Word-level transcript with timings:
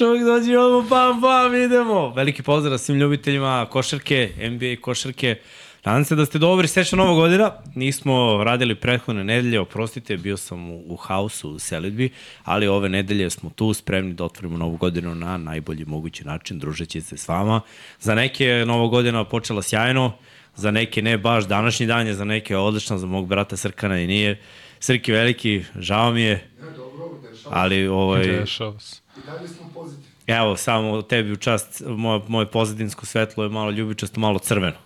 Čovjek 0.00 0.24
dođe 0.24 0.58
odmah, 0.58 0.90
bam, 0.90 1.20
bam, 1.20 1.54
idemo. 1.54 2.08
Veliki 2.08 2.42
pozdrav 2.42 2.78
svim 2.78 2.98
ljubiteljima 2.98 3.66
košarke, 3.70 4.32
NBA 4.50 4.80
košarke. 4.80 5.36
Nadam 5.84 6.04
se 6.04 6.16
da 6.16 6.26
ste 6.26 6.38
dobri, 6.38 6.68
srećna 6.68 6.98
nova 6.98 7.14
godina. 7.14 7.52
Nismo 7.74 8.44
radili 8.44 8.74
prethodne 8.74 9.24
nedelje, 9.24 9.60
oprostite, 9.60 10.16
bio 10.16 10.36
sam 10.36 10.70
u, 10.70 10.82
u 10.86 10.96
hausu 10.96 11.50
u 11.50 11.58
selitbi, 11.58 12.10
ali 12.44 12.68
ove 12.68 12.88
nedelje 12.88 13.30
smo 13.30 13.50
tu 13.50 13.74
spremni 13.74 14.14
da 14.14 14.24
otvorimo 14.24 14.58
novu 14.58 14.76
godinu 14.76 15.14
na 15.14 15.36
najbolji 15.36 15.84
mogući 15.84 16.24
način, 16.24 16.58
družeći 16.58 17.00
se 17.00 17.16
s 17.16 17.28
vama. 17.28 17.60
Za 17.98 18.14
neke 18.14 18.44
je 18.44 18.66
nova 18.66 18.88
godina 18.88 19.24
počela 19.24 19.62
sjajno, 19.62 20.12
za 20.56 20.70
neke 20.70 21.02
ne 21.02 21.18
baš 21.18 21.44
današnji 21.44 21.86
dan 21.86 22.06
je, 22.06 22.14
za 22.14 22.24
neke 22.24 22.54
je 22.54 22.58
odlično, 22.58 22.98
za 22.98 23.06
mog 23.06 23.26
brata 23.26 23.56
Srkana 23.56 24.00
i 24.00 24.06
nije. 24.06 24.40
Srki 24.78 25.12
veliki, 25.12 25.64
žao 25.78 26.12
mi 26.12 26.22
je, 26.22 26.48
ali 27.50 27.88
ovaj... 27.88 28.44
I 29.22 29.26
dalje 29.26 29.48
smo 29.48 29.70
pozitivni. 29.74 30.06
Evo, 30.26 30.56
samo 30.56 31.02
tebi 31.02 31.32
u 31.32 31.36
čast, 31.36 31.82
moje, 31.86 32.20
moje 32.28 32.46
pozadinsko 32.46 33.06
svetlo 33.06 33.44
je 33.44 33.50
malo 33.50 33.70
ljubičasto, 33.70 34.20
malo 34.20 34.38
crveno. 34.38 34.76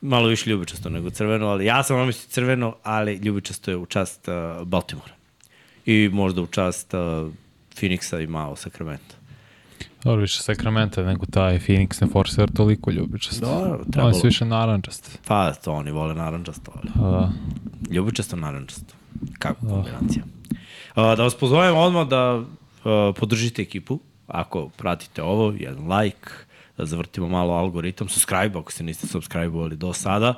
Malo 0.00 0.26
više 0.28 0.50
ljubičasto 0.50 0.90
nego 0.90 1.10
crveno, 1.10 1.46
ali 1.46 1.64
ja 1.64 1.82
sam 1.82 1.96
namislio 1.96 2.28
crveno, 2.28 2.76
ali 2.82 3.14
ljubičasto 3.14 3.70
je 3.70 3.76
u 3.76 3.86
čast 3.86 4.28
uh, 4.28 4.66
Baltimora. 4.66 5.12
I 5.86 6.10
možda 6.12 6.42
u 6.42 6.46
čast 6.46 6.94
uh, 6.94 7.00
Phoenixa 7.76 8.24
i 8.24 8.26
malo 8.26 8.56
Sacramento. 8.56 9.16
Dobro, 10.04 10.20
više 10.20 10.42
Sakramenta 10.42 11.02
nego 11.02 11.26
taj 11.26 11.58
Phoenix 11.58 12.02
ne 12.02 12.08
forsira 12.12 12.46
toliko 12.46 12.90
ljubičast. 12.90 13.40
Dobro, 13.40 13.74
Oni 13.74 13.90
trebalo. 13.92 14.14
su 14.14 14.26
više 14.26 14.44
narančast. 14.44 15.18
Pa, 15.26 15.52
to 15.52 15.72
oni 15.72 15.90
vole 15.90 16.14
naranđasto, 16.14 16.72
ali 16.74 16.90
A, 17.06 17.30
ljubičasto 17.90 18.36
naranđasto. 18.36 18.94
Kako 19.38 19.66
kombinacija. 19.66 20.24
Uh, 20.52 21.16
da 21.16 21.22
vas 21.22 21.34
pozovem 21.34 21.76
odmah 21.76 22.08
da 22.08 22.44
podržite 23.16 23.62
ekipu, 23.62 23.98
ako 24.26 24.68
pratite 24.68 25.22
ovo, 25.22 25.54
jedan 25.58 25.92
like, 25.92 26.30
da 26.78 26.86
zavrtimo 26.86 27.28
malo 27.28 27.54
algoritam, 27.54 28.08
subscribe 28.08 28.58
ako 28.58 28.72
se 28.72 28.84
niste 28.84 29.06
subscribe-ovali 29.06 29.76
do 29.76 29.92
sada. 29.92 30.34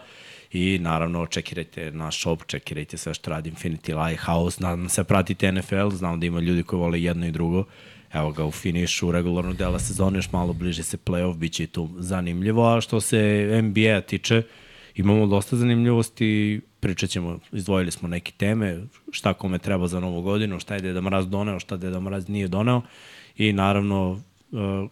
I 0.53 0.79
naravno 0.81 1.27
čekirajte 1.27 1.91
naš 1.91 2.21
shop, 2.21 2.47
čekirajte 2.47 2.97
sve 2.97 3.15
što 3.15 3.31
radi 3.31 3.51
Infinity 3.51 4.07
Lighthouse, 4.07 4.63
nadam 4.63 4.89
se 4.89 5.05
pratite 5.05 5.53
NFL, 5.53 5.89
znam 5.91 6.21
da 6.21 6.27
ima 6.27 6.41
ljudi 6.41 6.63
koji 6.63 6.81
vole 6.81 7.03
jedno 7.03 7.27
i 7.27 7.31
drugo, 7.31 7.65
evo 8.13 8.33
ga 8.33 8.45
u 8.45 8.51
finišu 8.51 9.13
regularnog 9.13 9.57
dela 9.57 9.79
sezone, 9.79 10.19
još 10.19 10.33
malo 10.33 10.53
bliže 10.53 10.83
se 10.83 10.97
playoff, 10.97 11.37
bit 11.37 11.53
će 11.53 11.65
i 11.65 11.67
tu 11.67 11.89
zanimljivo, 11.99 12.77
a 12.77 12.81
što 12.81 13.01
se 13.01 13.61
NBA 13.63 14.01
tiče, 14.01 14.43
imamo 14.95 15.27
dosta 15.27 15.57
zanimljivosti, 15.57 16.61
pričat 16.81 17.11
ćemo, 17.11 17.39
izdvojili 17.53 17.91
smo 17.91 18.09
neke 18.09 18.33
teme, 18.33 18.81
šta 19.11 19.35
kome 19.35 19.59
treba 19.59 19.89
za 19.89 20.01
novu 20.01 20.23
godinu, 20.23 20.61
šta 20.61 20.75
je 20.75 20.81
Deda 20.81 21.01
Mraz 21.01 21.27
doneo, 21.29 21.61
šta 21.61 21.77
Deda 21.77 22.01
Mraz 22.01 22.29
nije 22.29 22.49
doneo. 22.49 22.83
I 23.37 23.53
naravno 23.53 24.11
uh, 24.11 24.21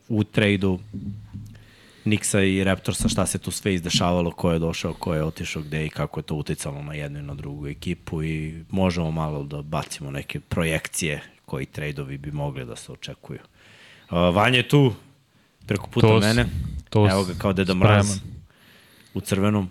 u 0.08 0.24
trejdu 0.24 0.78
Nixa 2.04 2.40
i 2.40 2.64
Raptorsa 2.64 3.08
šta 3.08 3.26
se 3.26 3.38
tu 3.38 3.50
sve 3.50 3.74
izdešavalo, 3.74 4.30
ko 4.30 4.52
je 4.52 4.58
došao, 4.58 4.94
ko 4.94 5.14
je 5.14 5.24
otišao 5.24 5.62
gde 5.62 5.86
i 5.86 5.90
kako 5.90 6.20
je 6.20 6.24
to 6.24 6.34
uticalo 6.34 6.82
na 6.82 6.94
jednu 6.94 7.18
i 7.18 7.22
na 7.22 7.34
drugu 7.34 7.66
ekipu. 7.66 8.22
I 8.22 8.64
možemo 8.70 9.10
malo 9.10 9.44
da 9.44 9.62
bacimo 9.62 10.10
neke 10.10 10.40
projekcije 10.40 11.22
koji 11.44 11.66
trejdovi 11.66 12.18
bi 12.18 12.32
mogli 12.32 12.64
da 12.64 12.76
se 12.76 12.92
očekuju. 12.92 13.38
Uh, 14.04 14.34
Vanja 14.34 14.56
je 14.56 14.68
tu, 14.68 14.92
preko 15.66 15.86
puta 15.86 16.06
To 16.06 16.20
s- 16.20 16.24
mene, 16.24 16.46
to 16.90 17.10
evo 17.10 17.24
ga 17.24 17.32
kao 17.34 17.52
Deda 17.52 17.74
Mraz. 17.74 18.18
U 19.14 19.20
crvenom, 19.20 19.68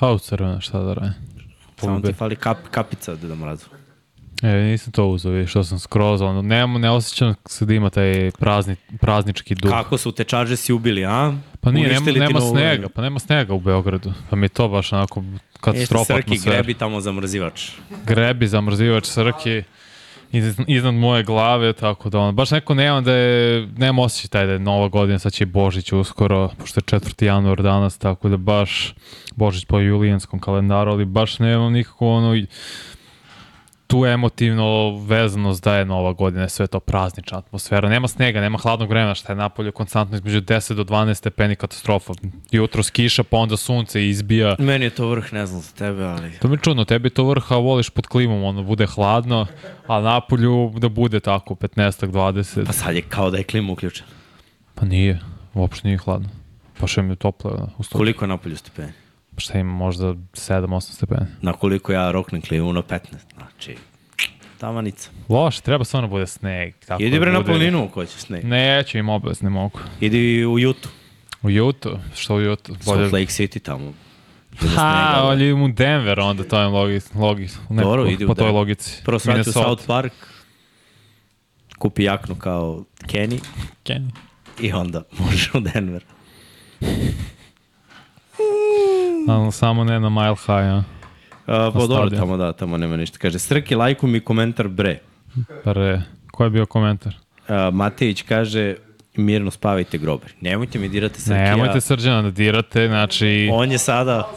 A 0.00 0.12
u 0.12 0.18
crvena, 0.18 0.60
šta 0.60 0.80
da 0.80 0.94
radim? 0.94 1.14
Samo 1.84 2.00
ti 2.00 2.12
fali 2.12 2.36
kap, 2.36 2.58
kapica 2.70 3.14
Deda 3.14 3.34
Mrazu. 3.34 3.66
E, 4.42 4.48
nisam 4.48 4.92
to 4.92 5.16
vidiš, 5.24 5.50
što 5.50 5.64
sam 5.64 5.78
skroz, 5.78 6.20
ono, 6.20 6.42
ne, 6.42 6.66
ne 6.66 6.90
osjećam 6.90 7.34
se 7.46 7.64
da 7.66 7.74
ima 7.74 7.90
taj 7.90 8.30
prazni, 8.38 8.76
praznički 9.00 9.54
duh. 9.54 9.70
Kako 9.70 9.98
su 9.98 10.12
te 10.12 10.24
si 10.56 10.72
ubili, 10.72 11.04
a? 11.04 11.32
Pa 11.60 11.70
nije, 11.70 11.88
nema, 11.88 12.10
nema 12.10 12.40
snega, 12.40 12.88
pa 12.88 13.02
nema 13.02 13.18
snega 13.18 13.54
u 13.54 13.60
Beogradu. 13.60 14.12
Pa 14.30 14.36
mi 14.36 14.44
je 14.44 14.48
to 14.48 14.68
baš 14.68 14.92
onako 14.92 15.20
Jeste 15.20 15.60
katastrofa 15.60 16.04
Srki 16.04 16.20
atmosfera. 16.20 16.56
grebi 16.56 16.74
tamo 16.74 17.00
zamrzivač. 17.00 17.70
grebi, 18.06 18.46
zamrzivač 18.46 19.06
Srki 19.06 19.62
iz, 20.34 20.60
iznad 20.66 20.94
moje 20.94 21.22
glave, 21.22 21.72
tako 21.72 22.10
da 22.10 22.18
ono, 22.18 22.32
baš 22.32 22.50
neko 22.50 22.74
nema 22.74 23.00
da 23.00 23.12
je, 23.12 23.66
nema 23.76 24.02
osjećaj 24.02 24.28
taj 24.28 24.46
da 24.46 24.52
je 24.52 24.58
nova 24.58 24.88
godina, 24.88 25.18
sad 25.18 25.32
će 25.32 25.46
Božić 25.46 25.92
uskoro, 25.92 26.50
pošto 26.58 26.80
je 26.80 27.00
4. 27.00 27.24
januar 27.24 27.62
danas, 27.62 27.98
tako 27.98 28.28
da 28.28 28.36
baš 28.36 28.94
Božić 29.36 29.64
po 29.64 29.78
julijanskom 29.78 30.40
kalendaru, 30.40 30.90
ali 30.90 31.04
baš 31.04 31.38
nemam 31.38 31.72
nikako 31.72 32.08
ono, 32.08 32.46
tu 33.86 34.06
emotivno 34.06 34.98
vezanost 35.06 35.64
da 35.64 35.76
je 35.76 35.84
nova 35.84 36.12
godina, 36.12 36.48
sve 36.48 36.66
to 36.66 36.80
praznična 36.80 37.38
atmosfera. 37.38 37.88
Nema 37.88 38.08
snega, 38.08 38.40
nema 38.40 38.58
hladnog 38.58 38.88
vremena, 38.88 39.14
šta 39.14 39.32
je 39.32 39.36
napolje 39.36 39.72
konstantno 39.72 40.16
između 40.16 40.40
10 40.40 40.74
do 40.74 40.84
12 40.84 41.14
stepeni 41.14 41.56
katastrofa. 41.56 42.12
Jutro 42.50 42.82
skiša, 42.82 43.22
pa 43.22 43.36
onda 43.36 43.56
sunce 43.56 44.08
izbija. 44.08 44.56
Meni 44.58 44.84
je 44.84 44.90
to 44.90 45.08
vrh, 45.08 45.32
ne 45.32 45.46
znam 45.46 45.60
za 45.60 45.72
tebe, 45.72 46.04
ali... 46.04 46.32
To 46.32 46.48
mi 46.48 46.54
je 46.54 46.60
čudno, 46.62 46.84
tebi 46.84 47.06
je 47.06 47.10
to 47.10 47.24
vrha, 47.24 47.56
voliš 47.56 47.90
pod 47.90 48.06
klimom, 48.06 48.44
ono 48.44 48.62
bude 48.62 48.86
hladno, 48.86 49.46
a 49.86 50.00
napolju 50.00 50.72
da 50.76 50.88
bude 50.88 51.20
tako 51.20 51.54
15 51.54 52.06
20. 52.06 52.66
Pa 52.66 52.72
sad 52.72 52.94
je 52.94 53.02
kao 53.02 53.30
da 53.30 53.38
je 53.38 53.44
klima 53.44 53.72
uključena. 53.72 54.08
Pa 54.74 54.86
nije, 54.86 55.20
uopšte 55.54 55.88
nije 55.88 55.98
hladno. 55.98 56.28
Pa 56.80 56.86
što 56.86 57.02
mi 57.02 57.12
je 57.12 57.16
toplo, 57.16 57.50
ono. 57.50 57.68
Koliko 57.92 58.24
je 58.24 58.28
napolju 58.28 58.56
stepeni? 58.56 58.92
Šta 59.36 59.58
ima, 59.58 59.72
možda 59.72 60.06
7-8 60.32 60.80
stepeni. 60.80 61.26
Na 61.42 61.52
koliko 61.52 61.92
ja 61.92 62.10
roknem 62.10 62.42
klimu 62.42 62.72
na 62.72 62.82
15. 62.82 62.98
Znači, 63.36 63.76
tamanica. 64.58 65.10
Loše, 65.28 65.60
treba 65.60 65.84
stvarno 65.84 66.08
bude 66.08 66.26
sneg. 66.26 66.74
Tako 66.86 67.02
Idi 67.02 67.10
da 67.10 67.20
bre 67.20 67.32
na 67.32 67.44
planinu 67.44 67.84
ako 67.84 68.00
hoćeš 68.00 68.20
sneg. 68.20 68.44
Neću 68.44 68.98
im 68.98 69.08
obavez, 69.08 69.42
ne 69.42 69.50
mogu. 69.50 69.78
Idi 70.00 70.46
u 70.46 70.58
Jutu. 70.58 70.88
U 71.42 71.50
Jutu? 71.50 71.98
Što 72.16 72.34
u 72.34 72.40
Jutu? 72.40 72.74
Salt 72.80 73.12
Lake 73.12 73.26
City 73.26 73.62
tamo. 73.62 73.92
Da 74.60 74.68
Ha, 74.68 75.12
ali 75.16 75.44
idem 75.44 75.62
u 75.62 75.68
Denver 75.68 76.20
onda, 76.20 76.44
to 76.44 76.60
je 76.60 76.66
logi, 76.66 77.00
logi, 77.14 77.48
nekako, 77.68 77.96
Dobro, 77.96 78.12
u 78.24 78.26
po 78.26 78.34
toj 78.34 78.50
logici. 78.50 79.02
Prvo 79.04 79.18
svrati 79.18 79.50
u. 79.50 79.52
South 79.52 79.86
Park. 79.86 80.12
Kupi 81.78 82.02
jaknu 82.02 82.34
kao 82.34 82.84
Kenny 83.06 83.40
Kenny. 83.84 84.10
i 84.60 84.72
onda 84.72 85.02
možeš 85.18 85.54
u 85.54 85.60
Denver. 85.60 86.04
Ali 89.28 89.52
samo 89.52 89.84
ne 89.84 90.00
na 90.00 90.08
Mile 90.08 90.36
High, 90.36 90.48
a? 90.50 90.82
Uh, 91.46 91.74
pa 91.74 91.86
dobro, 91.86 92.10
tamo 92.10 92.36
da, 92.36 92.52
tamo 92.52 92.76
nema 92.76 92.96
ništa. 92.96 93.18
Kaže, 93.18 93.38
Srki, 93.38 93.74
lajku 93.74 94.06
mi 94.06 94.20
komentar 94.20 94.68
bre. 94.68 94.98
Pre, 95.64 96.02
ko 96.30 96.44
je 96.44 96.50
bio 96.50 96.66
komentar? 96.66 97.14
Uh, 97.48 97.74
Matejić 97.74 98.22
kaže, 98.22 98.74
mirno 99.16 99.50
spavajte 99.50 99.98
grobar. 99.98 100.32
Nemojte 100.40 100.78
mi 100.78 100.88
dirati 100.88 101.20
Srkija. 101.20 101.56
Nemojte 101.56 101.80
srđana 101.80 102.22
da 102.22 102.30
dirate, 102.30 102.88
znači... 102.88 103.50
On 103.52 103.72
je 103.72 103.78
sada? 103.78 104.28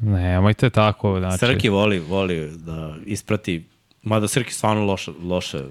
Nemojte 0.00 0.70
tako, 0.70 1.18
znači... 1.18 1.38
Srki 1.38 1.68
voli, 1.68 1.98
voli 1.98 2.50
da 2.56 2.94
isprati, 3.06 3.64
mada 4.02 4.28
Srki 4.28 4.52
stvarno 4.52 4.84
loše, 4.84 5.10
loše 5.22 5.62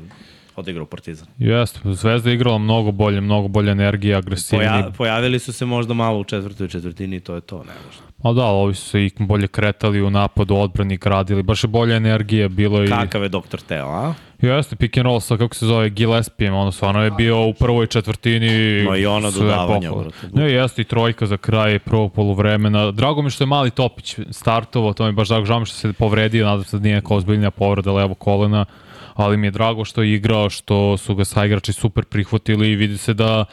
odigrao 0.56 0.86
Partizan. 0.86 1.28
Jeste, 1.38 1.80
Zvezda 1.84 2.30
je 2.30 2.36
igrala 2.36 2.57
mnogo 2.57 2.92
bolje, 2.92 3.22
mnogo 3.22 3.48
bolje 3.48 3.72
energije, 3.72 4.16
agresivniji. 4.16 4.69
Poja, 4.69 4.92
pojavili 4.98 5.40
su 5.40 5.54
se 5.54 5.66
možda 5.66 5.94
malo 5.94 6.19
u 6.19 6.24
četvrtoj 6.24 6.68
četvrtini 6.68 7.16
i 7.16 7.19
to 7.19 7.36
je 7.36 7.42
to, 7.42 7.57
ne 7.57 7.74
možda. 7.86 8.06
Ma 8.24 8.34
da, 8.34 8.46
ovi 8.46 8.74
su 8.74 8.90
se 8.90 9.06
i 9.06 9.12
bolje 9.19 9.48
kretali 9.48 10.02
u 10.02 10.10
napadu, 10.10 10.56
odbrani, 10.56 10.98
gradili, 10.98 11.44
baš 11.44 11.63
je 11.63 11.68
bolja 11.68 11.96
energija 11.96 12.48
bilo 12.48 12.84
i... 12.84 12.88
Kakav 12.88 13.24
je 13.24 13.30
doktor 13.30 13.62
Teo, 13.62 13.88
a? 13.88 14.13
Jeste, 14.42 14.75
pick 14.75 14.98
and 14.98 15.06
roll 15.06 15.19
sa, 15.19 15.38
kako 15.38 15.56
se 15.56 15.66
zove, 15.66 15.90
Gillespijem, 15.90 16.54
ono 16.54 16.72
stvarno 16.72 17.04
je 17.04 17.12
bio 17.12 17.46
u 17.46 17.54
prvoj 17.54 17.88
četvrtini. 17.88 18.84
Ma 18.90 18.98
i 18.98 19.06
ono 19.06 19.31
brate. 19.31 19.90
Ne, 20.34 20.52
jeste 20.52 20.81
i 20.81 20.86
trojka 20.86 21.25
za 21.25 21.38
kraj 21.38 21.80
prvog 21.80 22.13
poluvremena. 22.13 22.92
Drago 22.92 23.22
mi 23.22 23.30
što 23.30 23.44
je 23.44 23.48
Mali 23.48 23.72
Topić 23.72 24.19
startovao, 24.31 24.94
to 24.94 25.04
mi 25.04 25.10
je 25.10 25.13
baš 25.13 25.28
drago, 25.28 25.46
žao 25.46 25.60
mi 25.60 25.66
što 25.66 25.75
se 25.75 25.94
povredio, 25.94 26.46
nadam 26.46 26.63
se 26.63 26.78
da 26.78 26.84
nije 26.84 26.96
neka 26.96 27.13
ozbiljnija 27.13 27.52
povreda 27.52 27.92
levo 27.92 28.13
kolena, 28.13 28.66
ali 29.15 29.38
mi 29.38 29.47
je 29.47 29.51
drago 29.51 29.85
što 29.85 30.01
je 30.01 30.13
igrao, 30.13 30.50
što 30.50 30.97
su 30.97 31.15
ga 31.15 31.25
saigrači 31.25 31.73
super 31.73 32.06
prihvatili 32.06 32.71
i 32.71 32.75
vidi 32.75 32.97
se 32.97 33.13
da 33.13 33.45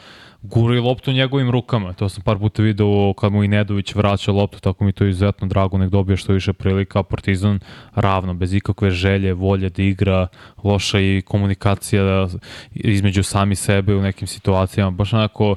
gura 0.43 0.75
i 0.75 0.79
loptu 0.79 1.11
njegovim 1.11 1.51
rukama. 1.51 1.93
To 1.93 2.09
sam 2.09 2.23
par 2.23 2.37
puta 2.37 2.63
video 2.63 3.13
kad 3.13 3.31
mu 3.31 3.43
i 3.43 3.47
Nedović 3.47 3.95
vraća 3.95 4.31
loptu, 4.31 4.59
tako 4.59 4.83
mi 4.83 4.91
to 4.91 5.05
izuzetno 5.05 5.47
drago, 5.47 5.77
nek 5.77 5.89
dobije 5.89 6.17
što 6.17 6.33
više 6.33 6.53
prilika. 6.53 7.03
Partizan 7.03 7.59
ravno, 7.95 8.33
bez 8.33 8.53
ikakve 8.53 8.91
želje, 8.91 9.33
volje 9.33 9.69
da 9.69 9.83
igra, 9.83 10.27
loša 10.63 10.99
i 10.99 11.21
komunikacija 11.25 12.27
između 12.73 13.23
sami 13.23 13.55
sebe 13.55 13.95
u 13.95 14.01
nekim 14.01 14.27
situacijama. 14.27 14.91
Baš 14.91 15.13
onako 15.13 15.55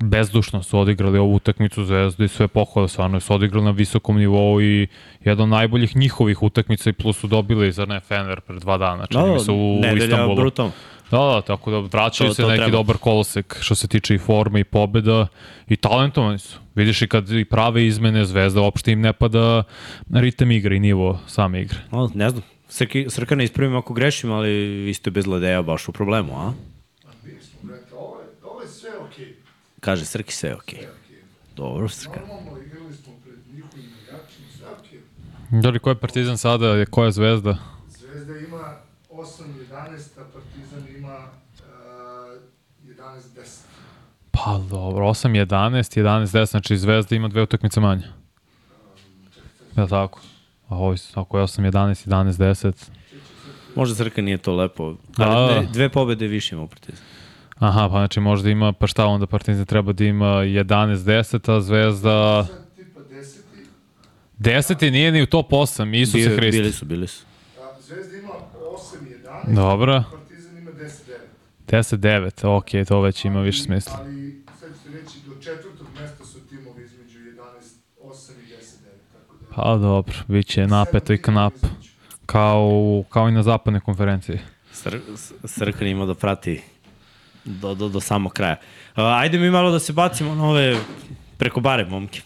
bezdušno 0.00 0.62
su 0.62 0.78
odigrali 0.78 1.18
ovu 1.18 1.34
utakmicu 1.34 1.84
Zvezda 1.84 2.24
i 2.24 2.28
sve 2.28 2.48
pohvale, 2.48 2.88
stvarno 2.88 3.20
su 3.20 3.34
odigrali 3.34 3.64
na 3.64 3.70
visokom 3.70 4.16
nivou 4.16 4.62
i 4.62 4.86
jedan 5.20 5.42
od 5.42 5.48
najboljih 5.48 5.96
njihovih 5.96 6.42
utakmica 6.42 6.90
i 6.90 6.94
plus 6.94 7.18
su 7.18 7.26
dobili, 7.26 7.72
zar 7.72 7.88
ne, 7.88 8.00
Fener 8.00 8.40
pre 8.40 8.56
dva 8.56 8.78
dana, 8.78 9.06
čini 9.06 9.22
mi 9.24 9.40
se 9.40 9.50
u 9.50 9.78
nedelja 9.80 10.04
Istanbulu. 10.04 10.36
brutalno. 10.36 10.72
Da, 11.10 11.18
da, 11.18 11.40
tako 11.42 11.70
da 11.70 11.78
vraćaju 11.78 12.28
To- 12.28 12.34
se 12.34 12.42
to 12.42 12.48
neki 12.48 12.58
treba. 12.58 12.70
dobar 12.72 12.96
kolosek 12.96 13.56
što 13.60 13.74
se 13.74 13.88
tiče 13.88 14.14
i 14.14 14.18
forme 14.18 14.60
i 14.60 14.64
pobeda 14.64 15.26
i 15.68 15.76
talentovani 15.76 16.38
su. 16.38 16.58
Vidiš 16.74 17.02
i 17.02 17.08
kad 17.08 17.30
i 17.30 17.44
prave 17.44 17.86
izmene 17.86 18.24
Zvezda, 18.24 18.60
uopšte 18.60 18.92
im 18.92 19.00
ne 19.00 19.12
pada 19.12 19.62
ritem 20.12 20.50
igre 20.50 20.76
i 20.76 20.80
nivo 20.80 21.18
same 21.26 21.62
igre. 21.62 21.78
O, 21.90 22.08
ne 22.14 22.30
znam, 22.30 22.42
Srki, 22.68 23.06
Srka 23.08 23.34
ne 23.34 23.44
ispravim 23.44 23.76
ako 23.76 23.94
grešim, 23.94 24.32
ali 24.32 24.50
vi 24.58 24.94
ste 24.94 25.10
bez 25.10 25.26
Ledeja 25.26 25.62
baš 25.62 25.88
u 25.88 25.92
problemu, 25.92 26.32
a? 26.34 26.52
ovo 28.44 28.60
je 28.60 28.68
sve 28.68 28.90
okej. 29.00 29.34
Kaže 29.80 30.04
Srki 30.04 30.32
sve 30.32 30.48
je 30.48 30.56
okej. 30.56 30.78
Okej. 30.78 31.18
Dobro, 31.56 31.88
Srka. 31.88 32.20
Normalno, 32.20 32.62
igrali 32.66 32.94
smo 32.94 33.12
pred 33.24 33.38
njihovim 33.54 33.84
igračima, 34.02 34.46
sve 34.56 34.66
okej. 34.78 35.00
Da 35.62 35.70
li 35.70 35.78
ko 35.78 35.90
je 35.90 36.00
Partizan 36.00 36.38
sada, 36.38 36.66
je 36.66 36.86
koja 36.86 37.06
je 37.06 37.12
zvezda? 37.12 37.56
Zvezda 37.88 38.38
ima 38.38 38.76
8-11, 39.10 39.20
a 40.20 40.24
Partizan 40.32 40.96
ima 40.98 41.18
uh, 41.18 42.40
11-10. 42.84 43.60
Pa 44.30 44.60
dobro, 44.70 45.06
8, 45.06 45.46
11, 45.46 46.00
11, 46.00 46.26
10, 46.26 46.50
znači 46.50 46.76
Zvezda 46.76 47.16
ima 47.16 47.28
dve 47.28 47.42
utakmice 47.42 47.80
manje. 47.80 48.04
Ja 49.76 49.86
tako? 49.86 50.20
A 50.68 50.76
ovo, 50.76 50.94
ako 51.14 51.38
je 51.38 51.44
8, 51.44 51.70
11, 51.70 52.08
11, 52.08 52.32
10, 52.32 52.90
Možda 53.74 53.94
Srka 53.94 54.22
nije 54.22 54.38
to 54.38 54.54
lepo. 54.56 54.94
Da. 55.16 55.28
Ali 55.28 55.54
dve, 55.54 55.66
dve 55.72 55.88
pobede 55.88 56.26
više 56.26 56.54
ima 56.54 56.64
u 56.64 56.68
Partizan. 56.68 57.04
Aha, 57.60 57.88
pa 57.88 57.98
znači 57.98 58.20
možda 58.20 58.50
ima, 58.50 58.72
pa 58.72 58.86
šta 58.86 59.06
onda 59.06 59.26
Partizan 59.26 59.66
treba 59.66 59.92
da 59.92 60.04
ima 60.04 60.26
11, 60.26 60.96
10, 60.96 61.52
a 61.52 61.60
Zvezda... 61.60 62.46
Tipa 62.76 63.00
10. 63.00 63.38
10 64.38 64.90
nije 64.90 65.12
ni 65.12 65.22
u 65.22 65.26
top 65.26 65.50
8, 65.50 66.00
Isuse 66.02 66.18
Bili, 66.18 66.36
Hriste. 66.36 66.58
bili 66.60 66.72
su, 66.72 66.84
bili 66.84 67.06
su. 67.06 67.24
A 67.60 67.80
Zvezda 67.80 68.16
ima 68.16 68.28
8-11, 69.46 69.54
Dobro. 69.54 70.04
Partizan 70.12 70.58
ima 70.58 70.70
10-9. 70.70 70.86
10, 71.68 71.96
9, 71.96 72.46
ok, 72.82 72.88
to 72.88 73.00
već 73.00 73.24
ima 73.24 73.40
više 73.40 73.62
smisla. 73.62 73.98
Ali, 74.00 74.44
sad 74.60 74.70
ću 74.84 74.92
reći, 74.92 75.18
do 75.26 75.34
četvrtog 75.42 75.86
mesta 76.00 76.24
su 76.24 76.48
timovi 76.48 76.84
između 76.84 77.18
11, 77.18 77.32
8 78.02 78.32
i 78.32 78.52
10, 78.52 78.56
9. 78.56 78.62
Tako 79.12 79.36
da, 79.40 79.54
Pa 79.54 79.76
dobro, 79.76 80.14
bit 80.28 80.46
će 80.46 80.66
napeto 80.66 81.12
i 81.12 81.18
knap, 81.18 81.54
kao, 82.26 83.04
kao 83.08 83.28
i 83.28 83.32
na 83.32 83.42
zapadnoj 83.42 83.80
konferenciji. 83.80 84.38
Sr 84.72 84.98
Srkan 85.44 85.88
ima 85.88 86.06
da 86.06 86.14
prati 86.14 86.62
do, 87.44 87.74
do, 87.74 87.88
do 87.88 88.00
samog 88.00 88.32
kraja. 88.32 88.56
Uh, 88.90 89.02
ajde 89.04 89.38
mi 89.38 89.50
malo 89.50 89.70
da 89.70 89.78
se 89.78 89.92
bacimo 89.92 90.34
na 90.34 90.44
ove 90.44 90.76
preko 91.36 91.60
bare 91.60 91.84
momke. 91.84 92.20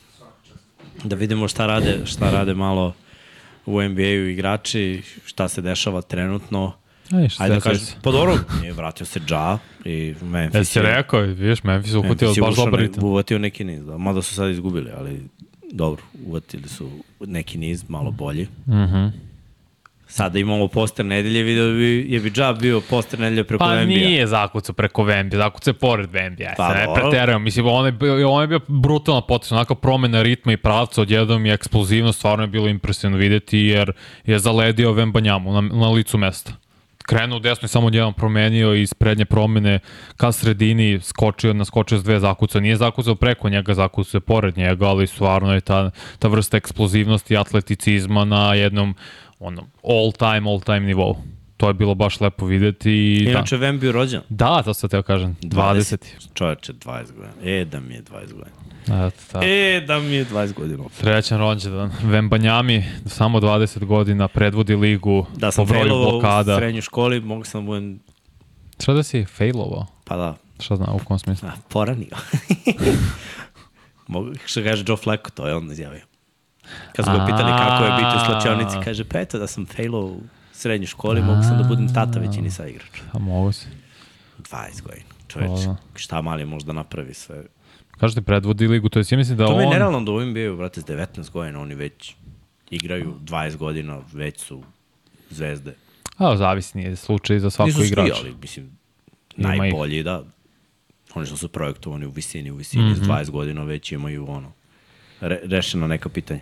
Da 1.05 1.17
vidimo 1.17 1.49
šta 1.49 1.67
rade, 1.67 2.01
šta 2.07 2.31
rade 2.31 2.55
malo 2.55 2.95
u 3.67 3.83
NBA-u 3.83 4.29
igrači, 4.29 5.03
šta 5.25 5.49
se 5.49 5.63
dešava 5.63 6.03
trenutno. 6.03 6.73
Šta 7.31 7.45
Ajde 7.45 7.55
da 7.55 7.61
kažem, 7.61 7.87
pa 8.03 8.11
dobro, 8.11 8.39
je 8.65 8.73
vratio 8.73 9.07
se 9.07 9.21
Ja 9.31 9.59
i 9.85 10.15
Memphis 10.23 10.59
Jesi 10.61 10.83
rekao, 10.83 11.21
vidiš, 11.21 11.63
Memphis 11.63 11.95
uhvatio 11.95 12.35
baš 12.41 12.57
dobar 12.57 12.81
ne- 12.81 12.87
ritam. 12.87 13.05
Uvatio 13.05 13.39
neki 13.39 13.65
niz, 13.65 13.85
da. 13.87 13.99
Mada 13.99 14.23
su 14.23 14.35
sad 14.35 14.51
izgubili, 14.51 14.91
ali 14.97 15.29
dobro, 15.73 16.03
uvatili 16.27 16.69
su 16.69 16.91
neki 17.21 17.59
niz, 17.59 17.85
malo 17.89 18.11
bolji. 18.11 18.49
Mhm. 18.67 19.07
Sada 20.15 20.39
imamo 20.39 20.69
poster 20.69 21.07
nedelje, 21.07 21.43
video 21.43 21.73
bi, 21.73 22.07
je 22.09 22.21
bi 22.21 22.33
Ja 22.37 22.53
bio 22.53 22.81
poster 22.81 23.21
nedelje 23.21 23.45
preko 23.45 23.65
Pa 23.65 23.75
NBA. 23.75 23.85
nije 23.85 24.27
zakucao 24.27 24.75
preko 24.75 25.03
Vembi, 25.03 25.37
zakucao 25.37 25.71
je 25.71 25.75
pored 25.75 26.11
Vembi, 26.13 26.47
aj 26.47 26.55
Pa 26.57 26.75
ne 26.75 26.87
preterujem. 26.95 27.43
Mislim, 27.43 27.67
on 27.67 27.87
je, 27.87 27.93
bio, 27.93 28.31
on 28.31 28.43
je 28.43 28.47
bio 28.47 28.61
brutalna 28.69 29.21
potes, 29.21 29.53
onaka 29.53 29.75
promena 29.75 30.23
ritma 30.23 30.53
i 30.53 30.57
pravca, 30.57 31.03
odjednom 31.03 31.47
je 31.47 31.53
eksplozivno, 31.53 32.13
stvarno 32.13 32.45
je 32.45 32.49
bilo 32.49 32.69
impresivno 32.69 33.17
videti, 33.17 33.59
jer 33.59 33.93
je 34.25 34.39
zaledio 34.39 34.93
Vembanjamu 34.93 35.53
na, 35.53 35.61
na 35.61 35.89
licu 35.89 36.19
mesta. 36.19 36.53
Krenuo 37.07 37.37
u 37.37 37.41
desno 37.41 37.67
i 37.67 37.69
samo 37.69 37.87
odjednom 37.87 38.15
promenio 38.15 38.75
iz 38.75 38.95
prednje 38.95 39.25
promene 39.25 39.79
ka 40.17 40.33
sredini, 40.33 41.01
skočio, 41.03 41.53
naskočio 41.53 41.99
s 41.99 42.05
dve 42.05 42.21
zakucao. 42.21 42.61
Nije 42.61 42.77
zakucao 42.77 43.15
preko 43.15 43.49
njega, 43.49 43.75
zakucao 43.75 44.19
je 44.19 44.21
pored 44.21 44.57
njega, 44.57 44.87
ali 44.87 45.07
stvarno 45.07 45.55
je 45.55 45.61
ta, 45.61 45.91
ta 46.19 46.29
vrsta 46.29 46.57
eksplozivnosti 46.57 47.35
i 47.35 47.37
atleticizma 47.37 48.25
na 48.25 48.55
jednom 48.55 48.95
ono, 49.39 49.67
all 49.85 50.13
time, 50.13 50.51
all 50.51 50.61
time 50.61 50.81
nivou. 50.81 51.17
To 51.57 51.69
je 51.69 51.75
bilo 51.75 51.95
baš 51.95 52.21
lepo 52.21 52.47
videti. 52.47 52.91
I, 53.15 53.25
da. 53.25 53.31
Inače, 53.31 53.57
Vem 53.57 53.79
bio 53.79 53.93
rođen. 53.93 54.21
Da, 54.29 54.63
to 54.63 54.75
sam 54.75 54.91
teo 54.91 55.03
kažem. 55.03 55.37
20. 55.43 55.97
Čoveče, 56.35 56.73
20 56.73 56.85
godina. 57.13 57.33
E, 57.45 57.65
da 57.65 57.81
mi 57.81 57.95
je 57.95 58.03
20 58.03 58.33
godina. 58.33 59.07
Eto, 59.07 59.17
tako. 59.33 59.45
E, 59.45 59.81
da 59.81 59.99
mi 59.99 60.13
je 60.13 60.27
20 60.27 60.53
godina. 60.53 60.85
Srećan 60.93 61.39
rođendan. 61.39 61.93
Vembanjami, 62.03 62.85
samo 63.07 63.41
20 63.41 63.85
godina, 63.85 64.29
predvodi 64.29 64.77
ligu 64.77 65.27
Da 65.37 65.51
sam 65.53 65.67
po 65.67 65.69
broju 65.69 65.83
failovao 65.83 66.09
u 66.09 66.11
blokada. 66.11 66.57
srednjoj 66.57 66.83
školi, 66.83 67.21
mogu 67.21 67.45
sam 67.45 67.63
da 67.63 67.67
budem, 67.67 68.01
Šta 68.81 68.93
da 68.93 69.03
si 69.03 69.25
failovao? 69.25 69.87
pa 70.05 70.17
da, 70.17 70.37
Šta 70.61 70.77
zna, 70.77 70.87
u 70.93 70.99
kom 70.99 71.19
smislu? 71.19 71.49
a, 71.49 71.53
poranio. 71.69 72.17
mogu, 74.07 74.31
što 74.47 74.63
kaže 74.63 74.85
Joe 74.89 74.97
Flacco, 74.97 75.31
to 75.31 75.49
je 75.49 75.55
on 75.55 75.71
izjavio. 75.73 76.03
Kad 76.97 77.05
su 77.05 77.11
ga 77.11 77.27
pitali 77.27 77.53
kako 77.59 77.85
je 77.85 77.91
biti 77.91 78.17
u 78.17 78.27
slačionici, 78.27 78.77
kaže, 78.85 79.05
pa 79.05 79.19
eto 79.19 79.39
da 79.39 79.47
sam 79.47 79.67
failovao 79.67 80.11
u 80.11 80.21
srednjoj 80.53 80.87
školi, 80.87 81.23
mogu 81.23 81.43
sam 81.43 81.59
da 81.59 81.65
budem 81.65 81.95
tata 81.95 82.19
većini 82.19 82.51
sa 82.51 82.67
igrača. 82.67 83.03
A 83.13 83.19
mogu 83.19 83.53
si. 83.53 83.67
20 84.39 84.83
godina. 84.83 85.05
Dobro. 85.35 85.77
šta 85.95 86.23
mali 86.23 86.45
može 86.45 86.67
da 86.67 86.73
napravi 86.73 87.15
sve. 87.15 87.43
Kažete, 88.01 88.23
predvodi 88.23 88.67
ligu, 88.69 88.89
to 88.89 88.99
je, 88.99 89.05
ja 89.11 89.19
mislim 89.19 89.39
da 89.39 89.47
To 89.47 89.57
mi 89.57 89.63
je 89.63 89.67
on... 89.67 89.73
nerealno 89.73 90.01
da 90.01 90.13
u 90.13 90.21
NBA-u, 90.21 90.57
brate, 90.57 90.81
s 90.81 90.85
19 90.85 91.31
godina, 91.31 91.61
oni 91.61 91.75
već 91.75 92.15
igraju 92.71 93.15
20 93.21 93.57
godina, 93.57 94.01
već 94.13 94.41
su 94.41 94.63
zvezde. 95.31 95.75
A, 96.17 96.37
zavisi, 96.37 96.79
nije 96.79 96.97
slučaj 96.97 97.39
za 97.39 97.51
svako 97.51 97.67
Nisu 97.67 97.79
svi, 97.79 97.87
igrača. 97.87 98.15
ali 98.21 98.35
mislim, 98.41 98.71
najbolji, 99.37 100.03
da. 100.03 100.23
Oni 101.15 101.27
što 101.27 101.37
su 101.37 101.49
projektovani 101.49 102.07
u 102.07 102.11
visini, 102.11 102.51
u 102.51 102.57
visini, 102.57 102.85
mm 102.85 102.91
Mhm. 102.93 103.01
-hmm. 103.01 103.05
s 103.05 103.29
20 103.29 103.31
godina 103.31 103.65
već 103.65 103.93
imaju 103.93 104.31
ono, 104.31 104.53
re, 105.21 105.41
rešeno 105.45 105.87
neka 105.87 106.09
pitanja. 106.09 106.41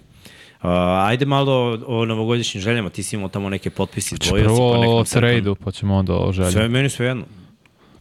Uh, 0.62 0.69
ajde 1.00 1.26
malo 1.26 1.52
o, 1.52 1.99
o 1.99 2.04
novogodišnjim 2.04 2.62
željama, 2.62 2.90
ti 2.90 3.02
si 3.02 3.16
imao 3.16 3.28
tamo 3.28 3.49
neke 3.49 3.71
potpise, 3.71 4.19
Če 4.19 4.28
dvojio 4.28 4.42
si 4.42 4.47
prvo 4.47 4.73
pa 4.73 4.78
o 4.78 4.81
nekom 4.81 5.04
tradu, 5.07 5.54
pa 5.54 5.71
ćemo 5.71 5.97
onda 5.97 6.14
o 6.14 6.33
želji. 6.33 6.52
Sve, 6.52 6.69
meni 6.69 6.88
sve 6.88 7.07
jedno. 7.07 7.25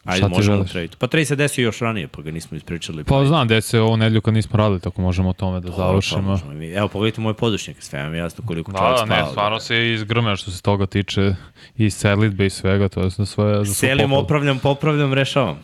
Ajde, 0.04 0.18
Šta 0.18 0.28
možemo 0.28 0.54
o 0.54 0.58
želiš? 0.58 0.72
trade. 0.72 0.90
Pa 0.98 1.08
trade 1.08 1.26
se 1.26 1.36
desio 1.36 1.64
još 1.64 1.80
ranije, 1.80 2.08
pa 2.08 2.22
ga 2.22 2.32
nismo 2.32 2.58
ispričali. 2.58 3.04
Pa 3.04 3.26
znam 3.26 3.48
da 3.48 3.62
se 3.62 3.80
ovo 3.80 3.98
nedelju 3.98 4.22
kad 4.22 4.34
nismo 4.34 4.58
radili, 4.58 4.80
tako 4.80 5.02
možemo 5.02 5.30
o 5.30 5.34
tome 5.34 5.60
da 5.60 5.70
Pa 5.70 5.78
završimo. 5.78 6.40
mi. 6.46 6.68
Evo, 6.68 6.88
pogledajte 6.88 7.22
moj 7.22 7.34
podučnik, 7.34 7.78
sve 7.80 8.04
vam 8.04 8.16
jasno 8.16 8.44
koliko 8.48 8.72
Da, 8.72 8.78
čovjek 8.78 8.98
da, 8.98 9.06
ne, 9.06 9.16
spava. 9.16 9.30
stvarno 9.30 9.60
se 9.60 9.92
izgrme 9.92 10.36
što 10.36 10.52
se 10.52 10.62
toga 10.62 10.86
tiče 10.86 11.36
i 11.78 11.90
selitbe 11.90 12.46
i 12.46 12.50
svega, 12.50 12.90
to 12.90 13.02
je 13.02 13.10
za 13.10 13.26
sve, 13.26 13.66
za 13.66 13.74
Selim, 13.74 14.14
opravljam, 14.14 14.60
popravljam, 14.60 15.14
rešavam. 15.14 15.58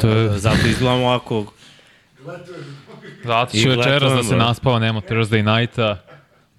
To 0.00 0.08
je- 0.08 0.38
Zato 0.38 0.66
izgledamo 0.66 1.04
ovako 1.04 1.44
Zato 3.24 3.52
ću 3.52 3.68
večeras 3.70 4.12
da 4.12 4.22
se 4.22 4.36
naspava, 4.36 4.78
nema 4.78 5.00
Thursday 5.00 5.58
nighta, 5.58 6.02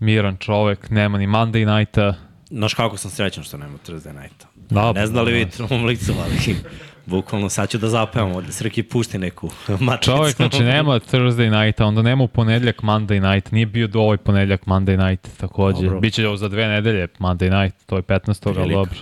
miran 0.04 0.38
čovek, 0.38 0.90
nema 0.90 1.18
ni 1.18 1.28
Monday 1.28 1.78
nighta. 1.78 2.16
Znaš 2.50 2.74
kako 2.74 2.98
sam 2.98 3.12
srećan 3.12 3.44
što 3.44 3.58
nema 3.58 3.78
Thursday 3.88 4.22
nighta. 4.22 4.48
Da, 4.70 4.92
ne 4.92 5.08
znam 5.08 5.16
da 5.16 5.22
li 5.22 5.34
vidite 5.34 5.64
na 5.64 5.68
mom 5.72 5.86
licu, 5.86 6.14
ali 6.24 6.56
bukvalno 7.06 7.50
sad 7.50 7.70
ću 7.70 7.78
da 7.78 7.90
zapevamo, 7.90 8.42
da 8.42 8.52
Srki 8.52 8.84
pušti 8.84 9.18
neku 9.18 9.50
matricu. 9.80 10.12
Čovek, 10.12 10.36
znači 10.36 10.64
nema 10.64 11.00
Thursday 11.00 11.66
nighta, 11.66 11.86
onda 11.86 12.02
nema 12.02 12.24
u 12.24 12.28
ponedljak 12.28 12.82
Monday 12.82 13.34
night, 13.34 13.52
nije 13.52 13.66
bio 13.66 13.88
do 13.88 14.00
ovaj 14.00 14.18
ponedljak 14.18 14.66
Monday 14.66 15.10
night 15.10 15.38
takođe. 15.38 15.84
Dobro. 15.84 16.00
Biće 16.00 16.28
ovo 16.28 16.38
za 16.38 16.48
dve 16.48 16.68
nedelje 16.68 17.08
Monday 17.20 17.64
night, 17.64 17.86
to 17.86 17.96
je 17.96 18.02
15. 18.02 18.48
ali 18.48 18.56
Prilika. 18.56 18.74
dobro. 18.74 18.98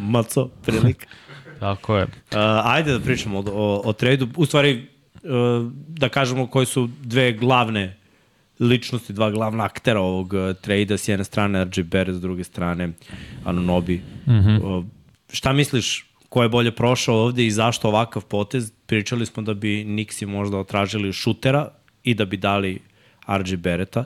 Maco, 0.12 0.48
prilika. 0.62 1.06
Tako 1.60 1.96
je. 1.96 2.04
Uh, 2.04 2.10
ajde 2.64 2.92
da 2.92 3.00
pričamo 3.00 3.38
o, 3.38 3.44
o, 3.46 3.82
o 3.84 3.92
tradu. 3.92 4.28
U 4.36 4.46
stvari, 4.46 4.86
uh, 5.14 5.72
da 5.88 6.08
kažemo 6.08 6.46
koje 6.46 6.66
su 6.66 6.88
dve 7.02 7.32
glavne 7.32 7.99
ličnosti, 8.60 9.12
dva 9.12 9.30
glavna 9.30 9.64
aktera 9.64 10.00
ovog 10.00 10.32
uh, 10.32 10.56
trada, 10.60 10.98
s 10.98 11.08
jedne 11.08 11.24
strane 11.24 11.64
Barrett, 11.64 12.18
s 12.18 12.20
druge 12.20 12.44
strane 12.44 12.92
Anunobi. 13.44 13.96
Mm 14.26 14.32
-hmm. 14.32 14.78
uh, 14.78 14.84
šta 15.32 15.52
misliš, 15.52 16.06
ko 16.28 16.42
je 16.42 16.48
bolje 16.48 16.70
prošao 16.70 17.16
ovde 17.16 17.46
i 17.46 17.50
zašto 17.50 17.88
ovakav 17.88 18.24
potez? 18.24 18.72
Pričali 18.86 19.26
smo 19.26 19.42
da 19.42 19.54
bi 19.54 19.84
Nixi 19.84 20.26
možda 20.26 20.58
otražili 20.58 21.12
šutera 21.12 21.68
i 22.04 22.14
da 22.14 22.24
bi 22.24 22.36
dali 22.36 22.78
RJ 23.28 23.56
Bereta. 23.56 24.04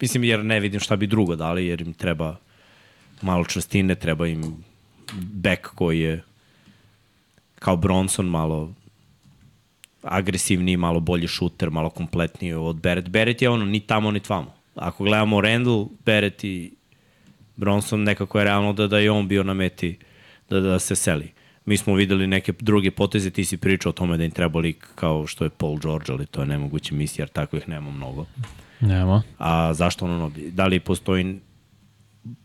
Mislim, 0.00 0.24
jer 0.24 0.44
ne 0.44 0.60
vidim 0.60 0.80
šta 0.80 0.96
bi 0.96 1.06
drugo 1.06 1.36
dali, 1.36 1.66
jer 1.66 1.80
im 1.80 1.92
treba 1.92 2.36
malo 3.22 3.44
čvrstine, 3.44 3.94
treba 3.94 4.26
im 4.26 4.64
bek 5.12 5.68
koji 5.74 6.00
je 6.00 6.22
kao 7.58 7.76
Bronson 7.76 8.26
malo 8.26 8.72
agresivniji, 10.02 10.76
malo 10.76 11.00
bolji 11.00 11.28
šuter, 11.28 11.70
malo 11.70 11.90
kompletniji 11.90 12.52
od 12.52 12.76
Beret. 12.76 13.08
Beret 13.08 13.42
je 13.42 13.50
ono 13.50 13.64
ni 13.64 13.80
tamo 13.80 14.10
ni 14.10 14.20
tvamo. 14.20 14.54
Ako 14.74 15.04
gledamo 15.04 15.40
Randall, 15.40 15.88
Beret 16.04 16.44
i 16.44 16.72
Bronson 17.56 18.02
nekako 18.02 18.38
je 18.38 18.44
realno 18.44 18.72
da, 18.72 18.86
da 18.86 18.98
je 18.98 19.10
on 19.10 19.28
bio 19.28 19.42
na 19.42 19.54
meti 19.54 19.98
da, 20.50 20.60
da 20.60 20.78
se 20.78 20.96
seli. 20.96 21.32
Mi 21.64 21.76
smo 21.76 21.94
videli 21.94 22.26
neke 22.26 22.52
druge 22.60 22.90
poteze, 22.90 23.30
ti 23.30 23.44
si 23.44 23.56
pričao 23.56 23.90
o 23.90 23.92
tome 23.92 24.16
da 24.16 24.24
im 24.24 24.30
treba 24.30 24.60
lik 24.60 24.88
kao 24.94 25.26
što 25.26 25.44
je 25.44 25.50
Paul 25.50 25.78
George, 25.78 26.12
ali 26.12 26.26
to 26.26 26.40
je 26.40 26.46
nemoguće 26.46 26.94
misli, 26.94 27.22
jer 27.22 27.28
takvih 27.28 27.68
nema 27.68 27.90
mnogo. 27.90 28.26
Nema. 28.80 29.22
A 29.38 29.74
zašto 29.74 30.04
ono, 30.04 30.30
da 30.50 30.66
li 30.66 30.80
postoji 30.80 31.40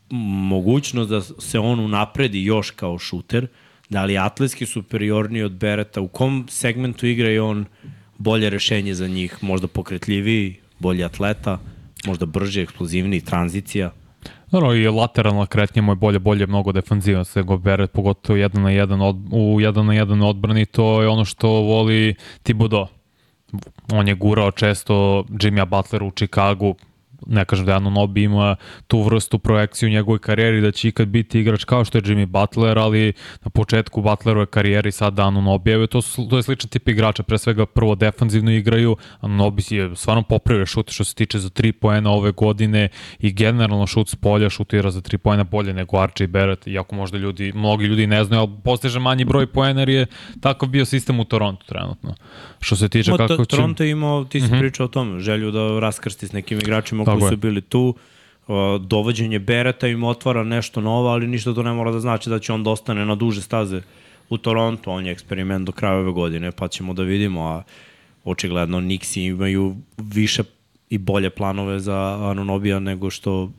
mogućnost 0.09 1.09
da 1.09 1.21
se 1.21 1.59
on 1.59 1.79
unapredi 1.79 2.43
još 2.43 2.71
kao 2.71 2.99
šuter, 2.99 3.47
da 3.89 4.05
li 4.05 4.13
je 4.13 4.19
atletski 4.19 4.65
superiorniji 4.65 5.43
od 5.43 5.51
Bereta, 5.51 6.01
u 6.01 6.07
kom 6.07 6.45
segmentu 6.49 7.07
igra 7.07 7.29
je 7.29 7.41
on 7.41 7.65
bolje 8.17 8.49
rešenje 8.49 8.93
za 8.93 9.07
njih, 9.07 9.37
možda 9.41 9.67
pokretljiviji, 9.67 10.55
bolji 10.79 11.03
atleta, 11.03 11.59
možda 12.05 12.25
brže, 12.25 12.61
eksplozivniji, 12.61 13.21
tranzicija. 13.21 13.91
Naravno 14.51 14.75
i 14.75 14.87
lateralna 14.87 15.45
kretnja 15.45 15.81
mu 15.81 15.91
je 15.91 15.95
bolje, 15.95 16.19
bolje 16.19 16.47
mnogo 16.47 16.71
defanzivan 16.71 17.25
se 17.25 17.43
go 17.43 17.57
bere, 17.57 17.87
pogotovo 17.87 18.37
jedan 18.37 18.63
na 18.63 18.71
jedan 18.71 19.01
od, 19.01 19.15
u 19.31 19.61
jedan 19.61 19.85
na 19.85 19.93
jedan 19.93 20.21
odbrani, 20.21 20.65
to 20.65 21.01
je 21.01 21.07
ono 21.07 21.25
što 21.25 21.49
voli 21.49 22.15
Thibodeau. 22.43 22.87
On 23.93 24.07
je 24.07 24.15
gurao 24.15 24.51
često 24.51 25.25
Jimmya 25.41 25.65
Butlera 25.65 26.05
u 26.05 26.11
Chicagu, 26.11 26.75
ne 27.25 27.45
kažem 27.45 27.65
da 27.65 27.75
Anunobi 27.75 28.23
ima 28.23 28.55
tu 28.87 29.01
vrstu 29.01 29.39
projekciju 29.39 29.87
u 29.87 29.91
njegovoj 29.91 30.19
karijeri 30.19 30.61
da 30.61 30.71
će 30.71 30.87
ikad 30.87 31.07
biti 31.07 31.39
igrač 31.39 31.63
kao 31.63 31.85
što 31.85 31.97
je 31.97 32.01
Jimmy 32.01 32.25
Butler, 32.25 32.79
ali 32.79 33.13
na 33.43 33.49
početku 33.49 34.01
Butlerove 34.01 34.45
karijeri 34.45 34.91
sada 34.91 35.23
Anunobi, 35.23 35.87
to, 35.87 36.01
su, 36.01 36.27
to 36.29 36.37
je 36.37 36.43
sličan 36.43 36.69
tip 36.69 36.89
igrača, 36.89 37.23
pre 37.23 37.37
svega 37.37 37.65
prvo 37.65 37.95
defanzivno 37.95 38.51
igraju, 38.51 38.97
Anunobi 39.19 39.63
je 39.69 39.95
stvarno 39.95 40.23
popravio 40.23 40.65
šut 40.65 40.91
što 40.91 41.03
se 41.03 41.15
tiče 41.15 41.39
za 41.39 41.49
3 41.49 41.71
poena 41.71 42.11
ove 42.11 42.31
godine 42.31 42.89
i 43.19 43.31
generalno 43.33 43.87
šut 43.87 44.09
s 44.09 44.15
polja 44.15 44.49
šutira 44.49 44.91
za 44.91 45.01
3 45.01 45.17
poena 45.17 45.43
bolje 45.43 45.73
nego 45.73 45.97
Archie 45.97 46.27
Barrett, 46.27 46.67
iako 46.67 46.95
možda 46.95 47.17
ljudi, 47.17 47.51
mnogi 47.55 47.85
ljudi 47.85 48.07
ne 48.07 48.23
znaju, 48.23 48.41
ali 48.41 48.51
postiže 48.63 48.99
manji 48.99 49.25
broj 49.25 49.47
poena 49.47 49.81
jer 49.81 49.89
je 49.89 50.05
takav 50.41 50.69
bio 50.69 50.85
sistem 50.85 51.19
u 51.19 51.25
Torontu 51.25 51.65
trenutno. 51.65 52.15
Što 52.59 52.75
se 52.75 52.89
tiče 52.89 53.11
Ma, 53.11 53.17
kako 53.17 53.45
će... 53.45 53.55
Toronto 53.55 53.83
je 53.83 53.91
imao, 53.91 54.25
ti 54.25 54.41
si 54.41 54.47
mm 54.47 54.49
-hmm. 54.49 54.59
pričao 54.59 54.85
o 54.85 54.89
tome, 54.89 55.19
želju 55.19 55.51
da 55.51 55.79
raskrsti 55.79 56.27
s 56.27 56.33
nekim 56.33 56.57
igračima 56.57 57.03
koji 57.11 57.29
su 57.29 57.37
bili 57.37 57.61
tu. 57.61 57.95
Dovođenje 58.79 59.39
Bereta 59.39 59.87
im 59.87 60.03
otvara 60.03 60.43
nešto 60.43 60.81
novo, 60.81 61.09
ali 61.09 61.27
ništa 61.27 61.53
to 61.53 61.63
ne 61.63 61.73
mora 61.73 61.91
da 61.91 61.99
znači 61.99 62.29
da 62.29 62.39
će 62.39 62.53
on 62.53 62.63
dostane 62.63 62.99
da 63.01 63.05
na 63.05 63.15
duže 63.15 63.41
staze 63.41 63.81
u 64.29 64.37
Toronto. 64.37 64.91
On 64.91 65.05
je 65.05 65.11
eksperiment 65.11 65.65
do 65.65 65.71
kraja 65.71 65.95
ove 65.95 66.11
godine, 66.11 66.51
pa 66.51 66.67
ćemo 66.67 66.93
da 66.93 67.03
vidimo, 67.03 67.41
a 67.41 67.63
očigledno 68.23 68.79
Nixi 68.79 69.27
imaju 69.27 69.75
više 69.97 70.43
i 70.89 70.97
bolje 70.97 71.29
planove 71.29 71.79
za 71.79 72.17
Anunobija 72.31 72.79
nego 72.79 73.09
što 73.09 73.49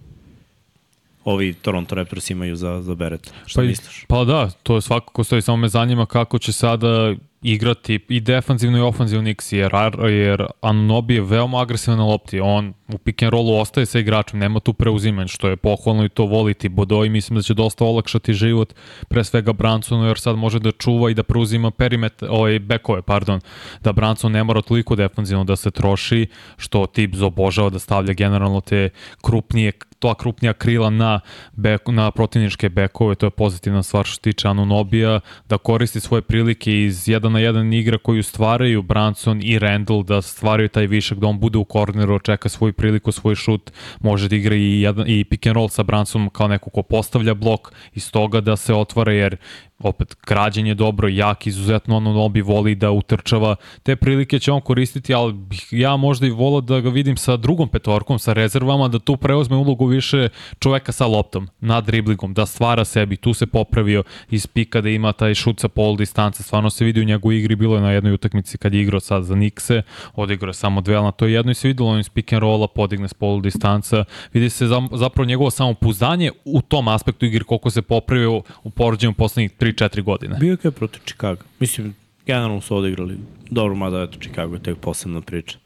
ovi 1.24 1.54
Toronto 1.54 1.94
Raptors 1.94 2.30
imaju 2.30 2.56
za, 2.56 2.82
za 2.82 2.94
Beret. 2.94 3.32
Šta 3.46 3.60
pa, 3.60 3.66
misliš? 3.66 4.04
Pa 4.08 4.24
da, 4.24 4.50
to 4.62 4.74
je 4.74 4.80
svakako 4.80 5.24
stoji, 5.24 5.42
samo 5.42 5.56
me 5.56 5.68
zanima 5.68 6.06
kako 6.06 6.38
će 6.38 6.52
sada 6.52 7.14
igrati 7.42 8.00
i 8.08 8.20
defanzivno 8.20 8.78
i 8.78 8.80
ofanzivno 8.80 9.28
Nix, 9.30 9.54
jer, 9.54 9.72
jer 10.10 10.46
Anunobi 10.60 11.14
je 11.14 11.20
veoma 11.20 11.60
agresivan 11.60 11.98
na 11.98 12.04
lopti. 12.04 12.40
On 12.40 12.74
u 12.94 12.98
pick 12.98 13.22
and 13.22 13.32
rollu 13.32 13.60
ostaje 13.60 13.86
sa 13.86 13.98
igračem, 13.98 14.38
nema 14.38 14.60
tu 14.60 14.72
preuzimanje, 14.72 15.28
što 15.28 15.48
je 15.48 15.56
pohvalno 15.56 16.04
i 16.04 16.08
to 16.08 16.24
voliti 16.24 16.68
Bodo 16.68 17.04
i 17.04 17.08
mislim 17.08 17.36
da 17.36 17.42
će 17.42 17.54
dosta 17.54 17.84
olakšati 17.84 18.34
život, 18.34 18.74
pre 19.08 19.24
svega 19.24 19.52
Bransonu, 19.52 20.06
jer 20.06 20.18
sad 20.18 20.36
može 20.36 20.58
da 20.58 20.72
čuva 20.72 21.10
i 21.10 21.14
da 21.14 21.22
preuzima 21.22 21.70
perimet, 21.70 22.22
ovaj, 22.22 22.58
bekove, 22.58 23.02
pardon, 23.02 23.40
da 23.82 23.92
Branson 23.92 24.32
ne 24.32 24.44
mora 24.44 24.62
toliko 24.62 24.96
defanzivno 24.96 25.44
da 25.44 25.56
se 25.56 25.70
troši, 25.70 26.26
što 26.56 26.86
Tibbs 26.86 27.20
obožava 27.20 27.70
da 27.70 27.78
stavlja 27.78 28.12
generalno 28.12 28.60
te 28.60 28.90
krupnije 29.22 29.72
toa 29.98 30.14
krupnija 30.14 30.52
krila 30.52 30.90
na, 30.90 31.20
bek, 31.52 31.80
na 31.86 32.10
protivničke 32.10 32.68
bekove, 32.68 33.14
to 33.14 33.26
je 33.26 33.30
pozitivna 33.30 33.82
stvar 33.82 34.04
što 34.04 34.14
se 34.14 34.20
tiče 34.20 34.48
Anunobija, 34.48 35.20
da 35.48 35.58
koristi 35.58 36.00
svoje 36.00 36.22
prilike 36.22 36.82
iz 36.84 37.08
jedan 37.28 37.54
na 37.54 37.58
jedan 37.58 37.72
igra 37.72 37.98
koju 37.98 38.22
stvaraju 38.22 38.82
Branson 38.82 39.40
i 39.42 39.58
Randall, 39.58 40.02
da 40.02 40.22
stvaraju 40.22 40.68
taj 40.68 40.86
višak, 40.86 41.18
da 41.18 41.26
on 41.26 41.38
bude 41.40 41.58
u 41.58 41.64
korneru, 41.64 42.18
čeka 42.18 42.48
svoju 42.48 42.72
priliku, 42.72 43.12
svoj 43.12 43.34
šut, 43.34 43.70
može 44.00 44.28
da 44.28 44.36
igra 44.36 44.54
i, 44.54 44.80
jedan, 44.80 45.04
i 45.08 45.24
pick 45.24 45.46
and 45.46 45.56
roll 45.56 45.68
sa 45.68 45.82
Bransonom 45.82 46.30
kao 46.30 46.48
neko 46.48 46.70
ko 46.70 46.82
postavlja 46.82 47.34
blok, 47.34 47.72
iz 47.94 48.12
toga 48.12 48.40
da 48.40 48.56
se 48.56 48.74
otvara, 48.74 49.12
jer 49.12 49.36
opet 49.78 50.14
krađen 50.14 50.66
je 50.66 50.74
dobro, 50.74 51.08
jak, 51.08 51.46
izuzetno 51.46 51.96
ono 51.96 52.12
Nobi 52.12 52.40
voli 52.42 52.74
da 52.74 52.90
utrčava, 52.90 53.56
te 53.82 53.96
prilike 53.96 54.38
će 54.38 54.52
on 54.52 54.60
koristiti, 54.60 55.14
ali 55.14 55.34
ja 55.70 55.96
možda 55.96 56.26
i 56.26 56.30
volao 56.30 56.60
da 56.60 56.80
ga 56.80 56.88
vidim 56.88 57.16
sa 57.16 57.36
drugom 57.36 57.68
petorkom, 57.68 58.18
sa 58.18 58.32
rezervama, 58.32 58.88
da 58.88 58.98
tu 58.98 59.16
preuzme 59.16 59.56
ulogu 59.56 59.86
više 59.86 60.28
čoveka 60.58 60.92
sa 60.92 61.06
loptom, 61.06 61.48
nad 61.60 61.84
driblingom, 61.86 62.34
da 62.34 62.46
stvara 62.46 62.84
sebi, 62.84 63.16
tu 63.16 63.34
se 63.34 63.46
popravio 63.46 64.02
iz 64.30 64.46
pika 64.46 64.80
da 64.80 64.88
ima 64.88 65.12
taj 65.12 65.34
šut 65.34 65.60
sa 65.60 65.68
pol 65.68 65.96
distance, 65.96 66.42
stvarno 66.42 66.70
se 66.70 66.84
vidi 66.84 67.00
u 67.00 67.04
njegovoj 67.04 67.38
igri, 67.38 67.56
bilo 67.56 67.74
je 67.74 67.82
na 67.82 67.92
jednoj 67.92 68.12
utakmici 68.12 68.58
kad 68.58 68.74
je 68.74 68.82
igrao 68.82 69.00
sad 69.00 69.24
za 69.24 69.34
Nikse, 69.34 69.82
odigrao 70.14 70.50
je 70.50 70.54
samo 70.54 70.80
dve, 70.80 70.94
na 70.94 71.12
to 71.12 71.26
je 71.26 71.32
jedno 71.32 71.52
i 71.52 71.54
se 71.54 71.68
videlo 71.68 71.90
on 71.90 71.98
iz 71.98 72.08
pick 72.08 72.32
and 72.32 72.42
rolla, 72.42 72.68
podigne 72.68 73.08
s 73.08 73.14
pol 73.14 73.40
distanca, 73.40 74.04
vidi 74.32 74.50
se 74.50 74.66
zapravo 74.92 75.26
njegovo 75.26 75.50
samopouzdanje 75.50 76.30
u 76.44 76.62
tom 76.62 76.88
aspektu 76.88 77.26
igre, 77.26 77.44
koliko 77.44 77.70
se 77.70 77.82
popravio 77.82 78.42
u 78.62 78.70
porođenju 78.70 79.12
poslednjih 79.12 79.52
3-4 79.72 80.02
godine. 80.02 80.36
Bio 80.40 80.56
je 80.64 80.70
protiv 80.70 81.00
Chicago. 81.04 81.42
Mislim, 81.60 81.94
generalno 82.26 82.60
su 82.60 82.76
odigrali 82.76 83.18
dobro, 83.50 83.74
mada 83.74 84.02
eto 84.02 84.18
Chicago 84.20 84.54
je 84.54 84.62
tek 84.62 84.78
posebna 84.78 85.20
priča. 85.20 85.58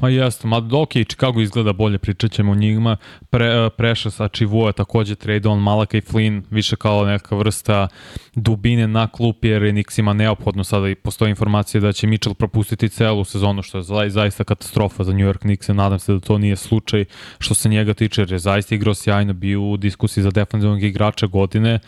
Ma 0.00 0.08
jeste, 0.08 0.46
ma 0.48 0.56
je 0.94 1.04
Chicago 1.04 1.40
izgleda 1.40 1.72
bolje, 1.72 1.98
pričat 1.98 2.32
ćemo 2.32 2.52
o 2.52 2.54
njima. 2.54 2.96
Pre, 3.30 3.46
e, 3.46 3.70
preša 3.70 4.10
sa 4.10 4.28
Čivua 4.28 4.72
takođe 4.72 5.14
trade 5.14 5.48
on 5.48 5.58
Malaka 5.58 5.98
i 5.98 6.00
Flynn, 6.00 6.42
više 6.50 6.76
kao 6.76 7.04
neka 7.04 7.36
vrsta 7.36 7.88
dubine 8.34 8.88
na 8.88 9.06
klupi, 9.06 9.48
jer 9.48 9.62
je 9.62 9.72
Nixima 9.72 10.12
neophodno 10.12 10.64
sada 10.64 10.88
i 10.88 10.94
postoje 10.94 11.30
informacije 11.30 11.80
da 11.80 11.92
će 11.92 12.06
Mitchell 12.06 12.34
propustiti 12.34 12.88
celu 12.88 13.24
sezonu, 13.24 13.62
što 13.62 13.78
je 13.78 14.10
zaista 14.10 14.44
katastrofa 14.44 15.04
za 15.04 15.12
New 15.12 15.28
York 15.28 15.38
Knicks, 15.38 15.68
nadam 15.68 15.98
se 15.98 16.12
da 16.12 16.20
to 16.20 16.38
nije 16.38 16.56
slučaj 16.56 17.04
što 17.38 17.54
se 17.54 17.68
njega 17.68 17.94
tiče, 17.94 18.20
jer 18.20 18.32
je 18.32 18.38
zaista 18.38 18.74
igrao 18.74 18.94
sjajno, 18.94 19.32
bio 19.32 19.62
u 19.62 19.76
diskusiji 19.76 20.22
za 20.24 20.30
defensivnog 20.30 20.82
igrača 20.82 21.26
godine, 21.26 21.78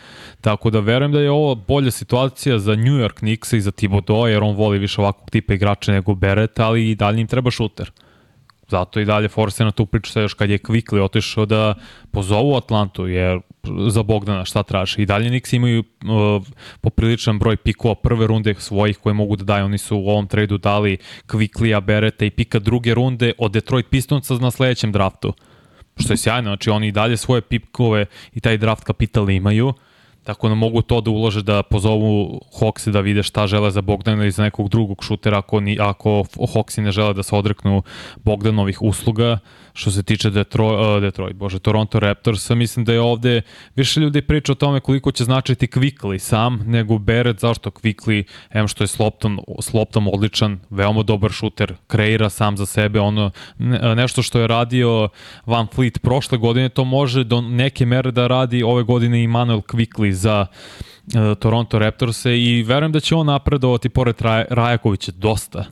tako 0.41 0.69
da 0.69 0.79
verujem 0.79 1.11
da 1.11 1.19
je 1.19 1.31
ovo 1.31 1.55
bolja 1.55 1.91
situacija 1.91 2.59
za 2.59 2.75
New 2.75 2.93
York 2.93 3.13
Knicks 3.13 3.53
i 3.53 3.61
za 3.61 3.71
Thibodeau, 3.71 4.27
jer 4.27 4.43
on 4.43 4.55
voli 4.55 4.79
više 4.79 5.01
ovakvog 5.01 5.29
tipa 5.29 5.53
igrača 5.53 5.91
nego 5.91 6.15
Beret, 6.15 6.59
ali 6.59 6.89
i 6.89 6.95
dalje 6.95 7.21
im 7.21 7.27
treba 7.27 7.51
šuter. 7.73 7.91
Zato 8.69 8.99
i 8.99 9.05
dalje 9.05 9.27
forse 9.27 9.63
na 9.63 9.71
tu 9.71 9.85
priču 9.85 10.11
sa 10.11 10.21
još 10.21 10.33
kad 10.33 10.49
je 10.49 10.57
Kvikli 10.57 11.01
otišao 11.01 11.45
da 11.45 11.75
pozovu 12.11 12.55
Atlantu, 12.55 13.07
jer 13.07 13.39
za 13.89 14.03
Bogdana 14.03 14.45
šta 14.45 14.63
traži. 14.63 15.01
I 15.01 15.05
dalje 15.05 15.29
Nix 15.29 15.55
imaju 15.55 15.79
uh, 15.79 16.43
popriličan 16.81 17.39
broj 17.39 17.57
pikova 17.57 17.95
prve 17.95 18.27
runde 18.27 18.55
svojih 18.57 18.97
koje 18.97 19.13
mogu 19.13 19.35
da 19.35 19.43
daju. 19.43 19.65
Oni 19.65 19.77
su 19.77 19.97
u 19.97 20.09
ovom 20.09 20.27
tradu 20.27 20.57
dali 20.57 20.97
Kviklija, 21.27 21.81
Bereta 21.81 22.25
i 22.25 22.31
pika 22.31 22.59
druge 22.59 22.93
runde 22.93 23.33
od 23.37 23.51
Detroit 23.51 23.89
Pistonsa 23.89 24.33
na 24.33 24.51
sledećem 24.51 24.91
draftu. 24.91 25.33
Što 25.97 26.13
je 26.13 26.17
sjajno, 26.17 26.49
znači 26.49 26.69
oni 26.69 26.87
i 26.87 26.91
dalje 26.91 27.17
svoje 27.17 27.41
pikove 27.41 28.05
i 28.33 28.39
taj 28.39 28.57
draft 28.57 28.83
kapital 28.83 29.29
imaju. 29.29 29.67
Uh, 29.67 29.75
Tako 30.23 30.49
da 30.49 30.55
mogu 30.55 30.81
to 30.81 31.01
da 31.01 31.11
ulože 31.11 31.41
da 31.41 31.63
pozovu 31.63 32.39
Hoxi 32.59 32.91
da 32.91 32.99
vide 32.99 33.23
šta 33.23 33.47
žele 33.47 33.71
za 33.71 33.81
Bogdana 33.81 34.23
ili 34.23 34.31
za 34.31 34.43
nekog 34.43 34.69
drugog 34.69 35.03
šutera 35.03 35.37
ako, 35.37 35.59
ni, 35.59 35.77
ako 35.79 36.23
Hoxi 36.37 36.81
ne 36.81 36.91
žele 36.91 37.13
da 37.13 37.23
se 37.23 37.35
odreknu 37.35 37.83
Bogdanovih 38.23 38.81
usluga. 38.81 39.39
Što 39.73 39.91
se 39.91 40.03
tiče 40.03 40.29
Detroit, 40.29 40.97
uh, 40.97 41.01
Detroit 41.01 41.35
bože, 41.35 41.59
Toronto 41.59 41.99
Raptorsa, 41.99 42.55
mislim 42.55 42.85
da 42.85 42.93
je 42.93 43.01
ovde 43.01 43.41
više 43.75 43.99
ljudi 43.99 44.21
priča 44.21 44.51
o 44.51 44.55
tome 44.55 44.79
koliko 44.79 45.11
će 45.11 45.23
značiti 45.23 45.67
Quickly 45.67 46.17
sam 46.17 46.63
nego 46.65 46.97
Beret, 46.97 47.39
zašto 47.39 47.69
Quickly, 47.69 48.23
em 48.51 48.67
što 48.67 48.83
je 48.83 48.87
s 48.87 48.99
loptom, 48.99 49.39
s 49.61 49.73
loptom 49.73 50.07
odličan, 50.07 50.59
veoma 50.69 51.03
dobar 51.03 51.31
šuter, 51.31 51.73
kreira 51.87 52.29
sam 52.29 52.57
za 52.57 52.65
sebe, 52.65 52.99
ono 52.99 53.31
ne, 53.57 53.95
nešto 53.95 54.21
što 54.21 54.39
je 54.39 54.47
radio 54.47 55.09
Van 55.45 55.67
Fleet 55.73 56.01
prošle 56.01 56.37
godine, 56.37 56.69
to 56.69 56.83
može 56.83 57.23
do 57.23 57.41
neke 57.41 57.85
mere 57.85 58.11
da 58.11 58.27
radi 58.27 58.63
ove 58.63 58.83
godine 58.83 59.23
i 59.23 59.27
Manuel 59.27 59.61
Quickly 59.61 60.11
za 60.11 60.45
uh, 60.45 61.37
Toronto 61.39 61.79
Raptorse 61.79 62.37
i 62.37 62.63
verujem 62.63 62.91
da 62.91 62.99
će 62.99 63.15
on 63.15 63.25
napredovati 63.25 63.89
pored 63.89 64.15
Rajakovića 64.49 65.11
dosta 65.15 65.65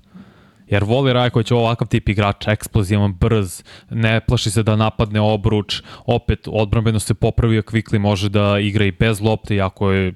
jer 0.71 0.83
voli 0.83 1.13
Rajković 1.13 1.51
ovakav 1.51 1.87
tip 1.87 2.09
igrača, 2.09 2.51
eksplozivan, 2.51 3.13
brz, 3.13 3.63
ne 3.89 4.19
plaši 4.19 4.51
se 4.51 4.63
da 4.63 4.75
napadne 4.75 5.21
obruč, 5.21 5.81
opet 6.05 6.47
odbrambeno 6.47 6.99
se 6.99 7.13
popravio, 7.13 7.61
Kvikli 7.61 7.99
može 7.99 8.29
da 8.29 8.59
igra 8.59 8.85
i 8.85 8.91
bez 8.91 9.21
lopte, 9.21 9.55
iako 9.55 9.91
je 9.91 10.13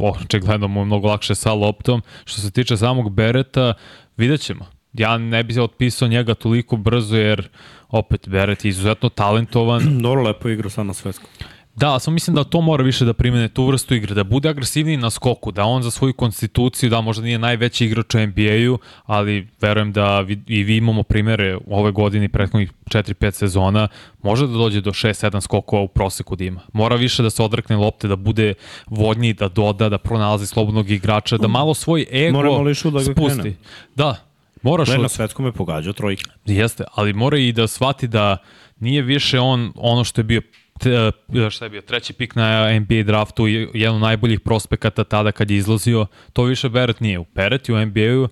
očigledno 0.00 0.68
mu 0.68 0.84
mnogo 0.84 1.08
lakše 1.08 1.34
sa 1.34 1.52
loptom. 1.52 2.02
Što 2.24 2.40
se 2.40 2.50
tiče 2.50 2.76
samog 2.76 3.12
Bereta, 3.12 3.74
vidjet 4.16 4.40
ćemo. 4.40 4.66
Ja 4.92 5.18
ne 5.18 5.42
bih 5.44 5.58
otpisao 5.58 6.08
njega 6.08 6.34
toliko 6.34 6.76
brzo, 6.76 7.16
jer 7.16 7.48
opet 7.88 8.28
Beret 8.28 8.64
je 8.64 8.68
izuzetno 8.68 9.08
talentovan. 9.08 9.82
Dobro, 10.02 10.22
lepo 10.22 10.48
igra 10.48 10.70
sad 10.70 10.86
na 10.86 10.94
svetskom. 10.94 11.28
Da, 11.76 11.98
samo 11.98 12.14
mislim 12.14 12.36
da 12.36 12.44
to 12.44 12.60
mora 12.60 12.84
više 12.84 13.04
da 13.04 13.12
primene 13.12 13.48
tu 13.48 13.66
vrstu 13.66 13.94
igre, 13.94 14.14
da 14.14 14.24
bude 14.24 14.48
agresivniji 14.48 14.96
na 14.96 15.10
skoku, 15.10 15.52
da 15.52 15.64
on 15.64 15.82
za 15.82 15.90
svoju 15.90 16.14
konstituciju, 16.14 16.90
da 16.90 17.00
možda 17.00 17.24
nije 17.24 17.38
najveći 17.38 17.86
igrač 17.86 18.14
u 18.14 18.18
NBA-u, 18.18 18.78
ali 19.06 19.48
verujem 19.60 19.92
da 19.92 20.20
vi, 20.20 20.42
i 20.46 20.62
vi 20.62 20.76
imamo 20.76 21.02
primere 21.02 21.56
u 21.56 21.78
ove 21.78 21.90
godini, 21.90 22.28
prethodnih 22.28 22.72
4-5 22.84 23.30
sezona, 23.30 23.88
može 24.22 24.46
da 24.46 24.52
dođe 24.52 24.80
do 24.80 24.90
6-7 24.90 25.40
skokova 25.40 25.82
u 25.82 25.88
proseku 25.88 26.36
da 26.36 26.44
ima. 26.44 26.60
Mora 26.72 26.96
više 26.96 27.22
da 27.22 27.30
se 27.30 27.42
odrekne 27.42 27.76
lopte, 27.76 28.08
da 28.08 28.16
bude 28.16 28.54
vodniji, 28.86 29.32
da 29.32 29.48
doda, 29.48 29.88
da 29.88 29.98
pronalazi 29.98 30.46
slobodnog 30.46 30.90
igrača, 30.90 31.36
da 31.36 31.48
malo 31.48 31.74
svoj 31.74 32.06
ego 32.12 32.42
da 32.90 33.00
spusti. 33.00 33.40
Krene. 33.40 33.56
Da, 33.94 34.16
Moraš 34.62 34.88
Ne, 34.88 34.98
na 34.98 35.08
svetskom 35.08 35.46
je 35.46 35.52
pogađao 35.52 35.92
trojke. 35.92 36.24
Jeste, 36.46 36.84
ali 36.94 37.12
mora 37.12 37.38
i 37.38 37.52
da 37.52 37.66
shvati 37.66 38.08
da 38.08 38.36
nije 38.80 39.02
više 39.02 39.40
on 39.40 39.72
ono 39.76 40.04
što 40.04 40.20
je 40.20 40.24
bio 40.24 40.42
E, 40.84 41.50
šta 41.50 41.64
je 41.64 41.70
bio, 41.70 41.80
treći 41.80 42.12
pik 42.12 42.34
na 42.34 42.80
NBA 42.80 43.02
draftu, 43.02 43.46
jedan 43.46 43.94
od 43.94 44.02
najboljih 44.02 44.40
prospekata 44.40 45.04
tada 45.04 45.32
kad 45.32 45.50
je 45.50 45.56
izlazio, 45.56 46.06
to 46.32 46.44
više 46.44 46.68
Beret 46.68 47.00
nije. 47.00 47.18
U 47.18 47.26
Beret 47.34 47.68
u 47.68 47.86
NBA-u 47.86 48.28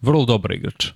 vrlo 0.00 0.24
dobar 0.24 0.52
igrač. 0.52 0.86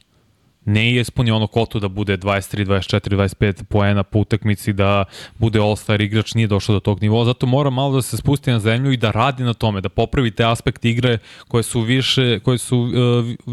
ne 0.65 0.95
je 0.95 1.01
ispunio 1.01 1.37
ono 1.37 1.47
kotu 1.47 1.81
da 1.81 1.89
bude 1.89 2.17
23, 2.17 2.65
24, 2.65 3.17
25 3.17 3.63
poena 3.63 4.03
po 4.03 4.19
utakmici, 4.19 4.73
da 4.73 5.05
bude 5.39 5.61
all-star 5.61 6.01
igrač, 6.01 6.35
nije 6.35 6.47
došao 6.47 6.73
do 6.73 6.81
tog 6.81 7.03
nivoa, 7.03 7.25
zato 7.25 7.47
mora 7.47 7.71
malo 7.71 7.95
da 7.95 8.03
se 8.03 8.17
spusti 8.17 8.51
na 8.51 8.59
zemlju 8.59 8.93
i 8.93 8.97
da 8.97 9.11
radi 9.11 9.45
na 9.45 9.55
tome, 9.55 9.81
da 9.81 9.89
popravi 9.89 10.31
te 10.31 10.45
aspekte 10.45 10.91
igre 10.91 11.19
koje 11.49 11.63
su 11.63 11.81
više, 11.81 12.41
koje 12.41 12.59
su 12.59 12.79
uh, 12.79 12.91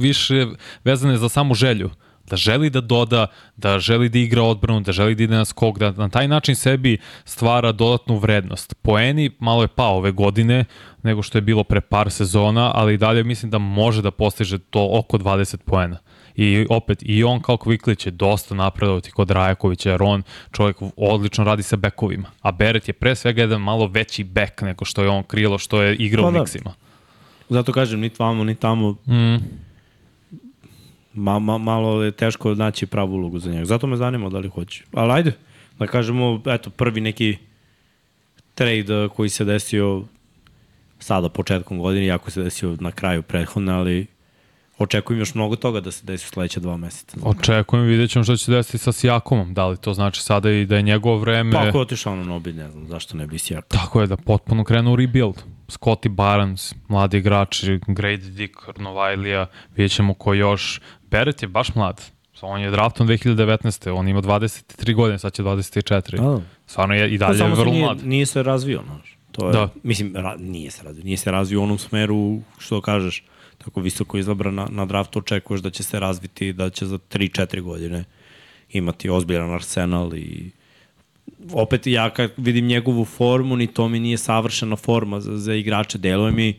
više 0.01 0.45
vezane 0.83 1.17
za 1.17 1.29
samu 1.29 1.53
želju 1.53 1.89
da 2.29 2.35
želi 2.35 2.69
da 2.69 2.81
doda, 2.81 3.27
da 3.57 3.79
želi 3.79 4.09
da 4.09 4.19
igra 4.19 4.43
odbranu, 4.43 4.79
da 4.79 4.91
želi 4.91 5.15
da 5.15 5.23
ide 5.23 5.35
na 5.35 5.45
skok, 5.45 5.79
da 5.79 5.91
na 5.91 6.09
taj 6.09 6.27
način 6.27 6.55
sebi 6.55 6.97
stvara 7.25 7.71
dodatnu 7.71 8.17
vrednost. 8.17 8.75
Poeni 8.81 9.31
malo 9.39 9.61
je 9.61 9.67
pao 9.67 9.97
ove 9.97 10.11
godine 10.11 10.65
nego 11.03 11.21
što 11.21 11.37
je 11.37 11.41
bilo 11.41 11.63
pre 11.63 11.81
par 11.81 12.11
sezona, 12.11 12.71
ali 12.75 12.93
i 12.93 12.97
dalje 12.97 13.23
mislim 13.23 13.51
da 13.51 13.57
može 13.57 14.01
da 14.01 14.11
postiže 14.11 14.57
to 14.57 14.89
oko 14.91 15.17
20 15.17 15.57
poena. 15.57 15.97
I 16.35 16.65
opet, 16.69 16.99
i 17.01 17.23
on 17.23 17.41
kao 17.41 17.57
Kviklić 17.57 18.05
je 18.05 18.11
dosta 18.11 18.55
napredovati 18.55 19.11
kod 19.11 19.31
Rajakovića, 19.31 19.91
jer 19.91 20.03
on 20.03 20.23
čovjek 20.51 20.77
odlično 20.97 21.43
radi 21.43 21.63
sa 21.63 21.75
bekovima. 21.75 22.29
A 22.41 22.51
Beret 22.51 22.87
je 22.87 22.93
pre 22.93 23.15
svega 23.15 23.41
jedan 23.41 23.61
malo 23.61 23.87
veći 23.87 24.23
bek 24.23 24.61
nego 24.61 24.85
što 24.85 25.03
je 25.03 25.09
on 25.09 25.23
krilo, 25.23 25.57
što 25.57 25.81
je 25.81 25.95
igrao 25.95 26.23
pa, 26.23 26.29
u 26.29 26.41
Nixima. 26.41 26.63
Da. 26.63 26.73
Zato 27.49 27.73
kažem, 27.73 27.99
ni 27.99 28.09
tamo, 28.09 28.43
ni 28.43 28.55
tamo. 28.55 28.91
Mm. 28.91 29.35
Ma, 31.13 31.39
ma, 31.39 31.57
malo 31.57 32.03
je 32.03 32.11
teško 32.11 32.55
naći 32.55 32.85
pravu 32.85 33.13
ulogu 33.13 33.39
za 33.39 33.51
njega. 33.51 33.65
Zato 33.65 33.87
me 33.87 33.97
zanima 33.97 34.29
da 34.29 34.39
li 34.39 34.49
hoće. 34.49 34.83
Ali 34.93 35.11
ajde, 35.11 35.33
da 35.79 35.87
kažemo, 35.87 36.41
eto, 36.45 36.69
prvi 36.69 37.01
neki 37.01 37.37
trade 38.55 39.07
koji 39.15 39.29
se 39.29 39.45
desio 39.45 40.03
sada 40.99 41.29
početkom 41.29 41.79
godine, 41.79 42.05
jako 42.05 42.31
se 42.31 42.43
desio 42.43 42.77
na 42.79 42.91
kraju 42.91 43.21
prethodne, 43.21 43.73
ali 43.73 44.07
očekujem 44.77 45.19
još 45.19 45.35
mnogo 45.35 45.55
toga 45.55 45.79
da 45.79 45.91
se 45.91 46.05
desi 46.05 46.25
u 46.25 46.29
sledeća 46.29 46.59
dva 46.59 46.77
meseca. 46.77 47.17
Očekujem, 47.23 47.85
vidjet 47.85 48.11
ćemo 48.11 48.23
što 48.23 48.37
će 48.37 48.51
desiti 48.51 48.77
sa 48.77 48.91
Sijakomom. 48.91 49.53
Da 49.53 49.67
li 49.67 49.77
to 49.77 49.93
znači 49.93 50.21
sada 50.23 50.51
i 50.51 50.65
da 50.65 50.75
je 50.75 50.81
njegovo 50.81 51.17
vreme... 51.17 51.51
Pa 51.51 51.67
ako 51.67 51.77
je 51.77 51.81
otišao 51.81 52.15
na 52.15 52.23
Nobi, 52.23 52.53
ne 52.53 52.71
znam 52.71 52.87
zašto 52.87 53.17
ne 53.17 53.27
bi 53.27 53.39
Sijakom. 53.39 53.79
Tako 53.79 54.01
je, 54.01 54.07
da 54.07 54.17
potpuno 54.17 54.63
krenu 54.63 54.93
u 54.93 54.95
rebuild. 54.95 55.43
Scotty 55.67 56.09
Barnes, 56.09 56.75
mladi 56.87 57.17
igrači, 57.17 57.67
Grady 57.87 58.29
Dick, 58.29 58.55
Novajlija, 58.77 59.45
vidjet 59.75 59.91
ćemo 59.91 60.13
ko 60.13 60.33
još. 60.33 60.81
Beret 61.11 61.41
je 61.41 61.47
baš 61.47 61.75
mlad. 61.75 62.01
On 62.45 62.61
je 62.61 62.71
draftom 62.71 63.07
2019. 63.07 63.91
On 63.91 64.07
ima 64.07 64.21
23 64.21 64.95
godine, 64.95 65.19
sad 65.19 65.33
će 65.33 65.43
24. 65.43 66.21
A. 66.21 66.41
Stvarno 66.67 66.95
je 66.95 67.13
i 67.13 67.17
dalje 67.17 67.37
je 67.37 67.49
vrlo 67.49 67.71
nije, 67.71 67.85
mlad. 67.85 68.05
Nije 68.05 68.25
se 68.25 68.43
razvio, 68.43 68.81
znaš. 68.85 69.17
To 69.31 69.47
je, 69.47 69.53
da. 69.53 69.69
Mislim, 69.83 70.15
ra, 70.15 70.35
nije 70.37 70.71
se 70.71 70.83
razvio. 70.83 71.03
Nije 71.03 71.17
se 71.17 71.31
razvio 71.31 71.59
u 71.59 71.63
onom 71.63 71.77
smeru, 71.77 72.39
što 72.57 72.81
kažeš, 72.81 73.23
tako 73.65 73.81
visoko 73.81 74.17
izabran 74.17 74.55
na, 74.69 74.85
draftu, 74.85 75.19
očekuješ 75.19 75.61
da 75.61 75.69
će 75.69 75.83
se 75.83 75.99
razviti, 75.99 76.53
da 76.53 76.69
će 76.69 76.85
za 76.85 76.97
3-4 76.97 77.61
godine 77.61 78.03
imati 78.71 79.09
ozbiljan 79.09 79.53
arsenal 79.53 80.15
i 80.15 80.51
opet 81.53 81.87
ja 81.87 82.09
kad 82.09 82.31
vidim 82.37 82.65
njegovu 82.65 83.05
formu, 83.05 83.55
ni 83.55 83.67
to 83.67 83.89
mi 83.89 83.99
nije 83.99 84.17
savršena 84.17 84.75
forma 84.75 85.19
za, 85.19 85.37
za 85.37 85.53
igrače, 85.53 85.97
deluje 85.97 86.31
mi 86.31 86.55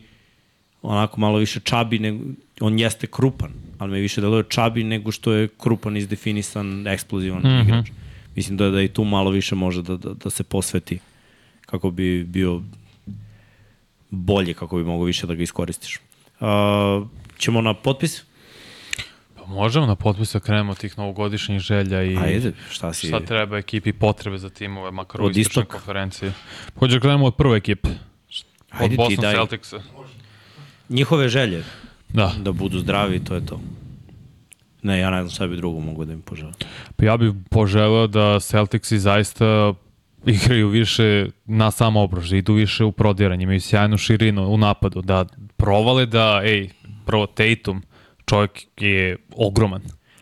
onako 0.81 1.19
malo 1.19 1.37
više 1.37 1.59
čabi, 1.59 1.99
nego, 1.99 2.19
on 2.59 2.79
jeste 2.79 3.07
krupan, 3.07 3.51
ali 3.77 3.91
me 3.91 3.99
više 3.99 4.21
deluje 4.21 4.43
čabi 4.49 4.83
nego 4.83 5.11
što 5.11 5.33
je 5.33 5.47
krupan, 5.47 5.97
izdefinisan, 5.97 6.87
eksplozivan 6.87 7.39
mm 7.39 7.45
-hmm. 7.45 7.63
igrač. 7.63 7.87
Mislim 8.35 8.57
da, 8.57 8.69
da 8.69 8.81
i 8.81 8.87
tu 8.87 9.03
malo 9.03 9.31
više 9.31 9.55
može 9.55 9.81
da, 9.81 9.97
da, 9.97 10.13
da 10.13 10.29
se 10.29 10.43
posveti 10.43 10.99
kako 11.65 11.91
bi 11.91 12.23
bio 12.23 12.61
bolje, 14.09 14.53
kako 14.53 14.77
bi 14.77 14.83
mogo 14.83 15.03
više 15.03 15.27
da 15.27 15.35
ga 15.35 15.43
iskoristiš. 15.43 15.99
Uh, 16.39 17.07
ćemo 17.37 17.61
na 17.61 17.73
potpis? 17.73 18.23
Pa 19.35 19.45
možemo 19.45 19.85
na 19.85 19.95
potpis 19.95 20.33
da 20.33 20.39
krenemo 20.39 20.75
tih 20.75 20.97
novogodišnjih 20.97 21.59
želja 21.59 22.03
i 22.03 22.17
Ajde, 22.17 22.51
šta, 22.71 22.93
si... 22.93 23.07
šta 23.07 23.19
treba 23.19 23.57
ekipi 23.57 23.93
potrebe 23.93 24.37
za 24.37 24.49
timove, 24.49 24.91
makar 24.91 25.21
u 25.21 25.29
istočnoj 25.29 25.65
konferenciji. 25.65 26.31
Hoće 26.79 26.93
da 26.93 26.99
krenemo 26.99 27.25
od 27.25 27.35
prve 27.35 27.57
ekipe. 27.57 27.89
Od 27.89 28.81
Ajde 28.81 28.95
Boston. 28.95 29.31
Celticsa. 29.31 29.81
Njihove 30.89 31.29
želje. 31.29 31.63
Da. 32.09 32.33
Da 32.39 32.51
budu 32.51 32.79
zdravi, 32.79 33.23
to 33.23 33.35
je 33.35 33.45
to. 33.45 33.59
Ne, 34.83 34.99
ja 34.99 35.09
ne 35.09 35.21
znam 35.21 35.29
šta 35.29 35.47
bi 35.47 35.55
drugo 35.55 35.79
mogu 35.79 36.05
da 36.05 36.13
im 36.13 36.21
poželim. 36.21 36.53
Pa 36.95 37.05
ja 37.05 37.17
bih 37.17 37.31
poželeo 37.49 38.07
da 38.07 38.39
Celticsi 38.39 38.99
zaista 38.99 39.73
igraju 40.25 40.69
više 40.69 41.27
na 41.45 41.71
samo 41.71 42.01
obrož, 42.01 42.33
idu 42.33 42.53
više 42.53 42.83
u 42.83 42.91
prodiranje, 42.91 43.43
imaju 43.43 43.61
sjajnu 43.61 43.97
širinu 43.97 44.47
u 44.47 44.57
napadu, 44.57 45.01
da 45.01 45.25
provale 45.57 46.05
da, 46.05 46.41
ej, 46.43 46.69
prvo 47.05 47.25
Tatum, 47.25 47.81
čovjek 48.25 48.51
je 48.77 49.17
ogroman. 49.35 49.81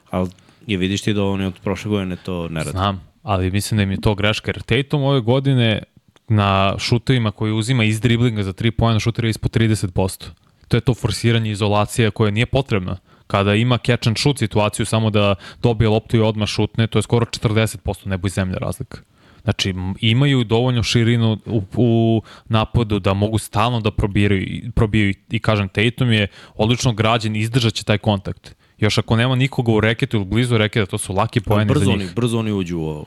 Ali 0.09 0.29
je 0.67 0.77
vidiš 0.77 1.01
ti 1.01 1.13
da 1.13 1.23
oni 1.23 1.45
od 1.45 1.59
prošle 1.63 1.89
godine 1.89 2.15
to 2.15 2.49
ne 2.49 2.59
radi? 2.59 2.71
Znam, 2.71 3.01
ali 3.23 3.51
mislim 3.51 3.77
da 3.77 3.83
im 3.83 3.91
je 3.91 4.01
to 4.01 4.15
greška, 4.15 4.51
jer 4.51 4.61
Tatum 4.61 5.03
ove 5.03 5.21
godine 5.21 5.83
na 6.27 6.75
šuterima 6.77 7.31
koji 7.31 7.53
uzima 7.53 7.83
iz 7.83 8.01
driblinga 8.01 8.43
za 8.43 8.53
3 8.53 8.71
pojena 8.71 8.99
šutera 8.99 9.27
ispod 9.27 9.55
30%. 9.55 10.29
To 10.67 10.77
je 10.77 10.81
to 10.81 10.93
forsiranje 10.93 11.51
izolacija 11.51 12.11
koje 12.11 12.31
nije 12.31 12.45
potrebna. 12.45 12.97
Kada 13.27 13.55
ima 13.55 13.77
catch 13.77 14.07
and 14.07 14.17
shoot 14.17 14.37
situaciju 14.37 14.85
samo 14.85 15.09
da 15.09 15.35
dobije 15.61 15.89
loptu 15.89 16.17
i 16.17 16.21
odmah 16.21 16.47
šutne, 16.47 16.87
to 16.87 16.99
je 16.99 17.03
skoro 17.03 17.25
40% 17.25 18.07
nebo 18.07 18.27
i 18.27 18.29
zemlja 18.29 18.57
razlika. 18.57 18.97
Znači, 19.43 19.73
imaju 19.99 20.43
dovoljno 20.43 20.83
širinu 20.83 21.37
u, 21.45 21.61
u 21.75 22.21
napadu 22.49 22.99
da 22.99 23.13
mogu 23.13 23.37
stalno 23.37 23.79
da 23.79 23.91
probiraju, 23.91 24.71
probiju 24.75 25.13
i, 25.29 25.39
kažem, 25.39 25.69
Tatum 25.69 26.11
je 26.11 26.27
odlično 26.55 26.93
građen 26.93 27.35
izdržat 27.35 27.73
će 27.73 27.83
taj 27.83 27.97
kontakt. 27.97 28.55
Još 28.79 28.97
ako 28.97 29.15
nema 29.15 29.35
nikoga 29.35 29.71
u 29.71 29.79
reketu 29.79 30.17
ili 30.17 30.25
blizu 30.25 30.57
reketa, 30.57 30.85
to 30.85 30.97
su 30.97 31.13
laki 31.13 31.41
pojeni 31.41 31.73
za 31.75 31.85
njih. 31.85 31.95
Oni, 31.95 32.09
brzo 32.15 32.39
oni 32.39 32.51
uđu 32.51 32.79
u, 32.79 33.05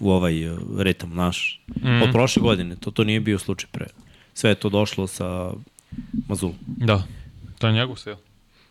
u 0.00 0.10
ovaj 0.10 0.48
uh, 0.48 0.58
ritam 0.78 1.14
naš. 1.14 1.60
Mm. 1.82 2.02
Od 2.02 2.12
prošle 2.12 2.42
godine, 2.42 2.76
to, 2.76 2.90
to 2.90 3.04
nije 3.04 3.20
bio 3.20 3.38
slučaj 3.38 3.68
pre. 3.72 3.86
Sve 4.34 4.50
je 4.50 4.54
to 4.54 4.68
došlo 4.68 5.06
sa 5.06 5.50
Mazul. 6.28 6.52
Da, 6.66 7.02
to 7.58 7.66
je 7.66 7.72
njegov 7.72 7.96
stil. 7.96 8.14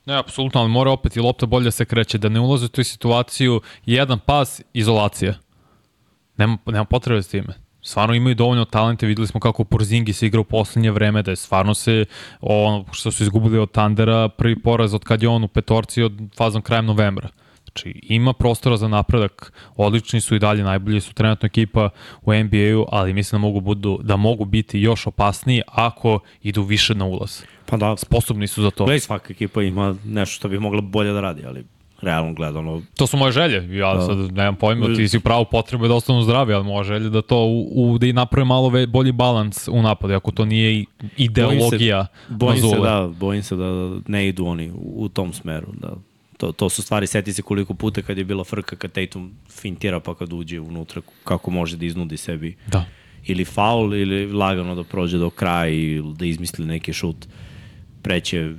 Ne, 0.06 0.18
apsolutno, 0.18 0.62
ali 0.62 0.70
mora 0.70 0.92
opet 0.92 1.16
i 1.16 1.20
lopta 1.20 1.46
bolje 1.46 1.72
se 1.72 1.86
kreće, 1.86 2.18
da 2.18 2.30
ne 2.30 2.40
ulazi 2.40 2.66
u 2.66 2.68
tu 2.68 2.84
situaciju, 2.84 3.62
jedan 3.86 4.20
pas, 4.20 4.62
izolacija. 4.74 5.34
Nema, 6.40 6.58
nema 6.66 6.86
potrebe 6.86 7.24
s 7.24 7.28
time. 7.28 7.54
Stvarno 7.82 8.16
imaju 8.16 8.36
dovoljno 8.36 8.66
talente, 8.66 9.08
videli 9.08 9.28
smo 9.28 9.40
kako 9.40 9.64
Porzingi 9.64 10.14
se 10.14 10.28
igra 10.28 10.42
u 10.42 10.44
poslednje 10.44 10.92
vreme, 10.92 11.24
da 11.24 11.32
je 11.32 11.36
stvarno 11.36 11.74
se, 11.74 12.06
ono 12.42 12.86
što 12.92 13.12
su 13.12 13.24
izgubili 13.24 13.60
od 13.60 13.72
Tandera, 13.72 14.30
prvi 14.30 14.62
poraz 14.62 14.94
od 14.94 15.04
kad 15.04 15.24
je 15.24 15.30
on 15.30 15.44
u 15.44 15.48
petorci 15.48 16.04
od 16.04 16.14
fazom 16.38 16.62
krajem 16.62 16.86
novembra. 16.86 17.30
Znači, 17.64 18.00
ima 18.04 18.34
prostora 18.34 18.78
za 18.78 18.88
napredak, 18.88 19.54
odlični 19.76 20.22
su 20.22 20.36
i 20.36 20.40
dalje, 20.40 20.64
najbolji 20.64 21.02
su 21.02 21.14
trenutno 21.14 21.46
ekipa 21.46 21.90
u 22.22 22.34
NBA-u, 22.34 22.86
ali 22.92 23.14
mislim 23.14 23.42
da 23.42 23.48
mogu, 23.48 23.62
budu, 23.62 24.00
da 24.04 24.16
mogu 24.16 24.46
biti 24.46 24.80
još 24.80 25.08
opasniji 25.08 25.62
ako 25.68 26.20
idu 26.42 26.64
više 26.64 26.96
na 26.96 27.06
ulaz. 27.06 27.44
Pa 27.66 27.78
da. 27.78 27.98
Sposobni 27.98 28.48
su 28.48 28.62
za 28.62 28.72
to. 28.72 28.86
Gledaj, 28.86 29.00
svaka 29.00 29.34
ekipa 29.34 29.64
ima 29.64 29.96
nešto 30.06 30.36
što 30.36 30.50
bi 30.50 30.60
mogla 30.60 30.82
bolje 30.82 31.14
da 31.14 31.22
radi, 31.22 31.46
ali 31.46 31.66
realno 32.02 32.34
gledano. 32.34 32.82
To 32.98 33.08
su 33.08 33.18
moje 33.18 33.32
želje, 33.32 33.78
ja 33.78 33.94
da. 33.94 34.02
sad 34.02 34.18
nemam 34.18 34.56
pojma, 34.56 34.96
ti 34.96 35.08
si 35.08 35.20
pravo 35.20 35.46
potrebe 35.46 35.88
da 35.88 35.94
ostanu 35.94 36.22
zdravi, 36.22 36.54
ali 36.54 36.64
moja 36.64 36.84
želja 36.84 37.10
da 37.10 37.22
to 37.22 37.38
u, 37.46 37.92
u, 37.94 37.98
da 37.98 38.08
i 38.08 38.14
naprave 38.14 38.46
malo 38.46 38.70
ve, 38.70 38.88
bolji 38.88 39.12
balans 39.12 39.68
u 39.68 39.82
napadu, 39.82 40.14
ako 40.14 40.32
to 40.32 40.46
nije 40.46 40.86
ideologija 41.18 42.08
bojim 42.30 42.62
se, 42.62 42.68
bojim 42.68 42.76
se 42.76 42.80
da, 42.80 43.10
bojim 43.20 43.44
se 43.44 43.56
da 43.56 44.00
ne 44.08 44.28
idu 44.28 44.46
oni 44.46 44.72
u, 44.72 44.94
u 44.96 45.10
tom 45.10 45.34
smeru, 45.34 45.68
da 45.74 45.94
to, 46.40 46.52
to 46.52 46.70
su 46.70 46.82
stvari, 46.82 47.08
seti 47.08 47.34
se 47.34 47.42
koliko 47.42 47.74
puta 47.74 48.02
kad 48.02 48.18
je 48.18 48.24
bila 48.24 48.44
frka, 48.44 48.76
kad 48.76 48.92
Tatum 48.92 49.32
fintira 49.50 50.00
pa 50.00 50.16
kad 50.16 50.34
uđe 50.34 50.60
unutra, 50.60 51.02
kako 51.24 51.52
može 51.52 51.78
da 51.78 51.86
iznudi 51.86 52.18
sebi. 52.18 52.56
Da. 52.68 52.86
Ili 53.26 53.46
faul, 53.46 53.96
ili 53.96 54.32
lagano 54.34 54.76
da 54.76 54.84
prođe 54.84 55.18
do 55.18 55.30
kraja 55.30 55.68
i 55.70 56.02
da 56.16 56.26
izmisli 56.26 56.66
neki 56.66 56.94
šut. 56.94 57.28
Preće 58.02 58.54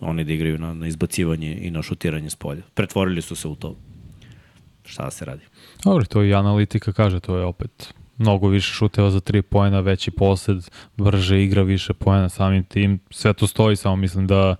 oni 0.00 0.24
da 0.24 0.32
igraju 0.32 0.58
na, 0.58 0.74
na 0.74 0.86
izbacivanje 0.86 1.58
i 1.62 1.70
na 1.70 1.82
šutiranje 1.82 2.30
s 2.30 2.36
polja. 2.36 2.62
Pretvorili 2.74 3.22
su 3.22 3.36
se 3.36 3.48
u 3.48 3.54
to. 3.54 3.76
Šta 4.84 5.04
da 5.04 5.10
se 5.10 5.24
radi? 5.24 5.42
Dobro, 5.84 6.04
to 6.04 6.24
i 6.24 6.34
analitika 6.34 6.92
kaže, 6.92 7.20
to 7.20 7.36
je 7.36 7.44
opet 7.44 7.94
mnogo 8.18 8.48
više 8.48 8.72
šuteva 8.72 9.10
za 9.10 9.20
tri 9.20 9.42
pojena, 9.42 9.80
veći 9.80 10.10
posled, 10.10 10.70
brže 10.96 11.42
igra 11.42 11.62
više 11.62 11.94
pojena 11.94 12.28
samim 12.28 12.64
tim. 12.64 13.00
Sve 13.10 13.32
to 13.32 13.46
stoji, 13.46 13.76
samo 13.76 13.96
mislim 13.96 14.26
da 14.26 14.56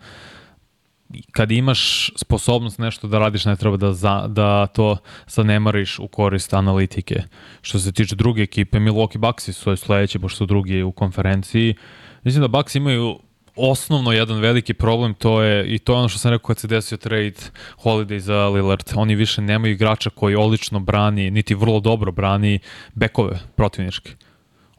kad 1.32 1.50
imaš 1.50 2.10
sposobnost 2.16 2.78
nešto 2.78 3.08
da 3.08 3.18
radiš, 3.18 3.44
ne 3.44 3.56
treba 3.56 3.76
da, 3.76 3.92
za, 3.92 4.26
da 4.28 4.66
to 4.66 4.96
zanemariš 5.26 5.98
u 5.98 6.08
korist 6.08 6.54
analitike. 6.54 7.22
Što 7.62 7.78
se 7.78 7.92
tiče 7.92 8.16
druge 8.16 8.42
ekipe, 8.42 8.78
Milwaukee 8.78 9.18
Bucks 9.18 9.50
su 9.50 9.76
sledeći, 9.76 10.18
pošto 10.18 10.36
su 10.36 10.46
drugi 10.46 10.82
u 10.82 10.92
konferenciji. 10.92 11.74
Mislim 12.22 12.42
da 12.42 12.48
Bucks 12.48 12.74
imaju 12.74 13.18
osnovno 13.56 14.12
jedan 14.12 14.38
veliki 14.38 14.74
problem 14.74 15.14
to 15.14 15.42
je 15.42 15.74
i 15.74 15.78
to 15.78 15.92
je 15.92 15.98
ono 15.98 16.08
što 16.08 16.18
sam 16.18 16.30
rekao 16.30 16.46
kad 16.46 16.58
se 16.58 16.66
desio 16.66 16.98
trade 16.98 17.34
Holiday 17.82 18.18
za 18.18 18.48
Lillard. 18.48 18.84
Oni 18.94 19.14
više 19.14 19.42
nemaju 19.42 19.72
igrača 19.72 20.10
koji 20.10 20.34
odlično 20.34 20.80
brani, 20.80 21.30
niti 21.30 21.54
vrlo 21.54 21.80
dobro 21.80 22.12
brani 22.12 22.58
bekove 22.94 23.38
protivničke. 23.56 24.14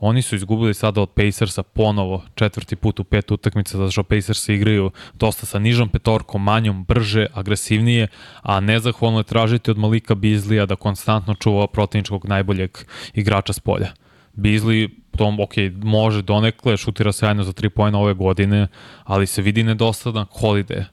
Oni 0.03 0.21
su 0.21 0.35
izgubili 0.35 0.73
sada 0.73 1.01
od 1.01 1.09
Pacersa 1.09 1.63
ponovo 1.63 2.23
četvrti 2.35 2.75
put 2.75 2.99
u 2.99 3.03
pet 3.03 3.31
utakmica, 3.31 3.77
zato 3.77 3.91
što 3.91 4.03
Pacers 4.03 4.49
igraju 4.49 4.91
dosta 5.13 5.45
sa 5.45 5.59
nižom 5.59 5.89
petorkom, 5.89 6.43
manjom, 6.43 6.83
brže, 6.83 7.27
agresivnije, 7.33 8.07
a 8.41 8.59
nezahvalno 8.59 9.19
je 9.19 9.23
tražiti 9.23 9.71
od 9.71 9.77
Malika 9.77 10.15
Bizlija 10.15 10.65
da 10.65 10.75
konstantno 10.75 11.35
čuva 11.35 11.67
protivničkog 11.67 12.25
najboljeg 12.25 12.77
igrača 13.13 13.53
s 13.53 13.59
polja. 13.59 13.91
Bizli 14.33 14.89
tom, 15.17 15.39
ok, 15.39 15.53
može 15.83 16.21
donekle, 16.21 16.77
šutira 16.77 17.11
sjajno 17.11 17.43
za 17.43 17.53
3 17.53 17.69
pojena 17.69 17.99
ove 17.99 18.13
godine, 18.13 18.67
ali 19.03 19.27
se 19.27 19.41
vidi 19.41 19.63
nedostadan 19.63 20.25
Holiday. 20.25 20.83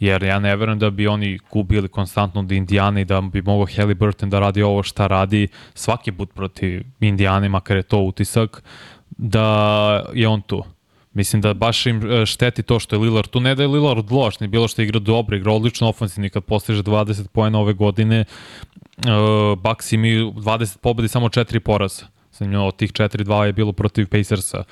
Jer 0.00 0.22
ja 0.22 0.38
ne 0.38 0.56
verujem 0.56 0.78
da 0.78 0.90
bi 0.90 1.06
oni 1.06 1.38
gubili 1.50 1.88
konstantno 1.88 2.40
od 2.40 2.52
Indijane 2.52 3.00
i 3.00 3.04
da 3.04 3.20
bi 3.20 3.42
mogao 3.42 3.66
Halliburton 3.76 4.30
da 4.30 4.38
radi 4.38 4.62
ovo 4.62 4.82
šta 4.82 5.06
radi 5.06 5.48
svaki 5.74 6.12
put 6.12 6.34
protiv 6.34 6.82
Indijane, 7.00 7.48
makar 7.48 7.76
je 7.76 7.82
to 7.82 7.98
utisak, 7.98 8.62
da 9.10 10.04
je 10.14 10.28
on 10.28 10.42
tu. 10.42 10.64
Mislim 11.12 11.42
da 11.42 11.54
baš 11.54 11.86
im 11.86 12.10
e, 12.10 12.26
šteti 12.26 12.62
to 12.62 12.78
što 12.78 12.96
je 12.96 13.00
Lillard 13.00 13.30
tu. 13.30 13.40
Ne 13.40 13.54
da 13.54 13.62
je 13.62 13.68
Lillard 13.68 14.12
loš, 14.12 14.40
ni 14.40 14.48
bilo 14.48 14.68
što 14.68 14.82
igra 14.82 14.98
dobro, 14.98 15.36
igra 15.36 15.52
odlično 15.52 15.88
ofensivni 15.88 16.30
kad 16.30 16.44
postiže 16.44 16.82
20 16.82 17.28
pojena 17.28 17.58
ove 17.58 17.72
godine. 17.72 18.24
Uh, 18.98 19.58
Bucks 19.58 19.92
imaju 19.92 20.32
20 20.32 20.78
pobedi, 20.78 21.08
samo 21.08 21.28
4 21.28 21.58
poraza. 21.58 22.06
Zanimljivo, 22.38 22.66
od 22.66 22.76
tih 22.76 22.92
4-2 22.92 23.42
je 23.42 23.52
bilo 23.52 23.72
protiv 23.72 24.08
Pacersa. 24.08 24.64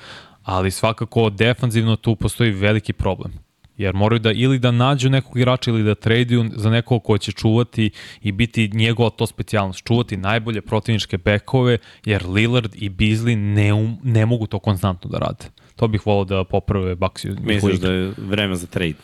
Ali 0.43 0.71
svakako 0.71 1.29
defanzivno 1.29 1.95
tu 1.95 2.15
postoji 2.15 2.51
veliki 2.51 2.93
problem 2.93 3.47
jer 3.77 3.93
moraju 3.93 4.19
da 4.19 4.31
ili 4.31 4.59
da 4.59 4.71
nađu 4.71 5.09
nekog 5.09 5.37
igrača 5.37 5.71
ili 5.71 5.83
da 5.83 5.95
traduju 5.95 6.45
za 6.55 6.69
nekog 6.69 7.03
ko 7.03 7.17
će 7.17 7.31
čuvati 7.31 7.89
i 8.21 8.31
biti 8.31 8.69
njegova 8.73 9.09
to 9.09 9.27
specijalnost, 9.27 9.83
čuvati 9.83 10.17
najbolje 10.17 10.61
protivničke 10.61 11.17
bekove, 11.17 11.77
jer 12.05 12.25
Lillard 12.29 12.75
i 12.75 12.89
Beasley 12.89 13.35
ne, 13.35 13.73
um, 13.73 13.97
ne 14.03 14.25
mogu 14.25 14.47
to 14.47 14.59
konstantno 14.59 15.09
da 15.09 15.17
rade. 15.17 15.45
To 15.75 15.87
bih 15.87 16.05
volao 16.05 16.25
da 16.25 16.43
poprave 16.43 16.95
Baxi. 16.95 17.29
Misliš 17.41 17.79
da 17.79 17.91
je 17.91 18.11
vreme 18.17 18.55
za 18.55 18.67
trade? 18.67 18.95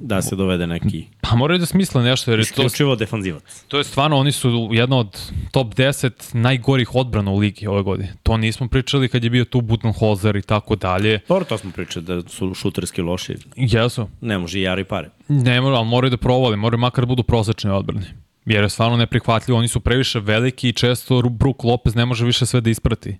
Da 0.00 0.22
se 0.22 0.36
dovede 0.36 0.66
neki... 0.66 1.04
Pa 1.20 1.36
moraju 1.36 1.58
da 1.58 1.66
smisle 1.66 2.02
nešto, 2.02 2.30
jer 2.30 2.40
je 2.40 2.46
to... 2.46 2.96
Defanzivac. 2.96 3.64
To 3.68 3.78
je 3.78 3.84
stvarno, 3.84 4.16
oni 4.16 4.32
su 4.32 4.68
jedna 4.72 4.98
od 4.98 5.32
top 5.50 5.74
10 5.74 6.34
najgorih 6.34 6.94
odbrana 6.94 7.30
u 7.30 7.38
ligi 7.38 7.66
ove 7.66 7.82
godine. 7.82 8.14
To 8.22 8.36
nismo 8.36 8.68
pričali 8.68 9.08
kad 9.08 9.24
je 9.24 9.30
bio 9.30 9.44
tu 9.44 9.60
Butenholzer 9.60 10.36
i 10.36 10.42
tako 10.42 10.76
dalje. 10.76 11.20
Dobro, 11.28 11.44
to 11.44 11.58
smo 11.58 11.70
pričali, 11.70 12.04
da 12.06 12.28
su 12.28 12.54
šuterski 12.54 13.02
loši. 13.02 13.34
Jesu. 13.56 14.08
Ne 14.20 14.38
može 14.38 14.58
i 14.58 14.62
jari 14.62 14.84
pare. 14.84 15.10
Ne 15.28 15.60
moraju, 15.60 15.78
ali 15.78 15.88
moraju 15.88 16.10
da 16.10 16.16
provali, 16.16 16.56
moraju 16.56 16.78
makar 16.78 17.02
da 17.04 17.08
budu 17.08 17.22
prosečne 17.22 17.72
odbrane. 17.72 18.14
Jer 18.46 18.62
je 18.62 18.68
stvarno 18.68 18.96
neprihvatljivo, 18.96 19.58
oni 19.58 19.68
su 19.68 19.80
previše 19.80 20.20
veliki 20.20 20.68
i 20.68 20.72
često 20.72 21.22
Brook 21.22 21.64
Lopez 21.64 21.94
ne 21.94 22.04
može 22.04 22.24
više 22.24 22.46
sve 22.46 22.60
da 22.60 22.70
isprati. 22.70 23.18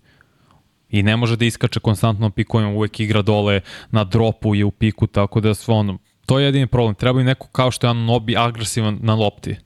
I 0.91 1.03
ne 1.03 1.17
može 1.17 1.37
da 1.37 1.45
iskače 1.45 1.81
konstantno 1.81 2.31
pikovima, 2.31 2.71
uvek 2.71 3.01
igra 3.01 3.23
dole 3.23 3.61
na 3.91 4.05
dropu 4.05 4.55
i 4.55 4.65
u 4.65 4.71
piku, 4.71 5.07
tako 5.07 5.41
da 5.41 5.55
sve 5.55 5.75
ono, 5.75 5.99
to 6.31 6.39
je 6.39 6.45
jedini 6.45 6.67
problem. 6.67 6.95
Treba 6.95 7.21
im 7.21 7.27
neko 7.27 7.47
kao 7.47 7.71
što 7.71 7.87
je 7.87 7.91
Anunobi 7.91 8.37
agresivan 8.37 8.99
na 9.03 9.15
lopti. 9.15 9.57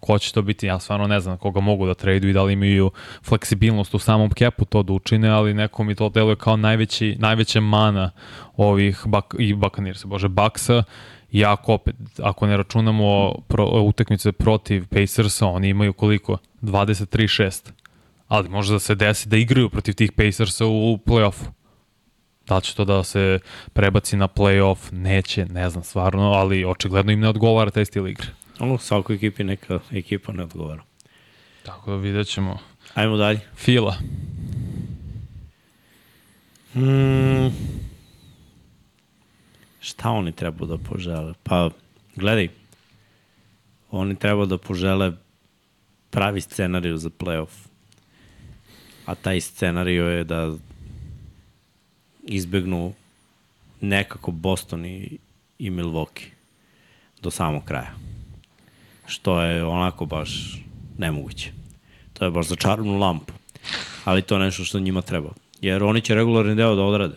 Ko 0.00 0.18
će 0.18 0.32
to 0.32 0.42
biti, 0.42 0.66
ja 0.66 0.78
stvarno 0.78 1.06
ne 1.06 1.20
znam 1.20 1.38
koga 1.38 1.60
mogu 1.60 1.86
da 1.86 1.94
tradu 1.94 2.28
i 2.28 2.32
da 2.32 2.42
li 2.42 2.52
imaju 2.52 2.90
fleksibilnost 3.22 3.94
u 3.94 3.98
samom 3.98 4.30
kepu 4.30 4.64
to 4.64 4.82
da 4.82 4.92
učine, 4.92 5.28
ali 5.28 5.54
neko 5.54 5.84
mi 5.84 5.94
to 5.94 6.08
deluje 6.08 6.36
kao 6.36 6.56
najveći, 6.56 7.16
najveća 7.18 7.60
mana 7.60 8.10
ovih 8.56 9.02
bak, 9.06 9.34
i 9.38 9.54
Bakanirsa, 9.54 10.06
bože, 10.06 10.28
Baksa. 10.28 10.82
I 11.32 11.44
ako 11.44 11.72
opet, 11.72 11.94
ako 12.22 12.46
ne 12.46 12.56
računamo 12.56 13.34
pro, 13.48 13.66
utakmice 13.66 14.32
protiv 14.32 14.86
Pacersa, 14.86 15.46
oni 15.46 15.68
imaju 15.68 15.92
koliko? 15.92 16.38
23-6. 16.62 17.70
Ali 18.28 18.48
može 18.48 18.72
da 18.72 18.78
se 18.78 18.94
desi 18.94 19.28
da 19.28 19.36
igraju 19.36 19.70
protiv 19.70 19.94
tih 19.94 20.12
Pacersa 20.12 20.66
u 20.66 20.98
play-offu. 21.06 21.63
Da 22.46 22.56
li 22.56 22.62
će 22.62 22.74
to 22.74 22.84
da 22.84 23.04
se 23.04 23.38
prebaci 23.72 24.16
na 24.16 24.28
playoff? 24.28 24.92
Neće, 24.92 25.46
ne 25.46 25.70
znam 25.70 25.84
stvarno, 25.84 26.32
ali 26.32 26.64
očigledno 26.64 27.12
im 27.12 27.20
ne 27.20 27.28
odgovara 27.28 27.70
taj 27.70 27.84
stil 27.84 28.08
igre. 28.08 28.26
Ono, 28.58 28.78
svakoj 28.78 29.16
ekipi 29.16 29.44
neka 29.44 29.80
ekipa 29.92 30.32
ne 30.32 30.42
odgovara. 30.42 30.82
Tako 31.62 31.90
da 31.90 31.96
vidjet 31.96 32.26
ćemo. 32.28 32.58
Ajmo 32.94 33.16
dalje. 33.16 33.40
Fila. 33.56 33.96
Hmm, 36.72 37.52
šta 39.80 40.10
oni 40.10 40.32
treba 40.32 40.66
da 40.66 40.78
požele? 40.78 41.34
Pa, 41.42 41.70
gledaj, 42.16 42.48
oni 43.90 44.16
treba 44.16 44.46
da 44.46 44.58
požele 44.58 45.12
pravi 46.10 46.40
scenariju 46.40 46.96
za 46.96 47.10
playoff. 47.18 47.66
A 49.06 49.14
taj 49.14 49.40
scenariju 49.40 50.04
je 50.04 50.24
da 50.24 50.54
izbegnu 52.26 52.92
nekako 53.80 54.30
Boston 54.30 54.84
i, 54.84 55.18
i 55.58 55.70
Milwaukee 55.70 56.28
do 57.22 57.30
samog 57.30 57.64
kraja. 57.64 57.94
Što 59.06 59.42
je 59.42 59.64
onako 59.64 60.06
baš 60.06 60.60
nemoguće. 60.98 61.50
To 62.12 62.24
je 62.24 62.30
baš 62.30 62.46
za 62.46 62.56
čarnu 62.56 62.98
lampu. 62.98 63.32
Ali 64.04 64.22
to 64.22 64.34
je 64.34 64.40
nešto 64.40 64.64
što 64.64 64.80
njima 64.80 65.02
treba. 65.02 65.30
Jer 65.60 65.82
oni 65.82 66.00
će 66.00 66.14
regularni 66.14 66.54
deo 66.54 66.74
da 66.74 66.82
odrade. 66.82 67.16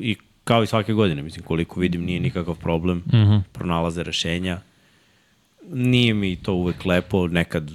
I 0.00 0.16
kao 0.44 0.62
i 0.62 0.66
svake 0.66 0.92
godine, 0.92 1.22
mislim, 1.22 1.44
koliko 1.44 1.80
vidim, 1.80 2.04
nije 2.04 2.20
nikakav 2.20 2.54
problem. 2.54 2.98
Mm 2.98 3.16
-hmm. 3.16 3.42
Pronalaze 3.52 4.02
rešenja. 4.02 4.60
Nije 5.72 6.14
mi 6.14 6.36
to 6.36 6.52
uvek 6.52 6.84
lepo, 6.84 7.28
nekad 7.28 7.70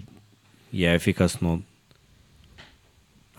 je 0.72 0.96
efikasno, 0.96 1.60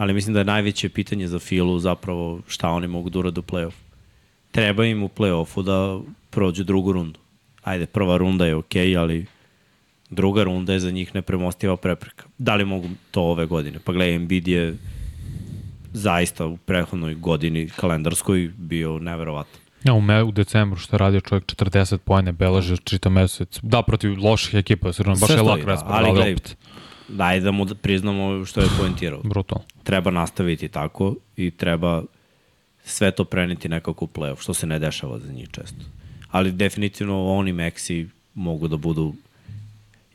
ali 0.00 0.12
mislim 0.12 0.34
da 0.34 0.40
je 0.40 0.44
najveće 0.44 0.88
pitanje 0.88 1.28
za 1.28 1.38
Filu 1.38 1.78
zapravo 1.78 2.40
šta 2.48 2.68
oni 2.68 2.86
mogu 2.86 3.10
da 3.10 3.18
urade 3.18 3.40
u 3.40 3.42
play-off. 3.42 3.74
Treba 4.50 4.84
im 4.84 5.02
u 5.02 5.08
play-offu 5.08 5.62
da 5.62 6.00
prođu 6.30 6.64
drugu 6.64 6.92
rundu. 6.92 7.20
Ajde, 7.62 7.86
prva 7.86 8.16
runda 8.16 8.46
je 8.46 8.54
okej, 8.54 8.86
okay, 8.86 8.98
ali 8.98 9.26
druga 10.10 10.42
runda 10.42 10.72
je 10.72 10.80
za 10.80 10.90
njih 10.90 11.14
nepremostiva 11.14 11.76
prepreka. 11.76 12.24
Da 12.38 12.54
li 12.54 12.64
mogu 12.64 12.88
to 13.10 13.22
ove 13.22 13.46
godine? 13.46 13.78
Pa 13.84 13.92
gledaj, 13.92 14.14
Embiid 14.14 14.48
je 14.48 14.76
zaista 15.92 16.46
u 16.46 16.56
prehodnoj 16.56 17.14
godini 17.14 17.68
kalendarskoj 17.68 18.50
bio 18.56 18.98
neverovatan. 18.98 19.60
Ja, 19.84 19.92
u, 19.92 20.00
me, 20.00 20.22
u 20.22 20.32
decembru 20.32 20.78
što 20.78 20.96
je 20.96 20.98
radio 20.98 21.20
čovjek 21.20 21.44
40 21.44 21.96
pojene 21.96 22.32
beleže 22.32 22.76
čita 22.76 23.08
mesec. 23.08 23.60
Da, 23.62 23.82
protiv 23.82 24.16
loših 24.24 24.54
ekipa, 24.54 24.92
srno, 24.92 25.14
baš 25.14 25.30
je 25.30 25.42
lak 25.42 25.64
raspad. 25.64 25.92
Ali 25.92 26.10
gledaj, 26.10 26.32
opet 26.32 26.56
daj 27.10 27.40
da 27.40 27.50
mu 27.50 27.66
priznamo 27.82 28.44
što 28.44 28.60
je 28.60 28.68
poentirao. 28.78 29.20
Brutal. 29.24 29.58
Treba 29.82 30.10
nastaviti 30.10 30.68
tako 30.68 31.14
i 31.36 31.50
treba 31.50 32.02
sve 32.84 33.10
to 33.10 33.24
preneti 33.24 33.68
nekako 33.68 34.04
u 34.04 34.08
play-off, 34.08 34.42
što 34.42 34.54
se 34.54 34.66
ne 34.66 34.78
dešava 34.78 35.18
za 35.18 35.32
njih 35.32 35.48
često. 35.50 35.84
Ali 36.30 36.52
definitivno 36.52 37.26
oni 37.26 37.52
Meksi 37.52 38.08
mogu 38.34 38.68
da 38.68 38.76
budu 38.76 39.14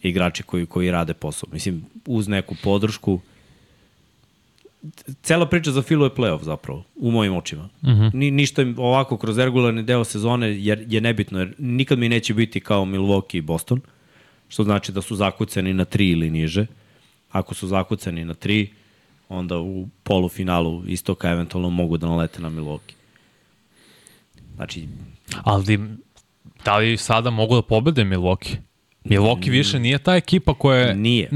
igrači 0.01 0.43
koji, 0.43 0.65
koji 0.65 0.91
rade 0.91 1.13
posao. 1.13 1.49
Mislim, 1.53 1.85
uz 2.05 2.27
neku 2.27 2.55
podršku, 2.63 3.19
cela 5.21 5.45
priča 5.45 5.71
za 5.71 5.81
Filu 5.81 6.05
je 6.05 6.09
playoff 6.09 6.43
zapravo, 6.43 6.83
u 6.95 7.11
mojim 7.11 7.33
očima. 7.33 7.69
Mhm. 7.83 7.91
-huh. 7.91 8.13
Ni, 8.13 8.31
ništa 8.31 8.61
im 8.61 8.75
ovako 8.77 9.17
kroz 9.17 9.37
regularni 9.37 9.83
deo 9.83 10.03
sezone 10.03 10.47
jer 10.47 10.85
je 10.87 11.01
nebitno, 11.01 11.39
jer 11.39 11.53
nikad 11.57 11.99
mi 11.99 12.09
neće 12.09 12.33
biti 12.33 12.59
kao 12.59 12.85
Milwaukee 12.85 13.37
i 13.37 13.41
Boston, 13.41 13.81
što 14.49 14.63
znači 14.63 14.91
da 14.91 15.01
su 15.01 15.15
zakucani 15.15 15.73
na 15.73 15.85
tri 15.85 16.09
ili 16.09 16.29
niže. 16.29 16.61
Uh, 16.61 16.67
ako 17.35 17.53
su 17.53 17.67
zakucani 17.67 18.25
na 18.25 18.33
tri, 18.33 18.69
onda 19.29 19.57
u 19.57 19.87
polufinalu 20.03 20.83
istoka 20.87 21.29
eventualno 21.29 21.69
mogu 21.69 21.97
da 21.97 22.07
nalete 22.07 22.41
na 22.41 22.49
Milwaukee. 22.49 22.95
Znači... 24.55 24.87
Ali 25.43 25.79
da 26.65 26.77
li 26.77 26.97
sada 26.97 27.29
mogu 27.29 27.55
da 27.55 27.61
pobede 27.61 28.03
Milwaukee? 28.03 28.55
Milwaukee 29.03 29.51
više 29.51 29.79
nije 29.79 29.97
ta 29.97 30.15
ekipa 30.15 30.53
koja 30.53 30.79
je... 30.79 30.95
Nije. 30.95 31.29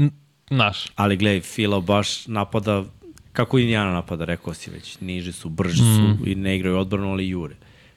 Naš. 0.50 0.86
Ali 0.96 1.16
gledaj, 1.16 1.40
Fila 1.40 1.80
baš 1.80 2.26
napada 2.26 2.84
kako 3.32 3.58
Indiana 3.58 3.92
napada, 3.92 4.24
rekao 4.24 4.54
si 4.54 4.70
već, 4.70 5.00
niže 5.00 5.32
su, 5.32 5.48
brži 5.48 5.76
su 5.76 5.84
mm. 5.84 6.18
i 6.26 6.34
ne 6.34 6.56
igraju 6.56 6.78
odbranu, 6.78 7.10
ali 7.10 7.28
jure. 7.28 7.54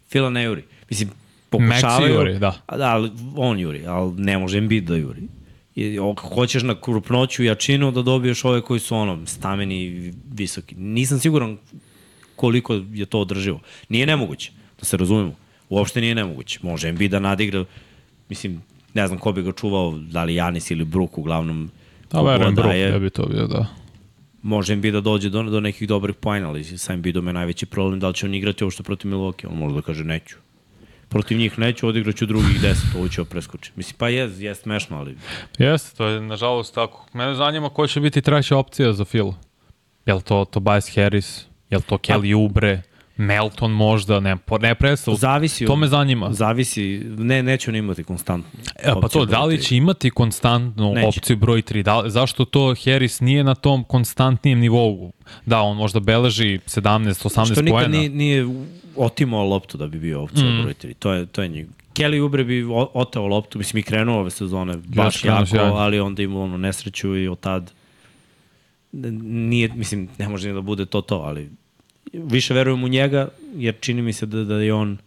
Fila 0.09 0.29
ne 0.29 0.43
juri. 0.43 0.63
Mislim, 0.89 1.09
pokušavaju... 1.49 2.13
Maxi 2.13 2.19
juri, 2.19 2.39
da. 2.39 2.61
Da, 2.77 2.89
ali 2.89 3.11
on 3.35 3.59
juri, 3.59 3.87
ali 3.87 4.13
ne 4.17 4.37
može 4.37 4.57
Embiid 4.57 4.83
da 4.83 4.95
juri. 4.95 5.21
I, 5.75 5.97
hoćeš 6.17 6.63
na 6.63 6.81
krupnoću 6.81 7.43
i 7.43 7.45
jačinu 7.45 7.91
da 7.91 8.01
dobiješ 8.01 8.45
ove 8.45 8.61
koji 8.61 8.79
su 8.79 8.95
ono, 8.95 9.25
stameni 9.25 9.83
i 9.83 10.13
visoki. 10.33 10.75
Nisam 10.75 11.19
siguran 11.19 11.57
koliko 12.35 12.73
je 12.93 13.05
to 13.05 13.19
održivo. 13.19 13.59
Nije 13.89 14.05
nemoguće, 14.05 14.51
da 14.79 14.85
se 14.85 14.97
razumemo. 14.97 15.35
Uopšte 15.69 16.01
nije 16.01 16.15
nemoguće. 16.15 16.59
Može 16.63 16.91
MB 16.91 17.01
da 17.01 17.19
nadigra, 17.19 17.65
mislim, 18.29 18.61
ne 18.93 19.07
znam 19.07 19.19
ko 19.19 19.31
bi 19.31 19.41
ga 19.41 19.51
čuvao, 19.51 19.97
da 19.97 20.23
li 20.23 20.35
Janis 20.35 20.71
ili 20.71 20.85
Brook, 20.85 21.17
uglavnom. 21.17 21.71
Da, 22.11 22.21
verujem, 22.21 22.55
Brook, 22.55 22.75
ja 22.75 22.99
bi 22.99 23.09
to 23.09 23.25
bio, 23.25 23.47
da. 23.47 23.65
Može 24.41 24.75
MB 24.75 24.85
da 24.85 25.01
dođe 25.01 25.29
do, 25.29 25.43
do 25.43 25.59
nekih 25.59 25.87
dobrih 25.87 26.15
pojena, 26.15 26.49
ali 26.49 26.63
sa 26.63 26.95
MB-om 26.95 27.27
je 27.27 27.33
najveći 27.33 27.65
problem 27.65 27.99
da 27.99 28.07
li 28.07 28.13
će 28.13 28.25
on 28.25 28.33
igrati 28.33 28.63
ovo 28.63 28.71
što 28.71 28.83
protiv 28.83 29.11
Milwaukee. 29.11 29.47
On 29.47 29.57
može 29.57 29.75
da 29.75 29.81
kaže 29.81 30.03
neću 30.03 30.42
protiv 31.09 31.37
njih 31.37 31.59
neću, 31.59 31.87
odigraću 31.87 32.25
drugih 32.25 32.61
10, 32.61 32.75
ovo 32.97 33.07
ću 33.07 33.25
preskočiti. 33.25 33.71
Mislim, 33.75 33.95
pa 33.97 34.09
je, 34.09 34.29
je 34.37 34.55
smešno, 34.55 34.97
ali... 34.97 35.17
Jeste, 35.57 35.97
to 35.97 36.07
je 36.07 36.21
nažalost 36.21 36.75
tako. 36.75 37.05
Mene 37.13 37.35
zanima 37.35 37.69
ko 37.69 37.87
će 37.87 37.99
biti 37.99 38.21
treća 38.21 38.57
opcija 38.57 38.93
za 38.93 39.05
Phil. 39.05 39.31
Je 40.05 40.13
li 40.13 40.21
to 40.21 40.45
Tobias 40.45 40.95
Harris? 40.95 41.45
Je 41.69 41.77
li 41.77 41.83
to 41.83 41.97
Kelly 41.97 42.35
Ubre, 42.35 42.81
Melton 43.17 43.71
možda, 43.71 44.19
ne, 44.19 44.37
ne 44.61 44.75
predstav. 44.75 45.15
Zavisi. 45.15 45.65
To 45.65 45.75
me 45.75 45.87
zanima. 45.87 46.33
Zavisi, 46.33 47.01
ne, 47.17 47.43
neće 47.43 47.71
on 47.71 47.75
imati 47.75 48.03
konstantno. 48.03 48.59
E, 48.75 48.91
pa 49.01 49.07
to, 49.07 49.25
da 49.25 49.43
li 49.43 49.61
će 49.61 49.75
imati 49.75 50.09
konstantnu 50.09 50.93
Neće. 50.93 51.07
opciju 51.07 51.37
broj 51.37 51.61
3? 51.61 51.83
Da, 51.83 52.03
zašto 52.09 52.45
to 52.45 52.75
Harris 52.85 53.19
nije 53.19 53.43
na 53.43 53.55
tom 53.55 53.83
konstantnijem 53.83 54.59
nivou? 54.59 55.11
Da, 55.45 55.61
on 55.61 55.77
možda 55.77 55.99
beleži 55.99 56.59
17, 56.65 57.29
18 57.29 57.51
Što 57.51 57.61
nikad 57.61 57.91
nije, 57.91 58.09
nije 58.09 58.47
otimao 58.95 59.43
loptu 59.43 59.77
da 59.77 59.87
bi 59.87 59.99
bio 59.99 60.23
Mhm. 60.25 60.45
mm. 60.47 60.61
broj 60.61 60.73
3. 60.73 60.93
To 60.93 61.13
je, 61.13 61.25
to 61.25 61.41
je 61.41 61.47
njeg. 61.49 61.67
Kelly 61.93 62.19
Ubre 62.19 62.43
bi 62.43 62.65
oteo 62.93 63.27
loptu, 63.27 63.57
mislim 63.57 63.79
i 63.79 63.83
krenuo 63.83 64.19
ove 64.19 64.31
sezone 64.31 64.77
baš 64.77 65.21
krenuo 65.21 65.37
jako, 65.37 65.45
sjajno. 65.47 65.73
ali 65.73 65.99
onda 65.99 66.23
imao 66.23 66.41
ono 66.41 66.57
nesreću 66.57 67.17
i 67.17 67.27
od 67.27 67.39
tad 67.39 67.71
nije, 68.91 69.69
mislim, 69.69 70.09
ne 70.17 70.29
može 70.29 70.47
ni 70.47 70.53
da 70.53 70.61
bude 70.61 70.85
to 70.85 71.01
to, 71.01 71.15
ali 71.17 71.49
više 72.13 72.53
verujem 72.53 72.83
u 72.83 72.87
njega, 72.87 73.27
jer 73.55 73.75
čini 73.79 74.01
mi 74.01 74.13
se 74.13 74.25
da, 74.25 74.43
da 74.43 74.55
je 74.55 74.73
on 74.73 74.97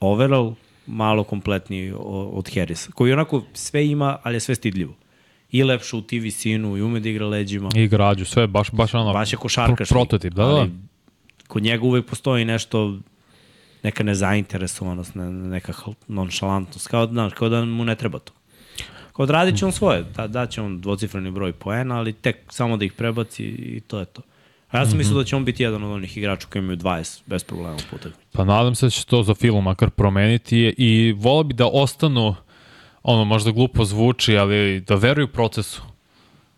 overall 0.00 0.54
malo 0.86 1.24
kompletniji 1.24 1.92
od 2.32 2.54
Harrisa, 2.54 2.90
koji 2.92 3.12
onako 3.12 3.42
sve 3.52 3.86
ima, 3.86 4.18
ali 4.22 4.36
je 4.36 4.40
sve 4.40 4.54
stidljivo. 4.54 4.94
I 5.50 5.62
lep 5.62 5.82
šut, 5.82 6.12
i 6.12 6.18
visinu, 6.18 6.76
i 6.76 6.82
ume 6.82 7.00
da 7.00 7.08
igra 7.08 7.26
leđima. 7.26 7.68
I 7.74 7.88
građu, 7.88 8.24
sve, 8.24 8.46
baš, 8.46 8.70
baš 8.70 8.94
ono... 8.94 9.12
Baš 9.12 9.32
je 9.32 9.36
košarkaš. 9.36 9.88
pro- 9.88 9.94
prototip, 9.94 10.32
da, 10.32 10.44
da. 10.44 10.50
ali 10.50 10.70
Kod 11.48 11.62
njega 11.62 11.84
uvek 11.84 12.06
postoji 12.06 12.44
nešto, 12.44 12.98
neka 13.82 14.04
nezainteresovanost, 14.04 15.14
ne, 15.14 15.30
neka 15.32 15.72
nonšalantnost, 16.08 16.88
kao, 16.88 17.06
da, 17.06 17.30
kao 17.30 17.48
da 17.48 17.64
mu 17.64 17.84
ne 17.84 17.94
treba 17.94 18.18
to. 18.18 18.32
Kao 19.12 19.26
radit 19.26 19.58
će 19.58 19.66
on 19.66 19.72
svoje, 19.72 20.04
da, 20.16 20.26
da 20.26 20.46
će 20.46 20.62
on 20.62 20.80
dvocifreni 20.80 21.30
broj 21.30 21.52
poena, 21.52 21.96
ali 21.96 22.12
tek 22.12 22.36
samo 22.50 22.76
da 22.76 22.84
ih 22.84 22.92
prebaci 22.92 23.44
i 23.44 23.80
to 23.80 23.98
je 23.98 24.04
to. 24.04 24.22
A 24.70 24.78
ja 24.78 24.86
sam 24.86 24.98
mislio 24.98 25.18
da 25.18 25.24
će 25.24 25.36
on 25.36 25.44
biti 25.44 25.62
jedan 25.62 25.84
od 25.84 25.92
onih 25.92 26.16
igrača 26.16 26.46
koji 26.52 26.62
imaju 26.62 26.78
20 26.78 27.20
bez 27.26 27.44
problema 27.44 27.76
po 27.90 27.96
utakmici. 27.96 28.20
Pa 28.32 28.44
nadam 28.44 28.74
se 28.74 28.86
da 28.86 28.90
će 28.90 29.06
to 29.06 29.22
za 29.22 29.34
film 29.34 29.64
makar 29.64 29.90
promeniti 29.90 30.74
i 30.78 31.12
volao 31.12 31.44
bi 31.44 31.54
da 31.54 31.66
ostanu, 31.66 32.34
ono 33.02 33.24
možda 33.24 33.50
glupo 33.50 33.84
zvuči, 33.84 34.36
ali 34.36 34.80
da 34.80 34.94
veruju 34.94 35.28
procesu. 35.28 35.82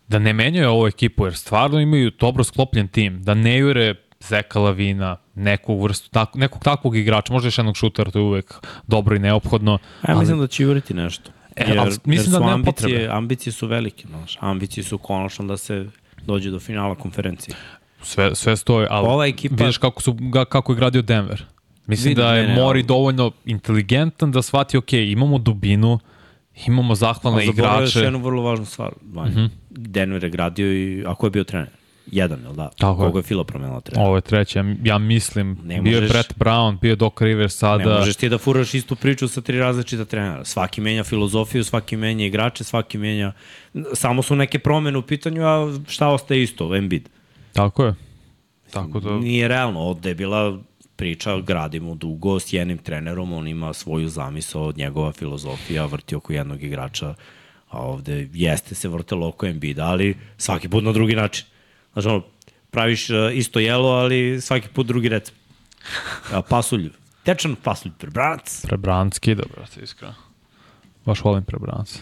Da 0.07 0.19
ne 0.19 0.33
menjaju 0.33 0.69
ovu 0.69 0.87
ekipu, 0.87 1.25
jer 1.25 1.35
stvarno 1.35 1.79
imaju 1.79 2.11
dobro 2.19 2.43
sklopljen 2.43 2.87
tim. 2.87 3.23
Da 3.23 3.33
ne 3.33 3.57
jure 3.57 3.95
Zeka 4.19 4.59
Lavina, 4.59 5.17
neku 5.35 5.81
vrstu, 5.81 6.09
tak, 6.09 6.35
nekog 6.35 6.63
takvog 6.63 6.95
igrača, 6.97 7.33
možda 7.33 7.47
još 7.47 7.57
jednog 7.57 7.77
šutera, 7.77 8.11
to 8.11 8.19
je 8.19 8.23
uvek 8.23 8.53
dobro 8.87 9.15
i 9.15 9.19
neophodno. 9.19 9.77
A 10.01 10.11
ja 10.11 10.17
mislim 10.17 10.39
da 10.39 10.47
će 10.47 10.63
juriti 10.63 10.93
nešto. 10.93 11.31
E, 11.55 11.65
Jer, 11.67 11.79
ali 11.79 11.91
mislim 12.05 12.09
jer 12.25 12.31
da 12.31 12.39
nema 12.39 12.53
ambicije, 12.53 12.73
potrebe. 12.89 13.07
ambicije 13.07 13.53
su 13.53 13.67
velike, 13.67 14.07
znaš. 14.07 14.37
Ambicije 14.39 14.83
su 14.83 14.97
konačno 14.97 15.45
da 15.45 15.57
se 15.57 15.85
dođe 16.21 16.49
do 16.51 16.59
finala 16.59 16.95
konferencije. 16.95 17.55
Sve, 18.01 18.35
sve 18.35 18.57
stoji, 18.57 18.87
ali 18.89 19.07
Ova 19.07 19.27
ekipa- 19.27 19.55
vidiš 19.55 19.77
kako, 19.77 20.01
su, 20.01 20.17
kako 20.49 20.71
je 20.71 20.75
gradio 20.75 21.01
Denver. 21.01 21.45
Mislim 21.87 22.09
Vidim, 22.09 22.23
da 22.23 22.35
je 22.35 22.43
ne, 22.43 22.49
ne, 22.49 22.55
Mori 22.55 22.79
ali- 22.79 22.83
dovoljno 22.83 23.31
inteligentan 23.45 24.31
da 24.31 24.41
shvati, 24.41 24.77
ok, 24.77 24.93
imamo 24.93 25.37
dubinu, 25.37 25.99
imamo 26.67 26.95
zahvalne 26.95 27.37
Ali 27.37 27.45
zaboravio 27.47 27.81
još 27.81 27.91
igrače. 27.91 28.05
jednu 28.05 28.19
vrlo 28.19 28.41
važnu 28.41 28.65
stvar. 28.65 28.91
Vanja. 29.03 29.29
Mm 29.31 29.35
-hmm. 29.35 29.49
Denver 29.71 30.23
je 30.23 30.29
gradio 30.29 30.73
i... 30.73 31.03
A 31.07 31.15
ko 31.15 31.25
je 31.25 31.31
bio 31.31 31.43
trener? 31.43 31.69
Jedan, 32.11 32.41
jel 32.43 32.53
da? 32.53 32.69
Tako 32.69 33.03
je. 33.03 33.07
Koga 33.07 33.19
je 33.19 33.23
Fila 33.23 33.43
promenila 33.43 33.81
trener? 33.81 34.07
Ovo 34.07 34.15
je 34.15 34.21
treće, 34.21 34.63
ja, 34.83 34.97
mislim, 34.97 35.57
Ne 35.63 35.81
bio 35.81 35.91
je 35.91 35.95
možeš- 35.95 36.11
Brett 36.11 36.33
Brown, 36.35 36.79
bio 36.79 36.89
je 36.89 36.95
Doc 36.95 37.13
Rivers 37.19 37.53
Ne 37.53 37.57
sada. 37.57 37.97
možeš 37.99 38.15
ti 38.15 38.29
da 38.29 38.37
furaš 38.37 38.73
istu 38.73 38.95
priču 38.95 39.27
sa 39.27 39.41
tri 39.41 39.59
različita 39.59 40.05
trenera. 40.05 40.45
Svaki 40.45 40.81
menja 40.81 41.03
filozofiju, 41.03 41.63
svaki 41.63 41.97
menja 41.97 42.25
igrače, 42.25 42.63
svaki 42.63 42.97
menja... 42.97 43.31
Samo 43.93 44.21
su 44.21 44.35
neke 44.35 44.59
promene 44.59 44.97
u 44.97 45.01
pitanju, 45.01 45.43
a 45.43 45.55
šta 45.87 46.07
ostaje 46.07 46.43
isto? 46.43 46.75
Embiid. 46.75 47.09
Tako 47.53 47.85
je. 47.85 47.95
Tako 48.71 48.99
da, 48.99 49.11
Nije 49.11 49.47
realno. 49.47 49.79
Ovde 49.79 50.09
je 50.09 50.15
bila 50.15 50.59
priča, 50.95 51.39
gradimo 51.39 51.95
dugo 51.95 52.39
s 52.39 52.53
jednim 52.53 52.77
trenerom, 52.77 53.33
on 53.33 53.47
ima 53.47 53.73
svoju 53.73 54.09
zamisao, 54.09 54.73
njegova 54.75 55.11
filozofija, 55.11 55.85
vrti 55.85 56.15
oko 56.15 56.33
jednog 56.33 56.63
igrača, 56.63 57.13
a 57.69 57.79
ovde 57.79 58.29
jeste 58.33 58.75
se 58.75 58.87
vrtelo 58.89 59.27
oko 59.27 59.45
Embiida, 59.45 59.85
ali 59.85 60.17
svaki 60.37 60.69
put 60.69 60.83
na 60.83 60.91
drugi 60.91 61.15
način. 61.15 61.45
Znači, 61.97 62.07
ono, 62.09 62.23
praviš 62.71 63.09
uh, 63.09 63.15
isto 63.33 63.59
jelo, 63.59 63.89
ali 63.89 64.41
svaki 64.41 64.67
put 64.67 64.87
drugi 64.87 65.09
recept. 65.09 65.37
Pasulj, 66.49 66.89
tečan 67.23 67.55
pasulj, 67.63 67.91
prebranac. 67.97 68.61
Prebranski, 68.61 69.35
dobro, 69.35 69.53
brate, 69.55 69.81
iskreno. 69.81 70.13
Baš 71.05 71.23
volim 71.23 71.43
Prebranca. 71.43 71.99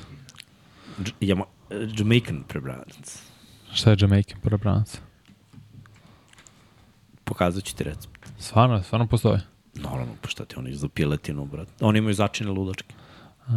Dž- 0.99 1.11
Jama, 1.19 1.45
Jamaican 1.97 2.43
prebranac. 2.47 3.21
Šta 3.73 3.89
je 3.91 3.97
Jamaican 3.99 4.39
Prebranac? 4.41 4.99
Pokazat 7.23 7.63
ću 7.63 7.75
ti 7.75 7.83
recept. 7.83 8.19
Stvarno, 8.39 8.83
stvarno 8.83 9.07
postoji. 9.07 9.39
Naravno, 9.73 10.15
pa 10.21 10.27
šta 10.29 10.45
ti 10.45 10.55
oni 10.57 10.73
za 10.75 10.87
piletinu, 10.87 11.45
brat. 11.45 11.67
Oni 11.81 11.99
imaju 11.99 12.13
začine 12.13 12.51
ludačke. 12.51 12.95
A, 13.47 13.51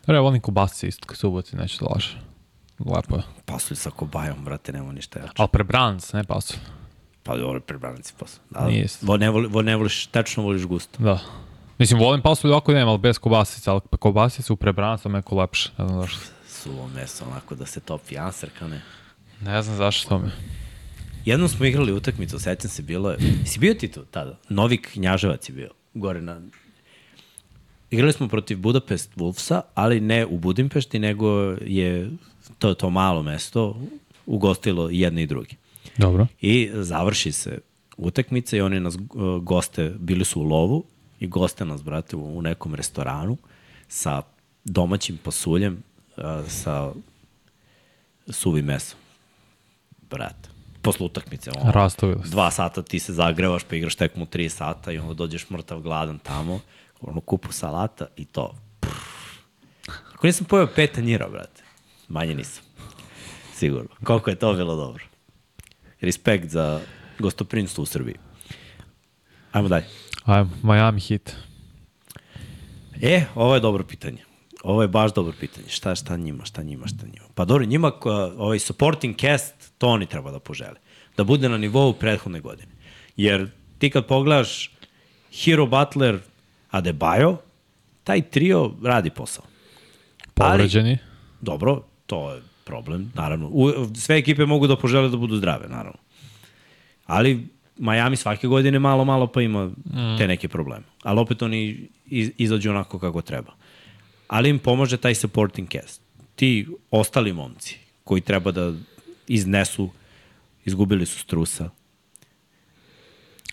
dobro, 0.00 0.14
ja 0.16 0.20
volim 0.20 0.40
kobasice 0.40 0.88
isto, 0.88 1.06
kad 1.06 1.16
suboti, 1.16 1.56
neću 1.56 1.84
da 1.84 1.90
lažem. 1.94 2.31
Lepo 2.86 3.16
je. 3.16 3.22
Pasulj 3.44 3.76
sa 3.76 3.90
kobajom, 3.90 4.44
brate, 4.44 4.72
nema 4.72 4.92
ništa 4.92 5.18
jače. 5.18 5.32
Ali 5.36 5.48
Prebranac, 5.52 6.12
ne 6.12 6.24
pasulj. 6.24 6.58
Pa 7.22 7.36
dobro, 7.36 7.60
prebranici 7.60 8.14
posle. 8.18 8.40
Da, 8.50 8.66
Nije 8.66 8.84
isto. 8.84 9.06
vo, 9.06 9.16
ne, 9.16 9.30
voli, 9.30 9.48
vo, 9.48 9.62
ne 9.62 9.76
voliš, 9.76 10.06
tečno 10.06 10.42
voliš 10.42 10.64
gusto. 10.64 11.02
Da. 11.02 11.18
Mislim, 11.78 12.00
volim 12.00 12.22
pasulj 12.22 12.52
ako 12.54 12.72
nema, 12.72 12.90
ali 12.90 12.98
bez 12.98 13.18
kobasice, 13.18 13.70
ali 13.70 13.80
kobasice 13.98 14.52
u 14.52 14.56
Prebranacu 14.56 15.08
je 15.08 15.12
neko 15.12 15.36
lepše. 15.36 15.70
Ne 15.78 15.86
znam 15.86 16.00
zašto. 16.00 16.20
Suvo 16.48 16.88
meso, 16.88 17.24
onako 17.30 17.54
da 17.54 17.66
se 17.66 17.80
topi 17.80 18.18
ansarka, 18.18 18.68
ne. 18.68 18.82
Ne 19.40 19.62
znam 19.62 19.76
zašto 19.76 20.18
mi. 20.18 20.30
Jednom 21.24 21.48
smo 21.48 21.66
igrali 21.66 21.92
utakmicu, 21.92 22.38
sećam 22.38 22.70
se, 22.70 22.82
bilo 22.82 23.10
je... 23.10 23.18
Si 23.46 23.58
bio 23.58 23.74
ti 23.74 23.88
tu 23.88 24.04
tada? 24.04 24.38
Novik 24.48 24.90
Knjaževac 24.92 25.48
je 25.48 25.52
bio, 25.54 25.70
gore 25.94 26.20
na... 26.20 26.40
Igrali 27.90 28.12
smo 28.12 28.28
protiv 28.28 28.58
Budapest 28.58 29.16
Wolvesa, 29.16 29.60
ali 29.74 30.00
ne 30.00 30.26
u 30.26 30.38
Budimpešti, 30.38 30.98
nego 30.98 31.56
je 31.60 32.10
to, 32.62 32.74
to 32.74 32.90
malo 32.90 33.22
mesto 33.22 33.76
ugostilo 34.26 34.88
jedne 34.90 35.22
i 35.22 35.26
druge. 35.26 35.54
Dobro. 35.96 36.26
I 36.40 36.70
završi 36.72 37.32
se 37.32 37.58
utakmica 37.96 38.56
i 38.56 38.60
oni 38.60 38.80
nas 38.80 38.94
uh, 38.94 39.42
goste, 39.42 39.92
bili 39.98 40.24
su 40.24 40.40
u 40.40 40.44
lovu 40.44 40.84
i 41.20 41.26
goste 41.26 41.64
nas, 41.64 41.82
brate, 41.82 42.16
u, 42.16 42.42
nekom 42.42 42.74
restoranu 42.74 43.36
sa 43.88 44.22
domaćim 44.64 45.18
pasuljem, 45.24 45.82
uh, 46.16 46.24
sa 46.48 46.92
suvim 48.28 48.64
mesom. 48.64 48.98
Brate, 50.10 50.48
posle 50.82 51.06
utakmice. 51.06 51.50
Ono, 51.50 51.72
Rastavili 51.72 52.22
se. 52.24 52.30
dva 52.30 52.50
sata 52.50 52.82
ti 52.82 52.98
se 52.98 53.12
zagrevaš, 53.12 53.62
pa 53.64 53.76
igraš 53.76 53.94
tekmu 53.94 54.26
tri 54.26 54.48
sata 54.48 54.92
i 54.92 54.98
onda 54.98 55.14
dođeš 55.14 55.50
mrtav 55.50 55.80
gladan 55.80 56.18
tamo, 56.18 56.60
ono 57.00 57.20
kupu 57.20 57.52
salata 57.52 58.06
i 58.16 58.24
to. 58.24 58.54
Ako 60.14 60.26
nisam 60.26 60.46
pojao 60.46 60.66
pet 60.66 60.92
tanjira, 60.92 61.28
brate, 61.28 61.61
manje 62.08 62.34
nisam. 62.34 62.64
Sigurno. 63.54 63.88
Koliko 64.04 64.30
je 64.30 64.36
to 64.36 64.54
bilo 64.54 64.76
dobro. 64.76 65.04
Respekt 66.00 66.48
za 66.48 66.80
gostoprinstvo 67.18 67.82
u 67.82 67.86
Srbiji. 67.86 68.14
Ajmo 69.52 69.68
dalje. 69.68 69.84
Ajmo, 70.24 70.50
Miami 70.62 71.00
Heat. 71.00 71.32
E, 73.02 73.24
ovo 73.34 73.54
je 73.54 73.60
dobro 73.60 73.84
pitanje. 73.84 74.18
Ovo 74.64 74.82
je 74.82 74.88
baš 74.88 75.14
dobro 75.14 75.32
pitanje. 75.40 75.68
Šta, 75.68 75.94
šta 75.94 76.16
njima, 76.16 76.44
šta 76.44 76.62
njima, 76.62 76.86
šta 76.86 77.06
njima. 77.06 77.26
Pa 77.34 77.44
dobro, 77.44 77.64
njima 77.64 77.90
ko- 77.90 78.10
ovaj 78.36 78.58
supporting 78.58 79.16
cast, 79.16 79.54
to 79.78 79.88
oni 79.88 80.06
treba 80.06 80.30
da 80.30 80.38
požele. 80.38 80.76
Da 81.16 81.24
bude 81.24 81.48
na 81.48 81.58
nivou 81.58 81.92
prethodne 81.92 82.40
godine. 82.40 82.72
Jer 83.16 83.50
ti 83.78 83.90
kad 83.90 84.06
pogledaš 84.06 84.70
Hero 85.34 85.66
Butler, 85.66 86.18
Adebayo, 86.70 87.36
taj 88.04 88.22
trio 88.22 88.70
radi 88.82 89.10
posao. 89.10 89.44
Povređeni. 90.34 90.98
Dobro, 91.40 91.82
to 92.12 92.30
je 92.30 92.42
problem, 92.64 93.12
naravno. 93.14 93.48
U, 93.52 93.72
sve 93.96 94.18
ekipe 94.18 94.46
mogu 94.46 94.66
da 94.66 94.76
požele 94.76 95.08
da 95.08 95.16
budu 95.16 95.36
zdrave, 95.36 95.68
naravno. 95.68 95.98
Ali 97.06 97.46
Miami 97.76 98.16
svake 98.16 98.46
godine 98.46 98.78
malo, 98.78 99.04
malo 99.04 99.26
pa 99.26 99.42
ima 99.42 99.70
te 100.18 100.26
neke 100.28 100.48
probleme. 100.48 100.84
Ali 101.02 101.20
opet 101.20 101.42
oni 101.42 101.88
iz, 102.06 102.30
izađu 102.38 102.70
onako 102.70 102.98
kako 102.98 103.22
treba. 103.22 103.52
Ali 104.28 104.50
im 104.50 104.58
pomaže 104.58 104.96
taj 104.96 105.14
supporting 105.14 105.68
cast. 105.72 106.02
Ti 106.36 106.66
ostali 106.90 107.32
momci 107.32 107.78
koji 108.04 108.20
treba 108.20 108.52
da 108.52 108.72
iznesu, 109.28 109.88
izgubili 110.64 111.06
su 111.06 111.18
Strusa, 111.18 111.70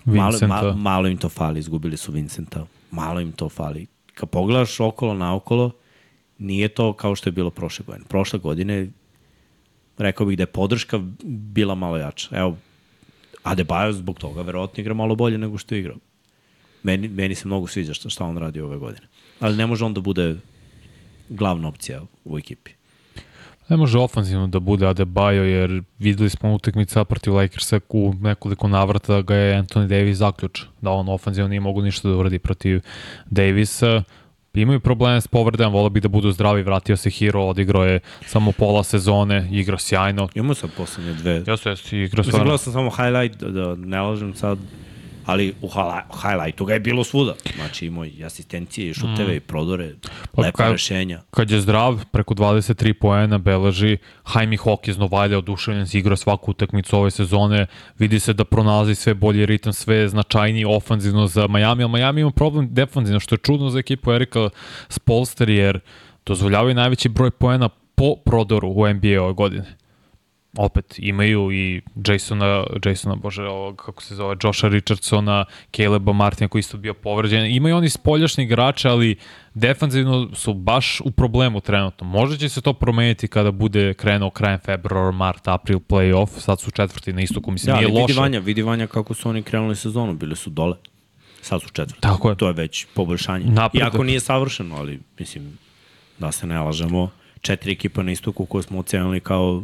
malo, 0.06 0.30
Vincenta. 0.30 0.48
malo, 0.48 0.74
malo 0.74 1.08
im 1.08 1.18
to 1.18 1.30
fali, 1.30 1.60
izgubili 1.60 1.98
su 1.98 2.12
Vincenta, 2.12 2.66
malo 2.92 3.22
im 3.22 3.32
to 3.32 3.50
fali. 3.50 3.88
Kad 4.14 4.30
pogledaš 4.30 4.80
okolo 4.80 5.14
naokolo, 5.14 5.72
nije 6.40 6.68
to 6.68 6.94
kao 6.94 7.16
što 7.16 7.28
je 7.28 7.32
bilo 7.32 7.50
prošle 7.50 7.86
godine. 7.86 8.06
Prošle 8.08 8.40
godine, 8.40 8.88
rekao 9.98 10.26
bih 10.26 10.38
da 10.38 10.44
je 10.44 10.48
podrška 10.48 11.00
bila 11.24 11.76
malo 11.76 11.98
jača. 11.98 12.30
Evo, 12.32 12.58
Adebayo 13.44 13.92
zbog 13.92 14.20
toga 14.20 14.42
verovatno 14.42 14.82
igra 14.82 14.94
malo 14.94 15.16
bolje 15.16 15.38
nego 15.38 15.58
što 15.58 15.76
je 15.76 15.80
igrao. 15.80 15.98
Meni, 16.84 17.08
meni 17.08 17.36
se 17.36 17.48
mnogo 17.48 17.68
sviđa 17.68 17.94
šta, 17.94 18.10
šta 18.10 18.26
on 18.26 18.38
radi 18.38 18.62
ove 18.62 18.78
godine. 18.78 19.08
Ali 19.40 19.58
ne 19.58 19.66
može 19.66 19.86
on 19.86 19.94
da 19.94 20.02
bude 20.02 20.36
glavna 21.30 21.68
opcija 21.68 22.02
u 22.26 22.38
ekipi. 22.38 22.72
Ne 23.70 23.78
može 23.78 24.00
ofanzivno 24.00 24.48
da 24.48 24.60
bude 24.60 24.86
Adebayo, 24.86 25.44
jer 25.44 25.84
videli 26.00 26.30
smo 26.30 26.54
utakmica 26.54 27.04
protiv 27.06 27.36
Lakersa 27.36 27.80
u 27.90 28.14
nekoliko 28.22 28.68
navrata 28.68 29.14
da 29.14 29.22
ga 29.22 29.36
je 29.36 29.64
Anthony 29.64 29.88
Davis 29.88 30.18
zaključ, 30.18 30.62
da 30.82 30.92
on 30.92 31.10
ofanzivno 31.10 31.48
nije 31.48 31.60
mogu 31.60 31.82
ništa 31.82 32.10
da 32.10 32.16
uradi 32.16 32.40
protiv 32.40 32.82
Davisa. 33.26 34.04
Imaju 34.54 34.80
probleme 34.80 35.22
s 35.22 35.28
povredama, 35.28 35.70
volio 35.70 35.90
bi 35.90 36.00
da 36.02 36.08
budu 36.08 36.32
zdravi, 36.32 36.64
vratio 36.64 36.98
se 36.98 37.10
Hero, 37.10 37.44
odigrao 37.44 37.84
je 37.86 38.00
samo 38.26 38.52
pola 38.52 38.84
sezone, 38.84 39.50
igrao 39.52 39.78
sjajno. 39.78 40.30
Imamo 40.36 40.54
sam 40.54 40.70
poslednje 40.78 41.14
dve. 41.14 41.44
Jesu, 41.48 41.70
jesu, 41.70 41.96
igrao 41.96 42.04
Mislim, 42.04 42.24
stvarno. 42.24 42.44
gledao 42.44 42.58
sam 42.58 42.74
samo 42.74 42.90
highlight, 42.90 43.40
da, 43.44 43.50
da 43.50 43.76
ne 43.76 44.02
lažem 44.02 44.34
sad, 44.34 44.58
ali 45.30 45.54
u 45.62 45.70
highlightu 46.22 46.66
ga 46.66 46.74
je 46.74 46.80
bilo 46.80 47.04
svuda. 47.04 47.36
Znači 47.56 47.86
imao 47.86 48.06
i 48.06 48.24
asistencije, 48.26 48.90
i 48.90 48.94
šuteve, 48.94 49.36
i 49.36 49.40
prodore, 49.40 49.94
Pa 50.32 50.42
lepa 50.42 50.58
kad- 50.58 50.72
rešenja. 50.72 51.22
Kad 51.32 51.52
je 51.52 51.62
zdrav, 51.62 52.06
preko 52.12 52.34
23 52.34 52.94
poena 52.94 53.38
beleži, 53.38 53.98
Jaime 54.36 54.58
Hawk 54.58 54.90
iz 54.90 54.98
Novalja 54.98 55.38
oduševljen 55.38 55.88
se 55.88 56.00
igra 56.00 56.16
svaku 56.16 56.52
utakmicu 56.52 56.98
ove 56.98 57.12
sezone, 57.12 57.66
vidi 58.00 58.20
se 58.20 58.34
da 58.34 58.46
pronalazi 58.46 58.96
sve 58.96 59.14
bolji 59.14 59.46
ritam, 59.46 59.74
sve 59.74 60.10
značajniji 60.10 60.66
ofanzivno 60.66 61.28
za 61.28 61.48
Miami, 61.48 61.84
ali 61.84 61.92
Miami 61.92 62.22
ima 62.22 62.32
problem 62.32 62.68
defanzivno, 62.72 63.20
što 63.20 63.36
je 63.36 63.40
čudno 63.40 63.70
za 63.70 63.80
ekipu 63.80 64.12
Erika 64.12 64.50
Spolster, 64.90 65.50
jer 65.50 65.80
dozvoljavaju 66.26 66.76
najveći 66.76 67.10
broj 67.10 67.32
poena 67.32 67.70
po 67.96 68.16
prodoru 68.16 68.70
u 68.70 68.88
NBA 68.88 69.22
ove 69.22 69.34
godine. 69.34 69.66
Opet 70.58 70.96
imaju 70.98 71.52
i 71.52 71.82
Jasona, 72.08 72.64
Jasona, 72.86 73.16
bože, 73.16 73.44
ovog, 73.44 73.76
kako 73.86 74.04
se 74.04 74.16
zove, 74.16 74.36
Josha 74.44 74.68
Richardsona, 74.68 75.46
Caleba 75.76 76.14
Martina 76.14 76.48
koji 76.48 76.60
isto 76.60 76.78
bio 76.78 76.94
povređen. 76.94 77.46
Imaju 77.46 77.78
oni 77.78 77.90
spoljašnji 77.90 78.44
igrače, 78.44 78.90
ali 78.90 79.16
defanzivno 79.54 80.30
su 80.34 80.54
baš 80.54 81.02
u 81.02 81.12
problemu 81.12 81.62
trenutno. 81.62 82.08
Možda 82.08 82.38
će 82.38 82.50
se 82.50 82.62
to 82.62 82.74
promeniti 82.74 83.28
kada 83.28 83.52
bude 83.52 83.94
krenuo 83.94 84.30
krajem 84.30 84.60
februar, 84.60 85.14
mart, 85.14 85.48
april, 85.48 85.80
playoff. 85.80 86.40
Sad 86.40 86.60
su 86.60 86.72
četvrti 86.72 87.14
na 87.14 87.22
istoku, 87.22 87.52
mislim, 87.52 87.74
Da, 87.74 87.80
nije 87.80 87.88
vidi 87.88 88.02
loše. 88.02 88.20
Vanja, 88.20 88.40
vidi 88.40 88.62
Vanja 88.62 88.88
kako 88.88 89.14
su 89.14 89.30
oni 89.30 89.44
krenuli 89.44 89.76
sezonu, 89.76 90.14
bili 90.14 90.36
su 90.36 90.50
dole. 90.50 90.76
Sad 91.42 91.62
su 91.62 91.68
četvrti. 91.68 92.02
Tako 92.02 92.30
je. 92.30 92.36
To 92.36 92.48
je 92.48 92.54
već 92.54 92.86
poboljšanje. 92.94 93.46
Napredak. 93.46 93.94
Iako 93.94 94.04
nije 94.04 94.20
savršeno, 94.20 94.76
ali 94.76 95.00
mislim, 95.20 95.58
da 96.20 96.32
se 96.32 96.48
ne 96.48 96.60
lažemo, 96.60 97.10
četiri 97.42 97.72
ekipa 97.72 98.04
na 98.04 98.12
istoku 98.12 98.46
koje 98.46 98.64
smo 98.64 98.80
ocenili 98.80 99.20
kao 99.20 99.64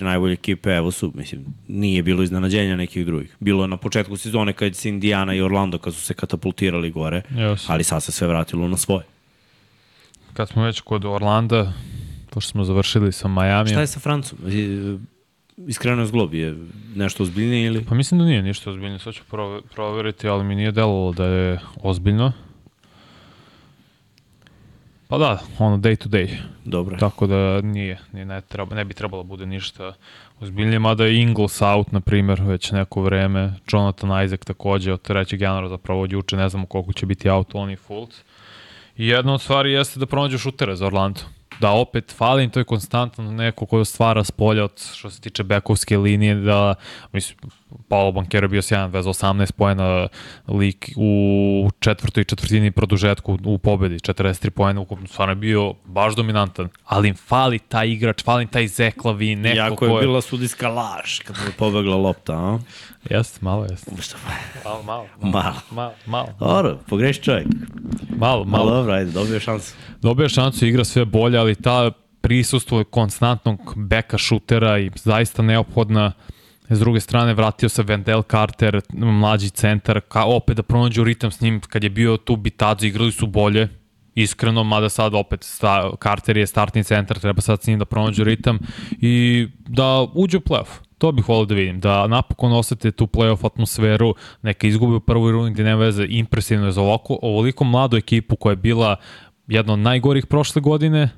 najbolje 0.00 0.32
ekipe, 0.32 0.70
evo 0.70 0.90
su, 0.90 1.12
mislim, 1.14 1.44
nije 1.68 2.02
bilo 2.02 2.22
iznenađenja 2.22 2.76
nekih 2.76 3.06
drugih. 3.06 3.36
Bilo 3.40 3.64
je 3.64 3.68
na 3.68 3.76
početku 3.76 4.16
sezone 4.16 4.52
kad 4.52 4.76
se 4.76 4.88
Indiana 4.88 5.34
i 5.34 5.40
Orlando 5.40 5.78
kad 5.78 5.94
su 5.94 6.00
se 6.00 6.14
katapultirali 6.14 6.90
gore, 6.90 7.22
Yes. 7.30 7.64
ali 7.68 7.84
sad 7.84 8.02
se 8.02 8.12
sve 8.12 8.28
vratilo 8.28 8.68
na 8.68 8.76
svoje. 8.76 9.02
Kad 10.32 10.48
smo 10.48 10.64
već 10.64 10.80
kod 10.80 11.04
Orlanda, 11.04 11.72
pošto 12.30 12.50
smo 12.50 12.64
završili 12.64 13.12
sa 13.12 13.28
Miami. 13.28 13.68
Šta 13.68 13.80
je 13.80 13.86
sa 13.86 14.00
Francom? 14.00 14.38
Iskreno 15.58 16.02
je 16.02 16.06
zglob, 16.06 16.34
je 16.34 16.56
nešto 16.96 17.22
ozbiljnije 17.22 17.66
ili? 17.66 17.84
Pa 17.84 17.94
mislim 17.94 18.20
da 18.20 18.26
nije 18.26 18.42
ništa 18.42 18.70
ozbiljno, 18.70 18.98
sad 18.98 19.14
ću 19.14 19.22
prove- 19.30 19.60
proveriti, 19.74 20.28
ali 20.28 20.44
mi 20.44 20.54
nije 20.54 20.72
delovalo 20.72 21.12
da 21.12 21.26
je 21.26 21.58
ozbiljno. 21.76 22.32
Pa 25.12 25.18
da, 25.18 25.38
ono 25.58 25.76
day 25.76 25.96
to 25.96 26.08
day. 26.08 26.28
Dobro. 26.64 26.96
Tako 26.96 27.26
da 27.26 27.60
nije, 27.60 27.98
nije 28.12 28.24
ne, 28.24 28.40
treba, 28.40 28.74
ne 28.74 28.84
bi 28.84 28.94
trebalo 28.94 29.22
da 29.22 29.26
bude 29.26 29.46
ništa 29.46 29.92
ozbiljnije, 30.40 30.78
mada 30.78 31.04
je 31.04 31.20
Ingles 31.20 31.62
out, 31.62 31.92
na 31.92 32.00
primjer, 32.00 32.42
već 32.42 32.70
neko 32.70 33.02
vreme. 33.02 33.54
Jonathan 33.72 34.24
Isaac 34.24 34.40
takođe 34.44 34.92
od 34.92 35.08
3. 35.08 35.42
januara 35.42 35.68
zapravo 35.68 36.02
od 36.02 36.12
juče, 36.12 36.36
ne 36.36 36.48
znamo 36.48 36.66
koliko 36.66 36.92
će 36.92 37.06
biti 37.06 37.30
out, 37.30 37.54
on 37.54 37.70
i 37.70 37.76
Fultz. 37.76 38.16
I 38.96 39.06
jedna 39.06 39.34
od 39.34 39.42
stvari 39.42 39.72
jeste 39.72 40.00
da 40.00 40.06
pronađu 40.06 40.38
šutere 40.38 40.76
za 40.76 40.86
Orlando. 40.86 41.20
Da 41.60 41.70
opet 41.70 42.14
fali 42.16 42.44
im, 42.44 42.50
to 42.50 42.60
je 42.60 42.64
konstantno 42.64 43.32
neko 43.32 43.66
ko 43.66 43.84
stvara 43.84 44.24
s 44.24 44.30
polja 44.30 44.64
od 44.64 44.82
što 44.94 45.10
se 45.10 45.20
tiče 45.20 45.42
bekovske 45.42 45.98
linije, 45.98 46.34
da 46.34 46.74
mislim, 47.12 47.38
Paolo 47.88 48.12
Bankero 48.12 48.44
je 48.44 48.48
bio 48.48 48.62
sjajan, 48.62 48.90
vez 48.90 49.06
18 49.06 49.52
pojena 49.52 50.08
lik 50.48 50.90
u 50.96 51.70
četvrtoj 51.80 52.24
četvrtini 52.24 52.70
produžetku 52.70 53.38
u 53.44 53.58
pobedi, 53.58 53.94
43 53.94 54.50
pojena 54.50 54.80
ukupno, 54.80 55.06
stvarno 55.06 55.32
je 55.32 55.36
bio 55.36 55.74
baš 55.84 56.14
dominantan, 56.14 56.68
ali 56.84 57.08
im 57.08 57.14
fali 57.14 57.58
taj 57.58 57.88
igrač, 57.88 58.24
fali 58.24 58.46
taj 58.46 58.68
Zeklavi, 58.68 59.36
neko 59.36 59.56
Jako 59.56 59.76
ko 59.76 59.86
je 59.86 60.06
bila 60.06 60.20
sudijska 60.20 60.68
laž 60.68 61.18
kad 61.18 61.36
mu 61.38 61.44
je 61.44 61.52
pobegla 61.52 61.96
lopta, 61.96 62.32
a? 62.32 62.58
Jeste, 63.10 63.38
malo 63.42 63.66
jeste. 63.70 63.90
Šta? 64.02 64.16
Malo, 64.64 64.82
malo. 64.90 65.06
Malo. 65.20 65.54
Malo, 65.70 65.92
malo. 66.06 66.28
Dobro, 66.40 66.78
pogreši 66.88 67.22
čovjek. 67.22 67.46
Malo, 68.16 68.44
Malo 68.44 68.64
malo. 68.64 68.70
dobro, 68.70 68.92
ajde, 68.92 69.10
dobio 69.10 69.40
šansu. 69.40 69.74
Dobija 70.02 70.28
šansu, 70.28 70.66
igra 70.66 70.84
sve 70.84 71.04
bolje, 71.04 71.38
ali 71.38 71.54
ta 71.54 71.90
prisustvo 72.20 72.84
konstantnog 72.84 73.74
beka 73.76 74.18
šutera 74.18 74.78
i 74.78 74.90
zaista 74.94 75.42
neophodna 75.42 76.12
S 76.74 76.78
druge 76.78 77.00
strane, 77.00 77.34
vratio 77.34 77.68
se 77.68 77.82
Wendell 77.82 78.22
Carter, 78.30 78.80
mlađi 78.92 79.50
centar, 79.50 80.00
ka, 80.00 80.24
opet 80.24 80.56
da 80.56 80.62
pronađu 80.62 81.04
ritam 81.04 81.30
s 81.30 81.40
njim. 81.40 81.60
Kad 81.60 81.84
je 81.84 81.90
bio 81.90 82.16
tu 82.16 82.36
Bitadzo, 82.36 82.86
igrali 82.86 83.12
su 83.12 83.26
bolje, 83.26 83.68
iskreno, 84.14 84.64
mada 84.64 84.88
sad 84.88 85.14
opet 85.14 85.44
sta, 85.44 85.90
Carter 86.02 86.36
je 86.36 86.46
startni 86.46 86.84
centar, 86.84 87.18
treba 87.18 87.40
sad 87.40 87.62
s 87.62 87.66
njim 87.66 87.78
da 87.78 87.84
pronađu 87.84 88.24
ritam 88.24 88.58
i 88.90 89.46
da 89.68 90.06
uđe 90.14 90.36
u 90.36 90.40
playoff. 90.40 90.80
To 90.98 91.12
bih 91.12 91.28
volio 91.28 91.44
da 91.44 91.54
vidim, 91.54 91.80
da 91.80 92.06
napokon 92.06 92.52
osete 92.52 92.90
tu 92.90 93.06
playoff 93.06 93.46
atmosferu, 93.46 94.14
neka 94.42 94.66
izgubi 94.66 94.94
u 94.94 95.00
prvoj 95.00 95.32
rundi 95.32 95.54
gde 95.54 95.64
nema 95.64 95.80
veze, 95.80 96.06
impresivno 96.08 96.66
je 96.66 96.72
za 96.72 96.82
ovako, 96.82 97.18
ovoliko 97.22 97.64
mladu 97.64 97.96
ekipu 97.96 98.36
koja 98.36 98.52
je 98.52 98.56
bila 98.56 98.96
jedna 99.46 99.72
od 99.72 99.78
najgorih 99.78 100.26
prošle 100.26 100.62
godine, 100.62 101.08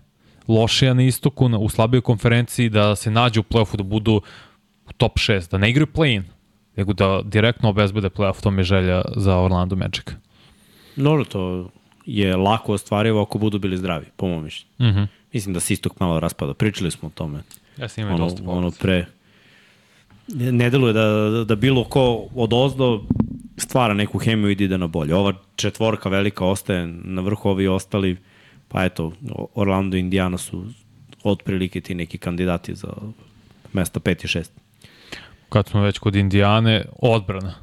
lošija 0.49 0.95
na 0.95 1.03
istoku, 1.03 1.47
u 1.47 1.69
slabijoj 1.69 2.01
konferenciji, 2.01 2.69
da 2.69 2.97
se 2.97 3.11
nađu 3.11 3.41
u 3.41 3.45
playoffu, 3.45 3.77
da 3.77 3.83
budu 3.83 4.21
top 4.93 5.19
6, 5.19 5.51
da 5.51 5.59
ne 5.59 5.71
igraju 5.71 5.87
play-in, 5.87 6.25
nego 6.77 6.93
da 6.93 7.23
direktno 7.25 7.69
obezbede 7.69 8.09
playoff, 8.09 8.43
to 8.43 8.51
mi 8.51 8.61
je 8.61 8.65
želja 8.65 9.03
za 9.17 9.39
Orlando 9.39 9.77
Magic. 9.77 10.05
Dobro, 10.97 11.25
to 11.25 11.71
je 12.07 12.37
lako 12.37 12.73
ostvarivo 12.73 13.23
ako 13.23 13.39
budu 13.39 13.59
bili 13.59 13.77
zdravi, 13.77 14.07
po 14.17 14.29
mom 14.29 14.45
mišljenju. 14.45 14.71
Mm 14.79 14.97
-hmm. 14.97 15.07
Mislim 15.33 15.55
da 15.55 15.61
se 15.61 15.73
istok 15.73 16.01
malo 16.01 16.21
raspada. 16.21 16.55
Pričali 16.55 16.91
smo 16.91 17.09
o 17.09 17.11
tome. 17.15 17.43
Ja 17.77 17.89
sam 17.89 18.05
imao 18.05 18.15
Ono, 18.15 18.25
dosta 18.25 18.43
ono 18.47 18.71
pre... 18.71 19.07
Ne 20.29 20.71
deluje 20.71 20.93
da, 20.93 21.45
da 21.45 21.55
bilo 21.57 21.85
ko 21.85 22.27
od 22.35 22.53
ozdo 22.53 23.03
stvara 23.57 23.95
neku 23.95 24.19
hemiju 24.19 24.51
i 24.51 24.53
ide 24.53 24.79
na 24.79 24.87
bolje. 24.87 25.15
Ova 25.15 25.33
četvorka 25.57 26.09
velika 26.09 26.45
ostaje 26.45 26.87
na 26.87 27.23
vrhu 27.23 27.49
ovi 27.49 27.69
ostali, 27.69 28.17
pa 28.69 28.85
eto, 28.85 29.13
Orlando 29.55 29.97
i 29.97 30.01
Indiana 30.01 30.39
su 30.39 30.65
otprilike 31.23 31.81
ti 31.81 31.95
neki 31.95 32.19
kandidati 32.19 32.75
za 32.75 32.89
mesta 33.73 34.01
5 34.01 34.25
i 34.25 34.43
6. 34.43 34.49
Kad 35.55 35.69
smo 35.69 35.83
već 35.83 35.99
kod 35.99 36.15
Indijane, 36.15 36.85
odbrana. 36.99 37.55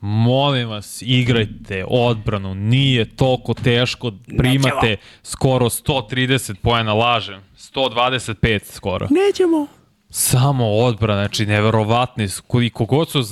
Molim 0.00 0.68
vas, 0.68 1.02
igrajte 1.02 1.84
odbranu, 1.88 2.54
nije 2.54 3.16
toliko 3.16 3.54
teško, 3.54 4.12
primate 4.38 4.96
skoro 5.22 5.66
130 5.66 6.54
pojena, 6.62 6.94
lažem, 6.94 7.40
125 7.56 8.64
skoro. 8.64 9.08
Nećemo. 9.10 9.66
Samo 10.16 10.66
odbrana, 10.66 11.20
znači 11.20 11.46
neverovatni, 11.46 12.28
koliko 12.46 12.84
god 12.84 13.10
su 13.10 13.22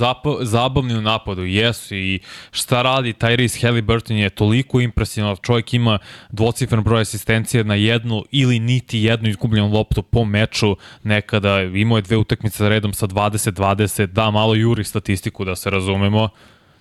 zabavni 0.40 0.94
u 0.94 1.00
napadu, 1.00 1.44
jesu 1.44 1.94
i 1.94 2.20
šta 2.50 2.82
radi 2.82 3.12
Tyrese 3.12 3.62
Halliburton 3.62 4.16
je 4.16 4.30
toliko 4.30 4.80
impresivno, 4.80 5.36
čovjek 5.36 5.74
ima 5.74 5.98
dvocifren 6.30 6.82
broj 6.82 7.00
asistencije 7.00 7.64
na 7.64 7.74
jednu 7.74 8.24
ili 8.30 8.58
niti 8.58 8.98
jednu 8.98 9.28
izgubljenu 9.28 9.72
loptu 9.72 10.02
po 10.02 10.24
meču, 10.24 10.76
nekada 11.02 11.62
imao 11.62 11.98
je 11.98 12.02
dve 12.02 12.16
utakmice 12.16 12.58
za 12.58 12.68
redom 12.68 12.92
sa 12.92 13.06
20-20, 13.06 14.06
da 14.06 14.30
malo 14.30 14.54
juri 14.54 14.84
statistiku 14.84 15.44
da 15.44 15.56
se 15.56 15.70
razumemo, 15.70 16.28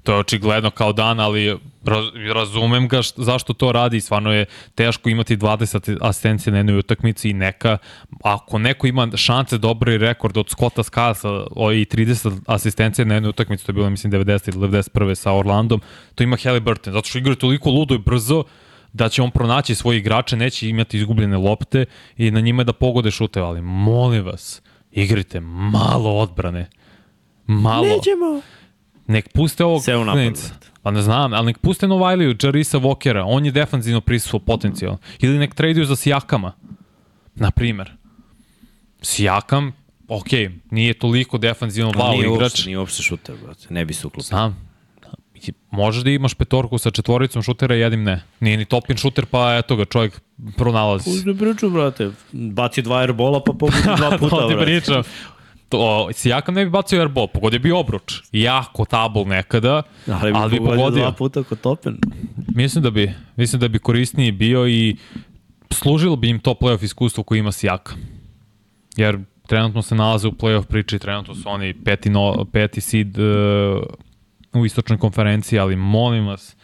To 0.04 0.14
je 0.14 0.20
očigledno 0.20 0.72
kao 0.72 0.94
dan, 0.94 1.20
ali 1.20 1.58
raz, 1.86 2.06
razumem 2.34 2.88
ga 2.88 3.02
št, 3.02 3.16
zašto 3.18 3.54
to 3.54 3.72
radi. 3.72 4.02
Stvarno 4.02 4.34
je 4.34 4.46
teško 4.76 5.10
imati 5.10 5.38
20 5.38 5.98
asistencije 6.02 6.52
na 6.52 6.60
jednoj 6.60 6.80
utakmici 6.80 7.30
i 7.30 7.34
neka, 7.34 7.78
ako 8.24 8.60
neko 8.60 8.88
ima 8.88 9.08
šanse 9.16 9.58
dobri 9.58 9.98
rekord 9.98 10.38
od 10.38 10.50
Scotta 10.50 10.84
Skasa 10.84 11.28
i 11.74 11.86
30 11.86 12.42
asistencije 12.48 13.06
na 13.06 13.14
jednoj 13.14 13.30
utakmici, 13.30 13.66
to 13.66 13.70
je 13.70 13.74
bilo 13.74 13.90
mislim 13.90 14.14
90 14.14 14.56
ili 14.56 14.68
91. 14.68 15.16
sa 15.16 15.34
Orlandom, 15.34 15.82
to 16.16 16.24
ima 16.24 16.38
Halliburton, 16.44 16.94
zato 16.94 17.10
što 17.10 17.18
igra 17.18 17.36
toliko 17.36 17.70
ludo 17.70 17.96
i 17.96 17.98
brzo 17.98 18.44
da 18.94 19.10
će 19.10 19.22
on 19.22 19.32
pronaći 19.32 19.76
svoje 19.76 19.98
igrače, 19.98 20.38
neće 20.38 20.70
imati 20.70 20.98
izgubljene 20.98 21.38
lopte 21.38 21.86
i 22.18 22.32
na 22.32 22.40
njima 22.40 22.64
da 22.64 22.74
pogode 22.74 23.12
šute, 23.12 23.40
ali 23.40 23.62
molim 23.62 24.26
vas, 24.26 24.62
igrajte 24.92 25.40
malo 25.72 26.18
odbrane. 26.18 26.70
Malo. 27.48 27.84
Nećemo. 27.84 28.42
Nek 29.12 29.30
puste 29.34 29.66
ovog 29.66 29.84
napad, 29.88 30.16
brate. 30.16 30.42
Pa 30.82 30.92
ne 30.92 31.02
znam, 31.02 31.34
ali 31.34 31.46
nek 31.46 31.58
puste 31.58 31.88
Novajliju, 31.88 32.36
Jarisa 32.44 32.78
Vokera, 32.78 33.26
on 33.26 33.46
je 33.46 33.52
defanzivno 33.52 34.02
prisustvo 34.02 34.40
potencijal. 34.40 34.98
Ili 35.20 35.40
nek 35.40 35.56
traduju 35.56 35.86
za 35.86 35.96
Sijakama, 35.96 36.52
na 37.36 37.52
primer. 37.52 37.92
Sijakam, 39.02 39.74
ok, 40.08 40.28
nije 40.72 40.94
toliko 40.94 41.38
defanzivno 41.38 41.92
nije 41.92 42.20
igrač. 42.20 42.42
Uopšte, 42.42 42.66
nije 42.66 42.80
uopšte 42.80 43.04
šuter, 43.04 43.36
brate. 43.44 43.68
Ne 43.70 43.86
bi 43.86 43.94
se 43.94 44.08
uklopio. 44.08 44.28
Znam, 44.28 44.72
Možeš 45.72 46.04
da 46.04 46.10
imaš 46.10 46.34
petorku 46.34 46.78
sa 46.78 46.92
četvoricom 46.92 47.42
šutera 47.42 47.76
i 47.76 47.80
jednim 47.80 48.04
ne. 48.04 48.24
Nije 48.40 48.58
ni 48.58 48.66
topin 48.66 48.98
šuter, 48.98 49.26
pa 49.26 49.58
eto 49.58 49.76
ga, 49.76 49.86
čovjek 49.86 50.22
pronalazi. 50.58 51.10
Uzme 51.10 51.38
priču, 51.38 51.70
brate. 51.70 52.12
Baci 52.32 52.82
dva 52.82 52.98
airbola 52.98 53.44
pa 53.44 53.54
pogodi 53.54 53.84
dva 53.98 54.12
puta, 54.20 54.36
to 54.36 54.48
ti 54.48 54.54
brate. 54.56 54.66
pričam. 54.66 55.04
To, 55.72 56.10
Sijakam 56.14 56.56
ne 56.56 56.66
bi 56.66 56.72
bacio 56.72 57.00
airball, 57.00 57.28
pogodio 57.28 57.60
bi 57.60 57.72
obruč. 57.72 58.14
Jako 58.32 58.86
tabl 58.86 59.20
nekada, 59.26 59.84
Ali, 60.08 60.32
ali, 60.36 60.52
bi 60.52 60.58
pogodio 60.58 60.78
pogodio. 60.78 61.02
dva 61.02 61.12
puta 61.12 61.44
kod 61.44 61.62
Topen. 61.62 61.98
Mislim 62.56 62.84
da 62.84 62.92
bi, 62.92 63.14
mislim 63.36 63.60
da 63.60 63.68
bi 63.68 63.80
korisniji 63.80 64.32
bio 64.32 64.68
i 64.68 64.98
služilo 65.70 66.16
bi 66.16 66.30
im 66.30 66.40
to 66.40 66.54
playoff 66.54 66.84
iskustvo 66.84 67.24
koje 67.24 67.40
ima 67.40 67.52
Sijaka. 67.52 67.94
Jer 68.96 69.20
trenutno 69.48 69.82
se 69.82 69.96
nalaze 69.96 70.28
u 70.28 70.32
playoff 70.32 70.66
priči, 70.66 71.00
trenutno 71.00 71.36
su 71.36 71.50
oni 71.50 71.74
peti, 71.84 72.10
no, 72.10 72.46
peti 72.52 72.82
seed 72.82 73.18
uh, 73.20 73.84
u 74.54 74.66
istočnoj 74.66 75.00
konferenciji, 75.00 75.60
ali 75.60 75.76
molim 75.76 76.28
vas, 76.28 76.56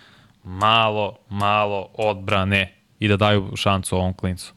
malo, 0.44 1.18
malo 1.30 1.88
odbrane 1.94 2.74
i 3.00 3.08
da 3.08 3.18
daju 3.18 3.52
šancu 3.56 3.96
ovom 3.96 4.14
klincu. 4.14 4.54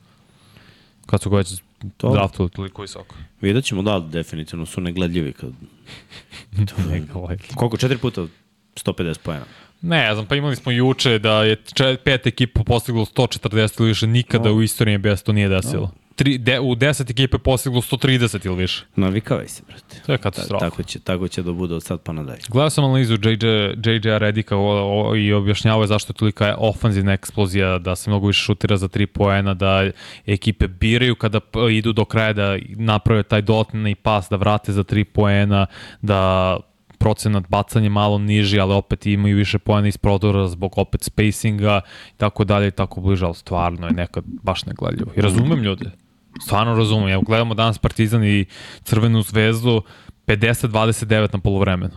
Kad 1.07 1.23
su 1.23 1.31
ga 1.83 1.87
već 1.87 1.95
To- 1.97 2.13
draftili 2.13 2.51
toliko 2.51 2.83
visoko. 2.83 3.15
Vidjet 3.41 3.65
ćemo 3.65 3.83
da, 3.83 4.01
definitivno 4.01 4.67
su 4.67 4.81
negledljivi. 4.81 5.33
Kad... 5.33 5.51
Koliko? 7.57 7.77
Četiri 7.77 7.99
puta 7.99 8.27
150 8.77 9.19
pojena. 9.19 9.45
Ne, 9.83 10.15
znam, 10.15 10.27
pa 10.27 10.35
imali 10.35 10.57
smo 10.57 10.73
juče 10.73 11.19
da 11.19 11.45
je 11.45 11.57
pet 12.05 12.27
ekipa 12.27 12.63
postiglo 12.65 13.05
140 13.05 13.81
ili 13.81 13.89
više, 13.89 14.07
nikada 14.07 14.49
No. 14.49 14.55
u 14.55 14.63
istoriji 14.63 14.99
NBA 14.99 15.17
to 15.17 15.33
nije 15.33 15.49
desilo. 15.49 15.91
Tri, 16.21 16.39
de, 16.39 16.61
u 16.61 16.75
10 16.77 17.11
ekipe 17.11 17.39
postiglo 17.39 17.81
130 17.81 18.47
ili 18.47 18.57
više. 18.57 18.85
Navikavaj 18.97 19.49
se, 19.49 19.63
brate. 19.67 20.01
To 20.07 20.13
je 20.13 20.19
Ta, 20.19 20.23
katastrofa. 20.23 20.65
tako, 20.65 20.83
će, 20.83 21.01
tako 21.01 21.29
će 21.29 21.43
da 21.43 21.53
bude 21.53 21.75
od 21.75 21.83
sad 21.83 22.01
pa 22.03 22.13
nadalje. 22.13 22.41
Gledao 22.49 22.71
sam 22.71 22.85
analizu 22.85 23.15
JJ, 23.15 23.47
JJ 23.91 24.19
Redika 24.19 24.57
o, 24.57 25.09
o, 25.11 25.17
i 25.17 25.33
objašnjavao 25.33 25.83
je 25.83 25.87
zašto 25.87 26.11
je 26.11 26.15
tolika 26.15 26.57
ofanzivna 26.59 27.13
eksplozija, 27.13 27.79
da 27.79 27.97
se 27.97 28.11
mnogo 28.11 28.27
više 28.27 28.43
šutira 28.43 28.77
za 28.77 28.89
3 28.89 29.07
poena, 29.07 29.55
da 29.55 29.91
ekipe 30.27 30.69
biraju 30.69 31.15
kada 31.15 31.41
idu 31.71 31.93
do 31.93 32.05
kraja 32.05 32.33
da 32.33 32.57
naprave 32.77 33.23
taj 33.23 33.43
dodatni 33.43 33.95
pas, 33.95 34.29
da 34.31 34.37
vrate 34.37 34.73
za 34.73 34.85
3 34.85 35.05
poena, 35.05 35.67
da 36.03 36.57
procenat 36.99 37.45
bacanja 37.49 37.91
malo 37.91 38.19
niži, 38.19 38.61
ali 38.61 38.75
opet 38.75 39.07
imaju 39.07 39.37
više 39.37 39.59
poena 39.59 39.89
iz 39.89 39.97
prodora 39.97 40.49
zbog 40.49 40.79
opet 40.79 41.03
spacinga 41.03 41.81
i 42.15 42.17
tako 42.17 42.45
dalje 42.45 42.69
i 42.69 42.71
tako 42.71 43.01
bliže, 43.01 43.25
ali 43.25 43.35
stvarno 43.35 43.87
je 43.87 43.93
nekad 43.93 44.25
baš 44.43 44.67
negledljivo. 44.67 45.13
I 45.17 45.21
razumem 45.21 45.63
ljude. 45.63 45.91
Stvarno 46.43 46.75
razumem. 46.75 47.09
Evo, 47.09 47.23
gledamo 47.23 47.55
danas 47.55 47.79
Partizan 47.79 48.25
i 48.25 48.47
Crvenu 48.83 49.23
zvezdu 49.23 49.83
50-29 50.27 51.29
na 51.33 51.39
polovremenu. 51.39 51.95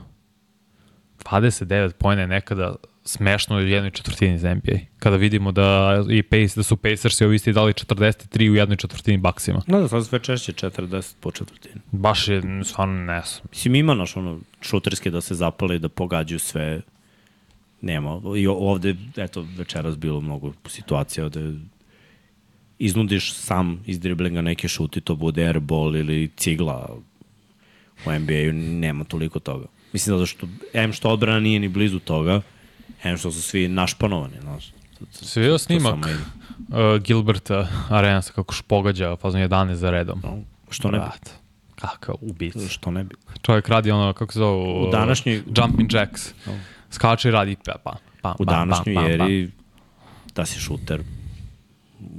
29 1.23 1.91
pojene 1.91 2.21
je 2.21 2.27
nekada 2.27 2.75
smešno 3.05 3.55
u 3.55 3.59
jednoj 3.59 3.91
četvrtini 3.91 4.39
za 4.39 4.53
NBA. 4.53 4.79
Kada 4.99 5.15
vidimo 5.15 5.51
da 5.51 5.97
i 6.09 6.23
Pace, 6.23 6.53
da 6.55 6.63
su 6.63 6.77
Pacersi 6.77 7.25
ovi 7.25 7.35
isti 7.35 7.53
dali 7.53 7.73
43 7.73 8.51
u 8.51 8.55
jednoj 8.55 8.77
četvrtini 8.77 9.17
baksima. 9.17 9.61
No 9.67 9.81
da, 9.81 9.87
sad 9.87 10.05
sve 10.05 10.19
češće 10.19 10.53
40 10.53 11.15
po 11.19 11.31
četvrtini. 11.31 11.75
Baš 11.91 12.27
je 12.27 12.41
stvarno 12.63 12.93
ne 12.93 13.21
znam. 13.25 13.47
Mislim, 13.49 13.75
ima 13.75 13.93
naš 13.93 14.17
ono 14.17 14.39
šuterske 14.61 15.11
da 15.11 15.21
se 15.21 15.35
zapale 15.35 15.75
i 15.75 15.79
da 15.79 15.89
pogađaju 15.89 16.39
sve. 16.39 16.81
Nema. 17.81 18.21
I 18.37 18.47
ovde, 18.47 18.95
eto, 19.17 19.45
večeras 19.57 19.97
bilo 19.97 20.21
mnogo 20.21 20.53
situacija 20.65 21.29
da 21.29 21.39
iznudiš 22.83 23.33
sam 23.33 23.83
iz 23.85 23.99
driblinga 23.99 24.41
neke 24.41 24.67
šuti, 24.67 25.01
to 25.01 25.15
bude 25.15 25.45
airball 25.45 25.95
ili 25.95 26.29
cigla 26.37 26.95
u 28.05 28.11
NBA-u, 28.11 28.53
nema 28.53 29.03
toliko 29.03 29.39
toga. 29.39 29.65
Mislim, 29.93 30.15
zato 30.15 30.25
što, 30.25 30.47
em 30.73 30.93
što 30.93 31.09
odbrana 31.09 31.39
nije 31.39 31.59
ni 31.59 31.67
blizu 31.67 31.99
toga, 31.99 32.41
em 33.03 33.17
što 33.17 33.31
su 33.31 33.41
svi 33.41 33.67
našpanovani, 33.67 34.33
znaš. 34.41 34.73
Se 35.11 35.39
vidio 35.39 35.57
snimak 35.57 35.95
uh, 35.95 36.05
Gilberta 37.01 37.67
Arenasa 37.89 38.33
kako 38.33 38.53
š 38.53 38.61
pogađa 38.63 39.15
fazom 39.15 39.41
11 39.41 39.73
za 39.73 39.89
redom. 39.89 40.19
No, 40.23 40.37
što 40.69 40.91
ne 40.91 40.99
bi? 40.99 41.05
Kakav 41.75 42.15
ubica. 42.21 42.67
Što 42.69 42.91
ne 42.91 43.03
bi? 43.03 43.15
Čovjek 43.41 43.67
radi 43.69 43.91
ono, 43.91 44.13
kako 44.13 44.33
se 44.33 44.39
zove? 44.39 44.57
U 44.57 44.91
današnjoj- 44.91 45.41
Jumping 45.57 45.93
jacks. 45.93 46.33
Skače 46.91 47.27
i 47.27 47.31
radi 47.31 47.55
pa, 47.65 47.73
pa, 47.83 47.95
pa, 48.21 48.35
U 48.39 48.45
današnjoj 48.45 48.95
pa, 48.95 49.01
pa, 49.01 49.07
pa. 49.07 49.13
eri 49.13 49.51
da 50.35 50.45
si 50.45 50.59
šuter 50.59 51.03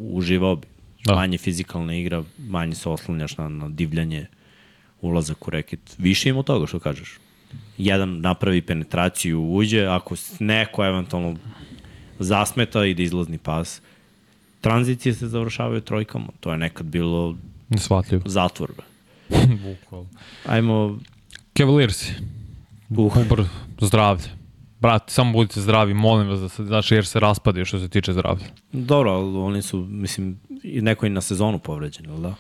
uživao 0.01 0.57
bi. 0.57 0.67
Da. 1.05 1.13
Da. 1.13 1.15
Manje 1.15 1.39
fizikalna 1.39 1.95
igra, 1.95 2.25
manje 2.39 2.75
se 2.75 2.89
oslanjaš 2.89 3.37
na, 3.37 3.49
na 3.49 3.69
divljanje, 3.69 4.27
ulazak 5.01 5.49
u 5.49 5.51
reket. 5.51 5.95
Više 5.99 6.29
ima 6.29 6.39
od 6.39 6.47
toga 6.47 6.67
što 6.67 6.79
kažeš. 6.79 7.19
Jedan 7.79 8.21
napravi 8.21 8.63
penetraciju, 8.63 9.43
uđe, 9.43 9.87
ako 9.87 10.15
neko 10.41 10.85
eventualno 10.85 11.37
zasmeta 12.19 12.85
ide 12.85 13.03
izlazni 13.03 13.39
pas, 13.39 13.81
tranzicije 14.61 15.15
se 15.15 15.29
završavaju 15.29 15.81
trojkama. 15.81 16.27
To 16.41 16.53
je 16.53 16.59
nekad 16.59 16.87
bilo 16.87 17.37
Nesvatljivo. 17.69 18.23
zatvor. 18.27 18.73
Bukvalno. 19.65 20.09
Ajmo, 20.47 20.99
Cavaliersi. 21.57 22.13
uh, 22.91 23.47
zdravlje. 23.81 24.44
Brate, 24.85 25.13
samo 25.13 25.33
budite 25.33 25.61
zdravi, 25.61 25.95
molim 25.95 26.29
vas, 26.29 26.41
da 26.41 26.49
se, 26.49 26.65
znači, 26.65 26.95
jer 26.95 27.07
se 27.07 27.21
raspadaju 27.21 27.65
što 27.65 27.79
se 27.79 27.89
tiče 27.89 28.13
zdravlja. 28.13 28.47
dobro, 28.73 29.13
ali 29.13 29.39
oni 29.39 29.63
su, 29.63 29.79
mislim, 29.79 30.41
i 30.63 30.81
neko 30.81 31.07
i 31.07 31.11
na 31.11 31.21
sezonu 31.21 31.59
povređen, 31.59 32.05
ili 32.05 32.21
da? 32.23 32.35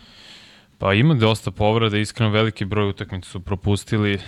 Pa 0.78 0.94
ima 0.94 1.14
dosta 1.14 1.50
povreda, 1.50 1.98
iskreno 1.98 2.30
veliki 2.30 2.64
broj 2.64 2.88
utakmica 2.88 3.28
su 3.28 3.40
propustili, 3.40 4.18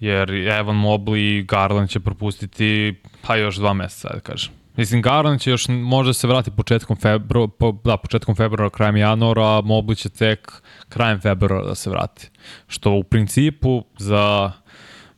jer 0.00 0.30
Evan 0.30 0.76
Mobley 0.76 1.38
i 1.38 1.42
Garland 1.42 1.90
će 1.90 2.00
propustiti 2.00 2.94
pa 3.26 3.36
još 3.36 3.56
dva 3.56 3.72
meseca, 3.72 4.08
da 4.14 4.20
kažem. 4.20 4.52
Mislim, 4.76 5.02
Garland 5.02 5.40
će 5.40 5.50
još 5.50 5.68
možda 5.68 6.12
se 6.12 6.26
vrati 6.26 6.50
početkom 6.50 6.96
februara, 6.96 7.50
po, 7.58 7.72
da, 7.84 7.96
početkom 7.96 8.34
februara, 8.34 8.70
krajem 8.70 8.96
januara, 8.96 9.42
a 9.42 9.62
Mobley 9.62 9.96
će 9.96 10.08
tek 10.08 10.52
krajem 10.88 11.20
februara 11.20 11.66
da 11.66 11.74
se 11.74 11.90
vrati. 11.90 12.30
Što 12.66 12.90
u 12.90 13.02
principu 13.02 13.84
za 13.98 14.52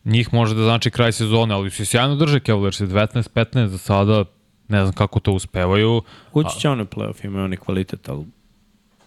njih 0.04 0.34
može 0.34 0.54
da 0.54 0.62
znači 0.62 0.90
kraj 0.90 1.12
sezone, 1.12 1.54
ali 1.54 1.70
se 1.70 1.84
sjajno 1.84 2.16
drže 2.16 2.40
Cavaliers 2.40 2.80
19-15 2.80 3.66
za 3.66 3.78
sada, 3.78 4.24
ne 4.68 4.80
znam 4.82 4.92
kako 4.92 5.20
to 5.20 5.32
uspevaju. 5.32 6.02
Ući 6.32 6.60
će 6.60 6.68
oni 6.68 6.84
playoff, 6.84 7.26
imaju 7.26 7.44
oni 7.44 7.56
kvalitet, 7.56 8.08
ali 8.08 8.24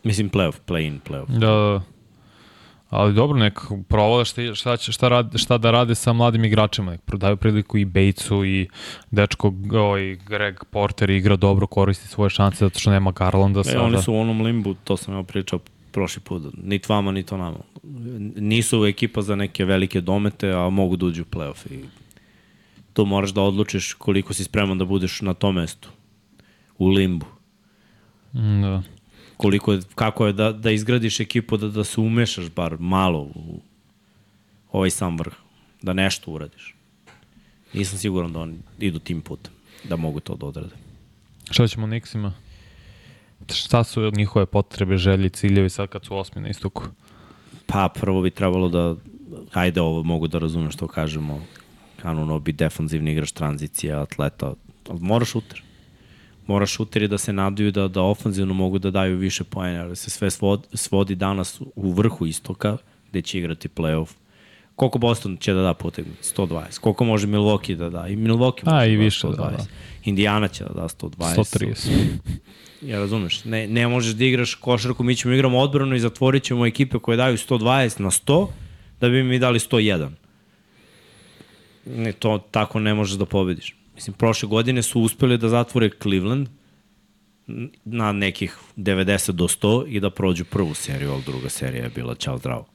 mislim 0.04 0.30
playoff, 0.30 0.56
play-in 0.68 1.00
playoff. 1.10 1.40
Da, 1.40 1.82
ali 2.90 3.14
dobro, 3.14 3.38
nek 3.38 3.60
provale 3.88 4.26
šta, 4.26 4.56
šta, 4.56 4.78
šta, 4.78 5.08
rad, 5.08 5.32
šta 5.36 5.58
da 5.58 5.72
rade 5.72 5.96
sa 5.96 6.14
mladim 6.14 6.46
igračima, 6.46 6.92
nek 6.92 7.02
prodaju 7.02 7.38
priliku 7.38 7.78
i 7.78 7.86
Bejcu 7.86 8.46
i 8.46 8.68
dečko 9.12 9.54
ovaj, 9.74 10.16
Greg 10.16 10.56
Porter 10.70 11.10
igra 11.10 11.36
dobro, 11.36 11.68
koristi 11.68 12.08
svoje 12.08 12.30
šanse 12.30 12.66
zato 12.66 12.80
što 12.80 12.92
nema 12.92 13.12
Garlanda 13.12 13.60
E, 13.60 13.64
sada. 13.64 13.84
oni 13.84 14.02
su 14.02 14.14
u 14.14 14.20
onom 14.20 14.42
limbu, 14.42 14.74
to 14.84 14.98
sam 14.98 15.14
ja 15.18 15.24
pričao 15.24 15.60
prošli 15.96 16.22
put, 16.22 16.44
ni 16.64 16.80
vama, 16.88 17.12
ni 17.12 17.24
to 17.24 17.38
nama. 17.38 17.60
Nisu 18.36 18.86
ekipa 18.86 19.22
za 19.22 19.36
neke 19.36 19.66
velike 19.66 20.02
domete, 20.02 20.52
a 20.52 20.70
mogu 20.70 20.98
da 20.98 21.06
uđu 21.06 21.22
u 21.24 21.26
playoff. 21.26 21.72
I 21.72 21.86
tu 22.94 23.06
moraš 23.06 23.32
da 23.32 23.42
odlučiš 23.42 23.94
koliko 23.94 24.34
si 24.34 24.44
spreman 24.44 24.78
da 24.78 24.86
budeš 24.86 25.22
na 25.22 25.34
tom 25.34 25.56
mestu. 25.56 25.90
U 26.78 26.88
limbu. 26.88 27.26
Mm, 28.34 28.62
Da. 28.62 28.84
Koliko 29.38 29.74
je, 29.74 29.82
kako 29.96 30.28
je 30.28 30.34
da, 30.34 30.52
da 30.52 30.72
izgradiš 30.72 31.20
ekipu, 31.20 31.58
da, 31.58 31.68
da 31.68 31.84
se 31.84 32.02
umešaš 32.02 32.50
bar 32.50 32.78
malo 32.80 33.22
u 33.22 33.60
ovaj 34.72 34.90
sam 34.90 35.18
vrh. 35.20 35.34
Da 35.82 35.94
nešto 35.94 36.32
uradiš. 36.32 36.76
Nisam 37.74 38.00
siguran 38.00 38.34
da 38.34 38.40
oni 38.40 38.58
idu 38.80 39.00
tim 39.00 39.22
putem. 39.22 39.54
Da 39.84 39.96
mogu 39.96 40.20
to 40.20 40.36
da 40.36 40.46
odrade. 40.46 40.76
Šta 41.52 41.68
ćemo 41.68 41.88
Nixima? 41.88 42.32
Šta 43.54 43.84
su 43.84 44.12
njihove 44.12 44.46
potrebe, 44.46 44.98
želje, 44.98 45.30
ciljevi 45.30 45.70
sad 45.70 45.88
kad 45.90 46.06
su 46.06 46.18
osmi 46.18 46.42
na 46.42 46.50
istoku? 46.50 46.84
Pa 47.66 47.90
prvo 47.96 48.22
bi 48.22 48.30
trebalo 48.30 48.70
da, 48.70 48.96
ajde 49.54 49.82
ovo 49.82 50.04
mogu 50.04 50.28
da 50.28 50.40
razumem 50.40 50.72
što 50.72 50.88
kažemo, 50.88 51.42
Kanuno 52.06 52.40
bi 52.40 52.52
defanzivni 52.52 53.12
igrač 53.12 53.32
tranzicija, 53.32 54.02
atleta, 54.02 54.54
ali 54.90 55.00
mora 55.00 55.26
šuter. 55.26 55.64
Mora 56.48 56.66
šuteri 56.66 57.08
da 57.08 57.18
se 57.18 57.34
nadaju 57.34 57.72
da, 57.72 57.88
da 57.88 58.02
ofanzivno 58.02 58.54
mogu 58.54 58.80
da 58.80 58.92
daju 58.92 59.18
više 59.18 59.44
poena, 59.44 59.84
ali 59.84 59.96
se 59.96 60.10
sve 60.10 60.32
svod, 60.32 60.68
svodi 60.74 61.16
danas 61.16 61.62
u 61.76 61.92
vrhu 61.92 62.26
istoka, 62.26 62.78
gde 63.10 63.22
će 63.22 63.40
igrati 63.40 63.70
playoff. 63.70 64.14
Koliko 64.76 64.98
Boston 64.98 65.38
će 65.38 65.54
da 65.54 65.62
da 65.62 65.74
po 65.74 65.88
utakmici? 65.88 66.34
120. 66.36 66.80
Koliko 66.80 67.06
može 67.06 67.28
Milwaukee 67.28 67.76
da 67.76 67.90
da? 67.90 68.08
I 68.08 68.16
Milwaukee 68.16 68.64
A, 68.66 68.76
može 68.76 68.92
i 68.92 68.96
da 68.96 68.98
da 68.98 69.04
više, 69.04 69.28
da, 69.28 69.34
120. 69.34 69.38
da. 69.38 69.66
Indiana 70.04 70.48
će 70.48 70.64
da 70.64 70.74
da 70.74 70.88
120. 70.88 71.10
130. 71.18 71.88
Ja 72.86 73.00
razumeš, 73.00 73.44
ne, 73.46 73.68
ne 73.68 73.88
možeš 73.88 74.14
da 74.14 74.26
igraš 74.26 74.56
košarku, 74.56 75.04
mi 75.04 75.16
ćemo 75.16 75.34
igramo 75.34 75.60
odbranu 75.60 75.96
i 75.96 76.00
zatvorit 76.00 76.44
ćemo 76.44 76.66
ekipe 76.66 77.00
koje 77.00 77.18
daju 77.18 77.38
120 77.38 78.02
na 78.02 78.12
100, 78.12 78.48
da 79.02 79.10
bi 79.10 79.24
mi 79.24 79.40
dali 79.40 79.60
101. 79.60 80.10
Ne, 81.86 82.12
to 82.12 82.40
tako 82.52 82.80
ne 82.80 82.94
možeš 82.94 83.18
da 83.18 83.26
pobediš. 83.26 83.76
Mislim, 83.96 84.14
prošle 84.14 84.50
godine 84.50 84.82
su 84.82 85.02
uspeli 85.02 85.38
da 85.38 85.50
zatvore 85.50 85.90
Cleveland 86.02 86.48
na 87.86 88.12
nekih 88.12 88.58
90 88.78 89.32
do 89.32 89.48
100 89.48 89.88
i 89.88 90.00
da 90.00 90.10
prođu 90.10 90.46
prvu 90.46 90.74
seriju, 90.74 91.12
ali 91.12 91.24
druga 91.26 91.50
serija 91.50 91.84
je 91.84 91.90
bila 91.90 92.16
čao 92.16 92.38
zdravo. 92.38 92.66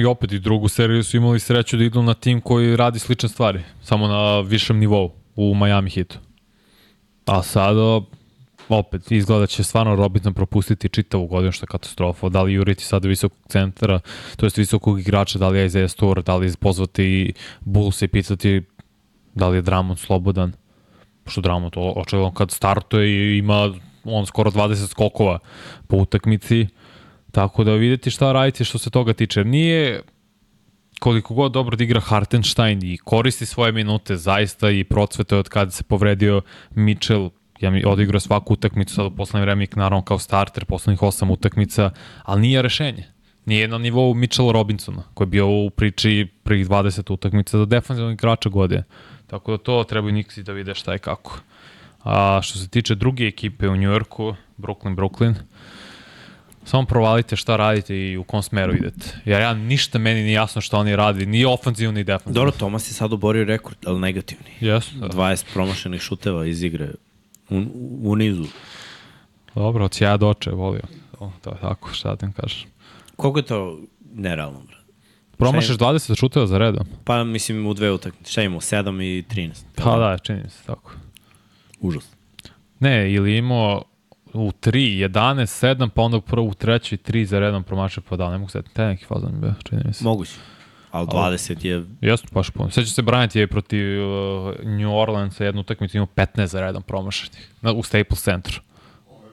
I 0.00 0.04
opet 0.04 0.32
i 0.32 0.38
drugu 0.38 0.68
seriju 0.68 1.04
su 1.04 1.16
imali 1.16 1.40
sreću 1.40 1.76
da 1.76 1.84
idu 1.84 2.02
na 2.02 2.14
tim 2.14 2.40
koji 2.40 2.76
radi 2.76 2.98
slične 2.98 3.28
stvari, 3.28 3.60
samo 3.82 4.08
na 4.08 4.40
višem 4.40 4.78
nivou 4.78 5.12
u 5.36 5.54
Miami 5.54 5.90
Heatu. 5.90 6.18
A 7.26 7.42
sada 7.42 8.00
opet 8.72 9.12
izgleda 9.12 9.40
da 9.40 9.46
će 9.46 9.64
stvarno 9.64 9.96
Robinson 9.96 10.34
propustiti 10.34 10.88
čitavu 10.88 11.26
godinu 11.26 11.52
što 11.52 11.64
je 11.64 11.68
katastrofa. 11.68 12.28
Da 12.28 12.42
li 12.42 12.52
juriti 12.52 12.84
sada 12.84 13.08
visokog 13.08 13.38
centra, 13.48 14.00
to 14.36 14.46
jest 14.46 14.58
visokog 14.58 15.00
igrača, 15.00 15.38
da 15.38 15.48
li 15.48 15.58
je 15.58 15.66
Isaiah 15.66 15.90
Stewart, 15.90 16.22
da 16.22 16.36
li 16.36 16.52
pozvati 16.60 17.32
Bulls 17.60 18.02
i 18.02 18.08
pitati 18.08 18.62
da 19.34 19.48
li 19.48 19.56
je 19.56 19.62
Dramon 19.62 19.96
slobodan. 19.96 20.52
Pošto 21.24 21.40
Dramon 21.40 21.70
to 21.70 21.92
očigledno 21.96 22.34
kad 22.34 22.50
startuje 22.50 23.38
ima 23.38 23.74
on 24.04 24.26
skoro 24.26 24.50
20 24.50 24.88
skokova 24.88 25.38
po 25.88 25.96
utakmici. 25.96 26.66
Tako 27.30 27.64
da 27.64 27.72
vidite 27.72 28.10
šta 28.10 28.32
radite 28.32 28.64
što 28.64 28.78
se 28.78 28.90
toga 28.90 29.12
tiče. 29.12 29.44
Nije 29.44 30.02
koliko 31.00 31.34
god 31.34 31.52
dobro 31.52 31.76
da 31.76 31.84
igra 31.84 32.00
Hartenstein 32.00 32.82
i 32.82 32.98
koristi 32.98 33.46
svoje 33.46 33.72
minute 33.72 34.16
zaista 34.16 34.70
i 34.70 34.84
procvete 34.84 35.36
od 35.36 35.48
kada 35.48 35.70
se 35.70 35.84
povredio 35.84 36.42
Mitchell 36.74 37.30
ja 37.62 37.70
mi 37.70 37.84
odigrao 37.86 38.20
svaku 38.20 38.52
utakmicu 38.52 38.94
sad 38.94 39.06
u 39.06 39.10
poslednje 39.10 39.44
vreme 39.44 39.64
i 39.64 39.68
naravno 39.76 40.04
kao 40.04 40.18
starter 40.18 40.64
poslednjih 40.64 41.02
osam 41.02 41.30
utakmica, 41.30 41.90
ali 42.22 42.40
nije 42.40 42.62
rešenje. 42.62 43.04
Nije 43.44 43.68
na 43.68 43.78
nivou 43.78 44.14
Mitchell 44.14 44.52
Robinsona, 44.52 45.02
koji 45.14 45.26
je 45.26 45.30
bio 45.30 45.48
u 45.48 45.70
priči 45.70 46.28
prvih 46.42 46.68
20 46.68 47.12
utakmica 47.12 47.58
za 47.58 47.64
defanzivnog 47.64 48.12
igrača 48.12 48.48
godine. 48.48 48.84
Tako 49.26 49.50
da 49.50 49.58
to 49.58 49.84
trebaju 49.84 50.14
Nixi 50.14 50.42
da 50.42 50.52
vide 50.52 50.74
šta 50.74 50.92
je 50.92 50.98
kako. 50.98 51.40
A 52.04 52.40
što 52.42 52.58
se 52.58 52.68
tiče 52.68 52.94
druge 52.94 53.26
ekipe 53.26 53.68
u 53.68 53.76
Njujorku, 53.76 54.34
Brooklyn, 54.58 54.96
Brooklyn, 54.96 55.34
samo 56.64 56.86
provalite 56.86 57.36
šta 57.36 57.56
radite 57.56 57.96
i 57.96 58.16
u 58.16 58.24
kom 58.24 58.42
smeru 58.42 58.74
idete. 58.74 59.20
Jer 59.24 59.40
ja 59.40 59.54
ništa 59.54 59.98
meni 59.98 60.22
nije 60.22 60.32
jasno 60.32 60.60
šta 60.60 60.78
oni 60.78 60.96
radi, 60.96 61.26
ni 61.26 61.44
ofanzivno 61.44 61.92
ni 61.92 62.04
defanzivno. 62.04 62.34
Dobro, 62.34 62.50
Tomas 62.58 62.90
je 62.90 62.94
sad 62.94 63.12
oborio 63.12 63.44
rekord, 63.44 63.76
ali 63.86 64.00
negativni. 64.00 64.50
Da. 64.60 64.80
20 65.08 65.44
promašenih 65.52 66.00
šuteva 66.00 66.46
iz 66.46 66.62
igre 66.62 66.90
u, 67.52 68.10
u 68.10 68.16
nizu. 68.16 68.44
Dobro, 69.54 69.84
od 69.84 70.00
ja 70.00 70.16
doče, 70.16 70.50
volio. 70.50 70.82
O, 71.18 71.30
to 71.40 71.50
je 71.50 71.56
tako, 71.60 71.92
šta 71.92 72.14
da 72.14 72.28
kažeš. 72.36 72.66
Koliko 73.16 73.38
je 73.38 73.42
to 73.42 73.78
nerealno, 74.14 74.60
bre? 74.66 74.76
Promašeš 75.36 75.76
20 75.76 76.18
šuteva 76.18 76.46
za 76.46 76.58
redom. 76.58 76.86
Pa 77.04 77.24
mislim 77.24 77.66
u 77.66 77.74
dve 77.74 77.92
utakmice. 77.92 78.32
Šta 78.32 78.42
imamo? 78.42 78.60
7 78.60 79.02
i 79.02 79.22
13. 79.22 79.64
Pa 79.74 79.98
da, 79.98 80.18
čini 80.18 80.42
se 80.48 80.62
tako. 80.66 80.92
Užas. 81.80 82.04
Ne, 82.80 83.12
ili 83.12 83.36
imao 83.36 83.82
u 84.32 84.50
3, 84.50 85.08
11, 85.08 85.66
7, 85.76 85.88
pa 85.88 86.02
onda 86.02 86.20
prvo 86.20 86.46
u 86.46 86.54
treći 86.54 86.96
3 86.96 87.24
za 87.24 87.38
redom 87.38 87.62
promašao 87.62 88.04
pa 88.08 88.16
da, 88.16 88.30
ne 88.30 88.38
mogu 88.38 88.50
se, 88.50 88.62
te 88.72 88.84
neki 88.86 89.04
fazan 89.04 89.40
bio, 89.40 89.54
čini 89.68 89.82
mi 89.84 89.92
se. 89.92 90.04
Moguće. 90.04 90.32
Ali 90.92 91.06
20 91.06 91.66
je... 91.66 91.84
Jeste, 92.00 92.28
baš 92.32 92.50
puno. 92.50 92.70
Sveća 92.70 92.90
se 92.90 93.02
Bryant 93.02 93.36
je 93.36 93.46
protiv 93.46 94.02
uh, 94.02 94.54
New 94.64 94.96
Orleansa 94.96 95.44
jednu 95.44 95.60
utakmicu 95.60 95.96
imao 95.96 96.06
15 96.16 96.44
za 96.44 96.60
redom 96.60 96.82
promašenih 96.82 97.48
na, 97.60 97.72
u 97.72 97.82
Staples 97.82 98.22
centru. 98.22 98.60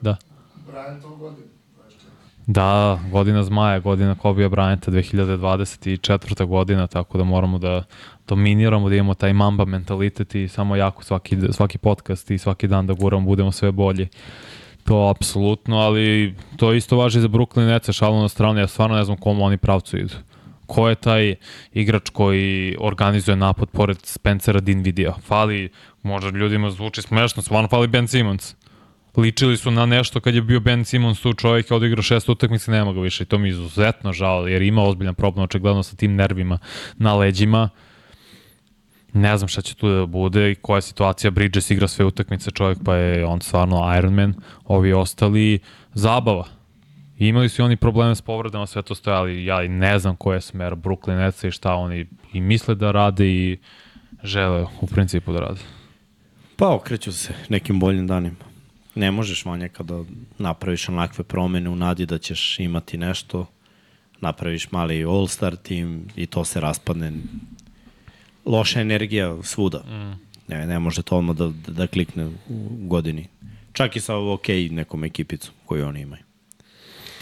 Da. 0.01 0.15
Brian 0.71 1.01
to 1.01 1.09
godinu. 1.09 1.47
Da, 2.47 2.99
godina 3.11 3.43
Zmaja, 3.43 3.79
godina 3.79 4.15
Kobe 4.15 4.49
Bryanta, 4.49 4.91
2024. 4.91 6.45
godina, 6.45 6.87
tako 6.87 7.17
da 7.17 7.23
moramo 7.23 7.57
da 7.57 7.83
dominiramo, 8.27 8.89
da 8.89 8.95
imamo 8.95 9.13
taj 9.13 9.33
mamba 9.33 9.65
mentalitet 9.65 10.35
i 10.35 10.47
samo 10.47 10.75
jako 10.75 11.03
svaki, 11.03 11.37
svaki 11.51 11.77
podcast 11.77 12.31
i 12.31 12.37
svaki 12.37 12.67
dan 12.67 12.87
da 12.87 12.93
guramo, 12.93 13.25
budemo 13.25 13.51
sve 13.51 13.71
bolji. 13.71 14.07
To 14.83 15.13
apsolutno, 15.15 15.77
ali 15.77 16.35
to 16.57 16.73
isto 16.73 16.97
važi 16.97 17.19
za 17.19 17.27
Brooklyn 17.27 17.67
Nets, 17.67 17.89
šalno 17.91 18.21
na 18.21 18.29
stranu, 18.29 18.59
ja 18.59 18.67
stvarno 18.67 18.95
ne 18.95 19.03
znam 19.03 19.17
komu 19.17 19.45
oni 19.45 19.57
pravcu 19.57 19.97
idu. 19.97 20.13
Ko 20.69 20.89
je 20.89 20.95
taj 20.95 21.35
igrač 21.73 22.09
koji 22.13 22.75
organizuje 22.79 23.35
napad 23.35 23.69
pored 23.69 23.97
Spencera 24.03 24.59
Dinvidija? 24.59 25.15
Fali, 25.25 25.69
možda 26.03 26.29
ljudima 26.29 26.71
zvuči 26.71 27.01
smešno, 27.01 27.41
stvarno 27.41 27.69
fali 27.69 27.87
Ben 27.87 28.07
Simmons. 28.07 28.55
Ličili 29.17 29.57
su 29.57 29.71
na 29.71 29.85
nešto 29.85 30.19
kad 30.19 30.35
je 30.35 30.41
bio 30.41 30.59
Ben 30.59 30.85
Simmons 30.85 31.21
tu 31.21 31.33
čovjek 31.33 31.71
je 31.71 31.77
odigrao 31.77 32.03
šest 32.03 32.29
utakmica 32.29 32.71
nema 32.71 32.93
ga 32.93 33.01
više 33.01 33.23
i 33.23 33.25
to 33.25 33.37
mi 33.37 33.47
je 33.47 33.49
izuzetno 33.49 34.13
žao 34.13 34.47
jer 34.47 34.61
ima 34.61 34.83
ozbiljan 34.83 35.15
problem 35.15 35.43
očigledno 35.43 35.83
sa 35.83 35.95
tim 35.95 36.15
nervima 36.15 36.59
na 36.97 37.15
leđima. 37.15 37.69
Ne 39.13 39.37
znam 39.37 39.47
šta 39.47 39.61
će 39.61 39.75
tu 39.75 39.89
da 39.89 40.05
bude 40.05 40.51
i 40.51 40.55
koja 40.55 40.77
je 40.77 40.81
situacija 40.81 41.31
Bridges 41.31 41.71
igra 41.71 41.87
sve 41.87 42.05
utakmice 42.05 42.51
čovjek 42.51 42.77
pa 42.85 42.95
je 42.95 43.25
on 43.25 43.41
stvarno 43.41 43.97
Iron 43.97 44.13
Man 44.13 44.33
ovi 44.65 44.93
ostali 44.93 45.59
zabava 45.93 46.58
I 47.19 47.27
imali 47.27 47.49
su 47.49 47.61
i 47.61 47.65
oni 47.65 47.75
probleme 47.75 48.15
s 48.15 48.21
povredama, 48.21 48.67
sve 48.67 48.81
to 48.81 48.95
stoje, 48.95 49.17
ali 49.17 49.45
ja 49.45 49.63
i 49.63 49.69
ne 49.69 49.99
znam 49.99 50.15
koja 50.15 50.35
je 50.35 50.41
smer 50.41 50.75
Brooklyn 50.75 51.17
Netsa 51.17 51.47
i 51.47 51.51
šta 51.51 51.73
oni 51.73 52.05
i 52.33 52.41
misle 52.41 52.75
da 52.75 52.91
rade 52.91 53.27
i 53.27 53.57
žele 54.23 54.65
u 54.81 54.87
principu 54.87 55.33
da 55.33 55.39
rade. 55.39 55.59
Pa 56.55 56.75
okreću 56.75 57.11
se 57.11 57.33
nekim 57.49 57.79
boljim 57.79 58.07
danima. 58.07 58.35
Ne 58.95 59.11
možeš 59.11 59.45
manje 59.45 59.69
kada 59.69 60.03
napraviš 60.37 60.89
onakve 60.89 61.23
promene 61.23 61.69
u 61.69 61.75
nadi 61.75 62.05
da 62.05 62.17
ćeš 62.17 62.59
imati 62.59 62.97
nešto, 62.97 63.45
napraviš 64.21 64.71
mali 64.71 65.05
all-star 65.05 65.55
tim 65.55 66.07
i 66.15 66.25
to 66.25 66.45
se 66.45 66.59
raspadne. 66.59 67.11
Loša 68.45 68.81
energija 68.81 69.43
svuda. 69.43 69.79
Mm. 69.79 70.19
Ne, 70.47 70.67
ne 70.67 70.79
može 70.79 71.01
to 71.01 71.17
odmah 71.17 71.35
da, 71.35 71.51
da 71.67 71.87
klikne 71.87 72.27
u 72.27 72.87
godini. 72.87 73.27
Čak 73.73 73.95
i 73.95 73.99
sa 73.99 74.17
ok 74.17 74.47
nekom 74.71 75.03
ekipicom 75.03 75.53
koju 75.65 75.87
oni 75.87 76.01
imaju. 76.01 76.28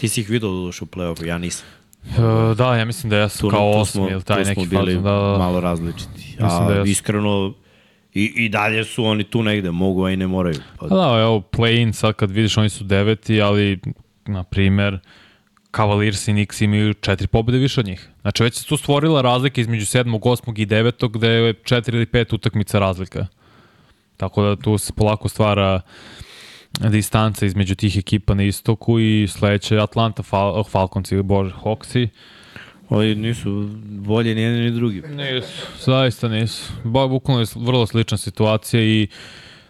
Ti 0.00 0.08
si 0.08 0.20
ih 0.20 0.30
vidio 0.30 0.48
da 0.48 0.54
u 0.54 0.70
play-offu, 0.70 1.26
ja 1.26 1.38
nisam. 1.38 1.66
Uh, 2.04 2.56
da, 2.56 2.76
ja 2.76 2.84
mislim 2.84 3.10
da 3.10 3.16
ja 3.16 3.28
sam 3.28 3.50
kao 3.50 3.70
osmi 3.70 4.06
ili 4.10 4.22
taj 4.22 4.44
neki 4.44 4.66
bili 4.66 4.94
fazon, 4.94 5.02
da, 5.02 5.10
da. 5.10 5.38
malo 5.38 5.60
različiti. 5.60 6.10
Mislim 6.16 6.62
A 6.62 6.68
da 6.68 6.74
jesu. 6.74 6.90
iskreno, 6.90 7.54
i, 8.14 8.24
i 8.36 8.48
dalje 8.48 8.84
su 8.84 9.04
oni 9.04 9.24
tu 9.24 9.42
negde, 9.42 9.70
mogu, 9.70 10.04
a 10.04 10.10
i 10.10 10.16
ne 10.16 10.26
moraju. 10.26 10.60
Pa, 10.78 10.88
Pa 10.88 10.94
da, 10.94 11.20
evo, 11.20 11.40
play-in 11.40 11.92
sad 11.92 12.14
kad 12.14 12.30
vidiš 12.30 12.58
oni 12.58 12.68
su 12.68 12.84
deveti, 12.84 13.42
ali, 13.42 13.80
na 14.26 14.42
primer, 14.42 14.98
Cavaliers 15.76 16.28
i 16.28 16.32
Knicks 16.32 16.60
imaju 16.60 16.94
četiri 16.94 17.26
pobjede 17.26 17.58
više 17.58 17.80
od 17.80 17.86
njih. 17.86 18.08
Znači 18.20 18.42
već 18.42 18.54
se 18.54 18.66
tu 18.66 18.76
stvorila 18.76 19.20
razlika 19.20 19.60
između 19.60 19.86
sedmog, 19.86 20.26
osmog 20.26 20.58
i 20.58 20.66
devetog, 20.66 21.16
gde 21.16 21.28
je 21.28 21.54
četiri 21.54 21.96
ili 21.96 22.06
pet 22.06 22.32
utakmica 22.32 22.78
razlika. 22.78 23.26
Tako 24.16 24.42
da 24.42 24.56
tu 24.56 24.78
se 24.78 24.92
polako 24.92 25.28
stvara 25.28 25.80
distanca 26.80 27.46
između 27.46 27.74
tih 27.74 27.96
ekipa 27.96 28.34
na 28.34 28.42
istoku 28.42 29.00
i 29.00 29.28
sledeće 29.28 29.80
Atlanta 29.80 30.22
Fal 30.22 30.64
Falcons 30.64 31.12
ili 31.12 31.22
bože 31.22 31.54
Hawksi. 31.64 32.08
Ovi 32.88 33.14
nisu 33.14 33.68
bolje 33.84 34.34
ni 34.34 34.40
jedni 34.42 34.60
ni 34.60 34.70
drugi. 34.70 35.02
Nisu, 35.08 35.66
zaista 35.84 36.28
nisu. 36.28 36.72
Ba, 36.84 37.06
bukvalno 37.06 37.40
je 37.40 37.46
vrlo 37.56 37.86
slična 37.86 38.16
situacija 38.16 38.82
i 38.82 39.08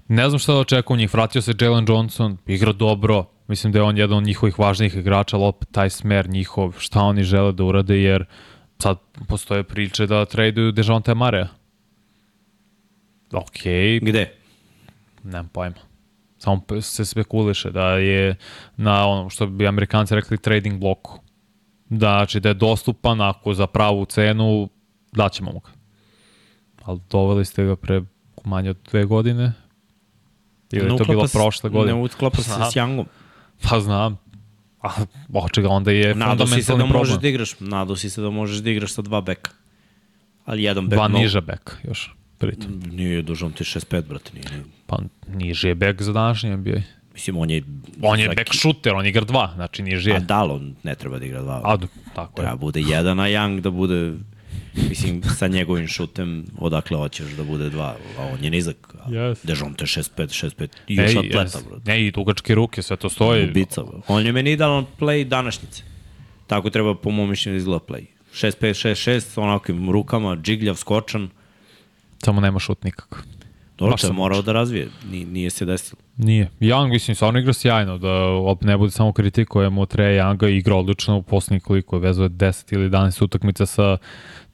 ne 0.08 0.28
znam 0.28 0.38
šta 0.38 0.52
da 0.52 0.58
očekujem 0.58 0.98
njih. 0.98 1.14
Vratio 1.14 1.42
se 1.42 1.54
Jalen 1.60 1.86
Johnson, 1.88 2.36
igra 2.46 2.72
dobro, 2.72 3.24
mislim 3.48 3.72
da 3.72 3.78
je 3.78 3.82
on 3.82 3.98
jedan 3.98 4.18
od 4.18 4.24
njihovih 4.24 4.58
važnijih 4.58 4.96
igrača, 4.96 5.36
ali 5.36 5.46
opet 5.46 5.68
taj 5.72 5.90
smer 5.90 6.28
njihov, 6.28 6.74
šta 6.78 7.00
oni 7.00 7.22
žele 7.22 7.52
da 7.52 7.64
urade, 7.64 8.02
jer 8.02 8.24
sad 8.78 8.98
postoje 9.28 9.62
priče 9.62 10.06
da 10.06 10.24
traduju 10.24 10.72
Dejonte 10.72 11.14
Marea. 11.14 11.48
Ok, 13.32 13.62
Gde? 14.02 14.32
nemam 15.24 15.48
pojma. 15.48 15.87
Samo 16.38 16.60
se 16.80 17.04
spekuliše 17.04 17.70
da 17.70 17.88
je 17.88 18.36
na 18.76 19.06
onom 19.06 19.30
što 19.30 19.46
bi 19.46 19.66
amerikanci 19.66 20.14
rekli 20.14 20.38
trading 20.38 20.80
bloku. 20.80 21.20
Da, 21.88 22.08
znači 22.08 22.40
da 22.40 22.48
je 22.48 22.54
dostupan 22.54 23.20
ako 23.20 23.54
za 23.54 23.66
pravu 23.66 24.04
cenu 24.04 24.68
daćemo 25.12 25.52
mu 25.52 25.60
ga. 25.60 25.70
Ali 26.82 27.00
doveli 27.10 27.44
ste 27.44 27.64
ga 27.64 27.76
pre 27.76 28.02
manje 28.44 28.70
od 28.70 28.78
dve 28.90 29.04
godine? 29.04 29.52
Ili 30.72 30.92
je 30.92 30.98
to 30.98 31.04
bilo 31.04 31.24
prošle 31.32 31.70
godine? 31.70 31.96
Ne 31.96 32.04
uklapa 32.04 32.36
se 32.36 32.50
s 32.50 32.76
Youngom. 32.76 33.04
Pa 33.62 33.80
znam. 33.80 34.18
A, 34.82 34.88
očega, 35.34 35.68
onda 35.68 35.90
je 35.90 36.14
Nadao 36.14 36.46
si 36.46 36.52
se 36.52 36.56
da 36.56 36.62
fundamentalni 36.62 36.92
možeš 36.92 37.08
problem. 37.08 37.22
da 37.22 37.28
igraš, 37.28 37.60
nadao 37.60 37.96
si 37.96 38.10
se 38.10 38.20
da 38.20 38.30
možeš 38.30 38.56
da 38.56 38.70
igraš 38.70 38.92
sa 38.92 39.02
dva 39.02 39.20
beka. 39.20 39.50
Ali 40.44 40.62
jedan 40.62 40.88
bek 40.88 40.96
Dva 40.96 41.08
mnogo- 41.08 41.22
niža 41.22 41.40
beka 41.40 41.72
još, 41.84 42.14
pritom. 42.38 42.82
Nije 42.88 43.22
dužom 43.22 43.52
ti 43.52 43.64
6-5, 43.64 44.02
brate. 44.02 44.30
Nije. 44.34 44.64
Pa 44.86 44.98
niži 45.28 45.68
je 45.68 45.74
bek 45.74 46.02
za 46.02 46.12
današnji 46.12 46.50
NBA. 46.52 46.80
Mislim, 47.12 47.36
on 47.36 47.50
je... 47.50 47.62
On 48.02 48.20
je 48.20 48.26
za 48.26 48.32
bek 48.34 48.48
ki- 48.48 48.58
šuter, 48.58 48.94
on 48.94 49.06
igra 49.06 49.24
dva, 49.24 49.52
znači 49.54 49.82
niži 49.82 50.10
A 50.10 50.14
je. 50.14 50.20
da, 50.20 50.36
ali 50.36 50.52
on 50.52 50.74
ne 50.82 50.94
treba 50.94 51.18
da 51.18 51.24
igra 51.24 51.42
dva. 51.42 51.60
A, 51.64 51.76
d- 51.76 51.86
tako 52.14 52.32
je. 52.32 52.44
Treba 52.44 52.56
bude 52.56 52.80
jedan, 52.82 53.20
a 53.20 53.24
Young 53.24 53.60
da 53.60 53.70
bude 53.70 54.12
Mislim, 54.80 55.22
sa 55.24 55.48
njegovim 55.48 55.86
šutem, 55.88 56.44
odakle 56.58 56.96
hoćeš 56.96 57.26
da 57.28 57.44
bude 57.44 57.70
dva, 57.70 57.86
a 58.18 58.22
on 58.24 58.44
je 58.44 58.50
nizak. 58.50 58.76
A 58.96 59.10
Yes. 59.10 59.36
Dejonte 59.44 59.84
6-5, 59.86 60.08
6-5, 60.16 60.68
i 60.88 60.94
još 60.94 61.10
Ej, 61.10 61.18
atleta, 61.18 61.58
bro. 61.68 61.80
Ne, 61.86 62.06
i 62.06 62.10
dugačke 62.10 62.54
ruke, 62.54 62.82
sve 62.82 62.96
to 62.96 63.08
stoji. 63.08 63.44
Ubica, 63.44 63.82
bro. 63.82 64.00
On 64.08 64.26
je 64.26 64.32
meni 64.32 64.52
idealan 64.52 64.86
play 64.98 65.24
današnjice. 65.24 65.82
Tako 66.46 66.70
treba, 66.70 66.94
po 66.94 67.10
mom 67.10 67.30
mišljenju, 67.30 67.54
da 67.54 67.58
izgleda 67.58 67.84
play. 67.84 68.04
6-5, 68.32 68.50
6-6, 68.84 69.40
onakim 69.40 69.90
rukama, 69.90 70.36
džigljav, 70.36 70.74
skočan. 70.74 71.28
Samo 72.24 72.40
nema 72.40 72.58
šut 72.58 72.84
nikako. 72.84 73.18
Dobro, 73.78 73.90
Baš 73.90 74.00
sam 74.00 74.16
morao 74.16 74.42
da 74.42 74.52
razvije, 74.52 74.88
nije, 75.10 75.26
nije 75.26 75.50
se 75.50 75.64
desilo. 75.64 76.00
Nije. 76.16 76.50
Young, 76.60 76.88
mislim, 76.88 77.14
stvarno 77.14 77.38
igra 77.38 77.52
sjajno, 77.52 77.98
da 77.98 78.12
opet 78.24 78.66
ne 78.66 78.76
bude 78.76 78.90
samo 78.90 79.12
kritikujemo 79.12 79.86
Treja 79.86 80.24
Younga, 80.24 80.48
igra 80.48 80.76
odlično 80.76 81.16
u 81.16 81.22
posljednjih 81.22 81.62
koliko 81.62 81.96
je 81.96 82.00
vezuje 82.00 82.28
10 82.28 82.74
ili 82.74 82.90
11 82.90 83.24
utakmica 83.24 83.66
sa 83.66 83.96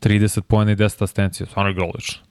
30 0.00 0.40
pojena 0.40 0.72
i 0.72 0.76
10 0.76 1.04
asistencija. 1.04 1.46
Stvarno 1.46 1.70
igra 1.70 1.84
odlično. 1.84 2.22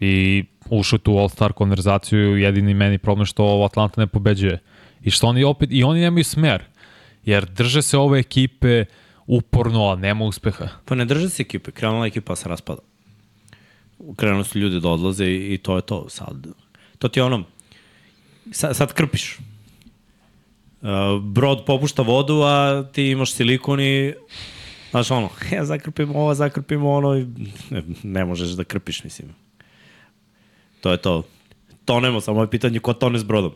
I 0.00 0.44
ušao 0.70 0.98
tu 0.98 1.12
All-Star 1.12 1.52
konverzaciju, 1.52 2.36
jedini 2.36 2.74
meni 2.74 2.98
problem 2.98 3.26
što 3.26 3.44
ovo 3.44 3.64
Atlanta 3.64 4.00
ne 4.00 4.06
pobeđuje. 4.06 4.58
I 5.02 5.10
što 5.10 5.26
oni 5.26 5.44
opet, 5.44 5.68
i 5.72 5.84
oni 5.84 6.00
nemaju 6.00 6.24
smer. 6.24 6.64
Jer 7.24 7.44
drže 7.44 7.82
se 7.82 7.98
ove 7.98 8.18
ekipe 8.18 8.84
uporno, 9.26 9.88
a 9.88 9.96
nema 9.96 10.24
uspeha. 10.24 10.68
Pa 10.84 10.94
ne 10.94 11.04
drže 11.04 11.28
se 11.28 11.42
ekipe, 11.42 11.70
krenula 11.70 12.06
ekipa 12.06 12.26
pa 12.26 12.36
se 12.36 12.48
raspada. 12.48 12.80
Krenuli 14.16 14.44
su 14.44 14.58
ljudi 14.58 14.80
da 14.80 14.88
odlaze 14.88 15.26
i, 15.26 15.54
i 15.54 15.58
to 15.58 15.76
je 15.76 15.82
to 15.82 16.08
sad. 16.08 16.46
To 16.98 17.08
ti 17.08 17.18
je 17.20 17.24
ono, 17.24 17.44
sad, 18.52 18.76
sad 18.76 18.92
krpiš. 18.92 19.38
Uh, 20.82 21.22
brod 21.22 21.64
popušta 21.66 22.02
vodu, 22.02 22.42
a 22.42 22.84
ti 22.92 23.10
imaš 23.10 23.32
silikon 23.32 23.80
i 23.80 24.14
znaš 24.90 25.10
ono, 25.10 25.28
ja 25.56 25.64
zakrpim 25.64 26.16
ovo, 26.16 26.34
zakrpim 26.34 26.84
ono 26.84 27.16
i 27.18 27.26
ne, 27.70 27.82
ne 28.02 28.24
možeš 28.24 28.48
da 28.48 28.64
krpiš, 28.64 29.04
mislim. 29.04 29.34
To 30.80 30.90
je 30.90 30.96
to. 30.96 31.22
Tonemo, 31.84 32.20
samo 32.20 32.42
je 32.42 32.50
pitanje 32.50 32.78
ko 32.78 32.92
tone 32.92 33.18
s 33.18 33.24
brodom. 33.24 33.52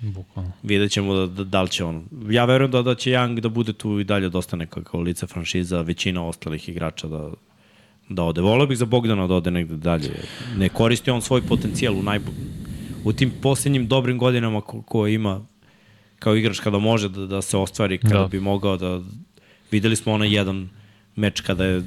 Bukvalno. 0.00 0.52
Vidjet 0.62 0.92
ćemo 0.92 1.14
da, 1.14 1.26
da, 1.26 1.44
da 1.44 1.62
li 1.62 1.68
će 1.68 1.84
on. 1.84 2.04
Ja 2.30 2.44
verujem 2.44 2.70
da, 2.70 2.82
da 2.82 2.94
će 2.94 3.10
Young 3.10 3.40
da 3.40 3.48
bude 3.48 3.72
tu 3.72 4.00
i 4.00 4.04
dalje 4.04 4.28
dosta 4.28 4.56
nekako 4.56 5.00
lice 5.00 5.26
franšiza, 5.26 5.80
većina 5.80 6.26
ostalih 6.26 6.68
igrača 6.68 7.08
da, 7.08 7.30
da 8.08 8.22
ode. 8.22 8.40
Volio 8.40 8.66
bih 8.66 8.78
za 8.78 8.84
Bogdana 8.84 9.26
da 9.26 9.34
ode 9.34 9.50
negde 9.50 9.76
dalje. 9.76 10.10
Ne 10.56 10.68
koristi 10.68 11.10
on 11.10 11.22
svoj 11.22 11.42
potencijal 11.42 11.94
u 11.98 12.02
najbolj... 12.02 12.34
U 13.04 13.12
tim 13.12 13.32
posljednjim 13.42 13.86
dobrim 13.88 14.18
godinama 14.18 14.60
ko, 14.60 14.82
ko 14.82 15.06
ima 15.06 15.40
kao 16.18 16.36
igrač 16.36 16.60
kada 16.60 16.78
može 16.78 17.08
da, 17.08 17.26
da 17.26 17.42
se 17.42 17.56
ostvari, 17.56 17.98
kada 17.98 18.18
Da. 18.18 18.26
bi 18.28 18.40
mogao 18.40 18.76
da... 18.76 19.00
Videli 19.70 19.96
smo 19.96 20.12
onaj 20.12 20.34
jedan 20.34 20.68
meč 21.16 21.40
kada 21.40 21.64
je 21.64 21.82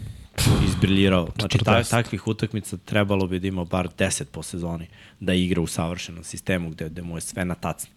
izbriljirao. 0.68 1.28
Znači, 1.40 1.58
ta, 1.58 1.72
40. 1.72 1.90
takvih 1.90 2.28
utakmica 2.28 2.78
trebalo 2.78 3.28
bi 3.28 3.40
da 3.40 3.48
ima 3.48 3.64
bar 3.66 3.88
10 3.98 4.24
po 4.32 4.44
sezoni, 4.44 4.88
da 5.20 5.34
igra 5.34 5.62
u 5.62 5.68
savršenom 5.68 6.24
sistemu 6.24 6.70
gde, 6.70 6.90
gde 6.90 7.02
mu 7.02 7.18
je 7.18 7.22
sve 7.22 7.46
na 7.46 7.56
tacni. 7.56 7.90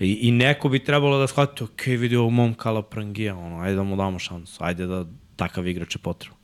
I, 0.00 0.12
I 0.12 0.30
neko 0.30 0.68
bi 0.68 0.84
trebalo 0.84 1.18
da 1.18 1.26
shvati, 1.26 1.64
ok, 1.64 1.86
vidi 1.86 2.16
ovo 2.16 2.30
mom 2.30 2.54
Kala 2.54 2.82
Prangija, 2.82 3.36
ono, 3.36 3.60
ajde 3.60 3.76
da 3.76 3.82
mu 3.82 3.96
damo 3.96 4.18
šansu, 4.18 4.56
ajde 4.64 4.86
da 4.86 5.04
takav 5.36 5.66
igrač 5.66 5.94
je 5.96 5.98
potrebu. 5.98 6.36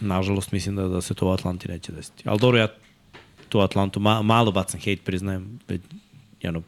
Nažalost, 0.00 0.52
mislim 0.52 0.76
da, 0.76 0.88
da 0.88 1.00
se 1.00 1.14
to 1.14 1.26
u 1.26 1.30
Atlanti 1.30 1.68
neće 1.68 1.92
desiti. 1.92 2.22
Ali 2.26 2.40
dobro, 2.40 2.58
ja 2.58 2.68
tu 3.48 3.60
Atlantu 3.60 4.00
ma, 4.00 4.22
malo 4.22 4.52
bacam 4.52 4.80
hejt, 4.80 5.04
priznajem, 5.04 5.58
već 5.68 5.80
jedno 6.42 6.62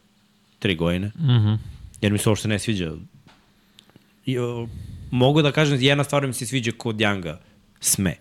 tri 0.58 0.74
godine, 0.76 1.06
Mm 1.06 1.28
-hmm. 1.28 1.58
jer 2.00 2.12
mi 2.12 2.18
se 2.18 2.28
uopšte 2.28 2.48
ne 2.48 2.58
sviđa. 2.58 2.92
I, 4.26 4.38
o, 4.38 4.68
mogu 5.10 5.42
da 5.42 5.52
kažem, 5.52 5.78
jedna 5.80 6.04
stvar 6.04 6.26
mi 6.26 6.32
se 6.32 6.46
sviđa 6.46 6.72
kod 6.76 7.00
Janga, 7.00 7.40
sme. 7.80 8.16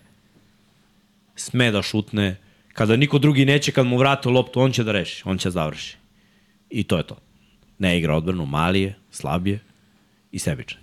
Sme 1.36 1.72
da 1.72 1.82
šutne, 1.82 2.38
kada 2.74 2.96
niko 2.96 3.20
drugi 3.20 3.46
neće, 3.46 3.72
kad 3.72 3.86
mu 3.86 3.98
vrate 3.98 4.30
loptu, 4.30 4.60
on 4.60 4.72
će 4.72 4.84
da 4.84 4.92
reši, 4.92 5.24
on 5.26 5.38
će 5.38 5.50
da 5.50 5.52
završi. 5.52 5.98
I 6.70 6.84
to 6.84 6.98
je 6.98 7.04
to. 7.04 7.18
Ne 7.80 7.98
igra 7.98 8.16
odbranu, 8.16 8.46
mali 8.46 8.82
je, 8.82 8.96
slab 9.12 9.48
je 9.48 9.60
i 10.32 10.40
sebičan. 10.40 10.81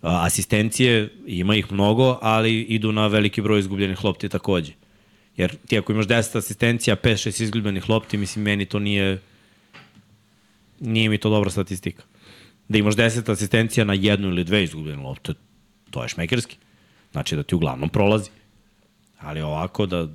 Asistencije, 0.00 1.08
ima 1.26 1.56
ih 1.56 1.72
mnogo, 1.72 2.18
ali 2.22 2.60
idu 2.60 2.92
na 2.92 3.06
veliki 3.06 3.42
broj 3.42 3.58
izgubljenih 3.58 4.04
lopti 4.04 4.28
takođe. 4.28 4.72
Jer 5.36 5.56
ti 5.66 5.78
ako 5.78 5.92
imaš 5.92 6.06
10 6.06 6.38
asistencija, 6.38 6.96
5-6 6.96 7.42
izgubljenih 7.42 7.90
lopti, 7.90 8.16
mislim, 8.16 8.44
meni 8.44 8.64
to 8.64 8.78
nije 8.78 9.18
nije 10.80 11.08
mi 11.08 11.18
to 11.18 11.30
dobra 11.30 11.50
statistika. 11.50 12.02
Da 12.68 12.78
imaš 12.78 12.94
10 12.94 13.32
asistencija 13.32 13.84
na 13.84 13.94
jednu 13.94 14.28
ili 14.28 14.44
dve 14.44 14.64
izgubljene 14.64 15.02
lopte, 15.02 15.34
to 15.90 16.02
je 16.02 16.08
šmekerski. 16.08 16.56
Znači 17.12 17.36
da 17.36 17.42
ti 17.42 17.54
uglavnom 17.54 17.88
prolazi. 17.88 18.30
Ali 19.18 19.40
ovako 19.40 19.86
da, 19.86 20.08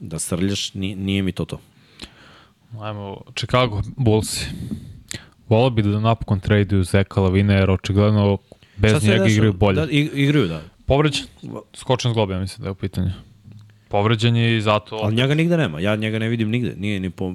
da 0.00 0.18
srljaš, 0.18 0.74
nije, 0.74 0.96
nije 0.96 1.22
mi 1.22 1.32
to 1.32 1.44
to. 1.44 1.60
Ajmo, 2.80 3.22
Chicago 3.34 3.82
Bulls. 3.96 4.44
Volao 5.48 5.70
bi 5.70 5.82
da 5.82 6.00
napokon 6.00 6.40
traduju 6.40 6.84
Zeka 6.84 7.20
Lavine, 7.20 7.54
jer 7.54 7.70
očigledno 7.70 8.38
bez 8.76 9.04
njega 9.04 9.26
igraju 9.26 9.52
bolje. 9.52 9.76
Da, 9.76 9.86
ig- 9.86 10.10
igraju, 10.14 10.48
da. 10.48 10.62
Povređen, 10.86 11.26
skočen 11.74 12.10
zglob, 12.10 12.30
ja 12.30 12.38
mislim 12.38 12.62
da 12.62 12.68
je 12.68 12.72
u 12.72 12.74
pitanju. 12.74 13.10
Povređen 13.88 14.36
je 14.36 14.56
i 14.56 14.60
zato... 14.60 14.96
Ali 14.96 15.14
njega 15.14 15.34
nigde 15.34 15.56
nema. 15.56 15.80
Ja 15.80 15.96
njega 15.96 16.18
ne 16.18 16.28
vidim 16.28 16.50
nigde. 16.50 16.74
Nije 16.76 17.00
ni 17.00 17.10
po 17.10 17.34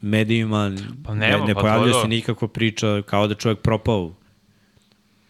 medijima, 0.00 0.72
Pa 1.04 1.14
nema, 1.14 1.38
ne, 1.38 1.44
ne 1.46 1.54
pa 1.54 1.60
pojavlja 1.60 1.92
se 2.02 2.08
nikakva 2.08 2.48
priča 2.48 3.02
kao 3.06 3.26
da 3.26 3.32
je 3.32 3.38
čovjek 3.38 3.58
propao 3.58 4.12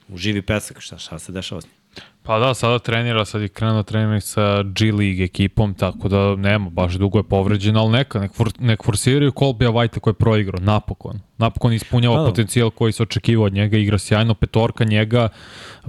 u 0.09 0.17
živi 0.17 0.43
pesak. 0.43 0.81
Šta, 0.81 0.99
šta 0.99 1.19
se 1.19 1.33
dešava 1.33 1.61
s 1.61 1.65
njim? 1.65 1.80
Pa 2.23 2.39
da, 2.39 2.55
sada 2.55 2.79
trenira, 2.79 3.25
sad 3.25 3.43
je 3.43 3.49
krenuo 3.49 3.83
trening 3.83 4.23
sa 4.23 4.63
G 4.63 4.93
League 4.93 5.25
ekipom, 5.25 5.75
tako 5.75 6.09
da 6.09 6.37
nema, 6.37 6.71
baš 6.71 6.95
dugo 6.95 7.19
je 7.19 7.23
povređen, 7.23 7.77
ali 7.77 7.91
neka, 7.91 8.21
nek, 8.21 8.35
for, 8.35 8.51
nek 8.59 8.85
forsiraju 8.85 9.33
Kolbija 9.33 9.71
Vajta 9.71 10.01
koji 10.01 10.13
je 10.13 10.19
proigrao, 10.19 10.61
napokon. 10.61 11.21
Napokon 11.39 11.73
ispunjava 11.73 12.17
Da, 12.17 12.23
da. 12.23 12.29
potencijal 12.29 12.71
koji 12.71 12.93
se 12.93 13.03
očekivao 13.03 13.47
od 13.47 13.53
njega, 13.53 13.77
igra 13.77 13.99
sjajno, 13.99 14.35
petorka 14.35 14.85
njega, 14.85 15.29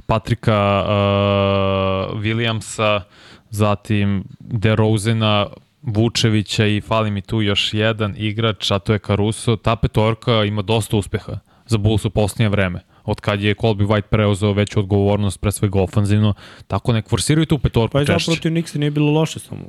Patrika 0.05 0.83
uh, 0.85 2.21
Williamsa, 2.21 3.01
zatim 3.49 4.23
DeRozena, 4.39 5.47
Vučevića 5.81 6.65
i 6.65 6.81
fali 6.81 7.11
mi 7.11 7.21
tu 7.21 7.41
još 7.41 7.73
jedan 7.73 8.13
igrač, 8.17 8.71
a 8.71 8.79
to 8.79 8.93
je 8.93 8.99
Caruso. 8.99 9.55
Ta 9.55 9.75
petorka 9.75 10.43
ima 10.43 10.61
dosta 10.61 10.97
uspeha 10.97 11.39
za 11.65 11.77
Bulls 11.77 12.05
u 12.05 12.09
posljednje 12.09 12.49
vreme 12.49 12.90
od 13.05 13.19
kad 13.21 13.41
je 13.41 13.55
Colby 13.55 13.87
White 13.87 14.01
preuzeo 14.01 14.53
veću 14.53 14.79
odgovornost 14.79 15.41
pre 15.41 15.51
svega 15.51 15.81
ofanzivno, 15.81 16.33
tako 16.67 16.93
nek 16.93 17.09
forsiraju 17.09 17.45
tu 17.45 17.57
petorku 17.57 17.91
Pa 17.93 17.99
češće. 17.99 18.13
zapravo 18.13 18.35
protiv 18.35 18.51
Nixa 18.51 18.77
nije 18.77 18.91
bilo 18.91 19.11
loše 19.11 19.39
samo. 19.39 19.63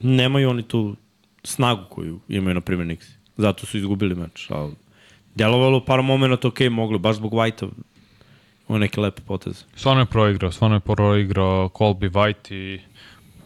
Nemaju 0.00 0.50
oni 0.50 0.62
tu 0.62 0.96
snagu 1.44 1.84
koju 1.90 2.20
imaju, 2.28 2.54
na 2.54 2.60
primjer, 2.60 2.86
Nixi. 2.88 3.10
Zato 3.36 3.66
su 3.66 3.78
izgubili 3.78 4.14
meč. 4.14 4.46
Ali 4.50 4.72
delovalo 5.34 5.84
par 5.84 6.02
momenta 6.02 6.48
ok, 6.48 6.60
mogli, 6.70 6.98
baš 6.98 7.16
zbog 7.16 7.32
White-a. 7.32 7.68
Ovo 8.68 8.78
neke 8.78 9.00
lepe 9.00 9.22
poteze. 9.26 9.64
Stvarno 9.76 10.02
je 10.02 10.06
proigrao, 10.06 10.52
stvarno 10.52 10.76
je 10.76 10.80
proigrao 10.80 11.68
Colby 11.68 12.10
White 12.10 12.54
i 12.54 12.80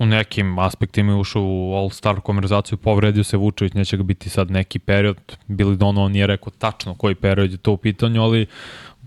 u 0.03 0.07
nekim 0.07 0.59
aspektima 0.59 1.13
je 1.13 1.19
ušao 1.19 1.43
u 1.43 1.73
All-Star 1.75 2.21
konverzaciju, 2.21 2.79
povredio 2.79 3.25
se 3.25 3.37
Vučević, 3.37 3.73
neće 3.73 3.97
ga 3.97 4.03
biti 4.03 4.31
sad 4.31 4.51
neki 4.51 4.79
period, 4.79 5.37
Billy 5.49 5.77
Donovan 5.77 6.13
nije 6.13 6.27
rekao 6.27 6.51
tačno 6.59 6.95
koji 6.95 7.15
period 7.15 7.53
je 7.53 7.59
to 7.59 7.73
u 7.73 7.77
pitanju, 7.77 8.23
ali 8.23 8.47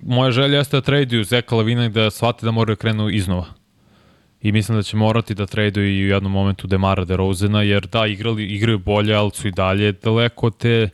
moja 0.02 0.32
želja 0.32 0.58
jeste 0.58 0.78
da 0.78 0.82
traduju 0.82 1.24
Zeka 1.24 1.56
Lavina 1.56 1.86
i 1.86 1.89
da 1.89 2.12
shvate 2.12 2.46
da 2.46 2.52
moraju 2.52 2.76
da 2.76 2.80
krenu 2.80 3.10
iznova. 3.10 3.46
I 4.41 4.52
mislim 4.52 4.78
da 4.78 4.84
će 4.84 4.98
morati 4.98 5.36
da 5.36 5.46
traduju 5.46 5.88
i 5.88 6.04
u 6.04 6.08
jednom 6.08 6.32
momentu 6.32 6.68
Demara 6.68 7.06
DeRozena, 7.06 7.62
jer 7.62 7.88
da, 7.88 8.08
igrali, 8.08 8.46
igraju 8.46 8.80
bolje, 8.80 9.16
ali 9.16 9.32
su 9.34 9.48
i 9.48 9.52
dalje 9.52 9.91
daleko 9.91 10.50
te 10.50 10.89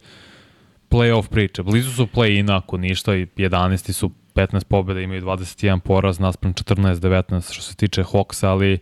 playoff 0.89 1.29
priče. 1.29 1.63
Blizu 1.63 1.91
su 1.91 2.07
play-ina, 2.13 2.57
ako 2.57 2.77
ništa, 2.77 3.15
i 3.15 3.25
11 3.25 3.91
su 3.91 4.11
15 4.35 4.63
pobjeda, 4.63 5.01
imaju 5.01 5.21
21 5.21 5.79
poraz, 5.79 6.19
naspram 6.19 6.53
14-19 6.53 7.53
što 7.53 7.61
se 7.61 7.75
tiče 7.75 8.03
Hawksa, 8.03 8.47
ali 8.47 8.79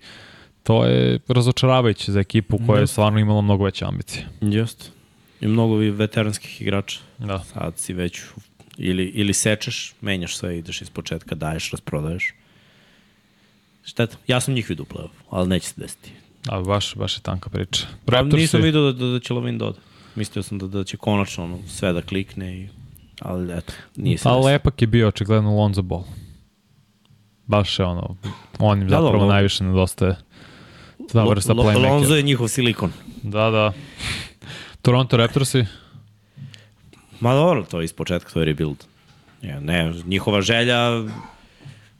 to 0.69 0.85
je 0.85 1.19
razočaravajuće 1.27 2.11
za 2.11 2.19
ekipu 2.19 2.59
koja 2.67 2.79
je 2.79 2.87
stvarno 2.87 3.19
imala 3.19 3.41
mnogo 3.41 3.63
veće 3.63 3.85
ambicije. 3.85 4.27
Jeste. 4.41 4.85
I 5.41 5.47
mnogo 5.47 5.75
vi 5.75 5.89
veteranskih 5.89 6.61
igrača. 6.61 6.99
Da. 7.17 7.39
Sad 7.39 7.77
si 7.77 7.93
već 7.93 8.21
ili, 8.77 9.03
ili 9.03 9.33
sečeš, 9.33 9.93
menjaš 10.01 10.37
sve, 10.37 10.57
ideš 10.57 10.81
iz 10.81 10.89
početka, 10.89 11.35
daješ, 11.35 11.71
rasprodaješ. 11.71 12.33
Šteta. 13.83 14.17
Ja 14.27 14.39
sam 14.39 14.53
njih 14.53 14.69
vidio 14.69 14.85
u 14.89 14.93
play 14.93 15.07
ali 15.29 15.47
neće 15.47 15.67
se 15.67 15.81
desiti. 15.81 16.11
A 16.47 16.61
baš, 16.61 16.95
baš 16.95 17.17
je 17.17 17.21
tanka 17.21 17.49
priča. 17.49 17.87
Pa 18.05 18.11
Raptorsi, 18.11 18.41
nisam 18.41 18.61
vidio 18.61 18.81
da, 18.81 18.91
da, 18.91 19.05
da 19.11 19.19
će 19.19 19.33
Lovin 19.33 19.57
da 19.57 19.65
ode. 19.65 19.79
Mislio 20.15 20.43
sam 20.43 20.57
da, 20.57 20.67
da 20.67 20.83
će 20.83 20.97
konačno 20.97 21.43
ono, 21.43 21.59
sve 21.67 21.93
da 21.93 22.01
klikne, 22.01 22.57
i, 22.57 22.67
ali 23.21 23.53
eto, 23.57 23.73
nije 23.95 24.17
se 24.17 24.29
ali 24.29 24.37
desilo. 24.37 24.51
lepak 24.51 24.81
je 24.81 24.87
bio 24.87 25.07
očigledno 25.07 25.55
Lonzo 25.55 25.81
Ball. 25.81 26.03
Baš 27.45 27.79
je 27.79 27.85
ono, 27.85 28.15
on 28.59 28.81
im 28.81 28.87
Da, 28.87 28.95
da, 28.95 29.01
zapravo 29.01 29.23
Lon- 29.25 29.29
najviše 29.29 29.63
nedostaje. 29.63 30.15
Ta 31.11 31.23
vrsta 31.23 31.53
Lo- 31.53 31.63
playmakera. 31.63 31.89
Lonzo 31.89 32.15
je 32.15 32.23
njihov 32.23 32.47
silikon. 32.47 32.91
Da, 33.23 33.49
da. 33.49 33.73
Toronto 34.81 35.17
Raptorsi, 35.17 35.65
Ma 37.19 37.33
dobro, 37.33 37.63
to 37.63 37.81
je 37.81 37.85
iz 37.85 37.93
početka, 37.93 38.31
to 38.33 38.39
je 38.39 38.45
rebuild. 38.45 38.85
Ja, 39.41 39.59
ne, 39.59 39.93
njihova 40.05 40.41
želja 40.41 41.03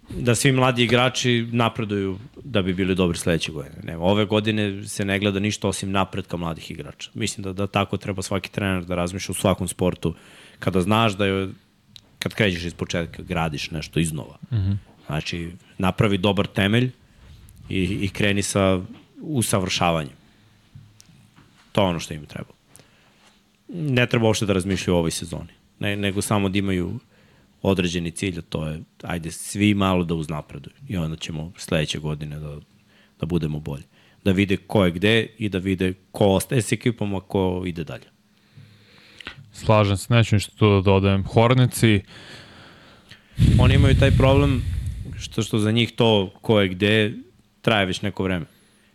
da 0.10 0.36
svi 0.36 0.52
mladi 0.52 0.84
igrači 0.84 1.48
napreduju 1.52 2.20
da 2.44 2.62
bi 2.62 2.74
bili 2.74 2.96
dobri 2.96 3.18
sledeće 3.18 3.52
godine. 3.52 3.76
Ne, 3.84 3.98
ove 3.98 4.26
godine 4.26 4.88
se 4.88 5.06
ne 5.06 5.20
gleda 5.20 5.40
ništa 5.40 5.68
osim 5.68 5.92
napretka 5.92 6.38
mladih 6.38 6.72
igrača. 6.72 7.10
Mislim 7.14 7.44
da, 7.44 7.54
da 7.54 7.68
tako 7.68 7.98
treba 7.98 8.22
svaki 8.22 8.52
trener 8.52 8.86
da 8.86 8.96
razmišlja 8.96 9.32
u 9.32 9.36
svakom 9.36 9.68
sportu. 9.68 10.16
Kada 10.60 10.82
znaš 10.82 11.14
da 11.14 11.26
je, 11.26 11.50
kad 12.20 12.34
krećeš 12.34 12.64
iz 12.64 12.74
početka, 12.74 13.24
gradiš 13.24 13.72
nešto 13.72 14.00
iznova. 14.00 14.38
Mm 14.52 14.56
-hmm. 14.56 14.78
Znači, 15.06 15.52
napravi 15.78 16.18
dobar 16.18 16.48
temelj 16.48 16.92
i, 17.70 17.84
i 18.06 18.10
kreni 18.10 18.42
sa 18.42 18.82
usavršavanjem. 19.22 20.14
To 21.72 21.82
je 21.82 21.88
ono 21.88 22.00
što 22.00 22.14
im 22.14 22.26
treba. 22.26 22.50
ne 23.68 24.06
treba 24.06 24.26
uopšte 24.26 24.46
da 24.46 24.54
razmišljaju 24.54 24.96
o 24.96 25.00
ovoj 25.00 25.12
sezoni, 25.12 25.54
ne, 25.80 25.96
nego 25.96 26.22
samo 26.22 26.50
da 26.50 26.58
imaju 26.58 27.00
određeni 27.62 28.12
cilj, 28.12 28.40
a 28.40 28.42
to 28.42 28.68
je 28.68 28.82
ajde 29.04 29.32
svi 29.32 29.74
malo 29.74 30.04
da 30.04 30.16
uznapreduju 30.16 30.76
i 30.88 30.98
onda 30.98 31.18
ćemo 31.18 31.52
sledeće 31.58 32.00
godine 32.00 32.40
da, 32.40 32.58
da 33.20 33.26
budemo 33.26 33.60
bolji. 33.60 33.84
Da 34.24 34.32
vide 34.32 34.58
ko 34.58 34.86
je 34.86 34.92
gde 34.92 35.28
i 35.38 35.50
da 35.50 35.58
vide 35.58 35.94
ko 36.12 36.26
ostaje 36.26 36.62
s 36.62 36.72
ekipom, 36.72 37.16
a 37.16 37.20
ko 37.20 37.64
ide 37.66 37.84
dalje. 37.84 38.08
Slažem 39.54 39.98
se, 39.98 40.14
neću 40.14 40.36
ništa 40.36 40.52
tu 40.58 40.70
da 40.70 40.82
dodajem. 40.82 41.24
Hornici, 41.24 42.02
Oni 43.60 43.76
imaju 43.76 43.96
taj 44.00 44.12
problem 44.12 44.62
što, 45.20 45.42
što 45.42 45.60
za 45.60 45.72
njih 45.72 45.92
to 45.92 46.34
ko 46.42 46.62
je 46.62 46.68
gde 46.68 47.14
traje 47.62 47.86
već 47.86 48.02
neko 48.02 48.24
vreme. 48.24 48.46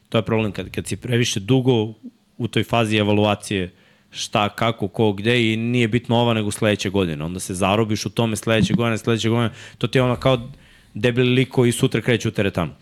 To 0.08 0.18
je 0.18 0.22
problem 0.22 0.52
kad, 0.52 0.70
kad 0.70 0.86
si 0.86 0.96
previše 0.96 1.40
dugo 1.40 1.94
u 2.38 2.48
toj 2.48 2.64
fazi 2.64 2.96
evaluacije 2.96 3.72
šta, 4.10 4.48
kako, 4.48 4.88
ko, 4.88 5.12
gde 5.12 5.52
i 5.52 5.56
nije 5.56 5.88
bitno 5.88 6.16
ova 6.16 6.34
nego 6.34 6.50
sledeće 6.50 6.90
godine. 6.90 7.24
Onda 7.24 7.40
se 7.40 7.54
zarobiš 7.54 8.06
u 8.06 8.10
tome 8.10 8.36
sledeće 8.36 8.74
godine, 8.74 8.98
sledeće 8.98 9.28
godine. 9.28 9.50
To 9.78 9.86
ti 9.86 9.98
je 9.98 10.02
ono 10.02 10.16
kao 10.16 10.50
debeli 10.94 11.28
lik 11.28 11.48
koji 11.48 11.72
sutra 11.72 12.00
kreće 12.00 12.28
u 12.28 12.30
teretanu. 12.30 12.72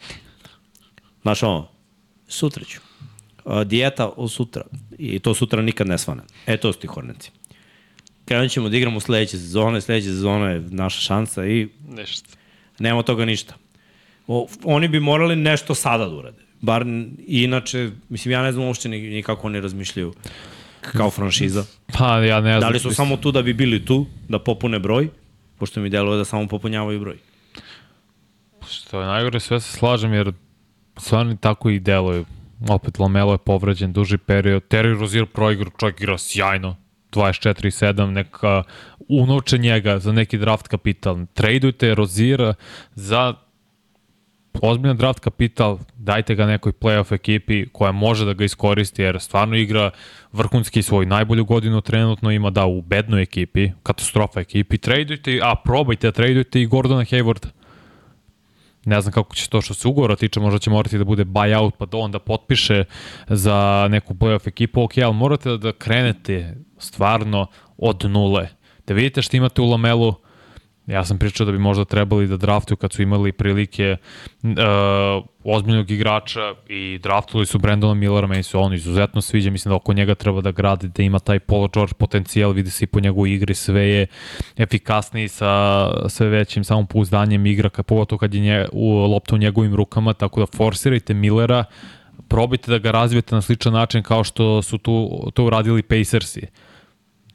Znaš 1.23 1.43
ono, 1.43 1.69
sutra 2.29 2.65
ću. 2.65 2.81
A, 3.45 3.65
dijeta 3.65 4.09
od 4.17 4.33
sutra. 4.33 4.63
I 4.99 5.19
to 5.19 5.35
sutra 5.35 5.63
nikad 5.63 5.87
ne 5.87 5.99
svane. 5.99 6.23
E, 6.47 6.57
to 6.57 6.73
su 6.73 6.79
ti 6.79 6.87
hornici. 6.87 7.31
Krenut 8.25 8.51
ćemo 8.51 8.69
da 8.69 8.77
igramo 8.77 9.01
sledeće 9.01 9.39
sezone, 9.39 9.81
sledeće 9.81 10.07
sezone 10.07 10.53
je 10.53 10.61
naša 10.61 11.01
šansa 11.01 11.47
i 11.47 11.69
ništa. 11.89 12.29
nema 12.79 12.99
od 12.99 13.07
toga 13.07 13.25
ništa. 13.25 13.55
O, 14.27 14.47
oni 14.65 14.89
bi 14.89 15.01
morali 15.01 15.37
nešto 15.37 15.75
sada 15.75 16.07
da 16.09 16.15
urade. 16.15 16.39
Bar 16.61 16.85
inače, 17.27 17.91
mislim, 18.09 18.33
ja 18.33 18.43
ne 18.43 18.53
znam 18.53 18.65
uopšte 18.67 18.89
ni, 18.89 19.01
ni 19.01 19.23
kako 19.23 19.47
oni 19.47 19.61
razmišljaju 19.61 20.13
kao 20.81 21.11
franšiza. 21.11 21.65
Pa 21.99 22.19
ja 22.19 22.41
ne 22.41 22.59
znam. 22.59 22.61
Da 22.61 22.69
li 22.69 22.79
su 22.79 22.91
samo 22.91 23.17
tu 23.17 23.33
da 23.33 23.43
bi 23.43 23.53
bili 23.53 23.85
tu, 23.85 24.07
da 24.29 24.39
popune 24.39 24.79
broj, 24.79 25.09
pošto 25.59 25.81
mi 25.81 25.91
deluje 25.91 26.19
da 26.19 26.25
samo 26.25 26.49
popunjavaju 26.49 27.01
broj. 27.01 27.17
Što 28.69 29.01
je 29.01 29.07
najgore, 29.07 29.41
sve 29.41 29.61
se 29.61 29.73
slažem 29.73 30.13
jer 30.13 30.33
stvarno 30.97 31.37
tako 31.41 31.71
i 31.71 31.81
deluju. 31.81 32.25
Opet 32.69 32.99
Lamelo 32.99 33.33
je 33.33 33.39
povređen 33.39 33.93
duži 33.93 34.19
period. 34.19 34.63
Terry 34.69 35.01
Rozier 35.01 35.27
proigra, 35.27 35.71
čovjek 35.81 36.01
igra 36.01 36.19
sjajno. 36.19 36.77
24-7, 37.13 38.11
neka 38.11 38.63
unovče 39.09 39.59
njega 39.59 39.99
za 39.99 40.13
neki 40.13 40.39
draft 40.39 40.69
kapital. 40.69 41.27
Tradujte 41.35 41.95
Rozira 41.95 42.55
za 42.95 43.35
ozbiljan 44.61 44.97
draft 44.97 45.21
kapital, 45.21 45.79
dajte 45.97 46.35
ga 46.35 46.47
nekoj 46.47 46.73
playoff 46.73 47.15
ekipi 47.15 47.67
koja 47.73 47.93
može 47.93 48.25
da 48.25 48.33
ga 48.33 48.45
iskoristi 48.45 49.03
jer 49.03 49.21
stvarno 49.21 49.57
igra 49.57 49.91
vrhunski 50.33 50.83
svoj 50.83 51.07
najbolju 51.07 51.45
godinu 51.45 51.81
trenutno 51.81 52.31
ima 52.31 52.51
da 52.51 52.67
u 52.67 52.83
bednoj 52.83 53.23
ekipi, 53.23 53.71
katastrofa 53.83 54.41
ekipi, 54.41 54.79
tradujte, 54.79 55.41
a 55.43 55.55
probajte 55.65 56.13
tradujte 56.13 56.63
i 56.63 56.67
Gordona 56.67 57.05
Haywarda. 57.05 57.49
Ne 58.85 59.01
znam 59.01 59.13
kako 59.13 59.35
će 59.35 59.49
to 59.49 59.61
što 59.61 59.75
se 59.75 59.89
ugovora 59.89 60.17
tiče, 60.17 60.41
možda 60.41 60.59
će 60.59 60.71
morati 60.71 60.99
da 60.99 61.05
bude 61.05 61.25
buyout 61.25 61.71
pa 61.79 61.87
da 61.87 61.97
onda 61.97 62.19
potpiše 62.19 62.85
za 63.29 63.89
neku 63.91 64.15
playoff 64.15 64.49
ekipu, 64.49 64.83
ok, 64.83 64.99
ali 64.99 65.15
morate 65.15 65.57
da, 65.57 65.73
krenete 65.73 66.55
stvarno 66.79 67.47
od 67.79 68.05
nule. 68.05 68.49
Da 68.87 68.95
vidite 68.95 69.23
šta 69.23 69.37
imate 69.37 69.63
u 69.63 69.71
Lamelu, 69.71 70.15
Ja 70.87 71.05
sam 71.05 71.19
pričao 71.19 71.47
da 71.47 71.53
bi 71.53 71.59
možda 71.59 71.85
trebali 71.85 72.27
da 72.27 72.37
draftuju 72.37 72.77
kad 72.77 72.93
su 72.93 73.03
imali 73.03 73.33
prilike 73.33 73.97
uh, 74.43 74.49
ozbiljnog 75.45 75.91
igrača 75.91 76.55
i 76.69 76.99
draftovali 77.03 77.47
su 77.47 77.59
Brandona 77.59 77.95
Millera, 77.95 78.27
meni 78.27 78.43
se 78.43 78.59
on 78.59 78.75
izuzetno 78.75 79.21
sviđa, 79.21 79.51
mislim 79.51 79.71
da 79.71 79.77
oko 79.77 79.93
njega 79.93 80.15
treba 80.15 80.41
da 80.41 80.51
gradi, 80.51 80.89
da 80.89 81.03
ima 81.03 81.19
taj 81.19 81.39
Paul 81.39 81.69
George 81.75 81.93
potencijal, 81.99 82.53
vidi 82.53 82.71
se 82.71 82.85
i 82.85 82.87
po 82.87 83.01
njegovoj 83.01 83.35
igri, 83.35 83.55
sve 83.55 83.83
je 83.83 84.07
efikasniji 84.57 85.29
sa 85.29 85.91
sve 86.09 86.29
većim 86.29 86.65
samopouzdanjem 86.65 87.47
igra, 87.47 87.69
kad, 87.69 87.87
pogotovo 87.87 88.19
kad 88.19 88.35
je 88.35 88.41
nje, 88.41 88.67
u, 88.73 88.95
lopta 88.95 89.35
u 89.35 89.39
njegovim 89.39 89.75
rukama, 89.75 90.15
tako 90.15 90.41
da 90.41 90.47
forsirajte 90.47 91.15
Millera, 91.15 91.65
probajte 92.29 92.71
da 92.71 92.79
ga 92.79 92.91
razvijete 92.91 93.35
na 93.35 93.43
sličan 93.43 93.73
način 93.73 94.03
kao 94.03 94.25
što 94.25 94.63
su 94.63 94.79
tu, 94.79 95.31
to 95.35 95.45
uradili 95.45 95.83
Pacersi 95.83 96.47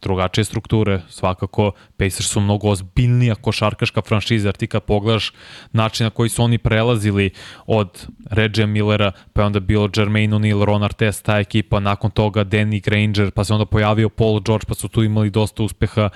drugačije 0.01 0.45
strukture, 0.45 1.01
svakako 1.09 1.71
Pacers 1.97 2.29
su 2.29 2.39
mnogo 2.39 2.69
ozbiljnija 2.69 3.35
košarkaška 3.35 4.01
franšiza, 4.01 4.47
jer 4.47 4.55
ti 4.55 4.67
kad 4.67 4.83
pogledaš 4.83 5.31
način 5.71 6.03
na 6.03 6.09
koji 6.09 6.29
su 6.29 6.43
oni 6.43 6.57
prelazili 6.57 7.29
od 7.65 8.07
Reggie 8.29 8.65
Millera, 8.65 9.11
pa 9.33 9.41
je 9.41 9.45
onda 9.45 9.59
bilo 9.59 9.89
Jermaine 9.97 10.35
O'Neal, 10.35 10.65
Ron 10.65 10.83
Artest, 10.83 11.25
ta 11.25 11.39
ekipa, 11.39 11.79
nakon 11.79 12.11
toga 12.11 12.45
Danny 12.45 12.83
Granger, 12.83 13.31
pa 13.31 13.43
se 13.43 13.53
onda 13.53 13.65
pojavio 13.65 14.09
Paul 14.09 14.41
George, 14.45 14.65
pa 14.67 14.73
su 14.73 14.87
tu 14.87 15.03
imali 15.03 15.29
dosta 15.29 15.63
uspeha, 15.63 16.09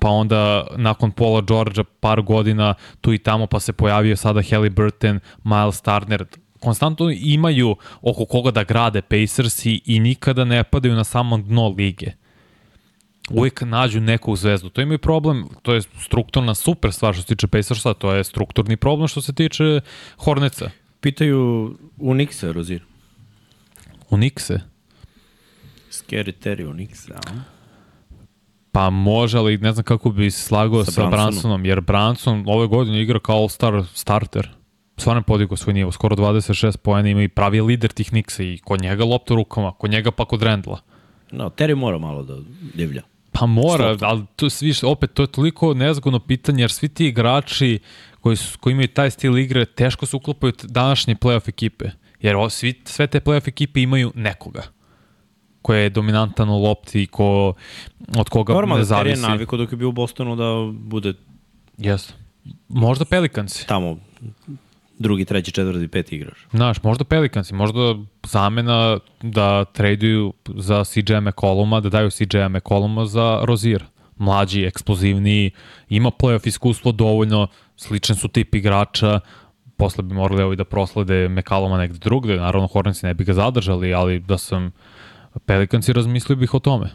pa 0.00 0.08
onda 0.08 0.66
nakon 0.76 1.10
Paula 1.10 1.42
Georgea 1.48 1.84
par 2.00 2.22
godina 2.22 2.74
tu 3.00 3.12
i 3.12 3.18
tamo, 3.18 3.46
pa 3.46 3.60
se 3.60 3.72
pojavio 3.72 4.16
sada 4.16 4.42
Halliburton, 4.50 5.20
Miles 5.44 5.82
Turner, 5.82 6.24
konstantno 6.60 7.10
imaju 7.10 7.76
oko 8.02 8.24
koga 8.24 8.50
da 8.50 8.64
grade 8.64 9.02
Pacers 9.02 9.66
i, 9.66 9.82
i 9.86 10.00
nikada 10.00 10.44
ne 10.44 10.64
padaju 10.64 10.94
na 10.94 11.04
samo 11.04 11.38
dno 11.38 11.68
lige 11.68 12.23
uvijek 13.30 13.60
nađu 13.60 14.00
nekog 14.00 14.36
zvezdu. 14.36 14.68
To 14.68 14.80
ima 14.80 14.94
i 14.94 14.98
problem, 14.98 15.48
to 15.62 15.74
je 15.74 15.82
strukturna 15.82 16.54
super 16.54 16.92
stvar 16.92 17.14
što 17.14 17.22
se 17.22 17.28
tiče 17.28 17.46
Pacersa, 17.46 17.94
to 17.94 18.12
je 18.12 18.24
strukturni 18.24 18.76
problem 18.76 19.08
što 19.08 19.22
se 19.22 19.32
tiče 19.32 19.80
Horneca. 20.16 20.70
Pitaju 21.00 21.74
Unixa, 21.98 22.52
Rozir. 22.52 22.82
Unikse. 24.10 24.60
Scary 25.90 26.32
Terry 26.42 26.66
Unixa, 26.66 27.14
a? 27.14 27.54
Pa 28.72 28.90
može, 28.90 29.38
ali 29.38 29.58
ne 29.58 29.72
znam 29.72 29.84
kako 29.84 30.10
bi 30.10 30.30
slagao 30.30 30.84
Sa 30.84 30.90
sa, 30.90 31.00
Bransonom. 31.00 31.30
Bransonom, 31.30 31.64
jer 31.64 31.80
Branson 31.80 32.44
ove 32.46 32.66
godine 32.66 33.02
igra 33.02 33.18
kao 33.18 33.36
all-star 33.36 33.84
starter. 33.94 34.50
Stvarno 34.96 35.20
je 35.20 35.24
podigao 35.24 35.56
svoj 35.56 35.74
nivo, 35.74 35.92
skoro 35.92 36.16
26 36.16 36.76
pojena 36.76 37.08
ima 37.08 37.22
i 37.22 37.28
pravi 37.28 37.60
lider 37.60 37.92
tih 37.92 38.12
Niksa 38.12 38.42
i 38.42 38.58
kod 38.64 38.82
njega 38.82 39.04
lopta 39.04 39.34
rukama, 39.34 39.72
kod 39.72 39.90
njega 39.90 40.10
pa 40.10 40.24
kod 40.24 40.42
Rendla. 40.42 40.80
No, 41.30 41.50
Terry 41.50 41.74
mora 41.74 41.98
malo 41.98 42.22
da 42.22 42.36
divlja. 42.74 43.02
Pa 43.40 43.46
mora, 43.46 43.96
ali 44.00 44.24
to 44.36 44.50
svi, 44.50 44.72
opet 44.82 45.12
to 45.14 45.22
je 45.22 45.26
toliko 45.26 45.74
nezgodno 45.74 46.20
pitanje 46.20 46.62
jer 46.62 46.70
svi 46.70 46.88
ti 46.88 47.06
igrači 47.06 47.78
koji, 48.20 48.36
su, 48.36 48.58
koji 48.58 48.72
imaju 48.72 48.88
taj 48.88 49.10
stil 49.10 49.38
igre 49.38 49.64
teško 49.64 50.06
se 50.06 50.16
uklopaju 50.16 50.52
današnje 50.62 51.14
playoff 51.14 51.48
ekipe. 51.48 51.90
Jer 52.20 52.36
o, 52.36 52.50
svi, 52.50 52.80
sve 52.84 53.06
te 53.06 53.20
playoff 53.20 53.48
ekipe 53.48 53.82
imaju 53.82 54.12
nekoga 54.14 54.62
ko 55.64 55.74
je 55.74 55.90
dominantan 55.90 56.48
u 56.48 56.58
lopti 56.62 57.02
i 57.02 57.06
ko, 57.06 57.54
od 58.16 58.28
koga 58.28 58.52
Normalno 58.52 58.82
ne 58.82 58.88
da 58.88 58.94
Terry 58.94 59.06
je 59.06 59.16
zavisi. 59.16 59.22
naviko 59.22 59.56
dok 59.56 59.72
je 59.72 59.76
bio 59.76 59.88
u 59.88 59.92
Bostonu 59.92 60.36
da 60.36 60.72
bude 60.72 61.14
Jeste. 61.78 62.12
Možda 62.68 63.04
Pelikansi. 63.04 63.66
tamo 63.66 63.98
drugi, 64.98 65.24
treći, 65.24 65.52
četvrti, 65.52 65.88
peti 65.88 66.16
igrač. 66.16 66.38
Znaš, 66.50 66.82
možda 66.82 67.04
Pelikansi, 67.04 67.54
možda 67.54 67.80
zamena 68.26 68.98
da 69.22 69.64
traduju 69.64 70.32
za 70.48 70.84
CJ 70.84 71.14
McColluma, 71.20 71.80
da 71.80 71.88
daju 71.88 72.10
CJ 72.10 72.38
McColluma 72.50 73.06
za 73.06 73.40
Rozir. 73.42 73.84
Mlađi, 74.16 74.64
eksplozivniji, 74.64 75.50
ima 75.88 76.10
playoff 76.10 76.48
iskustvo 76.48 76.92
dovoljno, 76.92 77.46
sličan 77.76 78.16
su 78.16 78.28
tip 78.28 78.54
igrača, 78.54 79.20
posle 79.76 80.04
bi 80.04 80.14
morali 80.14 80.42
ovi 80.42 80.56
da 80.56 80.64
proslede 80.64 81.28
McColluma 81.28 81.78
negde 81.78 81.98
drugde, 81.98 82.36
naravno 82.36 82.66
Hornetsi 82.66 83.06
ne 83.06 83.14
bi 83.14 83.24
ga 83.24 83.32
zadržali, 83.32 83.94
ali 83.94 84.20
da 84.20 84.38
sam 84.38 84.72
Pelikansi 85.46 85.92
razmislio 85.92 86.36
bih 86.36 86.54
o 86.54 86.58
tome. 86.58 86.90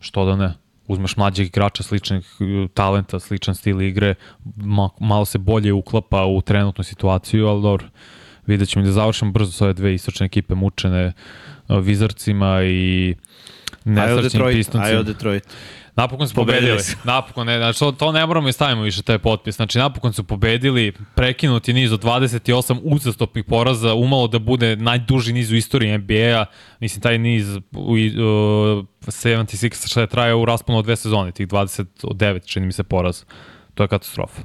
Što 0.00 0.24
da 0.24 0.36
ne? 0.36 0.54
Uzmeš 0.88 1.16
mlađeg 1.16 1.46
igrača 1.46 1.82
sličnih 1.82 2.36
uh, 2.40 2.70
talenta, 2.74 3.20
sličan 3.20 3.54
stil 3.54 3.82
igre, 3.82 4.14
ma, 4.56 4.88
malo 5.00 5.24
se 5.24 5.38
bolje 5.38 5.72
uklapa 5.72 6.24
u 6.24 6.40
trenutnu 6.40 6.84
situaciju, 6.84 7.46
ali 7.46 7.62
dobro. 7.62 7.86
Vidjet 8.46 8.68
ćemo 8.68 8.84
da 8.84 8.92
završimo 8.92 9.32
brzo 9.32 9.52
s 9.52 9.60
ove 9.60 9.72
dve 9.72 9.94
istočne 9.94 10.26
ekipe 10.26 10.54
mučene 10.54 11.12
Vizarcima 11.68 12.62
i 12.64 13.14
od 13.84 13.92
nesrećnim 13.92 14.22
Detroit, 14.22 14.56
pistoncima. 14.56 14.84
ajde 14.84 14.98
od 14.98 15.06
Detroit. 15.06 15.44
Napokon 15.98 16.28
su 16.28 16.34
Pobedili 16.34 16.60
pobedili. 16.60 16.82
su. 16.84 16.96
Napokon, 17.04 17.46
ne, 17.46 17.58
znači 17.58 17.78
to, 17.78 17.92
to 17.92 18.12
ne 18.12 18.26
moramo 18.26 18.48
i 18.48 18.52
stavimo 18.52 18.82
više 18.82 19.02
taj 19.02 19.18
potpis. 19.18 19.56
Znači 19.56 19.78
napokon 19.78 20.12
su 20.12 20.24
pobedili, 20.24 20.92
prekinuti 21.14 21.72
niz 21.72 21.92
od 21.92 22.04
28 22.04 22.80
uzastopnih 22.82 23.44
poraza, 23.44 23.94
umalo 23.94 24.28
da 24.28 24.38
bude 24.38 24.76
najduži 24.76 25.32
niz 25.32 25.50
u 25.52 25.56
istoriji 25.56 25.98
NBA-a. 25.98 26.44
Mislim, 26.80 27.00
taj 27.00 27.18
niz 27.18 27.56
u, 27.56 27.60
uh, 27.72 27.96
76 29.06 29.88
šta 29.90 30.00
je 30.00 30.06
trajao 30.06 30.40
u 30.40 30.44
rasponu 30.44 30.78
od 30.78 30.84
dve 30.84 30.96
sezone, 30.96 31.32
tih 31.32 31.48
29, 31.48 32.46
čini 32.46 32.66
mi 32.66 32.72
se, 32.72 32.82
poraz. 32.82 33.24
To 33.74 33.82
je 33.82 33.88
katastrofa. 33.88 34.42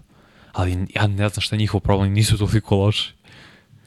Ali 0.54 0.88
ja 0.96 1.08
ne 1.08 1.30
znam 1.30 1.42
šta 1.42 1.56
je 1.56 1.60
njihov 1.60 1.80
problem, 1.80 2.14
nisu 2.14 2.38
toliko 2.38 2.76
loši. 2.76 3.14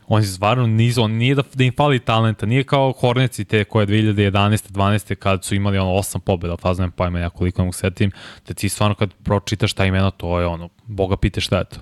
Oni 0.09 0.27
stvarno 0.27 0.67
nisu, 0.67 1.03
on 1.03 1.13
nije 1.13 1.35
da, 1.35 1.43
da 1.55 1.65
im 1.65 1.73
fali 1.77 1.99
talenta, 1.99 2.47
nije 2.47 2.65
kao 2.65 2.93
Horneci 2.93 3.45
te 3.45 3.65
koje 3.65 3.87
2011. 3.87 4.71
12. 4.73 5.15
kad 5.15 5.45
su 5.45 5.55
imali 5.55 5.79
ono 5.79 5.91
8 5.91 6.19
pobjeda, 6.19 6.57
fazno 6.57 6.83
nema 6.83 6.93
pojma 6.93 7.19
ja 7.19 7.31
koliko 7.31 7.63
mogu 7.63 7.73
setim, 7.73 8.11
da 8.49 8.55
ti 8.55 8.69
stvarno 8.69 8.95
kad 8.95 9.15
pročitaš 9.15 9.73
ta 9.73 9.85
imena, 9.85 10.11
to 10.11 10.41
je 10.41 10.47
ono, 10.47 10.69
boga 10.87 11.17
pite 11.17 11.41
šta 11.41 11.59
je 11.59 11.65
to. 11.65 11.77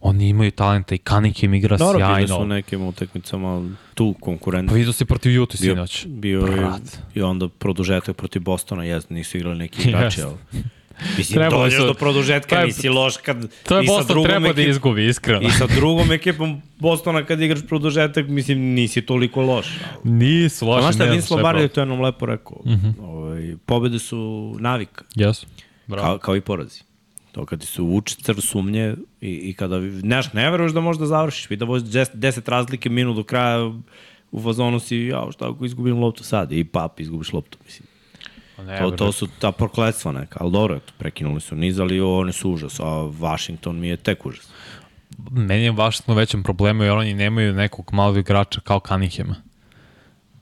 Oni 0.00 0.28
imaju 0.28 0.50
talenta 0.50 0.94
i 0.94 0.98
Cunningham 0.98 1.54
igra 1.54 1.76
Dobro, 1.76 1.98
sjajno. 1.98 2.26
su 2.28 2.42
u 2.42 2.46
nekim 2.46 2.82
utakmicama 2.82 3.70
tu 3.94 4.14
konkurent. 4.20 4.68
Pa 4.68 4.74
vidio 4.74 4.92
si 4.92 5.04
protiv 5.04 5.32
Juta 5.32 5.56
bio, 5.60 5.74
sinoć. 5.74 6.06
bio 6.06 6.40
je 6.40 6.56
Brat. 6.56 6.98
i 7.14 7.22
onda 7.22 7.48
produžetak 7.48 8.16
protiv 8.16 8.42
Bostona, 8.42 8.84
jes, 8.84 9.08
nisu 9.08 9.36
igrali 9.36 9.58
neki 9.58 9.82
igrači, 9.88 10.20
Jest. 10.20 10.30
ali... 10.52 10.62
Mislim, 11.18 11.36
Trebali 11.36 11.62
dođeš 11.62 11.78
su- 11.78 11.86
do 11.86 11.94
produžetka, 11.94 12.58
je- 12.58 12.66
nisi 12.66 12.88
loš 12.88 13.16
kad... 13.16 13.50
To 13.62 13.78
je 13.78 13.86
Boston 13.86 14.24
treba 14.24 14.40
da 14.48 14.54
ekip- 14.54 14.70
izgubi, 14.70 15.06
iskreno. 15.06 15.40
I 15.40 15.50
sa 15.50 15.66
drugom 15.68 16.12
ekipom 16.12 16.62
Bostona 16.78 17.24
kad 17.24 17.40
igraš 17.40 17.60
produžetak, 17.62 18.28
mislim, 18.28 18.58
nisi 18.58 19.02
toliko 19.02 19.42
loš. 19.42 19.66
Nisu 20.04 20.66
loši, 20.66 20.82
Znaš 20.82 20.94
šta, 20.94 21.04
Vince 21.04 21.26
je 21.26 21.36
Lombardi 21.36 21.62
je 21.62 21.68
to 21.68 21.80
jednom 21.80 22.00
lepo 22.00 22.26
rekao. 22.26 22.60
Mhm. 22.66 22.88
ovaj, 23.00 23.54
pobede 23.66 23.98
su 23.98 24.20
navika, 24.58 25.04
Jesu. 25.14 25.46
Bravo. 25.86 26.02
kao, 26.04 26.18
kao 26.18 26.36
i 26.36 26.40
porazi. 26.40 26.80
To 27.32 27.46
kad 27.46 27.60
ti 27.60 27.66
su 27.66 27.84
učicar 27.86 28.40
sumnje 28.40 28.94
i, 29.20 29.30
i 29.30 29.54
kada 29.54 29.78
neš, 30.02 30.32
ne 30.32 30.50
veruješ 30.50 30.72
da 30.72 30.80
možda 30.80 31.06
završiš, 31.06 31.50
vi 31.50 31.56
da 31.56 31.64
voziš 31.64 31.88
10, 31.88 32.06
10 32.14 32.48
razlike 32.48 32.88
minut 32.88 33.16
do 33.16 33.22
kraja 33.22 33.72
u 34.32 34.42
fazonu 34.42 34.80
si, 34.80 34.96
ja, 34.98 35.26
šta 35.32 35.50
ako 35.50 35.64
izgubim 35.64 35.98
loptu 35.98 36.24
sad? 36.24 36.52
I 36.52 36.64
pap, 36.64 37.00
izgubiš 37.00 37.32
loptu, 37.32 37.58
mislim. 37.64 37.86
Pa 38.56 38.62
Ne, 38.62 38.78
To, 38.78 38.90
to 38.90 39.12
su 39.12 39.28
ta 39.38 39.52
prokletstva 39.52 40.12
neka, 40.12 40.36
ali 40.40 40.52
dobro, 40.52 40.76
eto, 40.76 40.92
prekinuli 40.98 41.40
su 41.40 41.56
niz, 41.56 41.80
ali 41.80 42.00
oni 42.00 42.32
su 42.32 42.50
užas, 42.50 42.80
a 42.80 43.10
Washington 43.20 43.78
mi 43.78 43.88
je 43.88 43.96
tek 43.96 44.26
užas. 44.26 44.48
Meni 45.30 45.64
je 45.64 45.72
Washington 45.72 46.16
većem 46.16 46.42
problemu 46.42 46.82
jer 46.82 46.92
oni 46.92 47.14
nemaju 47.14 47.52
nekog 47.52 47.90
malog 47.92 48.16
igrača 48.18 48.60
kao 48.60 48.80
Cunninghama. 48.88 49.34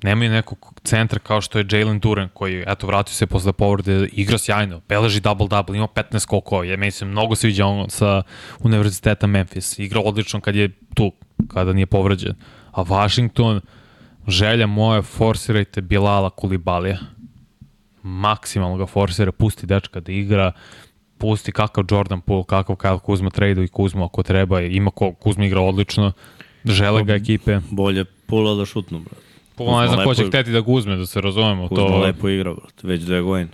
Nemaju 0.03 0.31
nekog 0.31 0.81
centra 0.85 1.19
kao 1.19 1.41
što 1.41 1.59
je 1.59 1.67
Jalen 1.71 1.99
Duran 1.99 2.29
koji, 2.35 2.65
eto, 2.67 2.87
vratio 2.87 3.15
se 3.15 3.27
posle 3.27 3.53
povrede, 3.53 4.09
igra 4.13 4.39
sjajno, 4.39 4.81
beleži 4.89 5.21
double-double, 5.21 5.77
ima 5.77 5.87
15 5.87 6.19
skokova, 6.19 6.65
ja 6.65 6.77
meni 6.77 6.91
se 6.91 7.05
mnogo 7.05 7.35
sviđa 7.35 7.67
on 7.67 7.91
sa 7.91 8.23
univerziteta 8.59 9.27
Memphis, 9.27 9.79
igra 9.79 10.01
odlično 10.01 10.41
kad 10.41 10.55
je 10.55 10.71
tu, 10.95 11.13
kada 11.49 11.73
nije 11.73 11.87
povređen. 11.87 12.35
A 12.73 12.83
Washington, 12.83 13.61
želja 14.29 14.67
moja, 14.67 15.03
forsirajte 15.03 15.81
Bilala 15.81 16.31
Kulibalija. 16.31 16.99
Maksimalno 18.03 18.77
ga 18.77 18.87
forsira, 18.87 19.33
pusti 19.33 19.67
dečka 19.67 20.01
da 20.01 20.13
igra, 20.13 20.53
pusti 21.19 21.53
kakav 21.53 21.85
Jordan 21.91 22.21
Poole, 22.21 22.45
kakav 22.49 22.77
Kyle 22.77 22.99
Kuzma 22.99 23.31
tradu 23.31 23.63
i 23.63 23.69
Kuzma 23.69 24.05
ako 24.05 24.23
treba, 24.23 24.61
ima 24.61 24.91
ko, 24.91 25.13
Kuzma 25.13 25.45
igra 25.45 25.61
odlično, 25.61 26.13
žele 26.65 27.05
ga 27.05 27.15
ekipe. 27.15 27.61
Bolje 27.71 28.05
pula 28.05 28.55
da 28.55 28.65
šutnu, 28.65 29.01
bro. 29.01 29.17
Pola 29.55 29.83
ne 29.83 29.89
znam 29.89 30.05
ko 30.05 30.15
će 30.15 30.27
hteti 30.27 30.53
da 30.53 30.61
ga 30.61 30.73
uzme, 30.73 30.97
da 30.97 31.07
se 31.07 31.21
razumemo. 31.21 31.69
Kuzma 31.69 31.87
to... 31.87 31.99
lepo 31.99 32.29
igra, 32.29 32.55
bro, 32.55 32.67
već 32.83 33.03
dve 33.03 33.21
godine. 33.21 33.51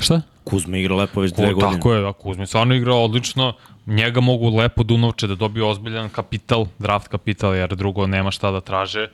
Šta? 0.00 0.22
Kuzma 0.44 0.76
igra 0.76 0.96
lepo 0.96 1.20
već 1.20 1.32
dve 1.32 1.52
godine. 1.52 1.72
tako 1.72 1.92
je, 1.92 2.02
da, 2.02 2.12
Kuzmi 2.12 2.46
stvarno 2.46 2.74
igra 2.74 2.94
odlično, 2.94 3.52
njega 3.86 4.20
mogu 4.20 4.56
lepo 4.56 4.82
Dunovče 4.82 5.26
da 5.26 5.34
dobiju 5.34 5.66
ozbiljan 5.66 6.08
kapital, 6.08 6.66
draft 6.78 7.08
kapital, 7.08 7.54
jer 7.54 7.76
drugo 7.76 8.06
nema 8.06 8.30
šta 8.30 8.50
da 8.50 8.60
traže. 8.60 9.08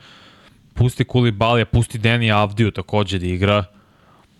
Pusti 0.73 1.03
Kulibalija, 1.03 1.65
pusti 1.65 1.97
Deni 1.97 2.31
Avdiju 2.31 2.71
takođe 2.71 3.19
da 3.19 3.25
igra. 3.25 3.63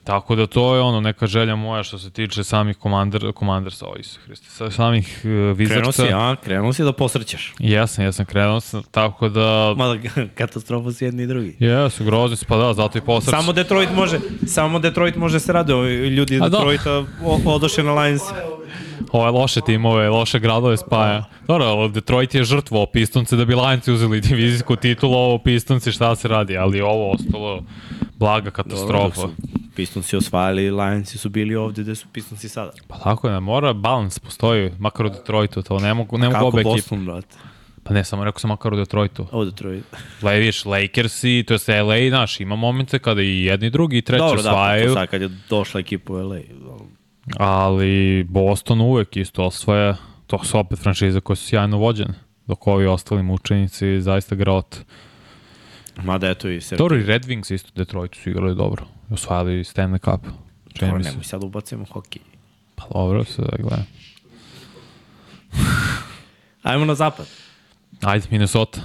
Tako 0.03 0.35
da 0.35 0.47
to 0.47 0.75
je 0.75 0.81
ono 0.81 1.01
neka 1.01 1.27
želja 1.27 1.55
moja 1.55 1.83
što 1.83 1.97
se 1.97 2.09
tiče 2.09 2.43
samih 2.43 2.77
komander, 2.77 3.31
komandersa, 3.33 3.85
o 3.85 3.95
Isu 3.99 4.19
Hristi, 4.25 4.49
sa 4.49 4.71
samih 4.71 5.17
uh, 5.17 5.21
Krenuo 5.21 5.53
Wizardsa. 5.53 5.91
si, 5.91 6.13
a? 6.13 6.35
Krenuo 6.43 6.73
si 6.73 6.83
da 6.83 6.93
posrećeš. 6.93 7.53
Jesam, 7.59 8.05
jesam, 8.05 8.25
krenuo 8.25 8.59
sam, 8.59 8.83
tako 8.91 9.29
da... 9.29 9.73
Mada 9.77 9.99
katastrofa 10.37 10.91
su 10.91 11.05
jedni 11.05 11.23
i 11.23 11.27
drugi. 11.27 11.55
Jesu, 11.59 12.03
grozni 12.03 12.37
su, 12.37 12.45
pa 12.45 12.57
da, 12.57 12.73
zato 12.73 12.97
i 12.97 13.01
posreć. 13.01 13.29
Samo 13.29 13.53
Detroit 13.53 13.89
može, 13.95 14.19
samo 14.47 14.79
Detroit 14.79 15.15
može 15.15 15.39
se 15.39 15.53
rade, 15.53 15.73
ljudi 16.09 16.33
iz 16.33 16.39
da. 16.39 16.49
Detroita 16.49 16.91
o, 17.23 17.39
odoše 17.45 17.83
na 17.83 17.93
Lions. 17.93 18.21
Ove 19.11 19.31
loše 19.31 19.61
timove, 19.61 20.09
loše 20.09 20.39
gradove 20.39 20.77
spaja. 20.77 21.23
Dobro, 21.47 21.65
ali 21.65 21.91
Detroit 21.91 22.35
je 22.35 22.43
žrtvo 22.43 22.85
Pistonce 22.85 23.35
da 23.35 23.45
bi 23.45 23.55
Lionsi 23.55 23.91
uzeli 23.91 24.21
divizijsku 24.21 24.75
titulu, 24.75 25.13
ovo 25.13 25.37
Pistonci 25.37 25.91
šta 25.91 26.15
se 26.15 26.27
radi, 26.27 26.57
ali 26.57 26.81
ovo 26.81 27.11
ostalo 27.11 27.63
blaga 28.15 28.35
Dobro, 28.45 28.51
katastrofa. 28.51 29.05
dok 29.05 29.15
su 29.15 29.31
Pistonsi 29.75 30.15
osvajali, 30.15 30.71
Lionsi 30.71 31.17
su 31.17 31.29
bili 31.29 31.55
ovde 31.55 31.81
gde 31.81 31.95
su 31.95 32.07
Pistonsi 32.13 32.49
sada. 32.49 32.71
Pa 32.87 32.97
tako 32.97 33.29
je, 33.29 33.39
mora 33.39 33.73
balans 33.73 34.19
postoji, 34.19 34.71
makar 34.79 35.05
u 35.05 35.09
Detroitu, 35.09 35.61
to 35.61 35.79
ne 35.79 35.93
mogu, 35.93 36.17
ne 36.17 36.25
mogu 36.25 36.33
Kako 36.33 36.47
obe 36.47 36.61
ekipe. 36.61 36.73
Boston, 36.73 37.05
brate? 37.05 37.37
Pa 37.83 37.93
ne, 37.93 38.03
samo 38.03 38.23
rekao 38.23 38.39
sam 38.39 38.47
makar 38.47 38.73
u 38.73 38.77
Detroitu. 38.77 39.27
Ovo 39.31 39.45
Detroit. 39.45 39.83
Le, 40.23 40.39
viš, 40.39 40.65
Lakers 40.65 41.23
i, 41.23 41.45
to 41.47 41.53
je 41.53 41.83
LA, 41.83 42.17
naš, 42.17 42.39
ima 42.39 42.55
momente 42.55 42.99
kada 42.99 43.21
i 43.21 43.43
jedni 43.43 43.69
drugi 43.69 43.97
i 43.97 44.01
treći 44.01 44.19
Dobro, 44.19 44.41
da, 44.41 44.49
osvajaju, 44.49 44.87
to 44.87 44.93
sad 44.93 45.07
kad 45.07 45.21
je 45.21 45.29
došla 45.49 45.79
ekipa 45.79 46.13
u 46.13 46.15
LA. 46.15 46.39
Ali 47.37 48.23
Boston 48.29 48.81
uvek 48.81 49.17
isto 49.17 49.43
osvaja, 49.43 49.95
to 50.27 50.43
su 50.43 50.59
opet 50.59 50.79
franšize 50.79 51.19
koje 51.19 51.37
su 51.37 51.45
sjajno 51.45 51.77
vođene, 51.77 52.13
dok 52.47 52.67
ovi 52.67 52.85
ostali 52.85 53.23
mučenici 53.23 54.01
zaista 54.01 54.35
grot. 54.35 54.77
Mada 56.03 56.29
eto 56.29 56.49
i 56.49 56.61
se... 56.61 56.75
Dobro, 56.75 56.97
i 56.97 57.03
Red 57.03 57.25
Wings 57.25 57.53
isto 57.53 57.69
u 57.75 57.77
Detroitu 57.77 58.19
su 58.19 58.29
igrali 58.29 58.55
dobro. 58.55 58.85
I 59.11 59.13
Osvajali 59.13 59.63
Stanley 59.63 59.99
Cup. 59.99 60.27
Dobro, 60.79 60.99
nemoj 60.99 61.23
sad 61.23 61.43
ubacujemo 61.43 61.85
hokej. 61.91 62.21
Pa 62.75 62.83
dobro 62.93 63.23
se 63.23 63.41
da 63.41 63.57
gledam. 63.59 63.87
Ajmo 66.63 66.85
na 66.85 66.95
zapad. 66.95 67.25
Ajde, 68.01 68.27
Minnesota. 68.31 68.79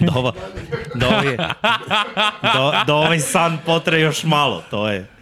Ova, 0.16 0.32
da 0.94 1.08
ovaj, 1.08 1.36
da, 2.42 2.84
da 2.86 2.94
ovaj 2.94 3.18
san 3.18 3.58
potre 3.66 4.00
još 4.00 4.24
malo, 4.24 4.62
to 4.70 4.88
je. 4.88 5.19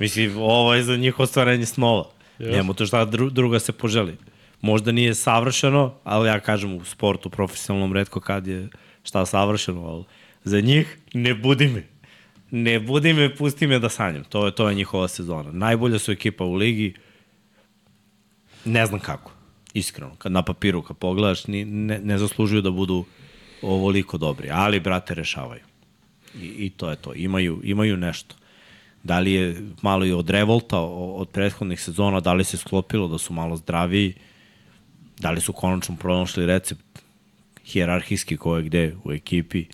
Mislim, 0.00 0.36
ovo 0.36 0.74
je 0.74 0.82
za 0.82 0.96
njih 0.96 1.20
ostvarenje 1.20 1.66
snova. 1.66 2.04
Yes. 2.38 2.52
Njemu 2.52 2.74
to 2.74 2.86
šta 2.86 3.04
dru, 3.04 3.30
druga 3.30 3.58
se 3.58 3.72
poželi. 3.72 4.16
Možda 4.60 4.92
nije 4.92 5.14
savršeno, 5.14 5.94
ali 6.04 6.28
ja 6.28 6.40
kažem 6.40 6.74
u 6.74 6.84
sportu 6.84 7.30
profesionalnom 7.30 7.92
redko 7.92 8.20
kad 8.20 8.46
je 8.46 8.68
šta 9.02 9.26
savršeno, 9.26 9.86
ali 9.86 10.04
za 10.44 10.60
njih 10.60 10.98
ne 11.14 11.34
budi 11.34 11.68
me. 11.68 11.82
Ne 12.50 12.80
budi 12.80 13.12
me, 13.12 13.36
pusti 13.36 13.66
me 13.66 13.78
da 13.78 13.88
sanjam. 13.88 14.24
To 14.24 14.46
je, 14.46 14.54
to 14.54 14.68
je 14.68 14.74
njihova 14.74 15.08
sezona. 15.08 15.52
Najbolja 15.52 15.98
su 15.98 16.12
ekipa 16.12 16.44
u 16.44 16.54
ligi. 16.54 16.94
Ne 18.64 18.86
znam 18.86 19.00
kako. 19.00 19.32
Iskreno. 19.74 20.16
Kad 20.18 20.32
na 20.32 20.42
papiru, 20.42 20.82
kad 20.82 20.96
pogledaš, 20.96 21.46
ni, 21.46 21.64
ne, 21.64 21.98
ne 21.98 22.18
zaslužuju 22.18 22.62
da 22.62 22.70
budu 22.70 23.04
ovoliko 23.62 24.18
dobri. 24.18 24.48
Ali, 24.52 24.80
brate, 24.80 25.14
rešavaju. 25.14 25.62
I, 26.40 26.46
i 26.46 26.70
to 26.70 26.90
je 26.90 26.96
to. 26.96 27.14
Imaju, 27.14 27.60
imaju 27.64 27.96
nešto. 27.96 28.34
Da 29.06 29.18
li 29.18 29.32
je 29.32 29.62
malo 29.82 30.04
i 30.04 30.12
od 30.12 30.30
revolta 30.30 30.80
od 30.80 31.28
prethodnih 31.28 31.80
sezona, 31.80 32.20
da 32.20 32.32
li 32.34 32.44
se 32.44 32.56
sklopilo 32.56 33.08
da 33.08 33.18
su 33.18 33.32
malo 33.32 33.56
zdraviji, 33.56 34.14
da 35.18 35.30
li 35.30 35.40
su 35.40 35.52
konačno 35.52 35.96
pronašli 35.96 36.46
recept 36.46 37.02
hijerarhijski 37.64 38.36
ko 38.36 38.56
je 38.56 38.62
gde 38.62 38.96
u 39.04 39.12
ekipi, 39.12 39.64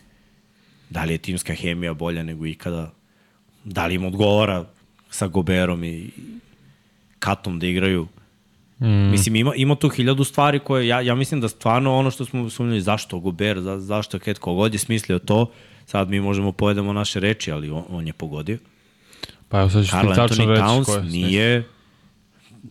da 0.90 1.04
li 1.04 1.14
je 1.14 1.18
timska 1.18 1.54
hemija 1.54 1.94
bolja 1.94 2.22
nego 2.22 2.46
ikada, 2.46 2.90
da 3.64 3.86
li 3.86 3.94
im 3.94 4.04
odgovara 4.04 4.64
sa 5.10 5.26
Goberom 5.26 5.84
i 5.84 6.10
Katom 7.18 7.58
da 7.58 7.66
igraju. 7.66 8.06
Mm. 8.80 9.10
Mislim, 9.10 9.36
ima, 9.36 9.54
ima 9.56 9.74
tu 9.74 9.88
hiljadu 9.88 10.24
stvari 10.24 10.58
koje, 10.58 10.86
ja, 10.86 11.00
ja 11.00 11.14
mislim 11.14 11.40
da 11.40 11.48
stvarno 11.48 11.96
ono 11.96 12.10
što 12.10 12.24
smo 12.24 12.50
sumnjali, 12.50 12.80
zašto 12.80 13.18
Gober, 13.18 13.60
za, 13.60 13.78
zašto 13.80 14.18
Ket, 14.18 14.38
kogod 14.38 14.72
je 14.72 14.78
smislio 14.78 15.18
to, 15.18 15.50
sad 15.86 16.10
mi 16.10 16.20
možemo 16.20 16.52
povedamo 16.52 16.92
naše 16.92 17.20
reči, 17.20 17.52
ali 17.52 17.70
on, 17.70 17.84
on 17.88 18.06
je 18.06 18.12
pogodio. 18.12 18.58
Pa 19.52 19.60
evo 19.60 19.70
sad 19.70 19.84
ti 19.84 19.90
tačno 19.90 20.14
Anthony 20.14 20.48
reći 20.48 20.62
Towns 20.62 20.96
je. 20.96 21.02
nije 21.02 21.64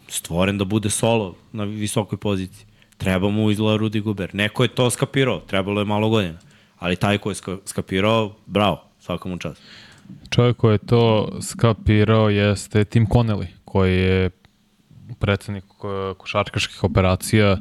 stvoren 0.07 0.57
da 0.57 0.65
bude 0.65 0.89
solo 0.89 1.35
na 1.51 1.63
visokoj 1.63 2.17
poziciji. 2.17 2.65
Treba 2.97 3.29
mu 3.29 3.51
izgleda 3.51 3.77
Rudy 3.77 4.01
Gober. 4.01 4.35
Neko 4.35 4.63
je 4.63 4.69
to 4.69 4.89
skapirao, 4.89 5.39
trebalo 5.39 5.81
je 5.81 5.85
malo 5.85 6.09
godina. 6.09 6.37
Ali 6.79 6.95
taj 6.95 7.17
ko 7.17 7.29
je 7.29 7.35
ska- 7.35 7.57
skapirao, 7.65 8.35
bravo, 8.45 8.83
svakom 8.99 9.39
čast. 9.39 9.61
Čovjek 10.29 10.57
koji 10.57 10.73
je 10.73 10.77
to 10.77 11.03
skapirao 11.41 12.29
jeste 12.29 12.83
Tim 12.83 13.07
Connelly, 13.07 13.45
koji 13.65 13.93
je 13.93 14.29
predsednik 15.19 15.63
ko- 15.69 16.13
košarkaških 16.13 16.83
operacija 16.83 17.57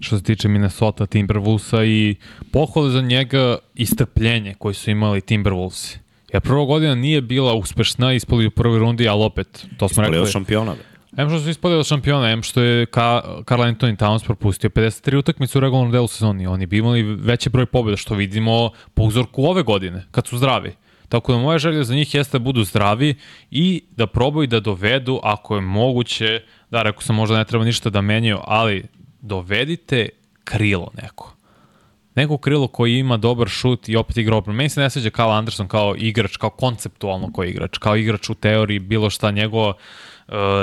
što 0.00 0.18
se 0.18 0.24
tiče 0.24 0.48
Minnesota 0.48 1.06
Timberwolvesa 1.06 1.84
i 1.84 2.14
pohvale 2.52 2.90
za 2.90 3.00
njega 3.00 3.58
i 3.74 3.86
strpljenje 3.86 4.54
koji 4.54 4.74
su 4.74 4.90
imali 4.90 5.20
Timberwolvesi. 5.20 5.98
Jer 6.32 6.42
prva 6.42 6.64
godina 6.64 6.94
nije 6.94 7.20
bila 7.20 7.54
uspešna, 7.54 8.12
ispali 8.12 8.46
u 8.46 8.50
prvoj 8.50 8.78
rundi, 8.78 9.08
ali 9.08 9.24
opet, 9.24 9.66
to 9.78 9.88
smo 9.88 10.02
Ispali 10.02 10.08
rekli. 10.08 10.22
od 10.22 10.32
šampiona. 10.32 10.74
Em 11.16 11.28
što 11.28 11.40
su 11.40 11.50
ispali 11.50 11.74
od 11.74 11.86
šampiona, 11.86 12.30
em 12.30 12.42
što 12.42 12.62
je 12.62 12.86
Ka 12.86 13.22
Karl 13.44 13.62
Anthony 13.62 13.96
Towns 13.96 14.24
propustio 14.24 14.70
53 14.70 15.16
utakmice 15.16 15.58
u 15.58 15.60
regularnom 15.60 15.92
delu 15.92 16.08
sezoni. 16.08 16.46
Oni 16.46 16.66
bi 16.66 16.78
imali 16.78 17.02
veći 17.02 17.50
broj 17.50 17.66
pobjeda, 17.66 17.96
što 17.96 18.14
vidimo 18.14 18.70
po 18.94 19.02
uzorku 19.02 19.44
ove 19.44 19.62
godine, 19.62 20.04
kad 20.10 20.26
su 20.26 20.38
zdravi. 20.38 20.72
Tako 21.08 21.32
da 21.32 21.38
moja 21.38 21.58
želja 21.58 21.84
za 21.84 21.94
njih 21.94 22.14
jeste 22.14 22.38
da 22.38 22.44
budu 22.44 22.64
zdravi 22.64 23.14
i 23.50 23.82
da 23.90 24.06
probaju 24.06 24.46
da 24.46 24.60
dovedu, 24.60 25.20
ako 25.22 25.54
je 25.54 25.60
moguće, 25.60 26.42
da 26.70 26.82
rekao 26.82 27.02
sam 27.02 27.16
možda 27.16 27.36
ne 27.36 27.44
treba 27.44 27.64
ništa 27.64 27.90
da 27.90 28.00
menjaju, 28.00 28.38
ali 28.44 28.84
dovedite 29.20 30.08
krilo 30.44 30.90
neko. 31.02 31.35
Neko 32.16 32.38
krilo 32.38 32.68
koji 32.68 32.98
ima 32.98 33.16
dobar 33.16 33.48
šut 33.48 33.88
i 33.88 33.96
opet 33.96 34.16
igra 34.16 34.36
obranu. 34.36 34.56
Meni 34.56 34.68
se 34.68 34.80
ne 34.80 34.90
sviđa 34.90 35.10
Kyle 35.10 35.38
Anderson 35.38 35.68
kao 35.68 35.94
igrač, 35.98 36.36
kao 36.36 36.50
konceptualno 36.50 37.32
koji 37.32 37.50
igrač, 37.50 37.78
kao 37.78 37.96
igrač 37.96 38.30
u 38.30 38.34
teoriji, 38.34 38.78
bilo 38.78 39.10
šta 39.10 39.30
njegov 39.30 39.68
uh, 39.68 39.74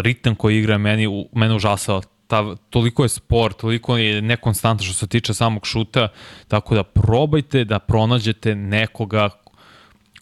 ritam 0.01 0.35
koji 0.35 0.57
igra 0.57 0.77
meni, 0.77 1.27
mene 1.31 1.55
užasao 1.55 2.01
ta, 2.27 2.55
toliko 2.69 3.03
je 3.03 3.09
sport, 3.09 3.57
toliko 3.57 3.97
je 3.97 4.21
nekonstantno 4.21 4.85
što 4.85 4.93
se 4.93 5.07
tiče 5.07 5.33
samog 5.33 5.65
šuta, 5.67 6.07
tako 6.47 6.75
da 6.75 6.83
probajte 6.83 7.63
da 7.65 7.79
pronađete 7.79 8.55
nekoga 8.55 9.29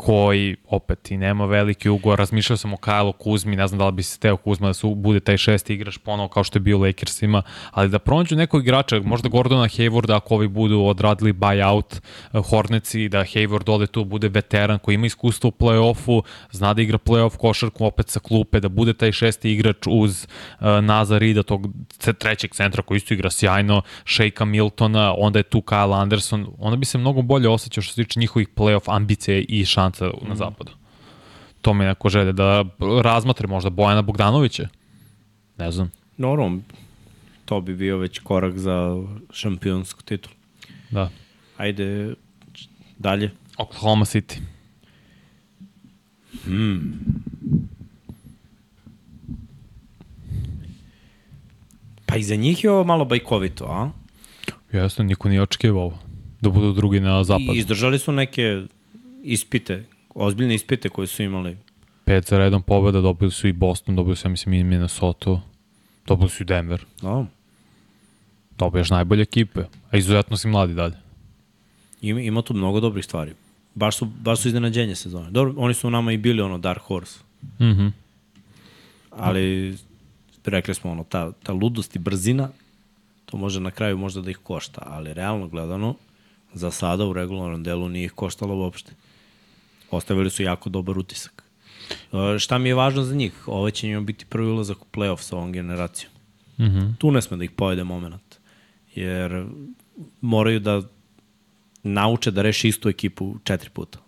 koji 0.04 0.56
opet 0.68 1.12
i 1.12 1.18
nema 1.18 1.46
veliki 1.46 1.90
ugovor. 1.90 2.20
Razmišljao 2.20 2.58
sam 2.58 2.74
o 2.74 2.78
Kajlo 2.78 3.12
Kuzmi, 3.12 3.56
ne 3.56 3.68
znam 3.68 3.80
da 3.80 3.86
li 3.86 3.92
bi 3.92 4.04
se 4.04 4.20
teo 4.20 4.38
Kuzma 4.38 4.68
da 4.68 4.74
su, 4.74 4.96
bude 4.96 5.20
taj 5.20 5.38
šesti 5.38 5.74
igrač 5.74 5.98
ponovo 5.98 6.30
kao 6.30 6.44
što 6.44 6.58
je 6.58 6.62
bio 6.62 6.78
Lakersima, 6.78 7.42
ali 7.72 7.90
da 7.90 8.00
pronađu 8.00 8.36
nekog 8.36 8.64
igrača, 8.64 9.00
možda 9.00 9.30
Gordona 9.30 9.64
Haywarda 9.64 10.16
ako 10.16 10.36
ovi 10.36 10.48
budu 10.48 10.82
odradili 10.82 11.34
buyout 11.34 12.00
uh, 12.34 12.46
Horneci, 12.46 13.10
da 13.10 13.20
Hayward 13.20 13.72
ode 13.72 13.88
tu, 13.88 14.04
bude 14.04 14.30
veteran 14.30 14.80
koji 14.80 14.96
ima 14.96 15.06
iskustvo 15.06 15.48
u 15.48 15.52
play-offu, 15.52 16.22
zna 16.52 16.74
da 16.74 16.82
igra 16.82 16.98
play-off 16.98 17.38
košarku 17.38 17.86
opet 17.86 18.10
sa 18.10 18.20
klupe, 18.20 18.60
da 18.60 18.70
bude 18.70 18.94
taj 18.94 19.12
šesti 19.12 19.52
igrač 19.52 19.88
uz 19.88 20.28
uh, 20.60 20.68
Naza 20.84 21.18
Rida, 21.18 21.44
tog 21.44 21.68
trećeg 22.18 22.54
centra 22.54 22.82
koji 22.82 22.98
isto 22.98 23.14
igra 23.14 23.30
sjajno, 23.30 23.82
Sheika 24.06 24.46
Miltona, 24.46 25.14
onda 25.18 25.40
je 25.40 25.44
tu 25.44 25.62
Kyle 25.62 26.02
Anderson, 26.02 26.48
onda 26.58 26.78
bi 26.78 26.86
se 26.86 26.98
mnogo 26.98 27.22
bolje 27.22 27.50
osjećao 27.50 27.82
što 27.82 27.94
se 27.94 28.04
tiče 28.04 28.20
njihovih 28.20 28.48
play-off 28.56 28.96
ambicije 28.96 29.42
i 29.42 29.66
šansa 29.92 30.06
mm. 30.06 30.30
na 30.30 30.36
zapadu. 30.36 30.72
To 31.62 31.74
mi 31.74 31.86
neko 31.86 32.10
želje 32.10 32.34
da 32.34 32.66
razmatre 33.04 33.48
možda 33.48 33.70
Bojana 33.70 34.02
Bogdanovića. 34.02 34.68
Ne 35.58 35.72
znam. 35.72 35.92
Normalno, 36.18 36.62
to 37.46 37.62
bi 37.62 37.76
bio 37.76 37.98
već 37.98 38.20
korak 38.20 38.58
za 38.58 39.04
šampionsku 39.34 40.04
titulu. 40.04 40.36
Da. 40.90 41.10
Ajde, 41.58 42.14
dalje. 42.98 43.32
Oklahoma 43.58 44.06
City. 44.06 44.40
Hmm. 46.44 47.00
Pa 52.06 52.16
i 52.16 52.24
za 52.24 52.36
njih 52.36 52.64
je 52.64 52.72
ovo 52.72 52.84
malo 52.84 53.06
bajkovito, 53.06 53.66
a? 53.66 53.92
Jasno, 54.72 55.04
niko 55.04 55.30
nije 55.30 55.42
očekivao 55.42 55.84
ovo. 55.84 56.00
Da 56.42 56.50
budu 56.50 56.74
drugi 56.74 57.00
na 57.00 57.24
zapadu. 57.24 57.54
I 57.54 57.58
izdržali 57.58 58.00
su 58.00 58.12
neke 58.12 58.64
ispite, 59.24 59.86
ozbiljne 60.16 60.56
ispite 60.56 60.90
koje 60.90 61.08
su 61.08 61.24
imali. 61.24 61.58
Pet 62.06 62.30
za 62.30 62.38
redom 62.38 62.62
pobeda, 62.62 63.02
dobili 63.02 63.32
su 63.32 63.48
i 63.48 63.54
Boston, 63.54 63.96
dobili 63.96 64.16
su, 64.16 64.28
ja 64.28 64.32
mislim, 64.32 64.54
i 64.54 64.64
Minnesota, 64.64 65.42
dobili 66.08 66.30
su 66.30 66.44
i 66.44 66.46
Denver. 66.46 66.86
No. 67.02 67.28
Dobiješ 68.58 68.90
najbolje 68.90 69.22
ekipe, 69.22 69.62
a 69.92 69.98
izuzetno 69.98 70.38
si 70.38 70.48
mladi 70.48 70.74
dalje. 70.74 70.96
Ima, 72.02 72.22
ima 72.22 72.42
tu 72.42 72.54
mnogo 72.54 72.80
dobrih 72.80 73.06
stvari. 73.06 73.34
Baš 73.76 73.98
su, 73.98 74.06
baš 74.06 74.40
su 74.40 74.48
iznenađenje 74.48 74.96
sezone. 74.96 75.32
Dobro, 75.32 75.54
oni 75.58 75.74
su 75.74 75.88
u 75.88 75.92
nama 75.92 76.12
i 76.12 76.18
bili 76.18 76.42
ono 76.42 76.58
Dark 76.58 76.82
Horse. 76.82 77.20
Mhm. 77.60 77.70
Mm 77.70 77.78
-hmm. 77.78 77.92
Ali 79.12 79.78
rekli 80.46 80.76
smo 80.76 80.92
ono, 80.92 81.04
ta, 81.04 81.32
ta 81.32 81.54
ludost 81.54 81.96
i 81.96 82.00
brzina, 82.00 82.50
to 83.26 83.38
može 83.38 83.60
na 83.60 83.72
kraju 83.72 83.98
možda 83.98 84.22
da 84.22 84.32
ih 84.32 84.38
košta, 84.38 84.82
ali 84.86 85.14
realno 85.14 85.48
gledano, 85.48 85.96
za 86.54 86.72
sada 86.72 87.06
u 87.06 87.14
regularnom 87.14 87.64
delu 87.64 87.90
nije 87.90 88.06
ih 88.06 88.12
koštalo 88.12 88.56
uopšte. 88.56 88.92
Ostavili 89.92 90.30
su 90.30 90.44
jako 90.44 90.70
dobar 90.70 90.98
utisak. 90.98 91.44
E, 92.14 92.40
šta 92.40 92.58
mi 92.58 92.70
je 92.70 92.76
važno 92.76 93.04
za 93.04 93.16
njih? 93.16 93.48
Ovo 93.48 93.72
će 93.72 93.88
njima 93.88 94.02
biti 94.02 94.26
prvi 94.26 94.48
ulazak 94.48 94.82
u 94.82 94.86
playoff 94.94 95.22
sa 95.22 95.38
ovom 95.38 95.52
generacijom. 95.52 96.12
Mm 96.58 96.64
-hmm. 96.64 96.96
Tu 96.98 97.12
ne 97.12 97.22
sme 97.22 97.38
da 97.38 97.44
ih 97.44 97.52
pojede 97.52 97.84
moment. 97.84 98.40
Jer 98.96 99.46
moraju 100.22 100.60
da 100.60 100.82
nauče 101.84 102.32
da 102.32 102.42
reši 102.42 102.68
istu 102.68 102.90
ekipu 102.90 103.36
četiri 103.44 103.70
puta. 103.70 104.00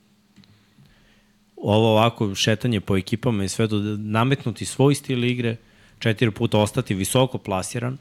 Ovo 1.58 1.92
ovako 1.92 2.36
šetanje 2.36 2.82
po 2.82 2.98
ekipama 2.98 3.44
i 3.44 3.50
sve 3.50 3.68
to, 3.68 3.80
da 3.80 3.98
nametnuti 3.98 4.66
svoj 4.66 4.96
stil 4.96 5.24
igre, 5.24 5.56
četiri 6.00 6.32
puta 6.32 6.58
ostati 6.60 6.94
visoko 6.94 7.38
plasiran, 7.38 7.98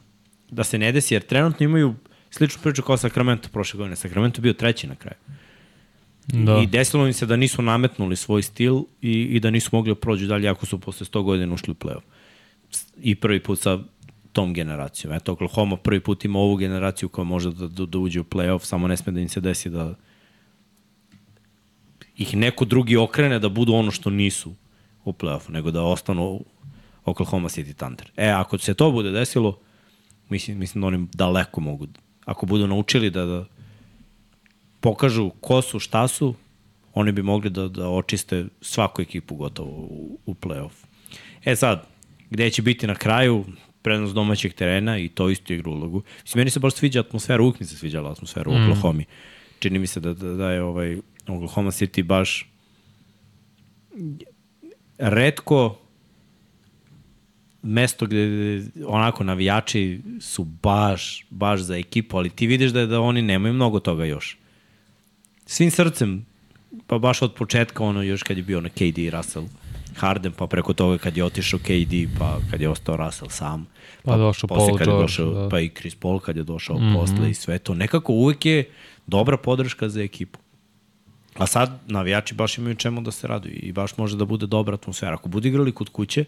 da 0.51 0.63
se 0.63 0.77
ne 0.77 0.91
desi, 0.91 1.13
jer 1.13 1.21
trenutno 1.21 1.63
imaju 1.63 1.95
sličnu 2.29 2.61
priču 2.61 2.81
kao 2.81 2.97
Sacramento 2.97 3.49
prošle 3.49 3.77
godine. 3.77 3.95
Sacramento 3.95 4.41
bio 4.41 4.53
treći 4.53 4.87
na 4.87 4.95
kraju. 4.95 5.17
Da. 6.27 6.59
I 6.63 6.67
desilo 6.67 7.07
im 7.07 7.13
se 7.13 7.25
da 7.25 7.35
nisu 7.35 7.61
nametnuli 7.61 8.15
svoj 8.15 8.41
stil 8.41 8.83
i, 9.01 9.11
i 9.11 9.39
da 9.39 9.49
nisu 9.51 9.69
mogli 9.71 9.91
da 9.91 9.99
prođu 9.99 10.27
dalje 10.27 10.49
ako 10.49 10.65
su 10.65 10.79
posle 10.79 11.05
100 11.05 11.23
godina 11.23 11.53
ušli 11.53 11.71
u 11.71 11.75
play-off. 11.75 12.01
I 13.01 13.15
prvi 13.15 13.39
put 13.43 13.59
sa 13.59 13.79
tom 14.31 14.53
generacijom. 14.53 15.13
Eto, 15.13 15.31
Oklahoma 15.31 15.77
prvi 15.77 15.99
put 15.99 16.25
ima 16.25 16.39
ovu 16.39 16.55
generaciju 16.55 17.09
koja 17.09 17.25
može 17.25 17.51
da, 17.51 17.67
da, 17.67 17.85
da 17.85 17.97
uđe 17.97 18.19
u 18.19 18.23
play-off, 18.23 18.63
samo 18.63 18.87
ne 18.87 18.97
sme 18.97 19.13
da 19.13 19.19
im 19.19 19.29
se 19.29 19.41
desi 19.41 19.69
da 19.69 19.95
ih 22.17 22.35
neko 22.37 22.65
drugi 22.65 22.97
okrene 22.97 23.39
da 23.39 23.49
budu 23.49 23.73
ono 23.73 23.91
što 23.91 24.09
nisu 24.09 24.53
u 25.05 25.13
play-offu, 25.13 25.51
nego 25.51 25.71
da 25.71 25.83
ostanu 25.83 26.45
Oklahoma 27.05 27.49
City 27.49 27.73
Thunder. 27.73 28.11
E, 28.17 28.29
ako 28.29 28.57
se 28.57 28.73
to 28.73 28.91
bude 28.91 29.11
desilo, 29.11 29.59
mislim, 30.29 30.59
mislim 30.59 30.81
da 30.81 30.87
oni 30.87 31.07
daleko 31.13 31.61
mogu 31.61 31.87
ako 32.25 32.45
budu 32.45 32.67
naučili 32.67 33.09
da, 33.09 33.25
da 33.25 33.45
pokažu 34.83 35.29
ko 35.41 35.61
su, 35.61 35.79
šta 35.79 36.07
su, 36.07 36.33
oni 36.93 37.11
bi 37.11 37.23
mogli 37.23 37.49
da, 37.49 37.67
da 37.67 37.89
očiste 37.89 38.45
svaku 38.61 39.01
ekipu 39.01 39.35
gotovo 39.35 39.69
u, 39.69 40.19
u 40.25 40.33
play-off. 40.33 40.83
E 41.45 41.55
sad, 41.55 41.87
gde 42.29 42.49
će 42.49 42.61
biti 42.61 42.87
na 42.87 42.95
kraju, 42.95 43.45
prednost 43.81 44.13
domaćeg 44.13 44.53
terena 44.53 44.97
i 44.97 45.09
to 45.09 45.29
isto 45.29 45.53
igra 45.53 45.71
ulogu. 45.71 46.03
Mislim, 46.23 46.39
meni 46.39 46.51
se 46.51 46.59
baš 46.59 46.73
sviđa 46.73 46.99
atmosfera, 46.99 47.43
uvijek 47.43 47.59
mi 47.59 47.65
se 47.65 47.77
sviđala 47.77 48.11
atmosfera 48.11 48.51
mm. 48.51 48.53
u 48.53 48.63
Oklahoma. 48.63 49.03
Čini 49.59 49.79
mi 49.79 49.87
se 49.87 49.99
da, 49.99 50.13
da, 50.13 50.33
da 50.33 50.51
je 50.51 50.63
ovaj 50.63 50.97
Oklahoma 51.27 51.71
City 51.71 52.03
baš 52.03 52.49
redko 54.97 55.77
mesto 57.61 58.05
gde 58.05 58.61
onako 58.85 59.23
navijači 59.23 60.01
su 60.19 60.43
baš, 60.43 61.25
baš 61.29 61.61
za 61.61 61.77
ekipu, 61.77 62.17
ali 62.17 62.29
ti 62.29 62.47
vidiš 62.47 62.71
da, 62.71 62.85
da 62.85 63.01
oni 63.01 63.21
nemaju 63.21 63.53
mnogo 63.53 63.79
toga 63.79 64.05
još. 64.05 64.42
Svim 65.53 65.71
srcem, 65.71 66.25
pa 66.87 66.97
baš 66.97 67.21
od 67.21 67.33
početka 67.33 67.83
ono 67.83 68.01
još 68.01 68.23
kad 68.23 68.37
je 68.37 68.43
bio 68.43 68.61
na 68.61 68.69
KD 68.69 68.97
i 68.97 69.09
Russell 69.09 69.45
Harden, 69.95 70.31
pa 70.31 70.47
preko 70.47 70.73
toga 70.73 70.97
kad 70.97 71.17
je 71.17 71.23
otišao 71.23 71.59
KD, 71.59 71.93
pa 72.19 72.37
kad 72.51 72.61
je 72.61 72.69
ostao 72.69 72.97
Russell 72.97 73.29
sam. 73.29 73.67
Pa, 74.03 74.11
pa 74.11 74.17
došao 74.17 74.47
Paul 74.47 74.77
kad 74.77 74.87
je 74.87 74.93
došao, 74.93 75.33
da. 75.33 75.49
Pa 75.49 75.59
i 75.59 75.69
Chris 75.69 75.95
Paul 75.95 76.19
kad 76.19 76.37
je 76.37 76.43
došao 76.43 76.77
mm 76.77 76.81
-hmm. 76.81 76.95
posle 76.95 77.29
i 77.29 77.33
sve 77.33 77.59
to. 77.59 77.73
Nekako 77.73 78.13
uvek 78.13 78.45
je 78.45 78.69
dobra 79.07 79.37
podrška 79.37 79.89
za 79.89 80.01
ekipu. 80.01 80.39
A 81.33 81.47
sad 81.47 81.79
navijači 81.87 82.35
baš 82.35 82.57
imaju 82.57 82.75
čemu 82.75 83.01
da 83.01 83.11
se 83.11 83.27
raduju 83.27 83.55
i 83.55 83.71
baš 83.71 83.97
može 83.97 84.17
da 84.17 84.25
bude 84.25 84.47
dobra 84.47 84.73
atmosfera. 84.73 85.13
Ako 85.13 85.29
budu 85.29 85.47
igrali 85.47 85.71
kod 85.71 85.89
kuće, 85.89 86.25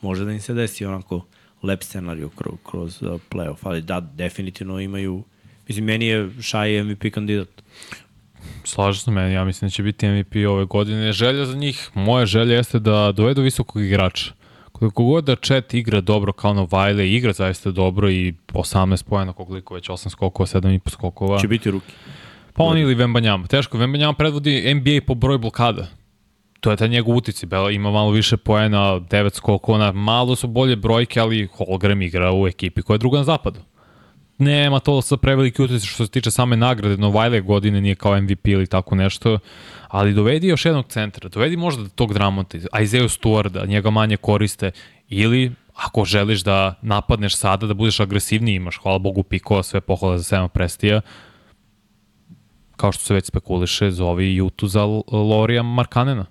može 0.00 0.24
da 0.24 0.32
im 0.32 0.40
se 0.40 0.54
desi 0.54 0.86
onako 0.86 1.24
lep 1.62 1.82
scenariju 1.82 2.28
kroz, 2.28 2.54
kroz 2.70 3.02
uh, 3.02 3.20
playoff, 3.30 3.58
ali 3.62 3.82
da, 3.82 4.00
definitivno 4.00 4.80
imaju, 4.80 5.24
mislim, 5.68 5.84
meni 5.84 6.06
je 6.06 6.30
Shai 6.40 6.82
MVP 6.82 7.14
kandidat. 7.14 7.62
Slažem 8.64 9.00
se 9.00 9.10
meni, 9.10 9.34
ja 9.34 9.44
mislim 9.44 9.68
da 9.68 9.70
će 9.70 9.82
biti 9.82 10.08
MVP 10.08 10.34
ove 10.48 10.64
godine. 10.64 11.12
Želja 11.12 11.44
za 11.44 11.56
njih, 11.56 11.90
moja 11.94 12.26
želja 12.26 12.54
jeste 12.54 12.78
da 12.78 13.12
dovedu 13.12 13.42
visokog 13.42 13.82
igrača. 13.82 14.32
Koliko 14.72 15.04
god 15.04 15.24
da 15.24 15.36
Chet 15.36 15.74
igra 15.74 16.00
dobro 16.00 16.32
kao 16.32 16.54
na 16.54 16.66
Vajle, 16.70 17.10
igra 17.10 17.32
zaista 17.32 17.70
dobro 17.70 18.10
i 18.10 18.34
18 18.52 19.04
pojena 19.04 19.32
koliko 19.32 19.74
već 19.74 19.88
8 19.88 20.08
skokova, 20.08 20.46
7,5 20.46 20.90
skokova. 20.90 21.40
Će 21.40 21.48
biti 21.48 21.70
ruki. 21.70 21.92
Pa 22.54 22.64
on 22.64 22.78
ili 22.78 22.94
Vembanjama. 22.94 23.46
Teško, 23.46 23.78
Vembanjama 23.78 24.12
predvodi 24.12 24.74
NBA 24.74 25.06
po 25.06 25.14
broju 25.14 25.38
blokada 25.38 25.86
to 26.62 26.70
je 26.70 26.76
taj 26.76 26.88
njegov 26.88 27.16
utici. 27.16 27.46
Bela 27.46 27.70
ima 27.70 27.90
malo 27.90 28.10
više 28.10 28.36
poena, 28.36 28.78
9 28.78 29.34
skokona, 29.34 29.92
malo 29.92 30.36
su 30.36 30.46
bolje 30.46 30.76
brojke, 30.76 31.20
ali 31.20 31.46
Holgram 31.46 32.02
igra 32.02 32.32
u 32.32 32.46
ekipi 32.46 32.82
koja 32.82 32.94
je 32.94 32.98
druga 32.98 33.18
na 33.18 33.24
zapadu. 33.24 33.60
Nema 34.42 34.80
to 34.80 35.02
sa 35.02 35.16
preveliki 35.16 35.62
utici 35.62 35.86
što 35.86 36.06
se 36.06 36.10
tiče 36.10 36.30
same 36.30 36.56
nagrade, 36.56 36.96
no 36.96 37.10
Vajle 37.10 37.40
godine 37.40 37.80
nije 37.80 37.94
kao 37.94 38.20
MVP 38.20 38.48
ili 38.48 38.66
tako 38.66 38.94
nešto, 38.94 39.38
ali 39.88 40.14
dovedi 40.14 40.48
još 40.48 40.64
jednog 40.64 40.86
centra, 40.88 41.28
dovedi 41.28 41.56
možda 41.56 41.88
tog 41.88 42.14
Dramonta, 42.14 42.58
Isaiah 42.82 43.10
Stewarda, 43.10 43.66
njega 43.68 43.90
manje 43.90 44.16
koriste, 44.16 44.70
ili 45.08 45.52
ako 45.74 46.04
želiš 46.04 46.44
da 46.44 46.74
napadneš 46.82 47.36
sada, 47.36 47.66
da 47.66 47.74
budeš 47.74 48.00
agresivniji, 48.00 48.54
imaš, 48.54 48.78
hvala 48.82 48.98
Bogu, 48.98 49.22
pikova, 49.22 49.62
sve 49.62 49.80
pohvala 49.80 50.18
za 50.18 50.24
Sema 50.24 50.48
Prestija, 50.48 51.00
kao 52.76 52.92
što 52.92 53.04
se 53.04 53.14
već 53.14 53.26
spekuliše, 53.26 53.90
zovi 53.90 54.34
Jutu 54.34 54.66
za 54.66 54.84
Lorija 55.12 55.62
Markanena. 55.62 56.26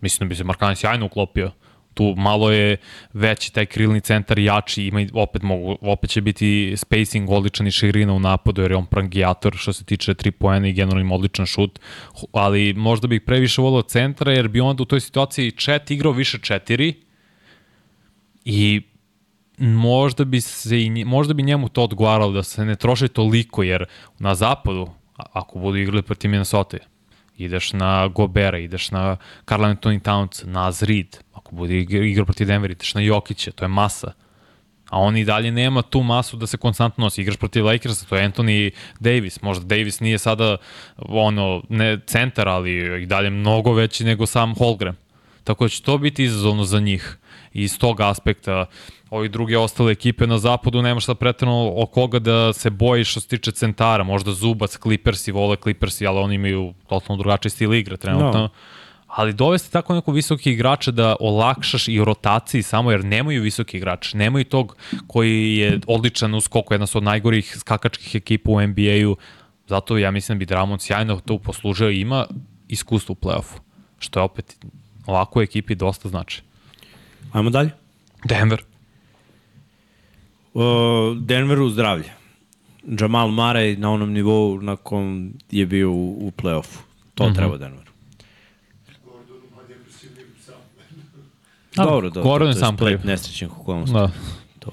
Mislim 0.00 0.28
da 0.28 0.28
bi 0.28 0.36
se 0.36 0.44
Markani 0.44 0.76
sjajno 0.76 1.06
uklopio. 1.06 1.50
Tu 1.94 2.14
malo 2.16 2.50
je 2.50 2.76
veći 3.12 3.52
taj 3.52 3.66
krilni 3.66 4.00
centar, 4.00 4.38
jači, 4.38 4.86
ima 4.86 5.06
opet, 5.12 5.42
mogu, 5.42 5.78
opet 5.80 6.10
će 6.10 6.20
biti 6.20 6.74
spacing 6.76 7.30
odličan 7.30 7.66
i 7.66 7.70
širina 7.70 8.12
u 8.12 8.18
napadu, 8.18 8.62
jer 8.62 8.70
je 8.70 8.76
on 8.76 8.86
prangijator 8.86 9.56
što 9.56 9.72
se 9.72 9.84
tiče 9.84 10.14
3 10.14 10.30
poena 10.30 10.68
i 10.68 10.72
generalno 10.72 11.14
odličan 11.14 11.46
šut, 11.46 11.78
ali 12.32 12.74
možda 12.74 13.06
bih 13.06 13.22
previše 13.26 13.62
volio 13.62 13.82
centra, 13.82 14.32
jer 14.32 14.48
bi 14.48 14.60
onda 14.60 14.82
u 14.82 14.86
toj 14.86 15.00
situaciji 15.00 15.50
čet 15.50 15.90
igrao 15.90 16.12
više 16.12 16.38
četiri 16.38 16.94
i 18.44 18.82
možda 19.58 20.24
bi, 20.24 20.40
se, 20.40 20.76
možda 21.06 21.34
bi 21.34 21.42
njemu 21.42 21.68
to 21.68 21.84
odgovaralo 21.84 22.32
da 22.32 22.42
se 22.42 22.64
ne 22.64 22.76
troši 22.76 23.08
toliko, 23.08 23.62
jer 23.62 23.84
na 24.18 24.34
zapadu, 24.34 24.88
ako 25.16 25.58
budu 25.58 25.76
igrali 25.76 26.02
protiv 26.02 26.30
Minnesota, 26.30 26.76
ideš 27.36 27.72
na 27.72 28.08
Gobera, 28.08 28.58
ideš 28.58 28.90
na 28.90 29.16
Carl 29.48 29.62
Anthony 29.62 30.00
Towns, 30.00 30.44
na 30.46 30.68
Azrid, 30.68 31.18
ako 31.52 31.56
bude 31.56 31.78
igra 32.08 32.24
protiv 32.24 32.46
Denver, 32.46 32.70
ideš 32.70 32.94
na 32.94 33.00
Jokića, 33.00 33.52
to 33.52 33.64
je 33.64 33.68
masa. 33.68 34.12
a 34.90 34.98
on 35.00 35.16
i 35.16 35.24
dalje 35.24 35.50
nema 35.52 35.82
tu 35.82 36.02
masu 36.02 36.36
da 36.36 36.46
se 36.46 36.56
konstantno 36.56 37.04
nosi. 37.04 37.22
Igraš 37.22 37.36
protiv 37.36 37.64
Lakersa, 37.64 38.06
to 38.06 38.16
je 38.16 38.28
Anthony 38.28 38.70
Davis. 39.00 39.42
Možda 39.42 39.64
Davis 39.64 40.00
nije 40.00 40.18
sada 40.18 40.56
ono, 40.96 41.62
ne 41.68 41.98
centar, 42.06 42.48
ali 42.48 43.02
i 43.02 43.06
dalje 43.06 43.30
mnogo 43.30 43.72
veći 43.72 44.04
nego 44.04 44.26
sam 44.26 44.54
Holgram. 44.54 44.96
Tako 45.44 45.64
da 45.64 45.68
će 45.68 45.82
to 45.82 45.98
biti 45.98 46.24
izazovno 46.24 46.64
za 46.64 46.80
njih. 46.80 47.18
I 47.54 47.62
iz 47.62 47.78
tog 47.78 48.00
aspekta 48.00 48.66
ovi 49.10 49.28
druge 49.28 49.58
ostale 49.58 49.92
ekipe 49.92 50.26
na 50.26 50.38
zapadu 50.38 50.82
nema 50.82 51.00
šta 51.00 51.14
pretredno 51.14 51.72
o 51.76 51.86
koga 51.86 52.18
da 52.18 52.52
se 52.52 52.70
boji 52.70 53.04
što 53.04 53.20
se 53.20 53.28
tiče 53.28 53.52
centara. 53.52 54.04
Možda 54.04 54.32
Zubac, 54.32 54.78
Clippersi, 54.78 55.32
vole 55.32 55.56
Clippersi, 55.56 56.06
ali 56.06 56.18
oni 56.18 56.34
imaju 56.34 56.74
totalno 56.88 57.22
drugačiji 57.22 57.50
stil 57.50 57.74
igre 57.74 57.96
trenutno. 57.96 58.40
No 58.40 58.48
ali 59.14 59.32
dovesti 59.32 59.72
tako 59.72 59.94
neko 59.94 60.12
visoki 60.12 60.52
igrača 60.52 60.90
da 60.90 61.16
olakšaš 61.20 61.88
i 61.88 62.04
rotaciji 62.04 62.62
samo 62.62 62.90
jer 62.90 63.04
nemaju 63.04 63.42
visoki 63.42 63.76
igrač, 63.76 64.14
nemaju 64.14 64.44
tog 64.44 64.76
koji 65.06 65.56
je 65.56 65.80
odličan 65.86 66.34
u 66.34 66.40
skoku, 66.40 66.74
jedna 66.74 66.86
su 66.86 66.98
od 66.98 67.04
najgorih 67.04 67.56
skakačkih 67.58 68.14
ekipa 68.14 68.50
u 68.50 68.60
NBA-u, 68.60 69.16
zato 69.66 69.98
ja 69.98 70.10
mislim 70.10 70.38
da 70.38 70.38
bi 70.38 70.46
Dramon 70.46 70.78
sjajno 70.78 71.20
to 71.20 71.38
poslužio 71.38 71.90
i 71.90 72.00
ima 72.00 72.26
iskustvo 72.68 73.12
u 73.12 73.26
play-offu, 73.26 73.58
što 73.98 74.20
je 74.20 74.24
opet 74.24 74.56
ovako 75.06 75.42
ekipi 75.42 75.74
dosta 75.74 76.08
znači. 76.08 76.42
Ajmo 77.32 77.50
dalje. 77.50 77.70
Denver. 78.24 78.62
Uh, 80.54 80.62
Denveru 81.16 81.70
zdravlje. 81.70 82.12
Jamal 83.00 83.28
Murray 83.28 83.78
na 83.78 83.90
onom 83.90 84.12
nivou 84.12 84.60
na 84.60 84.76
kom 84.76 85.32
je 85.50 85.66
bio 85.66 85.90
u, 85.90 86.26
u 86.26 86.32
play-offu. 86.36 86.78
To 87.14 87.24
mm 87.24 87.30
-hmm. 87.30 87.36
treba 87.36 87.56
Denver. 87.56 87.91
Dobro, 91.76 92.10
Gordon 92.10 92.48
je 92.48 92.54
sam 92.54 92.76
kriv. 92.76 93.00
Nesrećnih 93.04 93.60
okolnosti. 93.60 93.94
Da. 93.94 94.10
To, 94.58 94.70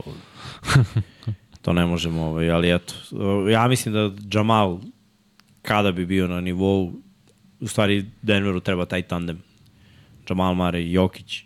to 1.62 1.74
ne 1.74 1.86
možemo, 1.86 2.26
ovaj, 2.26 2.52
ali 2.52 2.76
eto. 2.76 2.94
Ja 3.52 3.68
mislim 3.68 3.94
da 3.94 4.12
Jamal, 4.34 4.80
kada 5.62 5.92
bi 5.92 6.06
bio 6.06 6.28
na 6.28 6.42
nivou, 6.42 6.94
u 7.60 7.68
stvari 7.68 8.06
Denveru 8.22 8.60
treba 8.60 8.86
taj 8.86 9.02
tandem. 9.02 9.42
Jamal 10.30 10.54
Mare 10.54 10.82
i 10.82 10.94
Jokić 10.94 11.44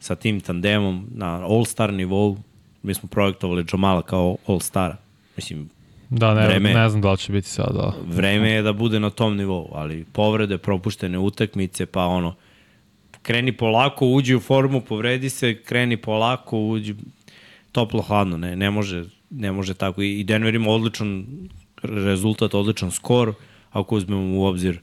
sa 0.00 0.14
tim 0.14 0.40
tandemom 0.40 1.06
na 1.14 1.46
all-star 1.46 1.92
nivou. 1.92 2.38
Mi 2.82 2.94
smo 2.94 3.08
projektovali 3.08 3.64
Jamala 3.72 4.02
kao 4.02 4.36
all-stara. 4.46 4.96
Mislim, 5.36 5.68
Da, 6.10 6.34
ne, 6.34 6.46
vreme, 6.46 6.74
ne 6.74 6.88
znam 6.88 7.02
da 7.02 7.12
li 7.12 7.18
će 7.18 7.32
biti 7.32 7.48
sada. 7.48 7.72
Da. 7.72 7.92
Vreme 8.06 8.50
je 8.50 8.62
da 8.62 8.72
bude 8.72 9.00
na 9.00 9.10
tom 9.10 9.36
nivou, 9.36 9.70
ali 9.74 10.04
povrede, 10.12 10.58
propuštene 10.58 11.18
utakmice, 11.18 11.86
pa 11.86 12.04
ono, 12.04 12.34
kreni 13.22 13.52
polako, 13.52 14.06
uđi 14.06 14.34
u 14.34 14.40
formu, 14.40 14.80
povredi 14.80 15.30
se, 15.30 15.62
kreni 15.62 15.96
polako, 15.96 16.58
uđi 16.58 16.94
toplo 17.72 18.02
hladno, 18.02 18.36
ne, 18.36 18.56
ne 18.56 18.70
može, 18.70 19.04
ne 19.30 19.52
može 19.52 19.74
tako. 19.74 20.02
I 20.02 20.24
Denver 20.24 20.54
ima 20.54 20.70
odličan 20.70 21.26
rezultat, 21.82 22.54
odličan 22.54 22.90
skor, 22.90 23.34
ako 23.70 23.96
uzmemo 23.96 24.38
u 24.38 24.44
obzir 24.44 24.80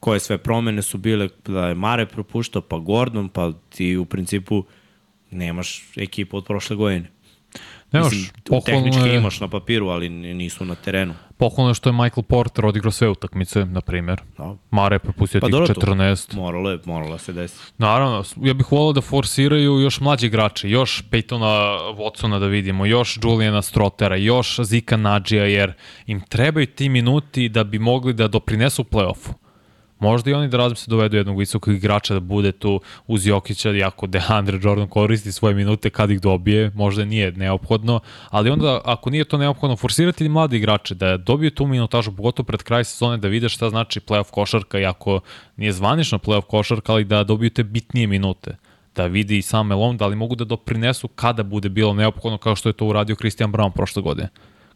koje 0.00 0.20
sve 0.20 0.38
promene 0.38 0.82
su 0.82 0.98
bile, 0.98 1.28
da 1.46 1.68
je 1.68 1.74
Mare 1.74 2.06
propuštao, 2.06 2.62
pa 2.62 2.78
Gordon, 2.78 3.28
pa 3.28 3.52
ti 3.68 3.96
u 3.96 4.04
principu 4.04 4.64
nemaš 5.30 5.84
ekipu 5.96 6.36
od 6.36 6.44
prošle 6.44 6.76
godine. 6.76 7.10
Nemaš, 7.92 8.12
Mislim, 8.12 8.62
tehnički 8.66 9.08
je... 9.08 9.16
imaš 9.16 9.40
na 9.40 9.48
papiru, 9.48 9.88
ali 9.88 10.08
nisu 10.08 10.64
na 10.64 10.74
terenu. 10.74 11.14
Pohvalno 11.36 11.70
je 11.70 11.74
što 11.74 11.88
je 11.88 11.92
Michael 11.92 12.22
Porter 12.22 12.66
odigrao 12.66 12.92
sve 12.92 13.08
utakmice, 13.08 13.64
na 13.64 13.80
primjer. 13.80 14.22
No. 14.38 14.56
Mare 14.70 14.94
je 14.94 14.98
propustio 14.98 15.40
pa 15.40 15.46
tih 15.46 15.54
14. 15.54 16.36
Moralo 16.36 16.70
je, 16.70 16.78
moralo 16.84 17.18
se 17.18 17.32
desi. 17.32 17.72
Naravno, 17.78 18.24
ja 18.42 18.54
bih 18.54 18.72
volao 18.72 18.92
da 18.92 19.00
forsiraju 19.00 19.80
još 19.80 20.00
mlađi 20.00 20.26
igrači, 20.26 20.68
još 20.68 21.04
Peytona 21.10 21.78
Watsona 21.96 22.38
da 22.38 22.46
vidimo, 22.46 22.86
još 22.86 23.18
Juliana 23.22 23.62
Strotera, 23.62 24.16
još 24.16 24.60
Zika 24.60 24.96
Nadžija, 24.96 25.44
jer 25.44 25.72
im 26.06 26.20
trebaju 26.20 26.66
ti 26.66 26.88
minuti 26.88 27.48
da 27.48 27.64
bi 27.64 27.78
mogli 27.78 28.12
da 28.12 28.28
doprinesu 28.28 28.84
play-offu. 28.84 29.32
Možda 29.98 30.30
i 30.30 30.34
oni 30.34 30.48
da 30.48 30.56
razmisle 30.56 30.90
dovedu 30.90 31.16
jednog 31.16 31.38
visokog 31.38 31.74
igrača 31.74 32.14
da 32.14 32.20
bude 32.20 32.52
tu 32.52 32.80
uz 33.06 33.26
Jokića, 33.26 33.70
iako 33.70 34.06
Deandre 34.06 34.58
Jordan 34.62 34.88
koristi 34.88 35.32
svoje 35.32 35.54
minute 35.54 35.90
kad 35.90 36.10
ih 36.10 36.20
dobije, 36.20 36.70
možda 36.74 37.04
nije 37.04 37.32
neophodno, 37.32 38.00
ali 38.30 38.50
onda 38.50 38.80
ako 38.84 39.10
nije 39.10 39.24
to 39.24 39.38
neophodno, 39.38 39.76
forsirati 39.76 40.28
mladi 40.28 40.56
igrače 40.56 40.94
da 40.94 41.16
dobiju 41.16 41.50
tu 41.50 41.66
minutažu, 41.66 42.16
pogotovo 42.16 42.46
pred 42.46 42.62
kraj 42.62 42.84
sezone, 42.84 43.16
da 43.16 43.28
vide 43.28 43.48
šta 43.48 43.70
znači 43.70 44.00
playoff 44.00 44.30
košarka, 44.30 44.78
iako 44.78 45.20
nije 45.56 45.72
zvanično 45.72 46.18
playoff 46.18 46.46
košarka, 46.46 46.92
ali 46.92 47.04
da 47.04 47.24
dobiju 47.24 47.50
te 47.50 47.64
bitnije 47.64 48.06
minute 48.06 48.56
da 48.96 49.06
vidi 49.06 49.38
i 49.38 49.42
sam 49.42 49.66
Melon, 49.66 49.96
da 49.96 50.06
li 50.06 50.16
mogu 50.16 50.34
da 50.34 50.44
doprinesu 50.44 51.08
kada 51.08 51.42
bude 51.42 51.68
bilo 51.68 51.94
neophodno, 51.94 52.38
kao 52.38 52.56
što 52.56 52.68
je 52.68 52.72
to 52.72 52.86
uradio 52.86 53.16
Christian 53.16 53.52
Brown 53.52 53.70
prošle 53.70 54.02
godine, 54.02 54.28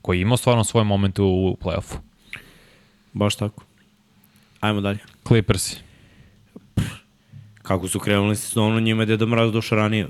koji 0.02 0.18
je 0.18 0.22
imao 0.22 0.36
stvarno 0.36 0.64
svoje 0.64 0.84
momente 0.84 1.22
u 1.22 1.56
play-offu. 1.62 1.96
Baš 3.12 3.36
tako. 3.36 3.69
Ajmo 4.61 4.80
dalje. 4.80 4.98
Clippersi. 5.26 5.76
Kako 7.62 7.88
su 7.88 7.98
krenuli 7.98 8.36
sezonu, 8.36 8.80
njima 8.80 9.02
je 9.02 9.06
Deda 9.06 9.26
Mraz 9.26 9.52
došao 9.52 9.78
ranije. 9.78 10.08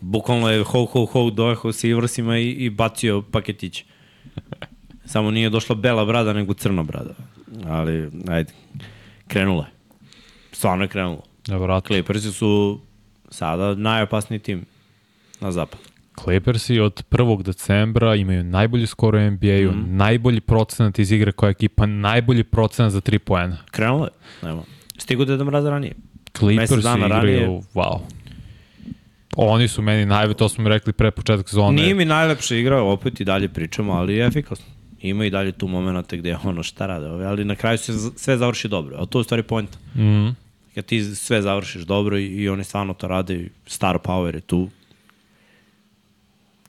Bukvalno 0.00 0.50
je 0.50 0.62
ho, 0.62 0.84
ho, 0.84 1.04
ho, 1.04 1.30
dojehao 1.30 1.72
sa 1.72 1.86
Ivrsima 1.86 2.38
i, 2.38 2.50
i 2.50 2.70
bacio 2.70 3.22
paketić. 3.22 3.84
Samo 5.04 5.30
nije 5.30 5.50
došla 5.50 5.74
bela 5.74 6.04
brada, 6.04 6.32
nego 6.32 6.54
crna 6.54 6.82
brada. 6.82 7.14
Ali, 7.66 8.10
ajde, 8.28 8.52
krenula 9.28 9.64
je. 9.64 9.70
Stvarno 10.52 10.84
je 10.84 10.88
krenulo. 10.88 11.22
Nevratno. 11.48 11.86
Clippersi 11.86 12.32
su 12.32 12.80
sada 13.30 13.74
najopasniji 13.74 14.38
tim 14.38 14.66
na 15.40 15.52
zapadu. 15.52 15.85
Clippersi 16.24 16.80
od 16.80 17.02
1. 17.10 17.42
decembra 17.42 18.14
imaju 18.14 18.44
najbolji 18.44 18.86
skor 18.86 19.14
u 19.14 19.30
NBA-u, 19.30 19.72
mm. 19.72 19.96
najbolji 19.96 20.40
procenat 20.40 20.98
iz 20.98 21.12
igre 21.12 21.32
koja 21.32 21.50
ekipa, 21.50 21.86
najbolji 21.86 22.44
procenat 22.44 22.92
za 22.92 23.00
3 23.00 23.18
poena. 23.18 23.58
Krenulo 23.70 24.04
je, 24.04 24.10
nema. 24.42 24.62
Stigu 24.98 25.24
da 25.24 25.32
je 25.32 25.44
mraza 25.44 25.70
ranije. 25.70 25.94
Clippersi 26.32 26.74
igraju, 26.74 27.08
ranije. 27.08 27.48
wow. 27.74 27.98
Oni 29.36 29.68
su 29.68 29.82
meni 29.82 30.06
najve, 30.06 30.34
to 30.34 30.48
smo 30.48 30.68
rekli 30.68 30.92
pre 30.92 31.10
početak 31.10 31.48
sezone. 31.48 31.82
Nije 31.82 31.94
mi 31.94 32.04
najlepše 32.04 32.60
igra, 32.60 32.82
opet 32.82 33.20
i 33.20 33.24
dalje 33.24 33.48
pričamo, 33.48 33.92
ali 33.92 34.14
je 34.14 34.26
efikasno. 34.26 34.66
Ima 35.00 35.24
i 35.24 35.30
dalje 35.30 35.52
tu 35.52 35.68
momenta 35.68 36.16
gde 36.16 36.36
ono 36.44 36.62
šta 36.62 36.86
rade, 36.86 37.06
ali 37.06 37.44
na 37.44 37.54
kraju 37.54 37.78
se 37.78 37.92
sve 38.16 38.36
završi 38.36 38.68
dobro, 38.68 38.96
a 38.98 39.06
to 39.06 39.18
je 39.18 39.20
u 39.20 39.24
stvari 39.24 39.42
point. 39.42 39.70
Mm. 39.94 40.28
Kad 40.74 40.84
ti 40.84 41.04
sve 41.04 41.42
završiš 41.42 41.82
dobro 41.82 42.18
i, 42.18 42.26
i 42.26 42.48
oni 42.48 42.64
stvarno 42.64 42.94
to 42.94 43.08
rade, 43.08 43.48
star 43.66 43.98
power 43.98 44.34
je 44.34 44.40
tu, 44.40 44.68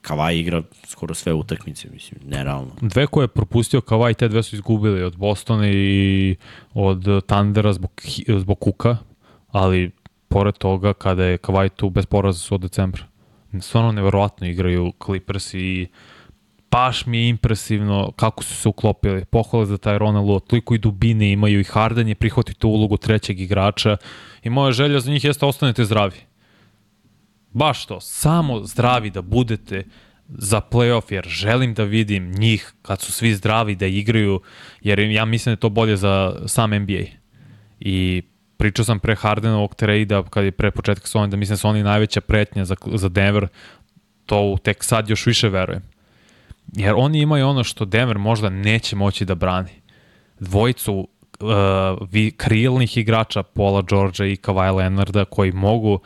Kavaj 0.08 0.40
igra 0.40 0.62
skoro 0.88 1.14
sve 1.14 1.34
utakmice, 1.34 1.90
mislim, 1.94 2.20
nerealno. 2.26 2.72
Dve 2.82 3.08
koje 3.08 3.24
je 3.24 3.28
propustio 3.28 3.82
Kavaj, 3.82 4.14
te 4.14 4.28
dve 4.28 4.44
su 4.44 4.56
izgubili 4.56 5.04
od 5.04 5.18
Bostona 5.18 5.68
i 5.70 6.36
od 6.74 7.26
Tandera 7.26 7.74
zbog, 7.74 7.92
zbog 8.38 8.60
Kuka, 8.60 8.98
ali 9.52 9.92
pored 10.28 10.58
toga, 10.58 10.94
kada 10.94 11.24
je 11.24 11.38
Kavaj 11.38 11.70
tu 11.70 11.90
bez 11.90 12.06
poraza 12.06 12.40
su 12.40 12.56
od 12.56 12.62
decembra. 12.62 13.04
Stvarno 13.62 13.92
neverovatno 13.92 14.48
igraju 14.48 14.94
Clippers 15.06 15.54
i 15.54 15.88
baš 16.72 17.06
mi 17.06 17.18
je 17.18 17.30
impresivno 17.30 18.12
kako 18.12 18.44
su 18.44 18.56
se 18.56 18.70
uklopili. 18.70 19.26
Pohvale 19.26 19.66
za 19.66 19.78
taj 19.78 19.98
Ronald 19.98 20.28
Lua, 20.28 20.40
toliko 20.40 20.76
i 20.76 20.78
dubine 20.78 21.32
imaju 21.32 21.60
i 21.60 21.64
Harden 21.64 22.08
je 22.08 22.16
prihvatio 22.16 22.54
tu 22.54 22.70
ulogu 22.70 22.98
trećeg 22.98 23.40
igrača 23.40 23.98
i 24.44 24.50
moja 24.50 24.72
želja 24.72 25.00
za 25.00 25.12
njih 25.12 25.24
jeste 25.24 25.46
ostanete 25.46 25.86
zdravi 25.86 26.27
baš 27.58 27.86
to, 27.86 28.00
samo 28.02 28.64
zdravi 28.64 29.10
da 29.10 29.22
budete 29.22 29.84
za 30.30 30.62
playoff, 30.72 31.14
jer 31.14 31.26
želim 31.28 31.74
da 31.74 31.84
vidim 31.84 32.32
njih 32.32 32.74
kad 32.82 33.02
su 33.02 33.12
svi 33.12 33.34
zdravi 33.34 33.76
da 33.76 33.86
igraju, 33.86 34.42
jer 34.82 35.00
ja 35.00 35.26
mislim 35.26 35.52
da 35.52 35.56
je 35.56 35.60
to 35.60 35.70
bolje 35.70 35.98
za 35.98 36.36
sam 36.46 36.70
NBA. 36.76 37.04
I 37.80 38.24
pričao 38.58 38.86
sam 38.86 39.00
pre 39.00 39.16
Hardenovog 39.16 39.76
trade-a, 39.76 40.24
kad 40.24 40.46
je 40.46 40.52
pre 40.52 40.72
početka 40.72 41.08
sezone, 41.08 41.28
da 41.28 41.38
mislim 41.38 41.54
da 41.54 41.58
su 41.58 41.68
oni 41.68 41.84
najveća 41.84 42.22
pretnja 42.22 42.66
za, 42.66 42.76
za 42.94 43.10
Denver, 43.10 43.48
to 44.26 44.58
tek 44.64 44.84
sad 44.84 45.10
još 45.10 45.26
više 45.26 45.50
verujem. 45.50 45.82
Jer 46.76 46.94
oni 46.98 47.20
imaju 47.20 47.48
ono 47.48 47.64
što 47.64 47.86
Denver 47.86 48.18
možda 48.18 48.50
neće 48.50 48.96
moći 48.96 49.26
da 49.26 49.36
brani. 49.36 49.82
Dvojicu 50.40 51.08
uh, 51.40 52.28
krilnih 52.38 52.98
igrača 52.98 53.44
Paula 53.44 53.82
Georgia 53.90 54.26
i 54.26 54.36
Kawhi 54.36 54.76
Leonarda 54.76 55.26
koji 55.26 55.52
mogu 55.52 55.94
uh, 55.94 56.02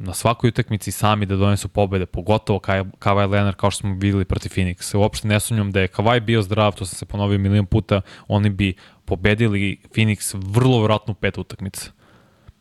na 0.00 0.14
svakoj 0.14 0.48
utakmici 0.48 0.92
sami 0.92 1.26
da 1.26 1.36
donesu 1.36 1.68
pobede, 1.68 2.06
pogotovo 2.06 2.58
Kawhi 2.58 3.30
Leonard 3.30 3.56
kao 3.56 3.70
što 3.70 3.80
smo 3.80 3.94
videli 3.94 4.24
protiv 4.24 4.50
Phoenixa. 4.50 4.96
Uopšte 4.96 5.28
ne 5.28 5.40
sumnjam 5.40 5.72
da 5.72 5.80
je 5.80 5.88
Kawhi 5.88 6.20
bio 6.20 6.42
zdrav, 6.42 6.72
to 6.72 6.86
sam 6.86 6.98
se 6.98 7.06
ponovio 7.06 7.38
milion 7.38 7.66
puta, 7.66 8.00
oni 8.28 8.50
bi 8.50 8.74
pobedili 9.04 9.78
Phoenix 9.94 10.36
vrlo 10.54 10.82
vratno 10.82 11.14
pet 11.14 11.38
utakmica. 11.38 11.90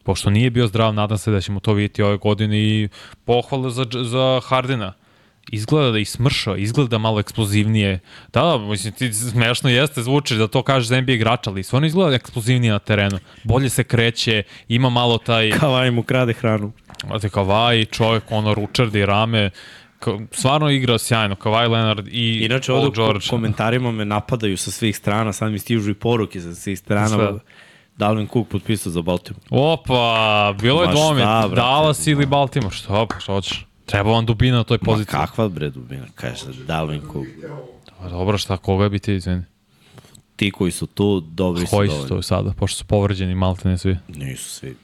Pošto 0.03 0.29
nije 0.29 0.49
bio 0.49 0.67
zdrav, 0.67 0.93
nadam 0.93 1.17
se 1.17 1.31
da 1.31 1.41
ćemo 1.41 1.59
to 1.59 1.73
vidjeti 1.73 2.03
ove 2.03 2.17
godine 2.17 2.59
i 2.59 2.89
pohvala 3.25 3.69
za, 3.69 3.85
za 4.03 4.39
Hardena 4.43 4.93
izgleda 5.51 5.91
da 5.91 5.99
i 5.99 6.05
smršao, 6.05 6.57
izgleda 6.57 6.97
malo 6.97 7.19
eksplozivnije. 7.19 7.99
Da, 8.33 8.41
da, 8.41 8.57
mislim, 8.57 8.93
ti 8.93 9.13
smešno 9.13 9.69
jeste, 9.69 10.03
zvuči 10.03 10.35
da 10.35 10.47
to 10.47 10.63
kažeš 10.63 10.87
za 10.87 11.01
NBA 11.01 11.11
igrača, 11.11 11.49
ali 11.49 11.63
stvarno 11.63 11.87
izgleda 11.87 12.15
eksplozivnije 12.15 12.71
na 12.71 12.79
terenu. 12.79 13.19
Bolje 13.43 13.69
se 13.69 13.83
kreće, 13.83 14.43
ima 14.67 14.89
malo 14.89 15.17
taj... 15.17 15.51
Kavaj 15.51 15.91
mu 15.91 16.03
krade 16.03 16.33
hranu. 16.33 16.71
Znate, 17.01 17.29
Kavaj, 17.29 17.85
čovjek, 17.85 18.23
ono, 18.29 18.53
ručardi 18.53 19.05
rame, 19.05 19.49
Ka, 19.99 20.11
stvarno 20.31 20.69
igra 20.69 20.97
sjajno, 20.97 21.35
Kawhi 21.35 21.69
Leonard 21.69 22.07
i 22.07 22.39
Inače, 22.41 22.71
Paul 22.71 22.91
George. 22.91 23.19
ko- 23.19 23.29
komentarima 23.29 23.91
me 23.91 24.05
napadaju 24.05 24.57
sa 24.57 24.71
svih 24.71 24.97
strana, 24.97 25.33
sad 25.33 25.51
mi 25.51 25.59
stižu 25.59 25.91
i 25.91 25.93
poruke 25.93 26.41
sa 26.41 26.55
svih 26.55 26.79
strana. 26.79 27.07
Sve. 27.07 27.31
Dalvin 27.97 28.27
Cook 28.27 28.47
potpisao 28.47 28.91
za 28.91 29.01
Baltimore. 29.01 29.45
Opa, 29.49 30.55
bilo 30.61 30.81
je 30.81 30.87
Ma 30.87 31.15
brate? 31.15 31.55
Dallas 31.55 32.07
ili 32.07 32.25
Baltimore, 32.25 32.75
što 32.75 33.07
pa, 33.07 33.19
što 33.19 33.33
hoćeš? 33.33 33.65
Treba 33.85 34.11
vam 34.11 34.25
dubina 34.25 34.57
na 34.57 34.63
toj 34.63 34.77
Ma 34.81 34.85
poziciji. 34.85 35.11
kakva 35.11 35.49
bre 35.49 35.69
dubina, 35.69 36.05
kaže 36.15 36.45
Dalvin 36.57 37.01
Cook. 37.03 37.27
Pa 37.99 38.09
Dobro, 38.09 38.37
šta, 38.37 38.57
koga 38.57 38.89
bi 38.89 38.99
ti, 38.99 39.13
izvini? 39.13 39.43
Ti 40.35 40.51
koji 40.51 40.71
su 40.71 40.87
tu, 40.87 41.19
dobri 41.21 41.65
su 41.65 41.75
Koji 41.75 41.89
su 41.89 42.07
to 42.07 42.21
sada, 42.21 42.51
pošto 42.51 42.77
su 42.77 42.85
povređeni 42.85 43.35
malte 43.35 43.69
ne 43.69 43.77
svi. 43.77 43.97
Nisu 44.07 44.49
svi. 44.49 44.75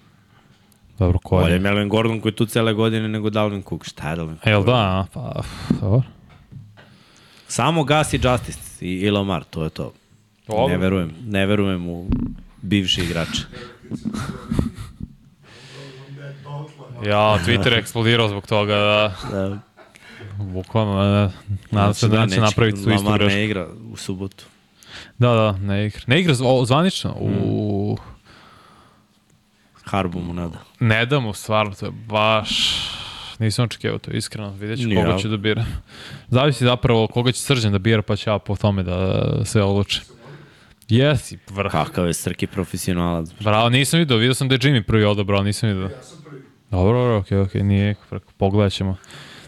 Dobro, 0.99 1.19
ko 1.23 1.35
Bolje 1.35 1.51
je 1.51 1.53
je? 1.55 1.59
Melvin 1.59 1.89
Gordon 1.89 2.19
koji 2.21 2.31
je 2.31 2.35
tu 2.35 2.45
cele 2.45 2.73
godine 2.73 3.07
nego 3.07 3.29
Dalvin 3.29 3.63
Cook. 3.69 3.85
Šta 3.85 4.09
je 4.09 4.15
Dalvin 4.15 4.35
Cook? 4.35 4.47
Jel 4.47 4.63
da, 4.63 5.05
pa, 5.13 5.41
dobro. 5.81 6.01
Samo 7.47 7.83
Gas 7.83 8.13
i 8.13 8.19
Justice 8.23 8.85
i, 8.85 8.91
i 8.91 9.11
Lamar, 9.11 9.43
to 9.43 9.63
je 9.63 9.69
to. 9.69 9.93
Dobro. 10.47 10.67
Ne 10.67 10.77
verujem, 10.77 11.11
ne 11.25 11.45
verujem 11.45 11.89
u 11.89 12.07
bivši 12.61 13.01
igrače. 13.01 13.41
Ja, 17.05 17.39
Twitter 17.45 17.71
je 17.71 17.79
eksplodirao 17.79 18.29
zbog 18.29 18.47
toga, 18.47 18.75
da, 18.75 19.13
Da, 19.31 19.59
bukvalno, 20.37 21.03
da, 21.03 21.31
nadam 21.71 21.93
se 21.93 22.07
da 22.07 22.25
neće 22.25 22.41
napraviti 22.41 22.83
tu 22.83 22.91
istu 22.91 23.03
Lamar 23.03 23.19
grešku. 23.19 23.35
ne 23.35 23.45
igra 23.45 23.67
u 23.91 23.97
subotu. 23.97 24.45
Da, 25.17 25.33
da, 25.33 25.51
ne 25.51 25.85
igra. 25.85 26.01
Ne 26.07 26.19
igra 26.19 26.33
zvanično, 26.65 27.15
u... 27.19 27.97
Harbu 29.85 30.19
mu 30.19 30.33
nada. 30.33 30.57
Ne 30.79 31.05
da 31.05 31.19
mu, 31.19 31.33
stvarno, 31.33 31.73
to 31.73 31.85
je 31.85 31.91
baš... 31.91 32.79
Nisam 33.39 33.65
očekivao 33.65 33.99
to, 33.99 34.11
iskreno. 34.11 34.49
Vidjet 34.49 34.79
ću 34.79 34.89
koga 34.95 35.11
ja. 35.11 35.17
će 35.17 35.27
da 35.27 35.37
bira. 35.37 35.65
Zavisi 36.27 36.63
zapravo 36.63 37.07
koga 37.07 37.31
će 37.31 37.41
srđan 37.41 37.71
da 37.71 37.79
bira, 37.79 38.01
pa 38.01 38.15
ću 38.15 38.29
ja 38.29 38.39
po 38.39 38.55
tome 38.55 38.83
da 38.83 39.21
se 39.45 39.61
odluči. 39.61 40.01
Jesi, 40.89 41.37
vrh. 41.49 41.71
Kakav 41.71 42.07
je 42.07 42.13
Srki 42.13 42.47
profesionalac. 42.47 43.29
Bravo, 43.39 43.69
nisam 43.69 43.99
vidio, 43.99 44.17
vidio 44.17 44.33
sam 44.33 44.47
da 44.47 44.55
je 44.55 44.59
Jimmy 44.59 44.83
prvi 44.83 45.03
odabrao, 45.03 45.43
nisam 45.43 45.69
vidio. 45.69 45.83
Ja 45.83 46.03
sam 46.03 46.23
prvi. 46.23 46.41
Dobro, 46.71 46.99
dobro, 46.99 47.17
okej, 47.17 47.39
okej, 47.39 47.63
nije 47.63 47.95
preko, 48.09 48.31
pogledat 48.37 48.73
ćemo. 48.73 48.97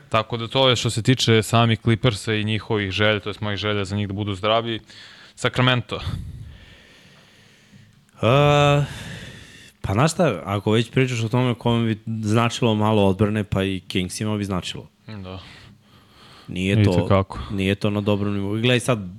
Tako 0.09 0.37
da 0.37 0.47
to 0.47 0.69
je 0.69 0.75
što 0.75 0.89
se 0.89 1.03
tiče 1.03 1.43
sami 1.43 1.75
Clippersa 1.75 2.33
i 2.33 2.43
njihovih 2.43 2.91
želja, 2.91 3.19
to 3.19 3.29
je 3.29 3.35
mojih 3.39 3.57
želja 3.57 3.85
za 3.85 3.95
njih 3.95 4.07
da 4.07 4.13
budu 4.13 4.33
zdravi. 4.33 4.79
Sacramento. 5.35 5.95
Uh, 8.21 8.83
pa 9.87 9.93
znaš 9.93 10.11
šta, 10.11 10.41
ako 10.45 10.71
već 10.71 10.91
pričaš 10.91 11.23
o 11.23 11.29
tome 11.29 11.53
kome 11.53 11.85
bi 11.85 11.99
značilo 12.21 12.75
malo 12.75 13.05
odbrane, 13.05 13.43
pa 13.43 13.63
i 13.63 13.79
Kingsima 13.87 14.37
bi 14.37 14.43
značilo. 14.43 14.87
Da. 15.07 15.39
Nije 16.47 16.83
to, 16.83 16.91
Itekako. 16.91 17.39
nije 17.51 17.75
to 17.75 17.89
na 17.89 18.01
dobrom 18.01 18.33
nivou. 18.33 18.57
I 18.57 18.61
gledaj 18.61 18.79
sad, 18.79 19.09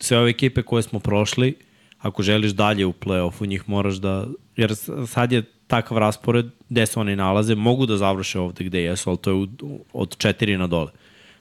sve 0.00 0.18
ove 0.18 0.30
ekipe 0.30 0.62
koje 0.62 0.82
smo 0.82 0.98
prošli, 0.98 1.54
ako 1.98 2.22
želiš 2.22 2.52
dalje 2.52 2.86
u 2.86 2.92
play-offu, 2.92 3.46
njih 3.46 3.68
moraš 3.68 3.94
da... 3.94 4.26
Jer 4.56 4.76
sad 5.06 5.32
je 5.32 5.42
takav 5.66 5.98
raspored 5.98 6.46
gde 6.68 6.86
se 6.86 7.00
oni 7.00 7.16
nalaze, 7.16 7.54
mogu 7.54 7.86
da 7.86 7.96
završe 7.96 8.40
ovde 8.40 8.64
gde 8.64 8.82
jesu, 8.82 9.10
ali 9.10 9.18
to 9.18 9.30
je 9.30 9.34
u, 9.34 9.48
od 9.92 10.16
četiri 10.16 10.56
na 10.56 10.66
dole. 10.66 10.90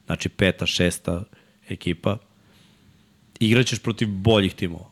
Znači 0.06 0.30
peta, 0.30 0.66
šesta 0.66 1.24
ekipa. 1.70 2.18
Igraćeš 3.40 3.80
protiv 3.80 4.08
boljih 4.08 4.54
timova. 4.54 4.90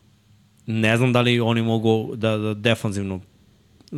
Ne 0.66 0.98
znam 0.98 1.14
da 1.14 1.22
li 1.22 1.40
oni 1.40 1.62
mogu 1.62 2.16
da, 2.16 2.38
da 2.38 2.54
defanzivno 2.54 3.22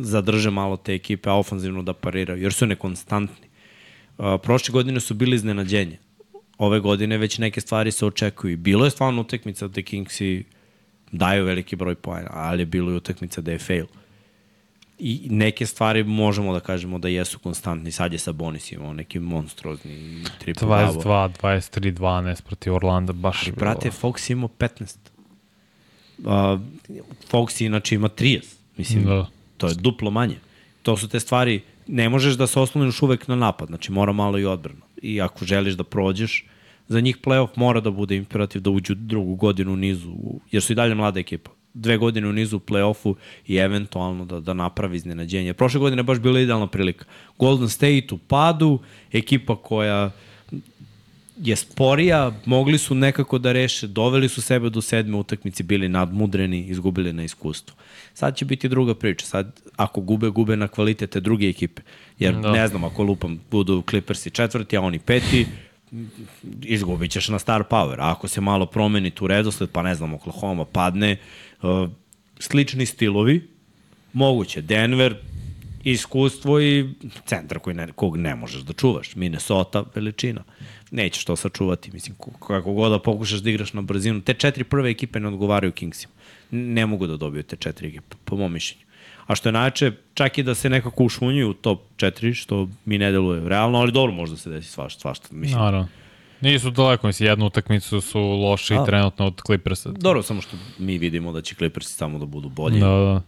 zadrže 0.04 0.50
malo 0.50 0.76
te 0.76 0.94
ekipe, 0.94 1.30
a 1.30 1.34
ofanzivno 1.34 1.82
da 1.82 1.92
pariraju, 1.92 2.42
jer 2.42 2.52
su 2.52 2.66
nekonstantni. 2.66 3.48
Uh, 4.18 4.24
prošle 4.42 4.72
godine 4.72 5.00
su 5.00 5.14
bili 5.14 5.36
iznenađenje. 5.36 5.98
Ove 6.58 6.80
godine 6.80 7.18
već 7.18 7.38
neke 7.38 7.60
stvari 7.60 7.92
se 7.92 8.06
očekuju. 8.06 8.56
Bilo 8.56 8.84
je 8.84 8.90
stvarno 8.90 9.20
utakmica 9.20 9.68
da 9.68 9.82
Kingsi 9.82 10.44
daju 11.12 11.44
veliki 11.44 11.76
broj 11.76 11.94
pojena, 11.94 12.30
ali 12.32 12.62
je 12.62 12.66
bilo 12.66 12.92
i 12.92 12.96
utakmica 12.96 13.40
da 13.40 13.52
je 13.52 13.58
fail. 13.58 13.86
I 14.98 15.26
neke 15.30 15.66
stvari 15.66 16.04
možemo 16.04 16.52
da 16.52 16.60
kažemo 16.60 16.98
da 16.98 17.08
jesu 17.08 17.38
konstantni. 17.38 17.92
Sad 17.92 18.12
je 18.12 18.18
sa 18.18 18.32
Bonis 18.32 18.72
imao 18.72 18.92
neki 18.92 19.18
monstruozni 19.18 20.24
triple 20.38 20.66
double. 20.66 21.02
22, 21.02 21.30
23, 21.42 21.92
12 21.92 22.42
protiv 22.42 22.74
Orlanda, 22.74 23.12
baš 23.12 23.46
je 23.46 23.52
bilo. 23.52 23.60
Brate, 23.60 23.90
Fox 23.90 24.30
je 24.30 24.32
imao 24.32 24.48
15. 24.58 24.96
Uh, 26.18 26.60
Fox 27.30 27.64
inače 27.66 27.94
ima 27.94 28.08
30. 28.08 28.58
Mislim, 28.76 29.04
Da. 29.04 29.26
To 29.58 29.68
je 29.68 29.74
duplo 29.74 30.10
manje. 30.10 30.36
To 30.82 30.96
su 30.96 31.08
te 31.08 31.20
stvari, 31.20 31.60
ne 31.86 32.08
možeš 32.08 32.34
da 32.34 32.46
se 32.46 32.60
osloniš 32.60 33.02
uvek 33.02 33.28
na 33.28 33.36
napad, 33.36 33.68
znači 33.68 33.92
mora 33.92 34.12
malo 34.12 34.38
i 34.38 34.44
odbrana. 34.44 34.80
I 35.02 35.20
ako 35.20 35.44
želiš 35.44 35.74
da 35.74 35.84
prođeš, 35.84 36.44
za 36.88 37.00
njih 37.00 37.16
playoff 37.24 37.48
mora 37.56 37.80
da 37.80 37.90
bude 37.90 38.16
imperativ 38.16 38.62
da 38.62 38.70
uđu 38.70 38.94
drugu 38.94 39.34
godinu 39.34 39.72
u 39.72 39.76
nizu, 39.76 40.14
jer 40.50 40.62
su 40.62 40.72
i 40.72 40.76
dalje 40.76 40.94
mlada 40.94 41.20
ekipa. 41.20 41.50
Dve 41.74 41.96
godine 41.96 42.28
u 42.28 42.32
nizu 42.32 42.56
u 42.56 42.60
playoffu 42.60 43.14
i 43.46 43.56
eventualno 43.56 44.24
da, 44.24 44.40
da 44.40 44.54
napravi 44.54 44.96
iznenađenje. 44.96 45.54
Prošle 45.54 45.80
godine 45.80 46.00
je 46.00 46.04
baš 46.04 46.18
bila 46.18 46.40
idealna 46.40 46.66
prilika. 46.66 47.04
Golden 47.38 47.68
State 47.68 48.08
u 48.10 48.18
padu, 48.18 48.78
ekipa 49.12 49.56
koja 49.56 50.10
je 51.42 51.56
sporija, 51.56 52.32
mogli 52.44 52.78
su 52.78 52.94
nekako 52.94 53.38
da 53.38 53.52
reše, 53.52 53.86
doveli 53.86 54.28
su 54.28 54.42
sebe 54.42 54.70
do 54.70 54.80
sedme 54.80 55.16
utakmice, 55.16 55.62
bili 55.62 55.88
nadmudreni, 55.88 56.66
izgubili 56.66 57.12
na 57.12 57.24
iskustvu. 57.24 57.76
Sad 58.14 58.36
će 58.36 58.44
biti 58.44 58.68
druga 58.68 58.94
priča. 58.94 59.26
Sad, 59.26 59.60
ako 59.76 60.00
gube, 60.00 60.28
gube 60.28 60.56
na 60.56 60.68
kvalitete 60.68 61.20
druge 61.20 61.48
ekipe. 61.48 61.82
Jer 62.18 62.34
Da. 62.34 62.52
ne 62.52 62.68
znam, 62.68 62.84
ako 62.84 63.02
lupam, 63.02 63.40
budu 63.50 63.82
Clippersi 63.90 64.30
četvrti, 64.30 64.76
a 64.76 64.80
oni 64.80 64.98
peti, 64.98 65.46
izgubit 66.62 67.10
ćeš 67.10 67.28
na 67.28 67.38
star 67.38 67.62
power. 67.70 67.96
A 67.98 68.10
ako 68.10 68.28
se 68.28 68.40
malo 68.40 68.66
promeni 68.66 69.10
tu 69.10 69.26
redosled, 69.26 69.70
pa 69.70 69.82
ne 69.82 69.94
znam, 69.94 70.14
Oklahoma 70.14 70.64
padne, 70.64 71.16
uh, 71.62 71.88
slični 72.38 72.86
stilovi, 72.86 73.48
moguće. 74.12 74.62
Denver, 74.62 75.16
iskustvo 75.84 76.60
i 76.60 76.88
centar 77.26 77.58
koji 77.58 77.76
ne, 77.76 77.92
kog 77.92 78.16
ne 78.16 78.34
možeš 78.34 78.62
da 78.62 78.72
čuvaš. 78.72 79.16
Minnesota, 79.16 79.84
veličina. 79.94 80.44
Nećeš 80.90 81.24
to 81.24 81.36
sačuvati. 81.36 81.90
Mislim, 81.92 82.16
ko- 82.16 82.46
kako 82.46 82.72
god 82.72 82.92
da 82.92 82.98
pokušaš 82.98 83.38
da 83.38 83.50
igraš 83.50 83.72
na 83.72 83.82
brzinu. 83.82 84.20
Te 84.20 84.34
četiri 84.34 84.64
prve 84.64 84.90
ekipe 84.90 85.20
ne 85.20 85.28
odgovaraju 85.28 85.72
Kingsima. 85.72 86.12
Ne 86.50 86.86
mogu 86.86 87.06
da 87.06 87.16
dobiju 87.16 87.42
te 87.42 87.56
četiri 87.56 87.88
ekipe, 87.88 88.16
po 88.24 88.36
mom 88.36 88.52
mišljenju. 88.52 88.84
A 89.26 89.34
što 89.34 89.48
je 89.48 89.52
najče, 89.52 89.92
čak 90.14 90.38
i 90.38 90.42
da 90.42 90.54
se 90.54 90.70
nekako 90.70 91.04
ušunjuju 91.04 91.50
u 91.50 91.54
top 91.54 91.80
4, 91.96 92.34
što 92.34 92.68
mi 92.84 92.98
ne 92.98 93.12
deluje 93.12 93.48
realno, 93.48 93.78
ali 93.78 93.92
dobro 93.92 94.12
može 94.12 94.32
da 94.32 94.38
se 94.38 94.50
desi 94.50 94.68
svašta, 94.68 95.00
svašta. 95.00 95.28
Mislim, 95.30 95.60
Naravno. 95.60 95.88
Nisu 96.40 96.70
daleko, 96.70 97.06
mislim, 97.06 97.28
jednu 97.28 97.46
utakmicu 97.46 98.00
su 98.00 98.20
loši 98.20 98.74
A. 98.74 98.84
trenutno 98.84 99.26
od 99.26 99.40
Clippersa. 99.46 99.90
Dobro, 99.90 100.22
samo 100.22 100.40
što 100.40 100.56
mi 100.78 100.98
vidimo 100.98 101.32
da 101.32 101.42
će 101.42 101.54
Clippersi 101.54 101.92
samo 101.92 102.18
da 102.18 102.24
budu 102.26 102.48
bolji. 102.48 102.80
Da, 102.80 102.86
da. 102.86 103.22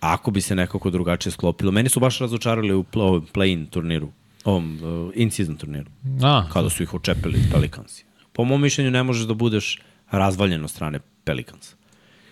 Ako 0.00 0.30
bi 0.30 0.40
se 0.40 0.54
nekako 0.54 0.90
drugačije 0.90 1.32
sklopilo. 1.32 1.72
Meni 1.72 1.88
su 1.88 2.00
baš 2.00 2.18
razočarali 2.18 2.74
u 2.74 2.84
play-in 2.84 3.66
turniru, 3.66 4.08
ovom 4.44 4.78
uh, 4.82 5.12
in-season 5.14 5.56
turniru, 5.56 5.90
A, 6.22 6.44
kada 6.52 6.70
su 6.70 6.82
ih 6.82 6.94
očepili 6.94 7.38
Pelikansi. 7.52 8.04
Po 8.32 8.44
mom 8.44 8.62
mišljenju 8.62 8.90
ne 8.90 9.02
možeš 9.02 9.26
da 9.26 9.34
budeš 9.34 9.78
razvaljen 10.10 10.64
od 10.64 10.70
strane 10.70 11.00
Pelikansa. 11.24 11.76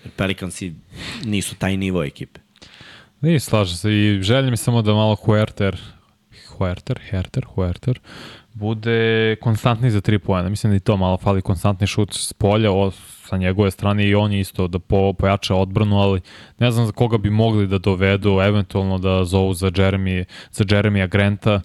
Jer 0.04 0.12
Pelikansi 0.16 0.72
nisu 1.24 1.54
taj 1.54 1.76
nivo 1.76 2.04
ekipe. 2.04 2.40
Ne, 3.20 3.40
slažem 3.40 3.76
se 3.76 3.92
i 3.92 4.22
želim 4.22 4.50
mi 4.50 4.56
samo 4.56 4.82
da 4.82 4.94
malo 4.94 5.14
Huerter, 5.14 5.80
Huerter, 6.48 7.00
Herter, 7.10 7.44
Huerter, 7.54 8.00
bude 8.54 9.36
konstantni 9.40 9.90
za 9.90 10.00
tri 10.00 10.18
pojena. 10.18 10.48
Mislim 10.48 10.72
da 10.72 10.76
i 10.76 10.80
to 10.80 10.96
malo 10.96 11.16
fali 11.16 11.42
konstantni 11.42 11.86
šut 11.86 12.14
s 12.14 12.32
polja 12.32 12.72
o, 12.72 12.90
sa 13.28 13.36
njegove 13.36 13.70
strane 13.70 14.08
i 14.08 14.14
on 14.14 14.32
je 14.32 14.40
isto 14.40 14.68
da 14.68 14.78
po, 14.78 15.12
pojača 15.12 15.54
odbranu, 15.54 15.98
ali 15.98 16.20
ne 16.58 16.70
znam 16.70 16.86
za 16.86 16.92
koga 16.92 17.18
bi 17.18 17.30
mogli 17.30 17.66
da 17.66 17.78
dovedu, 17.78 18.40
eventualno 18.40 18.98
da 18.98 19.24
zovu 19.24 19.54
za 19.54 19.70
Jeremy, 19.70 20.24
za 20.50 20.64
Jeremija 20.70 21.06
Granta, 21.06 21.60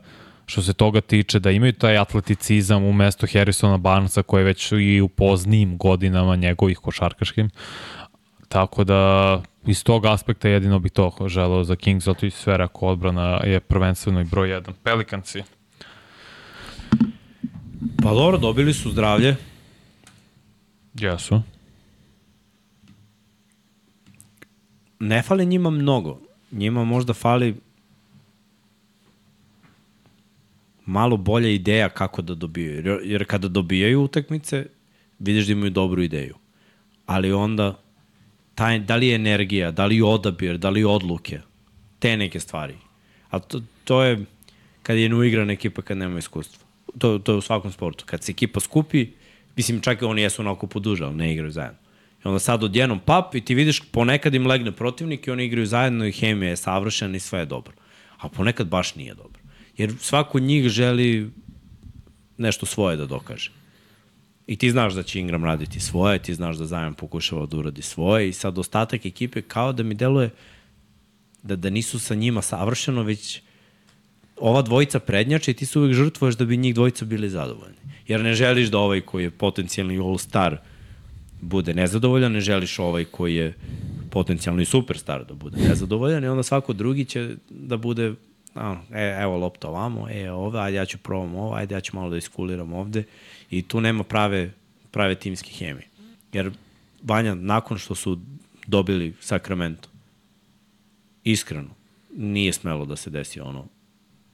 što 0.45 0.61
se 0.61 0.73
toga 0.73 1.01
tiče, 1.01 1.39
da 1.39 1.51
imaju 1.51 1.73
taj 1.73 1.97
atleticizam 1.97 2.83
u 2.83 2.93
mesto 2.93 3.27
Harrisona 3.33 3.77
Barnesa 3.77 4.23
koji 4.23 4.41
je 4.41 4.45
već 4.45 4.71
i 4.71 5.01
u 5.01 5.07
poznijim 5.07 5.77
godinama 5.77 6.35
njegovih 6.35 6.77
košarkaškim. 6.77 7.49
Tako 8.47 8.83
da 8.83 9.41
iz 9.65 9.83
tog 9.83 10.05
aspekta 10.05 10.49
jedino 10.49 10.79
bih 10.79 10.91
to 10.91 11.15
želeo 11.27 11.63
za 11.63 11.75
Kings, 11.75 12.05
zato 12.05 12.25
i 12.25 12.31
sve 12.31 12.57
rekao 12.57 12.89
odbrana 12.89 13.41
je 13.43 13.59
prvenstveno 13.59 14.21
i 14.21 14.23
broj 14.23 14.49
1. 14.49 14.71
Pelikanci. 14.83 15.43
Pa 18.03 18.13
dobro, 18.13 18.37
dobili 18.37 18.73
su 18.73 18.91
zdravlje. 18.91 19.35
Jesu. 20.93 21.41
Ne 24.99 25.21
fali 25.21 25.45
njima 25.45 25.69
mnogo. 25.69 26.19
Njima 26.51 26.83
možda 26.83 27.13
fali 27.13 27.55
malo 30.85 31.17
bolja 31.17 31.49
ideja 31.49 31.89
kako 31.89 32.21
da 32.21 32.35
dobijaju. 32.35 32.75
Jer, 32.75 32.99
jer 33.03 33.25
kada 33.25 33.47
dobijaju 33.47 34.01
utakmice, 34.01 34.65
vidiš 35.19 35.45
da 35.45 35.51
imaju 35.51 35.71
dobru 35.71 36.01
ideju. 36.01 36.35
Ali 37.05 37.31
onda, 37.31 37.79
taj, 38.55 38.79
da 38.79 38.95
li 38.95 39.07
je 39.07 39.15
energija, 39.15 39.71
da 39.71 39.85
li 39.85 39.97
je 39.97 40.03
odabir, 40.03 40.57
da 40.57 40.69
li 40.69 40.79
je 40.79 40.87
odluke, 40.87 41.41
te 41.99 42.17
neke 42.17 42.39
stvari. 42.39 42.75
A 43.29 43.39
to, 43.39 43.61
to 43.83 44.03
je 44.03 44.25
kad 44.83 44.97
je 44.97 45.09
neuigrana 45.09 45.53
ekipa 45.53 45.81
kad 45.81 45.97
nema 45.97 46.19
iskustva. 46.19 46.65
to, 46.97 47.19
to 47.19 47.31
je 47.31 47.37
u 47.37 47.41
svakom 47.41 47.71
sportu. 47.71 48.05
Kad 48.05 48.23
se 48.23 48.31
ekipa 48.31 48.59
skupi, 48.59 49.07
mislim 49.55 49.81
čak 49.81 50.01
i 50.01 50.05
oni 50.05 50.21
jesu 50.21 50.41
onako 50.41 50.67
poduže, 50.67 51.03
ali 51.03 51.15
ne 51.15 51.33
igraju 51.33 51.51
zajedno. 51.51 51.79
I 52.25 52.27
onda 52.27 52.39
sad 52.39 52.63
odjednom 52.63 52.99
pap 52.99 53.35
i 53.35 53.41
ti 53.41 53.55
vidiš 53.55 53.81
ponekad 53.91 54.35
im 54.35 54.47
legne 54.47 54.71
protivnik 54.71 55.27
i 55.27 55.31
oni 55.31 55.45
igraju 55.45 55.65
zajedno 55.65 56.05
i 56.05 56.11
hemija 56.11 56.49
je 56.49 56.57
savršena 56.57 57.15
i 57.15 57.19
sve 57.19 57.39
je 57.39 57.45
dobro. 57.45 57.73
A 58.17 58.29
ponekad 58.29 58.67
baš 58.67 58.95
nije 58.95 59.13
dobro. 59.13 59.32
Jer 59.77 59.93
svako 59.99 60.39
njih 60.39 60.69
želi 60.69 61.31
nešto 62.37 62.65
svoje 62.65 62.97
da 62.97 63.05
dokaže. 63.05 63.51
I 64.47 64.55
ti 64.55 64.71
znaš 64.71 64.93
da 64.93 65.03
će 65.03 65.19
Ingram 65.19 65.45
raditi 65.45 65.79
svoje, 65.79 66.19
ti 66.19 66.33
znaš 66.33 66.57
da 66.57 66.65
Zion 66.65 66.93
pokušava 66.93 67.45
da 67.45 67.57
uradi 67.57 67.81
svoje 67.81 68.29
i 68.29 68.33
sad 68.33 68.57
ostatak 68.57 69.05
ekipe 69.05 69.41
kao 69.41 69.73
da 69.73 69.83
mi 69.83 69.95
deluje 69.95 70.29
da, 71.43 71.55
da 71.55 71.69
nisu 71.69 71.99
sa 71.99 72.15
njima 72.15 72.41
savršeno, 72.41 73.03
već 73.03 73.41
ova 74.37 74.61
dvojica 74.61 74.99
prednjače 74.99 75.51
i 75.51 75.53
ti 75.53 75.65
se 75.65 75.79
uvek 75.79 75.93
žrtvuješ 75.93 76.35
da 76.35 76.45
bi 76.45 76.57
njih 76.57 76.75
dvojica 76.75 77.05
bili 77.05 77.29
zadovoljni. 77.29 77.77
Jer 78.07 78.21
ne 78.21 78.33
želiš 78.33 78.69
da 78.69 78.77
ovaj 78.77 79.01
koji 79.01 79.23
je 79.23 79.31
potencijalni 79.31 79.97
all-star 79.97 80.57
bude 81.41 81.73
nezadovoljan, 81.73 82.31
ne 82.31 82.41
želiš 82.41 82.79
ovaj 82.79 83.05
koji 83.05 83.35
je 83.35 83.53
potencijalni 84.09 84.65
superstar 84.65 85.25
da 85.25 85.33
bude 85.33 85.57
nezadovoljan 85.57 86.23
i 86.23 86.27
onda 86.27 86.43
svako 86.43 86.73
drugi 86.73 87.05
će 87.05 87.35
da 87.49 87.77
bude 87.77 88.13
a, 88.55 88.75
e, 88.91 89.17
evo 89.21 89.37
lopta 89.37 89.67
ovamo, 89.67 90.09
e, 90.09 90.31
ove, 90.31 90.59
ajde 90.59 90.77
ja 90.77 90.85
ću 90.85 90.97
probam 90.97 91.35
ovo, 91.35 91.55
ajde 91.55 91.75
ja 91.75 91.81
ću 91.81 91.95
malo 91.95 92.09
da 92.09 92.17
iskuliram 92.17 92.73
ovde 92.73 93.03
i 93.49 93.61
tu 93.61 93.81
nema 93.81 94.03
prave, 94.03 94.51
prave 94.91 95.15
timske 95.15 95.51
hemije. 95.51 95.87
Jer 96.33 96.51
Vanja, 97.03 97.35
nakon 97.35 97.77
što 97.77 97.95
su 97.95 98.19
dobili 98.67 99.13
Sacramento, 99.19 99.89
iskreno, 101.23 101.69
nije 102.17 102.53
smelo 102.53 102.85
da 102.85 102.95
se 102.95 103.09
desi 103.09 103.39
ono 103.39 103.65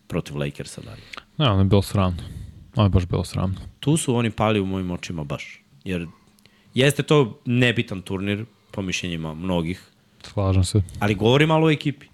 protiv 0.07 0.37
Lakersa 0.37 0.81
dalje. 0.81 1.01
Ne, 1.37 1.49
ono 1.49 1.61
je 1.61 1.65
bilo 1.65 1.81
sramno. 1.81 2.23
Ono 2.75 2.85
je 2.85 2.89
baš 2.89 3.05
bilo 3.05 3.23
sramno. 3.23 3.55
Tu 3.79 3.97
su 3.97 4.15
oni 4.15 4.31
pali 4.31 4.59
u 4.59 4.65
mojim 4.65 4.91
očima 4.91 5.23
baš. 5.23 5.61
Jer 5.83 6.07
jeste 6.73 7.03
to 7.03 7.39
nebitan 7.45 8.01
turnir, 8.01 8.45
po 8.71 8.81
mišljenjima 8.81 9.33
mnogih, 9.33 9.89
Slažem 10.23 10.63
se. 10.63 10.81
ali 10.99 11.15
govori 11.15 11.45
malo 11.45 11.67
o 11.67 11.71
ekipi. 11.71 12.05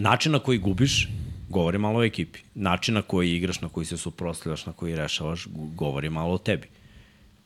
Način 0.00 0.32
na 0.32 0.38
koji 0.38 0.58
gubiš, 0.58 1.08
govori 1.48 1.78
malo 1.78 1.98
o 1.98 2.04
ekipi. 2.04 2.38
Način 2.54 2.94
na 2.94 3.02
koji 3.02 3.36
igraš, 3.36 3.60
na 3.60 3.68
koji 3.68 3.86
se 3.86 3.96
suprostavljaš, 3.96 4.66
na 4.66 4.72
koji 4.72 4.96
rešavaš, 4.96 5.46
govori 5.74 6.10
malo 6.10 6.34
o 6.34 6.38
tebi. 6.38 6.68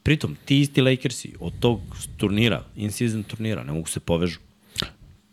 Pritom, 0.02 0.36
ti 0.44 0.60
isti 0.60 0.82
Lakersi 0.82 1.34
od 1.40 1.52
tog 1.60 1.80
turnira, 2.16 2.62
in-season 2.76 3.22
turnira, 3.22 3.64
ne 3.64 3.72
mogu 3.72 3.88
se 3.88 4.00
povežu. 4.00 4.38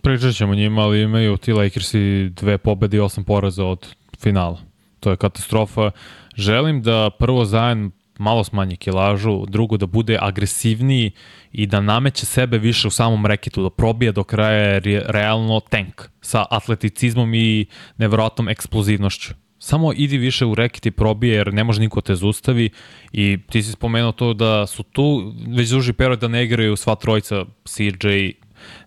Pričat 0.02 0.36
ćemo 0.36 0.56
njima, 0.56 0.82
ali 0.82 1.02
imaju 1.02 1.38
ti 1.38 1.54
Lakersi 1.54 2.30
dve 2.30 2.58
pobede 2.58 2.98
i 2.98 3.00
osam 3.00 3.24
poraza 3.24 3.66
od 3.66 3.88
finala. 4.20 4.62
To 5.00 5.12
je 5.12 5.18
katastrofa. 5.18 5.92
Želim 6.36 6.82
da 6.82 7.10
prvo 7.20 7.46
zajedno 7.46 7.92
malo 8.20 8.44
smanji 8.44 8.78
kilažu, 8.78 9.46
drugo 9.46 9.78
da 9.78 9.86
bude 9.86 10.18
agresivniji 10.22 11.12
i 11.52 11.66
da 11.66 11.82
nameće 11.82 12.26
sebe 12.26 12.58
više 12.58 12.88
u 12.88 12.92
samom 12.92 13.26
reketu, 13.26 13.64
da 13.64 13.70
probije 13.70 14.12
do 14.12 14.24
kraja 14.24 14.80
re, 14.80 15.04
realno 15.06 15.60
tank 15.60 16.02
sa 16.22 16.46
atleticizmom 16.50 17.34
i 17.34 17.66
nevjerojatnom 17.98 18.50
eksplozivnošću. 18.50 19.34
Samo 19.60 19.94
idi 19.96 20.18
više 20.18 20.46
u 20.46 20.56
reket 20.56 20.86
i 20.86 20.92
probije 20.92 21.36
jer 21.36 21.54
ne 21.54 21.64
može 21.64 21.82
niko 21.82 22.02
te 22.02 22.16
zustavi 22.16 22.70
i 23.12 23.38
ti 23.50 23.64
si 23.64 23.72
spomenuo 23.72 24.12
to 24.12 24.34
da 24.34 24.68
su 24.68 24.84
tu 24.84 25.34
već 25.48 25.70
duži 25.70 25.94
period 25.94 26.20
da 26.20 26.28
ne 26.28 26.44
igraju 26.44 26.76
sva 26.76 26.96
trojica 26.96 27.46
CJ, 27.66 28.32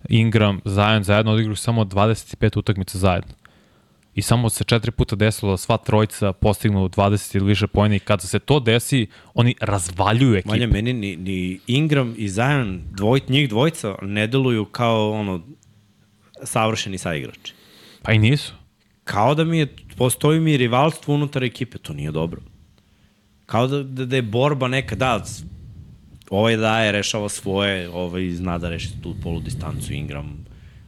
Ingram, 0.08 0.60
Zion 0.64 1.02
zajedno 1.02 1.32
odigraju 1.32 1.56
samo 1.56 1.84
25 1.84 2.58
utakmica 2.58 2.98
zajedno. 2.98 3.34
I 4.14 4.22
samo 4.22 4.50
se 4.50 4.64
četiri 4.64 4.90
puta 4.90 5.16
desilo 5.16 5.50
da 5.50 5.56
sva 5.56 5.76
trojica 5.76 6.32
postignu 6.32 6.88
20 6.88 7.36
ili 7.36 7.46
više 7.46 7.66
pojene 7.66 7.96
i 7.96 7.98
kada 7.98 8.22
se 8.22 8.38
to 8.38 8.60
desi, 8.60 9.06
oni 9.34 9.54
razvaljuju 9.60 10.34
ekipu. 10.34 10.50
Manja, 10.50 10.66
meni 10.66 10.92
ni, 10.92 11.16
ni 11.16 11.60
Ingram 11.66 12.14
i 12.16 12.28
Zion, 12.28 12.82
dvoj, 12.90 13.20
njih 13.28 13.48
dvojica 13.48 13.94
ne 14.02 14.26
deluju 14.26 14.64
kao 14.64 15.10
ono 15.10 15.40
savršeni 16.42 16.98
saigrači. 16.98 17.54
Pa 18.02 18.12
i 18.12 18.18
nisu. 18.18 18.52
Kao 19.04 19.34
da 19.34 19.44
mi 19.44 19.58
je, 19.58 19.76
postoji 19.96 20.40
mi 20.40 20.56
rivalstvo 20.56 21.14
unutar 21.14 21.44
ekipe, 21.44 21.78
to 21.78 21.92
nije 21.92 22.10
dobro. 22.10 22.40
Kao 23.46 23.66
da, 23.66 23.82
da, 23.82 24.06
da 24.06 24.16
je 24.16 24.22
borba 24.22 24.68
neka, 24.68 24.96
da, 24.96 25.24
ovaj 26.30 26.56
daje, 26.56 26.92
rešava 26.92 27.28
svoje, 27.28 27.88
ovaj 27.88 28.30
zna 28.30 28.58
da 28.58 28.68
reši 28.68 29.02
tu 29.02 29.14
polu 29.22 29.40
distancu, 29.40 29.92
Ingram 29.92 30.44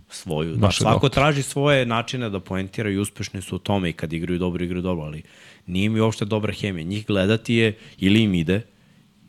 svoju. 0.09 0.53
Da, 0.53 0.59
Baš 0.59 0.79
svako 0.79 0.95
doktor. 0.95 1.11
traži 1.11 1.43
svoje 1.43 1.87
načine 1.87 2.31
da 2.31 2.41
poentira 2.41 2.91
i 2.91 2.99
uspešni 2.99 3.43
su 3.43 3.57
u 3.57 3.59
tome 3.59 3.91
i 3.91 3.93
kad 3.93 4.13
igraju 4.13 4.39
dobro, 4.39 4.65
igraju 4.65 4.83
dobro, 4.83 5.05
ali 5.05 5.23
nije 5.67 5.89
mi 5.89 6.01
uopšte 6.01 6.25
dobra 6.25 6.53
hemija. 6.53 6.85
Njih 6.85 7.07
gledati 7.07 7.55
je 7.55 7.79
ili 7.99 8.23
im 8.23 8.35
ide, 8.35 8.63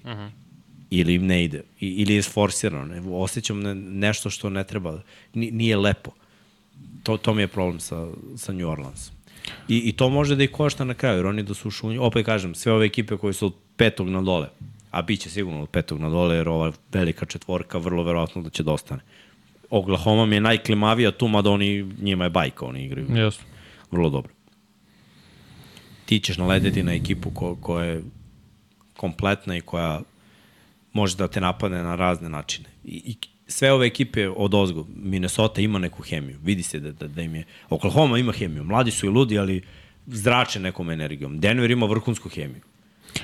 uh 0.03 0.09
-huh. 0.09 0.29
ili 0.89 1.13
im 1.13 1.25
ne 1.25 1.43
ide, 1.43 1.63
I, 1.79 1.87
ili 1.87 2.13
je 2.13 2.21
sforsirano. 2.21 2.85
Ne, 2.85 3.01
osjećam 3.11 3.59
ne, 3.59 3.75
nešto 3.75 4.29
što 4.29 4.49
ne 4.49 4.63
treba, 4.63 5.01
ni, 5.33 5.51
nije 5.51 5.77
lepo. 5.77 6.11
To, 7.03 7.17
to 7.17 7.33
mi 7.33 7.41
je 7.41 7.47
problem 7.47 7.79
sa, 7.79 8.07
sa 8.37 8.53
New 8.53 8.69
Orleans. 8.69 9.11
I, 9.67 9.77
I 9.77 9.91
to 9.91 10.09
može 10.09 10.35
da 10.35 10.43
ih 10.43 10.51
košta 10.51 10.83
na 10.83 10.93
kraju, 10.93 11.17
jer 11.17 11.25
oni 11.25 11.43
da 11.43 11.53
su 11.53 11.67
ušli, 11.67 11.97
opet 11.97 12.25
kažem, 12.25 12.55
sve 12.55 12.71
ove 12.71 12.85
ekipe 12.85 13.17
koje 13.17 13.33
su 13.33 13.45
od 13.45 13.53
petog 13.75 14.09
na 14.09 14.21
dole, 14.21 14.49
a 14.91 15.01
bit 15.01 15.19
će 15.19 15.29
sigurno 15.29 15.63
od 15.63 15.69
petog 15.69 15.99
na 15.99 16.09
dole, 16.09 16.35
jer 16.35 16.49
ova 16.49 16.71
velika 16.91 17.25
četvorka 17.25 17.77
vrlo 17.77 18.03
verovatno 18.03 18.41
da 18.41 18.49
će 18.49 18.63
da 18.63 18.71
ostane. 18.71 19.01
Oklahoma 19.69 20.25
mi 20.25 20.35
je 20.35 20.41
najklimavija 20.41 21.11
tu, 21.11 21.27
mada 21.27 21.49
oni, 21.49 21.83
njima 22.01 22.23
je 22.23 22.29
bajka, 22.29 22.65
oni 22.65 22.85
igraju 22.85 23.07
Jesu. 23.15 23.41
vrlo 23.91 24.09
dobro. 24.09 24.33
Ti 26.05 26.19
ćeš 26.19 26.37
nalediti 26.37 26.83
na 26.83 26.93
ekipu 26.93 27.31
ko, 27.31 27.55
koja 27.55 27.85
je 27.85 28.03
kompletna 28.97 29.57
i 29.57 29.61
koja 29.61 30.01
može 30.93 31.17
da 31.17 31.27
te 31.27 31.41
napadne 31.41 31.83
na 31.83 31.95
razne 31.95 32.29
načine. 32.29 32.69
I, 32.83 33.01
i 33.05 33.15
sve 33.47 33.71
ove 33.71 33.87
ekipe 33.87 34.29
od 34.29 34.53
ozgo, 34.53 34.85
Minnesota 34.95 35.61
ima 35.61 35.79
neku 35.79 36.03
hemiju, 36.03 36.37
vidi 36.43 36.63
se 36.63 36.79
da, 36.79 36.91
da, 36.91 37.07
da 37.07 37.21
im 37.21 37.35
je, 37.35 37.43
Oklahoma 37.69 38.17
ima 38.17 38.31
hemiju, 38.31 38.63
mladi 38.63 38.91
su 38.91 39.05
i 39.05 39.09
ludi, 39.09 39.39
ali 39.39 39.61
zrače 40.05 40.59
nekom 40.59 40.89
energijom. 40.89 41.39
Denver 41.39 41.71
ima 41.71 41.85
vrhunsku 41.85 42.29
hemiju. 42.29 42.61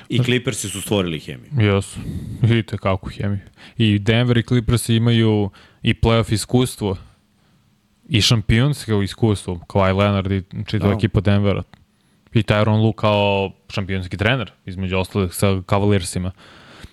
I 0.08 0.18
Clippersi 0.18 0.68
su 0.68 0.80
stvorili 0.80 1.20
hemiju. 1.20 1.50
Jesu. 1.74 1.98
Vidite 2.42 2.78
kako 2.78 3.10
hemiju. 3.10 3.40
I 3.78 3.98
Denver 3.98 4.38
i 4.38 4.42
Clippers 4.42 4.88
imaju 4.88 5.50
i 5.82 5.94
playoff 5.94 6.32
iskustvo 6.32 6.96
i 8.08 8.20
šampionsko 8.20 9.02
iskustvo. 9.02 9.54
Kawhi 9.58 9.96
Leonard 9.96 10.32
i 10.32 10.42
čitava 10.66 10.92
Da. 10.92 10.96
ekipa 10.96 11.20
Denvera. 11.20 11.62
I 12.34 12.42
Tyron 12.42 12.82
Lu 12.82 12.92
kao 12.92 13.52
šampionski 13.68 14.16
trener, 14.16 14.50
između 14.66 14.96
ostalih 14.96 15.32
sa 15.32 15.62
Cavaliersima. 15.62 16.30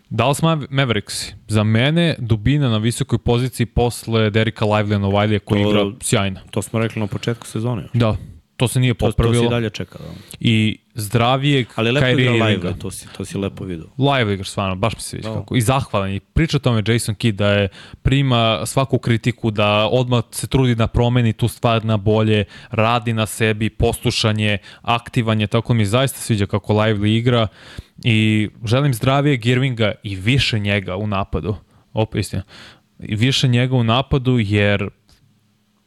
Dallas 0.10 0.42
Ma- 0.42 0.68
Mavericks, 0.70 1.14
za 1.48 1.64
mene 1.64 2.16
dubina 2.20 2.70
na 2.70 2.78
visokoj 2.78 3.20
poziciji 3.20 3.66
posle 3.66 4.30
Derika 4.30 4.66
Lively 4.66 4.98
Novajlija 4.98 5.40
koji 5.40 5.64
To- 5.64 5.70
igra 5.70 5.86
sjajno. 6.02 6.40
To 6.52 6.62
smo 6.62 6.80
rekli 6.80 7.00
na 7.00 7.08
početku 7.08 7.48
sezone. 7.48 7.88
Da, 7.94 8.18
to 8.58 8.68
se 8.68 8.80
nije 8.80 8.94
To, 8.94 9.06
to 9.06 9.12
popravilo. 9.12 9.44
si 9.44 9.50
dalje 9.50 9.70
čeka. 9.70 9.98
Da. 10.00 10.06
I 10.40 10.78
zdravijeg 10.94 11.68
Ali 11.76 11.92
lepo 11.92 12.08
igra 12.08 12.32
live, 12.32 12.74
to 12.80 12.92
si, 12.92 13.08
to 13.18 13.26
si 13.26 13.38
lepo 13.38 13.64
vidio. 13.64 13.86
Live 13.98 14.34
igrač 14.34 14.48
stvarno, 14.48 14.76
baš 14.76 14.96
mi 14.96 15.02
se 15.02 15.18
vidi 15.18 15.28
Da. 15.28 15.34
kako. 15.34 15.56
I 15.56 15.62
zahvalan. 15.62 16.12
I 16.12 16.20
priča 16.20 16.58
o 16.58 16.60
tome 16.60 16.84
Jason 16.88 17.16
Kidd 17.16 17.38
da 17.38 17.48
je 17.48 17.70
prima 18.02 18.66
svaku 18.66 18.98
kritiku, 18.98 19.52
da 19.52 19.88
odmah 19.92 20.24
se 20.32 20.48
trudi 20.48 20.76
da 20.76 20.88
promeni 20.88 21.34
tu 21.34 21.48
stvar 21.48 21.86
na 21.86 21.98
bolje, 21.98 22.46
radi 22.70 23.14
na 23.14 23.26
sebi, 23.26 23.70
poslušanje, 23.70 24.58
aktivanje, 24.82 25.48
tako 25.48 25.74
mi 25.74 25.86
zaista 25.86 26.20
sviđa 26.20 26.46
kako 26.46 26.74
Lively 26.74 27.18
igra 27.18 27.48
i 28.04 28.50
želim 28.66 28.94
zdravijeg 28.94 29.46
Irvinga 29.46 29.92
i 30.04 30.16
više 30.16 30.60
njega 30.60 30.96
u 30.96 31.08
napadu. 31.08 31.56
Opet 31.94 32.20
istina. 32.20 32.44
I 33.00 33.16
više 33.16 33.48
njega 33.48 33.76
u 33.76 33.84
napadu 33.84 34.40
jer 34.40 34.90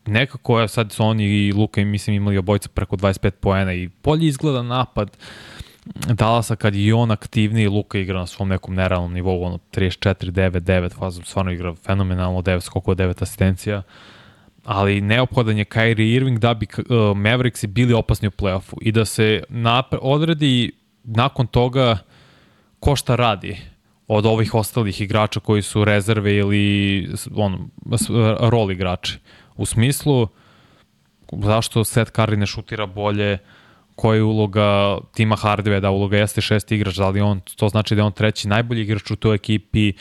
nekako 0.06 0.60
je 0.60 0.68
sad 0.68 0.92
su 0.92 1.04
oni 1.04 1.24
i 1.24 1.52
Luka 1.52 1.80
i 1.80 1.84
mislim 1.84 2.16
imali 2.16 2.38
obojca 2.38 2.68
preko 2.68 2.96
25 2.96 3.30
poena 3.30 3.72
i 3.72 3.88
bolje 4.02 4.26
izgleda 4.26 4.62
napad 4.62 5.16
Dallasa 5.94 6.56
kad 6.56 6.74
je 6.74 6.94
on 6.94 7.10
aktivniji, 7.10 7.68
Luka 7.68 7.98
igra 7.98 8.18
na 8.18 8.26
svom 8.26 8.48
nekom 8.48 8.74
nerealnom 8.74 9.12
nivou, 9.12 9.42
ono 9.44 9.58
34, 9.72 10.30
9, 10.30 10.60
9, 10.60 10.98
fazom 10.98 11.24
stvarno 11.24 11.52
igra 11.52 11.74
fenomenalno, 11.74 12.42
9 12.42 12.60
skoko, 12.60 12.94
9 12.94 13.22
asistencija, 13.22 13.82
ali 14.64 15.00
neophodan 15.00 15.58
je 15.58 15.64
Kyrie 15.64 16.16
Irving 16.16 16.38
da 16.38 16.54
bi 16.54 16.66
uh, 16.78 17.16
Mavericksi 17.16 17.66
bili 17.66 17.92
opasni 17.92 18.28
u 18.28 18.30
playoffu 18.30 18.76
i 18.80 18.92
da 18.92 19.04
se 19.04 19.42
napre, 19.48 19.98
odredi 20.02 20.72
nakon 21.04 21.46
toga 21.46 21.98
ko 22.80 22.96
šta 22.96 23.16
radi 23.16 23.56
od 24.08 24.26
ovih 24.26 24.54
ostalih 24.54 25.00
igrača 25.00 25.40
koji 25.40 25.62
su 25.62 25.84
rezerve 25.84 26.36
ili 26.36 27.08
on, 27.36 27.70
rol 28.40 28.70
igrači. 28.72 29.18
U 29.56 29.66
smislu 29.66 30.28
zašto 31.32 31.84
Seth 31.84 32.12
Curry 32.12 32.36
ne 32.36 32.46
šutira 32.46 32.86
bolje, 32.86 33.38
koja 33.94 34.16
je 34.16 34.22
uloga 34.22 34.98
Tima 35.14 35.36
Hardaway, 35.36 35.80
da 35.80 35.90
uloga 35.90 36.18
jeste 36.18 36.40
šesti 36.40 36.74
igrač, 36.74 36.96
da 36.96 37.08
li 37.08 37.20
on, 37.20 37.40
to 37.56 37.68
znači 37.68 37.94
da 37.94 38.00
je 38.00 38.04
on 38.04 38.12
treći 38.12 38.48
najbolji 38.48 38.82
igrač 38.82 39.10
u 39.10 39.16
toj 39.16 39.34
ekipi, 39.34 39.92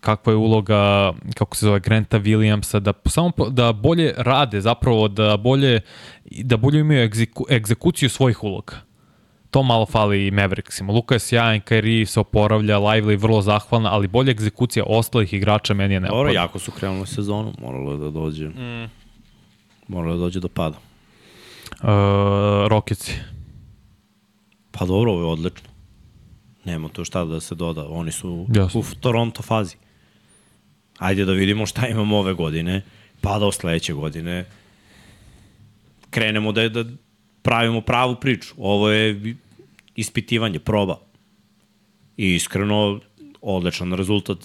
kakva 0.00 0.32
je 0.32 0.36
uloga, 0.36 1.12
kako 1.34 1.56
se 1.56 1.66
zove, 1.66 1.80
Granta 1.80 2.18
Williamsa, 2.20 2.80
da 2.80 2.92
samo 3.06 3.32
da 3.50 3.72
bolje 3.72 4.14
rade, 4.16 4.60
zapravo 4.60 5.08
da 5.08 5.36
bolje, 5.36 5.80
da 6.24 6.56
bolje 6.56 6.80
imaju 6.80 7.02
egzeku, 7.02 7.46
egzekuciju 7.50 8.08
svojih 8.08 8.44
uloga. 8.44 8.89
To 9.50 9.62
malo 9.62 9.86
fali 9.86 10.26
i 10.26 10.30
Mavericksima. 10.30 10.92
Luka 10.92 11.14
je 11.14 11.18
sjajan, 11.18 11.60
Kyrie 11.60 12.04
se 12.04 12.20
oporavlja, 12.20 12.78
Lively 12.78 13.10
je 13.10 13.16
vrlo 13.16 13.42
zahvalna, 13.42 13.92
ali 13.92 14.08
bolja 14.08 14.30
egzekucija 14.30 14.84
ostalih 14.86 15.32
igrača 15.34 15.74
meni 15.74 15.94
je 15.94 16.00
Dobro, 16.00 16.14
neophodna. 16.14 16.32
jako 16.40 16.58
su 16.58 16.70
krenuli 16.70 17.06
sezonu, 17.06 17.52
moralo 17.60 17.92
je 17.92 17.98
da 17.98 18.10
dođe. 18.10 18.48
Mm. 18.48 18.90
Moralo 19.88 20.14
je 20.14 20.16
da 20.18 20.20
dođe 20.24 20.40
do 20.40 20.48
pada. 20.48 20.76
Uh, 21.82 21.88
Rocketsi. 22.68 23.14
Pa 24.70 24.84
dobro, 24.84 25.12
ovo 25.12 25.20
je 25.20 25.26
odlično. 25.26 25.68
Nema 26.64 26.88
to 26.88 27.04
šta 27.04 27.24
da 27.24 27.40
se 27.40 27.54
doda. 27.54 27.86
Oni 27.88 28.12
su 28.12 28.46
Jasno. 28.54 28.80
u 28.80 28.84
Toronto 29.00 29.42
fazi. 29.42 29.76
Ajde 30.98 31.24
da 31.24 31.32
vidimo 31.32 31.66
šta 31.66 31.86
imamo 31.88 32.18
ove 32.18 32.34
godine, 32.34 32.82
pa 33.20 33.38
do 33.38 33.52
sledeće 33.52 33.92
godine 33.92 34.44
krenemo 36.10 36.52
da, 36.52 36.68
da 36.68 36.84
pravimo 37.50 37.80
pravu 37.80 38.16
priču. 38.20 38.54
Ovo 38.58 38.90
je 38.90 39.34
ispitivanje, 39.96 40.58
proba. 40.58 41.00
I 42.16 42.34
iskreno, 42.34 43.00
odličan 43.40 43.92
rezultat. 43.92 44.38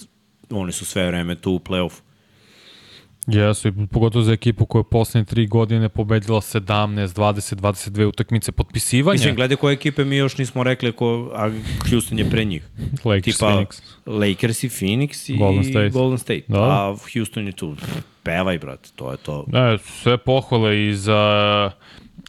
Oni 0.50 0.72
su 0.72 0.84
sve 0.84 1.06
vreme 1.06 1.34
tu 1.34 1.52
u 1.52 1.58
play-offu. 1.58 2.00
Jesu, 3.26 3.68
i 3.68 3.72
pogotovo 3.92 4.24
za 4.24 4.32
ekipu 4.32 4.66
koja 4.66 4.80
je 4.80 4.90
poslednje 4.90 5.24
tri 5.24 5.46
godine 5.46 5.88
pobedila 5.88 6.40
17, 6.40 7.06
20, 7.06 7.54
22 7.54 8.04
utakmice 8.04 8.52
potpisivanja. 8.52 9.12
Mislim, 9.12 9.34
gledaj 9.34 9.56
koje 9.56 9.72
ekipe 9.72 10.04
mi 10.04 10.16
još 10.16 10.38
nismo 10.38 10.62
rekli, 10.62 10.92
ko, 10.92 11.30
a 11.34 11.50
Houston 11.90 12.18
je 12.18 12.30
pre 12.30 12.44
njih. 12.44 12.68
Lakers, 13.04 13.36
Tipa 13.36 13.46
Phoenix. 13.46 13.82
Lakers 14.06 14.64
i 14.64 14.68
Phoenix 14.68 15.32
i 15.32 15.36
Golden 15.38 15.64
State. 15.64 15.88
Golden 15.88 16.18
State. 16.18 16.44
Da. 16.48 16.62
A 16.62 16.96
Houston 17.12 17.46
je 17.46 17.52
tu. 17.52 17.76
Pevaj, 18.22 18.58
brate, 18.58 18.88
to 18.96 19.10
je 19.10 19.16
to. 19.16 19.44
Ne, 19.48 19.78
sve 19.78 20.18
pohvale 20.18 20.88
i 20.88 20.94
za 20.94 21.70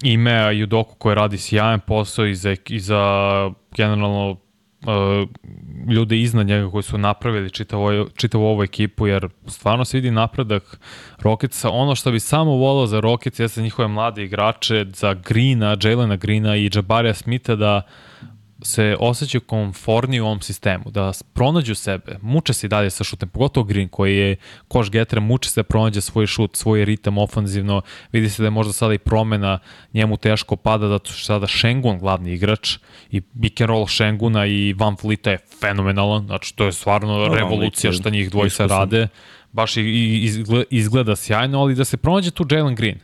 Imea 0.04 0.52
i 0.52 0.64
Udoku 0.64 0.96
koji 0.96 1.16
radi 1.16 1.38
sjajan 1.38 1.80
posao 1.80 2.26
i 2.26 2.36
za, 2.36 2.56
i 2.70 2.80
za 2.80 3.02
generalno 3.78 4.32
uh, 4.32 4.38
ljude 5.90 6.20
iznad 6.20 6.48
njega 6.48 6.72
koji 6.72 6.84
su 6.84 6.98
napravili 6.98 7.50
čitavu, 7.50 8.10
čitavu 8.16 8.46
ovu 8.46 8.64
ekipu, 8.64 9.08
jer 9.08 9.30
stvarno 9.48 9.86
se 9.86 9.98
vidi 9.98 10.12
napredak 10.12 10.80
Rocketsa. 11.20 11.70
Ono 11.70 11.96
što 11.96 12.12
bi 12.12 12.20
samo 12.20 12.52
volao 12.52 12.88
za 12.88 13.00
Rockets 13.00 13.40
jeste 13.40 13.62
njihove 13.62 13.88
mlade 13.88 14.24
igrače, 14.24 14.86
za 14.94 15.14
Greena, 15.14 15.78
Jalena 15.84 16.16
Greena 16.16 16.56
i 16.56 16.70
Jabarija 16.76 17.14
Smitha 17.14 17.56
da 17.56 17.82
se 18.68 18.96
osjećaju 19.00 19.42
komforniji 19.42 20.20
u 20.20 20.26
ovom 20.26 20.42
sistemu, 20.42 20.92
da 20.92 21.12
pronađu 21.34 21.76
sebe, 21.76 22.18
muče 22.22 22.54
se 22.54 22.68
i 22.68 22.70
dalje 22.70 22.90
sa 22.90 23.04
šutem, 23.04 23.30
pogotovo 23.30 23.64
Green 23.64 23.88
koji 23.88 24.18
je 24.18 24.36
koš 24.68 24.92
getra, 24.92 25.20
muče 25.22 25.50
se 25.50 25.60
da 25.60 25.64
pronađe 25.64 26.02
svoj 26.02 26.28
šut, 26.28 26.56
svoj 26.56 26.86
ritam 26.86 27.18
ofanzivno, 27.18 27.82
vidi 28.12 28.30
se 28.30 28.42
da 28.44 28.48
je 28.48 28.52
možda 28.52 28.74
sada 28.74 28.94
i 28.94 28.98
promena 28.98 29.60
njemu 29.94 30.18
teško 30.18 30.56
pada, 30.56 30.88
da 30.88 31.00
što 31.04 31.14
je 31.14 31.26
sada 31.26 31.48
Šengun 31.48 32.00
glavni 32.00 32.34
igrač 32.34 32.78
i 33.12 33.22
pick 33.22 33.62
and 33.62 33.70
roll 33.70 33.88
Šenguna 33.88 34.46
i 34.46 34.74
Van 34.74 34.96
Vlita 35.04 35.32
je 35.32 35.38
fenomenalan, 35.62 36.26
znači 36.26 36.56
to 36.56 36.66
je 36.66 36.72
stvarno 36.72 37.18
Van 37.20 37.34
revolucija 37.34 37.94
šta 37.94 38.10
njih 38.10 38.30
dvojica 38.32 38.66
rade, 38.66 39.08
baš 39.52 39.78
i, 39.78 39.82
i 39.82 40.24
izgle- 40.30 40.64
izgleda 40.70 41.16
sjajno, 41.16 41.62
ali 41.62 41.76
da 41.76 41.86
se 41.86 41.98
pronađe 41.98 42.32
tu 42.32 42.46
Jalen 42.52 42.76
Green, 42.76 43.00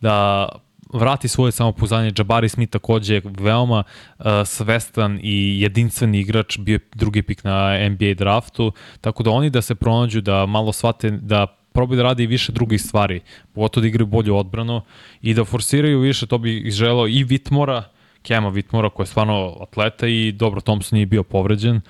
da 0.00 0.48
vrati 0.96 1.28
svoje 1.28 1.52
samopouzdanje. 1.52 2.12
Jabari 2.18 2.48
Smith 2.48 2.72
takođe 2.72 3.14
je 3.14 3.22
veoma 3.24 3.82
uh, 4.18 4.24
svestan 4.44 5.20
i 5.22 5.60
jedinstveni 5.60 6.20
igrač, 6.20 6.58
bio 6.58 6.78
drugi 6.94 7.22
pik 7.22 7.44
na 7.44 7.88
NBA 7.88 8.14
draftu, 8.14 8.72
tako 9.00 9.22
da 9.22 9.30
oni 9.30 9.50
da 9.50 9.62
se 9.62 9.74
pronađu, 9.74 10.20
da 10.20 10.46
malo 10.46 10.72
shvate, 10.72 11.10
da 11.10 11.46
probaju 11.72 11.96
da 11.96 12.02
rade 12.02 12.22
i 12.24 12.26
više 12.26 12.52
drugih 12.52 12.82
stvari, 12.82 13.20
pogotovo 13.52 13.82
da 13.82 13.88
igraju 13.88 14.06
bolju 14.06 14.36
odbranu 14.36 14.80
i 15.22 15.34
da 15.34 15.44
forsiraju 15.44 16.00
više, 16.00 16.26
to 16.26 16.38
bi 16.38 16.70
želeo 16.70 17.08
i 17.08 17.24
Vitmora, 17.24 17.82
Kema 18.22 18.48
Vitmora 18.48 18.90
koji 18.90 19.04
je 19.04 19.08
stvarno 19.08 19.56
atleta 19.60 20.06
i 20.06 20.32
dobro, 20.32 20.60
Thompson 20.60 20.96
nije 20.96 21.06
bio 21.06 21.22
povređen, 21.22 21.80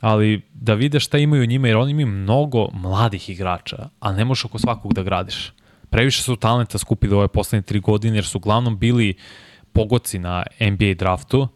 ali 0.00 0.40
da 0.54 0.74
vide 0.74 1.00
šta 1.00 1.18
imaju 1.18 1.46
njima, 1.46 1.68
jer 1.68 1.76
oni 1.76 1.90
imaju 1.90 2.06
mnogo 2.06 2.68
mladih 2.72 3.30
igrača, 3.30 3.88
a 4.00 4.12
ne 4.12 4.24
možeš 4.24 4.44
oko 4.44 4.58
svakog 4.58 4.94
da 4.94 5.02
gradiš. 5.02 5.52
Previše 5.90 6.22
su 6.22 6.36
talenta 6.36 6.78
skupili 6.78 7.14
ove 7.14 7.28
poslednje 7.28 7.62
tri 7.62 7.80
godine, 7.80 8.16
jer 8.16 8.24
su 8.24 8.38
uglavnom 8.38 8.78
bili 8.78 9.14
pogoci 9.72 10.18
na 10.18 10.42
NBA 10.60 10.94
draftu 10.94 11.48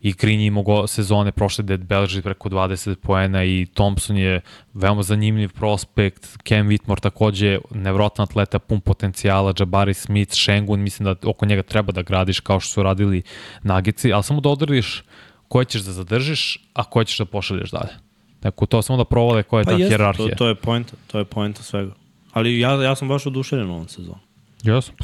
i 0.00 0.12
Green 0.12 0.40
je 0.40 0.46
imao 0.46 0.86
sezone 0.86 1.32
prošle 1.32 1.64
da 1.64 1.74
je 1.74 1.78
beleži 1.78 2.22
preko 2.22 2.48
20 2.48 2.94
poena 2.94 3.44
i 3.44 3.66
Thompson 3.74 4.16
je 4.16 4.40
veoma 4.74 5.02
zanimljiv 5.02 5.52
prospekt, 5.52 6.22
Cam 6.48 6.68
Whitmore 6.68 7.00
takođe 7.00 7.58
nevrotan 7.70 8.22
atleta, 8.22 8.58
pun 8.58 8.80
potencijala, 8.80 9.54
Jabari 9.58 9.94
Smith, 9.94 10.34
Shengun, 10.34 10.80
mislim 10.80 11.04
da 11.04 11.30
oko 11.30 11.46
njega 11.46 11.62
treba 11.62 11.92
da 11.92 12.02
gradiš 12.02 12.40
kao 12.40 12.60
što 12.60 12.72
su 12.72 12.82
radili 12.82 13.22
Nagici, 13.62 14.12
ali 14.12 14.22
samo 14.22 14.40
da 14.40 14.48
odrediš 14.48 15.04
koje 15.48 15.64
ćeš 15.64 15.82
da 15.82 15.92
zadržiš, 15.92 16.68
a 16.74 16.84
koje 16.84 17.04
ćeš 17.04 17.18
da 17.18 17.24
pošalješ 17.24 17.70
dalje. 17.70 17.92
Tako 18.40 18.66
to 18.66 18.82
samo 18.82 18.96
da 18.96 19.04
provale 19.04 19.42
koja 19.42 19.60
je 19.60 19.64
Pa 19.64 19.70
ta 19.70 19.76
jeste, 19.76 19.88
hjerarhija. 19.88 20.28
to, 20.28 20.34
to 20.36 20.48
je 20.48 20.54
poenta, 20.54 20.92
to 21.06 21.18
je 21.18 21.24
poenta 21.24 21.62
svega. 21.62 21.92
Ali 22.36 22.58
ja, 22.58 22.82
ja 22.82 22.94
sam 22.96 23.08
baš 23.08 23.26
oduševljen 23.26 23.70
ovom 23.70 23.88
sezonu. 23.88 24.18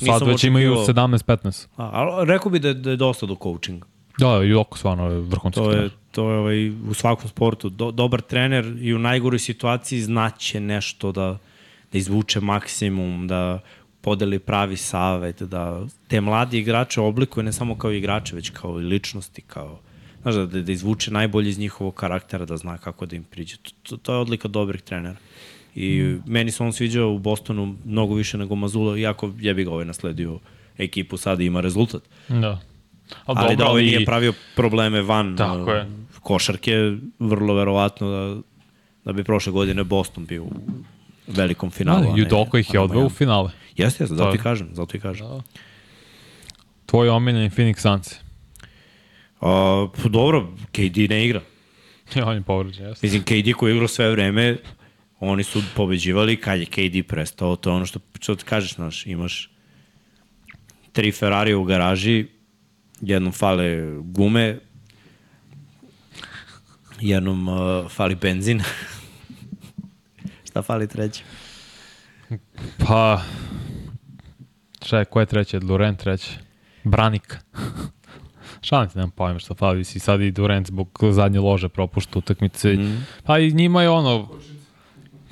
Nisam 0.00 0.18
sad 0.18 0.28
već 0.28 0.44
imaju 0.44 0.72
očekivao- 0.72 0.86
17-15. 0.86 1.66
A, 1.76 1.90
ali 1.92 2.26
rekao 2.26 2.50
bi 2.52 2.58
da 2.58 2.68
je, 2.68 2.74
da 2.74 2.90
je 2.90 2.96
dosta 2.96 3.26
do 3.26 3.36
coachinga. 3.42 3.86
Da, 4.18 4.40
i 4.44 4.54
oko 4.54 4.78
stvarno 4.78 5.10
je 5.10 5.20
vrhunski 5.20 5.60
To 5.60 5.70
je, 5.70 5.74
trener. 5.74 5.90
to 6.10 6.30
je 6.30 6.38
ovaj, 6.38 6.70
u 6.70 6.94
svakom 6.94 7.28
sportu. 7.28 7.68
Do, 7.68 7.90
dobar 7.90 8.20
trener 8.20 8.76
i 8.80 8.94
u 8.94 8.98
najgoroj 8.98 9.38
situaciji 9.38 10.00
znaće 10.00 10.60
nešto 10.60 11.12
da, 11.12 11.38
da 11.92 11.98
izvuče 11.98 12.40
maksimum, 12.40 13.28
da 13.28 13.60
podeli 14.00 14.38
pravi 14.38 14.76
savet, 14.76 15.42
da 15.42 15.86
te 16.08 16.20
mladi 16.20 16.58
igrače 16.58 17.00
oblikuje 17.00 17.44
ne 17.44 17.52
samo 17.52 17.78
kao 17.78 17.92
igrače, 17.92 18.36
već 18.36 18.50
kao 18.50 18.80
i 18.80 18.84
ličnosti, 18.84 19.42
kao 19.42 19.78
znaš, 20.22 20.34
da, 20.34 20.46
da 20.46 20.72
izvuče 20.72 21.10
najbolje 21.10 21.48
iz 21.50 21.58
njihovog 21.58 21.94
karaktera, 21.94 22.44
da 22.44 22.56
zna 22.56 22.78
kako 22.78 23.06
da 23.06 23.16
im 23.16 23.24
priđe. 23.24 23.56
To, 23.56 23.70
to, 23.82 23.96
to 23.96 24.12
je 24.12 24.18
odlika 24.18 24.48
dobrih 24.48 24.82
trenera. 24.82 25.16
I 25.74 26.02
mm. 26.02 26.22
meni 26.26 26.50
se 26.50 26.62
on 26.62 26.72
sviđao 26.72 27.12
u 27.12 27.18
Bostonu 27.18 27.76
mnogo 27.84 28.14
više 28.14 28.38
nego 28.38 28.54
Mazula, 28.54 28.98
iako 28.98 29.32
jebi 29.40 29.64
ga 29.64 29.70
ovaj 29.70 29.84
nasledio 29.84 30.38
ekipu 30.78 31.16
sada 31.16 31.42
i 31.42 31.46
ima 31.46 31.60
rezultat. 31.60 32.02
Da. 32.28 32.60
Ali, 33.24 33.38
ali 33.40 33.56
da 33.56 33.66
ovaj 33.66 33.82
nije 33.82 34.04
pravio 34.04 34.32
probleme 34.56 35.02
van 35.02 35.36
Tako 35.36 35.62
uh, 35.62 35.68
je. 35.68 35.86
košarke, 36.20 36.72
vrlo 37.18 37.54
verovatno 37.54 38.10
da, 38.10 38.40
da 39.04 39.12
bi 39.12 39.24
prošle 39.24 39.52
godine 39.52 39.84
Boston 39.84 40.26
bio 40.26 40.42
u 40.42 40.52
velikom 41.26 41.70
finalu. 41.70 42.02
Da, 42.02 42.12
a 42.12 42.16
Judoko 42.16 42.58
ih 42.58 42.74
je 42.74 42.80
a 42.80 42.82
odveo 42.82 43.06
u 43.06 43.10
finale. 43.10 43.50
Jeste, 43.76 44.02
jeste, 44.02 44.16
zato 44.16 44.32
je. 44.32 44.38
kažem, 44.38 44.68
zato 44.72 44.92
ti 44.92 45.00
kažem. 45.00 45.26
Da. 45.28 45.42
Tvoj 46.86 47.08
omiljeni 47.08 47.50
Phoenix 47.50 47.78
Suns. 47.78 48.14
A, 49.40 49.86
pa 50.02 50.08
dobro, 50.08 50.48
KD 50.72 50.96
ne 51.10 51.24
igra. 51.24 51.40
Ja, 52.14 52.26
on 52.28 52.34
je 52.34 52.42
povređen, 52.42 52.86
jesno. 52.86 53.06
Mislim, 53.06 53.22
KD 53.22 53.52
koji 53.56 53.70
je 53.70 53.74
igrao 53.74 53.88
sve 53.88 54.10
vreme, 54.10 54.56
oni 55.24 55.44
su 55.44 55.62
pobeđivali, 55.76 56.36
kad 56.36 56.60
je 56.60 56.66
KD 56.66 57.08
prestao, 57.08 57.56
to 57.56 57.70
je 57.70 57.74
ono 57.74 57.86
što, 57.86 58.00
što 58.20 58.34
ti 58.34 58.44
kažeš, 58.44 58.74
znaš, 58.74 59.06
imaš 59.06 59.50
tri 60.92 61.12
Ferrari 61.12 61.54
u 61.54 61.64
garaži, 61.64 62.26
jednom 63.00 63.32
fale 63.32 63.82
gume, 64.02 64.58
jednom 67.00 67.48
uh, 67.48 67.90
fali 67.90 68.14
benzin. 68.14 68.62
Šta 70.48 70.62
fali 70.62 70.88
treće? 70.88 71.22
Pa, 72.86 73.22
šta 74.84 74.98
je, 74.98 75.04
ko 75.04 75.20
je 75.20 75.26
treće? 75.26 75.58
Durant 75.58 75.98
treće? 75.98 76.30
Branik. 76.84 77.38
Šalim 78.62 78.88
ti, 78.88 78.98
nemam 78.98 79.10
pojma 79.10 79.38
šta 79.38 79.54
fali, 79.54 79.84
si 79.84 79.98
sad 79.98 80.20
i 80.20 80.30
Durant 80.30 80.66
zbog 80.66 80.98
zadnje 81.10 81.40
lože 81.40 81.68
propušta 81.68 82.18
utakmice. 82.18 82.72
Mm. 82.72 83.06
Pa 83.24 83.38
i 83.38 83.52
njima 83.52 83.82
je 83.82 83.88
ono... 83.88 84.28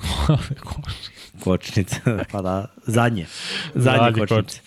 Kočnice, 1.43 1.95
pa 2.31 2.41
da, 2.41 2.65
zadnje. 2.85 3.25
Zadnje, 3.75 3.99
Zadnje 3.99 4.27
kočnice. 4.27 4.61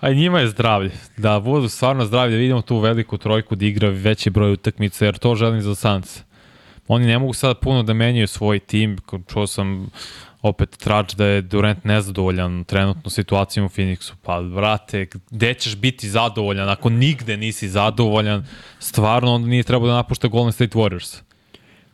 A 0.00 0.10
i 0.10 0.16
njima 0.16 0.40
je 0.40 0.48
zdravlje. 0.48 0.90
Da 1.16 1.40
budu 1.40 1.68
stvarno 1.68 2.04
zdravlje, 2.04 2.36
vidimo 2.36 2.62
tu 2.62 2.78
veliku 2.78 3.18
trojku 3.18 3.54
da 3.56 3.66
igra 3.66 3.88
veći 3.88 4.30
broj 4.30 4.52
utakmica, 4.52 5.04
jer 5.04 5.18
to 5.18 5.34
želim 5.34 5.62
za 5.62 5.74
Suns. 5.74 6.22
Oni 6.88 7.06
ne 7.06 7.18
mogu 7.18 7.32
sad 7.32 7.58
puno 7.58 7.82
da 7.82 7.94
menjaju 7.94 8.26
svoj 8.26 8.58
tim. 8.58 8.98
Čuo 9.28 9.46
sam 9.46 9.90
opet 10.42 10.76
trač 10.78 11.14
da 11.14 11.24
je 11.24 11.42
Durant 11.42 11.84
nezadovoljan 11.84 12.64
trenutno 12.64 13.10
situacijom 13.10 13.66
u 13.66 13.68
Phoenixu. 13.68 14.12
Pa, 14.22 14.38
vrate, 14.38 15.06
gde 15.30 15.54
ćeš 15.54 15.76
biti 15.76 16.08
zadovoljan? 16.08 16.68
Ako 16.68 16.90
nigde 16.90 17.36
nisi 17.36 17.68
zadovoljan, 17.68 18.46
stvarno 18.78 19.34
onda 19.34 19.48
nije 19.48 19.62
trebao 19.62 19.88
da 19.88 19.94
napušta 19.94 20.28
Golden 20.28 20.52
State 20.52 20.78
Warriors. 20.78 21.20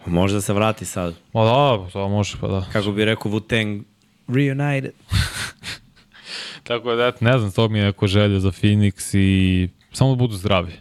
Možda 0.06 0.40
se 0.40 0.52
vrati 0.52 0.84
sad. 0.84 1.14
Ma 1.32 1.44
da, 1.44 1.90
to 1.92 2.08
može, 2.08 2.36
pa 2.40 2.48
da. 2.48 2.66
Kako 2.72 2.92
bi 2.92 3.04
rekao 3.04 3.32
Wu-Tang, 3.32 3.82
reunited. 4.28 4.92
Tako 6.62 6.94
da, 6.94 7.12
ne 7.20 7.38
znam, 7.38 7.52
to 7.52 7.68
mi 7.68 7.78
je 7.78 7.84
neko 7.84 8.06
želja 8.06 8.40
za 8.40 8.50
Phoenix 8.50 9.16
i 9.18 9.68
samo 9.92 10.10
da 10.10 10.16
budu 10.16 10.34
zdravi. 10.36 10.72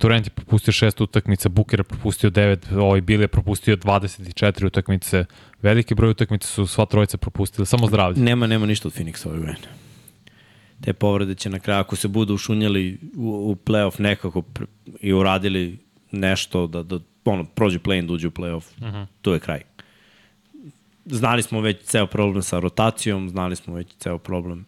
Durant 0.00 0.26
je 0.26 0.30
propustio 0.30 0.72
šest 0.72 1.00
utakmica, 1.00 1.48
Booker 1.48 1.80
je 1.80 1.84
propustio 1.84 2.30
devet, 2.30 2.66
ovaj 2.72 3.00
Bill 3.00 3.22
je 3.22 3.28
propustio 3.28 3.76
24 3.76 4.66
utakmice. 4.66 5.24
Veliki 5.62 5.94
broj 5.94 6.10
utakmica 6.10 6.48
su 6.48 6.66
sva 6.66 6.86
trojica 6.86 7.16
propustili, 7.16 7.66
samo 7.66 7.86
zdravlje. 7.86 8.22
Nema, 8.22 8.46
nema 8.46 8.66
ništa 8.66 8.88
od 8.88 8.94
Phoenixa 8.94 9.28
ove 9.28 9.38
godine. 9.38 9.68
te 10.80 10.92
povrede 10.92 11.34
će 11.34 11.50
na 11.50 11.58
kraju, 11.58 11.80
ako 11.80 11.96
se 11.96 12.08
budu 12.08 12.34
ušunjali 12.34 12.98
u, 13.16 13.50
u 13.50 13.54
playoff 13.54 14.00
nekako 14.00 14.42
pr 14.42 14.64
i 15.00 15.12
uradili 15.12 15.78
nešto 16.12 16.66
da, 16.66 16.82
da 16.82 16.98
ono, 17.30 17.44
prođu 17.44 17.78
play-in, 17.78 18.10
uđu 18.10 18.28
u 18.28 18.30
playoff, 18.30 18.64
uh 18.80 18.86
-huh. 18.86 19.06
tu 19.22 19.32
je 19.32 19.40
kraj. 19.40 19.60
Znali 21.04 21.42
smo 21.42 21.60
već 21.60 21.82
ceo 21.82 22.06
problem 22.06 22.42
sa 22.42 22.58
rotacijom, 22.58 23.28
znali 23.28 23.56
smo 23.56 23.74
već 23.74 23.88
ceo 23.98 24.18
problem. 24.18 24.66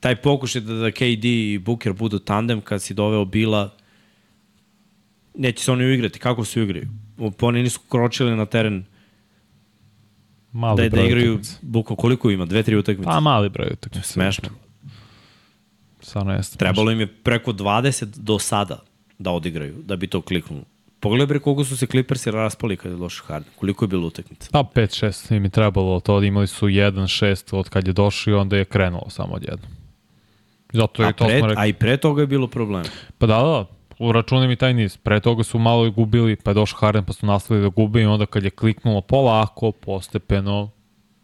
Taj 0.00 0.16
pokušaj 0.16 0.60
da, 0.60 0.74
da 0.74 0.90
KD 0.90 1.24
i 1.24 1.58
Booker 1.58 1.92
budu 1.92 2.18
tandem 2.18 2.60
kad 2.60 2.82
si 2.82 2.94
doveo 2.94 3.24
Bila, 3.24 3.74
neće 5.34 5.64
se 5.64 5.72
oni 5.72 5.84
uigrati. 5.84 6.18
Kako 6.18 6.44
se 6.44 6.60
uigraju? 6.60 6.88
Oni 7.40 7.62
nisu 7.62 7.80
kročili 7.88 8.36
na 8.36 8.46
teren 8.46 8.84
Mali 10.52 10.88
da, 10.88 10.96
da 10.96 11.02
igraju, 11.02 11.40
buko, 11.62 11.96
koliko 11.96 12.30
ima? 12.30 12.44
Dve, 12.44 12.62
tri 12.62 12.76
utakmice? 12.76 13.06
Pa 13.06 13.20
mali 13.20 13.48
broj 13.48 13.68
utakmice. 13.72 14.08
Smešno. 14.08 14.48
Stvarno 16.00 16.32
jeste. 16.32 16.58
Trebalo 16.58 16.90
im 16.90 17.00
je 17.00 17.06
preko 17.06 17.52
20 17.52 18.04
do 18.04 18.38
sada 18.38 18.78
da 19.18 19.30
odigraju, 19.30 19.74
da 19.84 19.96
bi 19.96 20.06
to 20.06 20.20
kliknulo. 20.20 20.64
Pogledaj 21.00 21.26
bre 21.26 21.38
koliko 21.38 21.64
su 21.64 21.76
se 21.76 21.86
Clippersi 21.86 22.30
raspali 22.30 22.76
kada 22.76 22.94
je 22.94 22.98
došao 22.98 23.26
Harden. 23.26 23.52
Koliko 23.56 23.84
je 23.84 23.88
bilo 23.88 24.06
utakmica? 24.06 24.48
Pa 24.52 24.64
5-6 24.74 25.36
im 25.36 25.44
je 25.44 25.50
trebalo 25.50 26.00
to, 26.00 26.22
imali 26.22 26.46
su 26.46 26.66
1-6 26.66 27.56
od 27.56 27.68
kad 27.68 27.86
je 27.86 27.92
došao 27.92 28.30
i 28.30 28.34
onda 28.34 28.56
je 28.56 28.64
krenulo 28.64 29.10
samo 29.10 29.34
odjedno. 29.34 29.68
Zato 30.72 31.02
je 31.02 31.08
a, 31.08 31.12
to 31.12 31.24
pre, 31.24 31.34
rekli. 31.34 31.54
a 31.56 31.66
i 31.66 31.72
pre 31.72 31.96
toga 31.96 32.20
je 32.20 32.26
bilo 32.26 32.46
problema. 32.46 32.84
Pa 33.18 33.26
da, 33.26 33.34
da, 33.34 33.64
uračunaj 33.98 34.48
mi 34.48 34.56
taj 34.56 34.74
niz. 34.74 34.96
Pre 34.96 35.20
toga 35.20 35.42
su 35.42 35.58
malo 35.58 35.86
i 35.86 35.90
gubili, 35.90 36.36
pa 36.36 36.50
je 36.50 36.54
došao 36.54 36.78
Harden, 36.78 37.04
pa 37.04 37.12
su 37.12 37.26
nastavili 37.26 37.64
da 37.64 37.68
gube 37.68 38.02
i 38.02 38.06
onda 38.06 38.26
kad 38.26 38.44
je 38.44 38.50
kliknulo 38.50 39.00
polako, 39.00 39.72
postepeno, 39.72 40.70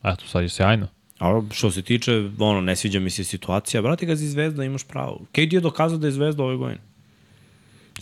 eto, 0.04 0.26
sad 0.26 0.42
je 0.42 0.48
sjajno. 0.48 0.86
A 1.18 1.42
što 1.50 1.70
se 1.70 1.82
tiče, 1.82 2.30
ono, 2.38 2.60
ne 2.60 2.76
sviđa 2.76 3.00
mi 3.00 3.10
se 3.10 3.24
situacija, 3.24 3.82
brate, 3.82 4.06
kad 4.06 4.18
si 4.18 4.28
zvezda 4.28 4.64
imaš 4.64 4.84
pravo. 4.84 5.20
KD 5.32 5.52
je 5.52 5.60
dokazao 5.60 5.98
da 5.98 6.06
je 6.06 6.12
zvezda 6.12 6.44
ove 6.44 6.56
godine. 6.56 6.80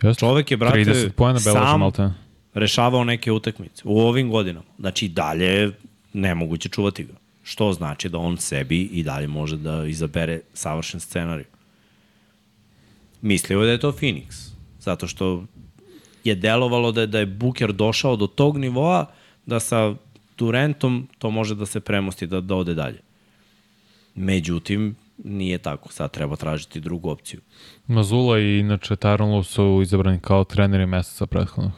Jeste. 0.03 0.21
Čovek 0.21 0.51
je, 0.51 0.57
brate, 0.57 0.79
30 0.79 1.11
pojena 1.11 1.41
beleži 1.45 1.65
sam 1.67 1.81
malte. 1.81 2.11
rešavao 2.55 3.05
neke 3.05 3.33
utakmice 3.33 3.83
u 3.85 4.01
ovim 4.01 4.31
godinama. 4.31 4.67
Znači, 4.79 5.09
dalje 5.09 5.45
je 5.45 5.73
nemoguće 6.13 6.69
čuvati 6.69 7.05
ga. 7.05 7.13
Što 7.43 7.73
znači 7.73 8.09
da 8.09 8.19
on 8.19 8.37
sebi 8.37 8.81
i 8.81 9.03
dalje 9.03 9.27
može 9.27 9.57
da 9.57 9.85
izabere 9.87 10.41
savršen 10.55 11.01
scenarij. 11.01 11.45
Mislio 13.23 13.61
je 13.61 13.67
da 13.67 13.73
je 13.73 13.81
to 13.81 13.93
Phoenix, 13.93 14.51
zato 14.81 15.07
što 15.07 15.45
je 16.25 16.35
delovalo 16.35 16.93
da 16.93 17.01
je, 17.01 17.07
da 17.07 17.19
je 17.19 17.27
Booker 17.27 17.73
došao 17.73 18.17
do 18.17 18.27
tog 18.27 18.59
nivoa 18.59 19.07
da 19.47 19.61
sa 19.61 19.95
Durantom 20.39 21.09
to 21.19 21.31
može 21.31 21.55
da 21.55 21.67
se 21.67 21.81
premosti, 21.81 22.27
da, 22.27 22.41
da 22.41 22.55
ode 22.55 22.75
dalje. 22.75 23.01
Međutim, 24.15 24.97
nije 25.25 25.59
tako. 25.59 25.93
Sad 25.93 26.11
treba 26.11 26.37
tražiti 26.37 26.81
drugu 26.81 27.11
opciju. 27.11 27.41
Mazula 27.87 28.39
i 28.39 28.59
inače 28.59 28.97
Tyron 28.97 29.35
Lue 29.35 29.45
su 29.45 29.81
izabrani 29.83 30.19
kao 30.21 30.45
treneri 30.45 30.87
meseca 30.87 31.27
prethodnog. 31.27 31.73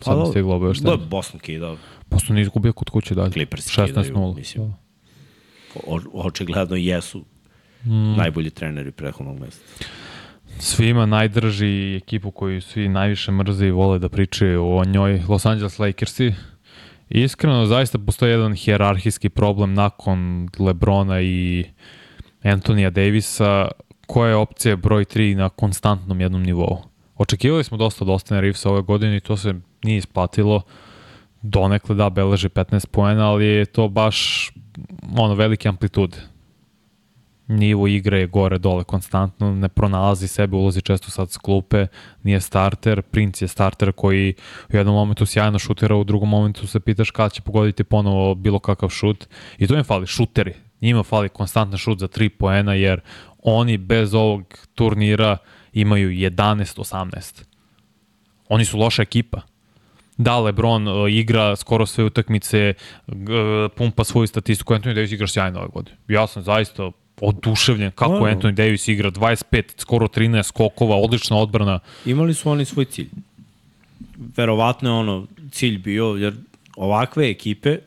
Sad 0.00 0.18
mi 0.18 0.26
stiglo 0.26 0.56
obaveštenje. 0.56 0.90
Da, 0.90 0.96
Boston 0.96 1.40
kidao. 1.40 1.76
Boston 2.10 2.34
nije 2.34 2.42
izgubio 2.42 2.72
kod 2.72 2.90
kuće 2.90 3.14
dalje. 3.14 3.30
Clippers 3.30 3.70
kidaju, 3.70 3.94
16-0. 3.94 4.36
mislim. 4.36 4.74
O, 5.86 6.00
očigledno 6.12 6.76
jesu 6.76 7.24
mm. 7.84 8.16
najbolji 8.16 8.50
treneri 8.50 8.90
prethodnog 8.90 9.38
meseca. 9.38 9.84
Svima 10.58 11.06
najdrži 11.06 11.96
ekipu 11.96 12.30
koju 12.30 12.62
svi 12.62 12.88
najviše 12.88 13.32
mrze 13.32 13.66
i 13.66 13.70
vole 13.70 13.98
da 13.98 14.08
pričaju 14.08 14.76
o 14.76 14.84
njoj 14.84 15.22
Los 15.28 15.46
Angeles 15.46 15.78
Lakersi. 15.78 16.34
Iskreno, 17.08 17.66
zaista 17.66 17.98
postoji 17.98 18.30
jedan 18.30 18.54
hjerarhijski 18.54 19.28
problem 19.28 19.74
nakon 19.74 20.48
Lebrona 20.58 21.20
i 21.20 21.64
Antonija 22.42 22.90
Davisa, 22.90 23.68
koja 24.06 24.28
je 24.28 24.36
opcija 24.36 24.76
broj 24.76 25.04
3 25.04 25.34
na 25.34 25.48
konstantnom 25.48 26.20
jednom 26.20 26.42
nivou. 26.42 26.82
Očekivali 27.16 27.64
smo 27.64 27.76
dosta 27.76 28.04
od 28.04 28.10
Austina 28.10 28.40
Reevesa 28.40 28.70
ove 28.70 28.82
godine 28.82 29.16
i 29.16 29.20
to 29.20 29.36
se 29.36 29.54
nije 29.82 29.98
isplatilo. 29.98 30.62
Donekle 31.42 31.94
da 31.94 32.10
beleži 32.10 32.48
15 32.48 32.86
poena, 32.86 33.30
ali 33.30 33.46
je 33.46 33.64
to 33.64 33.88
baš 33.88 34.50
ono 35.16 35.34
velike 35.34 35.68
amplitude. 35.68 36.16
Nivo 37.46 37.86
igre 37.86 38.20
je 38.20 38.26
gore 38.26 38.58
dole 38.58 38.84
konstantno, 38.84 39.54
ne 39.54 39.68
pronalazi 39.68 40.28
sebe, 40.28 40.56
ulazi 40.56 40.82
često 40.82 41.10
sad 41.10 41.30
s 41.30 41.36
klupe, 41.36 41.86
nije 42.22 42.40
starter, 42.40 43.02
Prince 43.02 43.44
je 43.44 43.48
starter 43.48 43.92
koji 43.92 44.34
u 44.72 44.76
jednom 44.76 44.94
momentu 44.94 45.26
sjajno 45.26 45.58
šutira, 45.58 45.96
u 45.96 46.04
drugom 46.04 46.28
momentu 46.28 46.66
se 46.66 46.80
pitaš 46.80 47.10
kada 47.10 47.28
će 47.28 47.42
pogoditi 47.42 47.84
ponovo 47.84 48.34
bilo 48.34 48.58
kakav 48.58 48.88
šut 48.88 49.28
i 49.58 49.66
to 49.66 49.76
im 49.76 49.84
fali, 49.84 50.06
šuteri, 50.06 50.54
njima 50.80 51.02
fali 51.02 51.28
konstantan 51.28 51.78
šut 51.78 51.98
za 51.98 52.08
3 52.08 52.28
poena 52.28 52.74
jer 52.74 53.00
oni 53.42 53.78
bez 53.78 54.14
ovog 54.14 54.58
turnira 54.74 55.36
imaju 55.72 56.10
11-18. 56.10 57.42
Oni 58.48 58.64
su 58.64 58.78
loša 58.78 59.02
ekipa. 59.02 59.40
Da, 60.16 60.38
Lebron 60.38 60.88
uh, 60.88 61.12
igra 61.12 61.56
skoro 61.56 61.86
sve 61.86 62.04
utakmice, 62.04 62.74
pumpa 63.76 64.04
svoju 64.04 64.26
statistiku, 64.26 64.74
Anthony 64.74 64.94
Davis 64.94 65.12
igra 65.12 65.26
sjajno 65.26 65.58
ove 65.58 65.68
godine. 65.68 65.96
Ja 66.08 66.26
sam 66.26 66.42
zaista 66.42 66.90
oduševljen 67.20 67.90
kako 67.90 68.14
no. 68.14 68.26
Anthony 68.26 68.54
Davis 68.54 68.88
igra 68.88 69.10
25, 69.10 69.62
skoro 69.76 70.08
13 70.08 70.42
skokova, 70.42 70.96
odlična 70.96 71.36
odbrana. 71.36 71.78
Imali 72.06 72.34
su 72.34 72.50
oni 72.50 72.64
svoj 72.64 72.84
cilj. 72.84 73.08
Verovatno 74.36 74.88
je 74.90 74.94
ono 74.94 75.26
cilj 75.50 75.78
bio, 75.78 76.06
jer 76.06 76.34
ovakve 76.76 77.30
ekipe, 77.30 77.78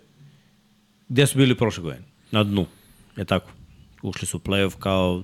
gde 1.10 1.28
su 1.28 1.38
bili 1.38 1.58
prošle 1.58 1.84
godine? 1.84 2.04
Na 2.32 2.44
dnu, 2.44 2.66
je 3.18 3.26
tako? 3.26 3.52
Ušli 4.02 4.28
su 4.28 4.38
u 4.38 4.40
playoff 4.40 4.78
kao... 4.80 5.24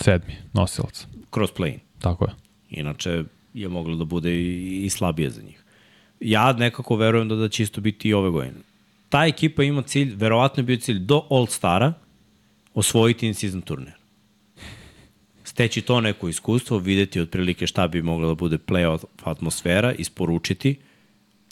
Sedmi, 0.00 0.36
nosilac. 0.52 1.06
Kroz 1.30 1.50
play-in. 1.50 1.78
Tako 1.98 2.24
je. 2.24 2.34
Inače 2.70 3.24
je 3.54 3.68
moglo 3.68 3.96
da 3.96 4.04
bude 4.04 4.34
i, 4.34 4.84
i 4.84 4.90
slabije 4.90 5.30
za 5.30 5.42
njih. 5.42 5.64
Ja 6.20 6.52
nekako 6.52 6.96
verujem 6.96 7.28
da, 7.28 7.34
da 7.34 7.48
će 7.48 7.62
isto 7.62 7.80
biti 7.80 8.08
i 8.08 8.14
ove 8.14 8.30
godine. 8.30 8.58
Ta 9.08 9.26
ekipa 9.26 9.62
ima 9.62 9.82
cilj, 9.82 10.14
verovatno 10.16 10.60
je 10.60 10.64
bio 10.64 10.76
cilj 10.76 10.98
do 10.98 11.26
All-Stara, 11.30 11.92
osvojiti 12.74 13.26
in-season 13.26 13.60
turnir. 13.60 13.92
Steći 15.44 15.80
to 15.80 16.00
neko 16.00 16.28
iskustvo, 16.28 16.78
videti 16.78 17.20
otprilike 17.20 17.66
šta 17.66 17.88
bi 17.88 18.02
mogla 18.02 18.28
da 18.28 18.34
bude 18.34 18.58
play-off 18.58 19.04
atmosfera, 19.22 19.92
isporučiti, 19.92 20.76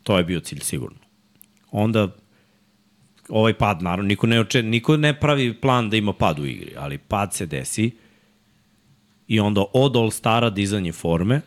to 0.03 0.19
je 0.19 0.25
bio 0.25 0.41
cilj 0.41 0.61
sigurno. 0.61 0.99
Onda 1.71 2.09
ovaj 3.33 3.55
pad, 3.55 3.83
naravno, 3.83 4.09
niko 4.09 4.27
ne, 4.27 4.41
oče, 4.41 4.63
niko 4.63 4.97
ne 4.97 5.21
pravi 5.21 5.55
plan 5.55 5.91
da 5.91 5.97
ima 5.97 6.13
pad 6.13 6.39
u 6.39 6.47
igri, 6.47 6.73
ali 6.77 6.99
pad 6.99 7.35
se 7.35 7.47
desi 7.47 7.91
i 9.29 9.41
onda 9.41 9.65
od 9.73 9.97
All-Stara 9.97 10.51
dizanje 10.51 10.93
forme, 10.93 11.41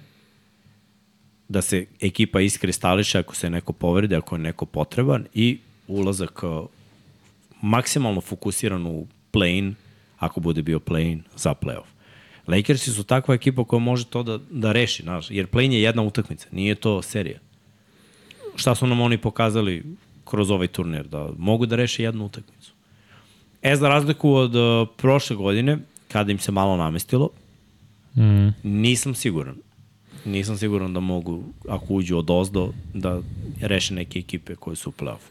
da 1.48 1.62
se 1.62 1.86
ekipa 2.02 2.42
iskristališe 2.42 3.20
ako 3.20 3.36
se 3.36 3.50
neko 3.50 3.74
povrede, 3.74 4.16
ako 4.16 4.36
je 4.36 4.40
neko 4.40 4.66
potreban 4.66 5.26
i 5.34 5.60
ulazak 5.88 6.42
maksimalno 7.62 8.22
fokusiran 8.22 8.86
u 8.86 9.08
play-in, 9.32 9.74
ako 10.18 10.40
bude 10.40 10.62
bio 10.62 10.80
play-in 10.80 11.22
za 11.36 11.54
playoff. 11.54 11.90
Lakersi 12.48 12.92
su 12.92 13.04
takva 13.04 13.36
ekipa 13.36 13.64
koja 13.64 13.80
može 13.80 14.06
to 14.06 14.24
da, 14.24 14.40
da 14.50 14.72
reši, 14.72 15.04
znaš, 15.04 15.32
jer 15.32 15.48
play-in 15.48 15.72
je 15.72 15.82
jedna 15.82 16.02
utakmica, 16.02 16.48
nije 16.52 16.76
to 16.76 17.02
serija. 17.02 17.40
Šta 18.56 18.76
su 18.76 18.88
nam 18.88 19.02
oni 19.02 19.18
pokazali 19.18 19.84
kroz 20.26 20.52
ovaj 20.52 20.68
turnir? 20.68 21.08
Da 21.08 21.30
mogu 21.38 21.66
da 21.66 21.76
reše 21.76 22.04
jednu 22.04 22.26
utakmicu. 22.26 22.74
E, 23.62 23.76
za 23.76 23.90
razliku 23.90 24.34
od 24.34 24.56
uh, 24.56 24.88
prošle 24.98 25.36
godine, 25.36 25.78
kada 26.08 26.32
im 26.32 26.40
se 26.40 26.52
malo 26.52 26.78
namestilo, 26.78 27.30
mm. 28.16 28.50
nisam 28.64 29.16
siguran. 29.16 29.56
Nisam 30.26 30.58
siguran 30.58 30.94
da 30.94 31.00
mogu, 31.00 31.44
ako 31.70 31.94
uđu 31.94 32.18
od 32.18 32.30
ozdo, 32.30 32.74
da 32.94 33.22
reše 33.62 33.94
neke 33.94 34.20
ekipe 34.20 34.56
koje 34.56 34.76
su 34.76 34.90
u 34.90 34.94
playoff. 34.94 35.26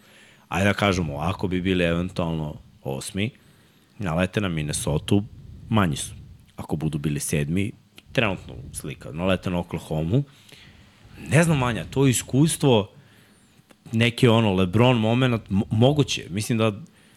Ajde 0.49 0.69
da 0.69 0.75
kažemo, 0.75 1.17
ako 1.19 1.49
bi 1.49 1.61
bili 1.61 1.85
eventualno 1.85 2.55
osmi, 2.83 3.31
nalete 3.99 4.41
na 4.41 4.49
Minnesota, 4.49 5.21
manji 5.69 5.97
su. 5.97 6.15
Ako 6.57 6.77
budu 6.77 6.99
bili 6.99 7.21
sedmi, 7.21 7.73
trenutno 8.13 8.55
slika, 8.73 9.13
nalete 9.13 9.51
na 9.51 9.59
Oklahoma, 9.59 10.23
ne 11.31 11.43
znam 11.43 11.59
manja, 11.59 11.85
to 11.85 12.07
iskustvo, 12.07 12.91
neki 13.95 14.29
ono 14.29 14.55
Lebron 14.55 14.99
moment, 14.99 15.43
moguće. 15.71 16.27
Mislim 16.31 16.59
da 16.59 16.73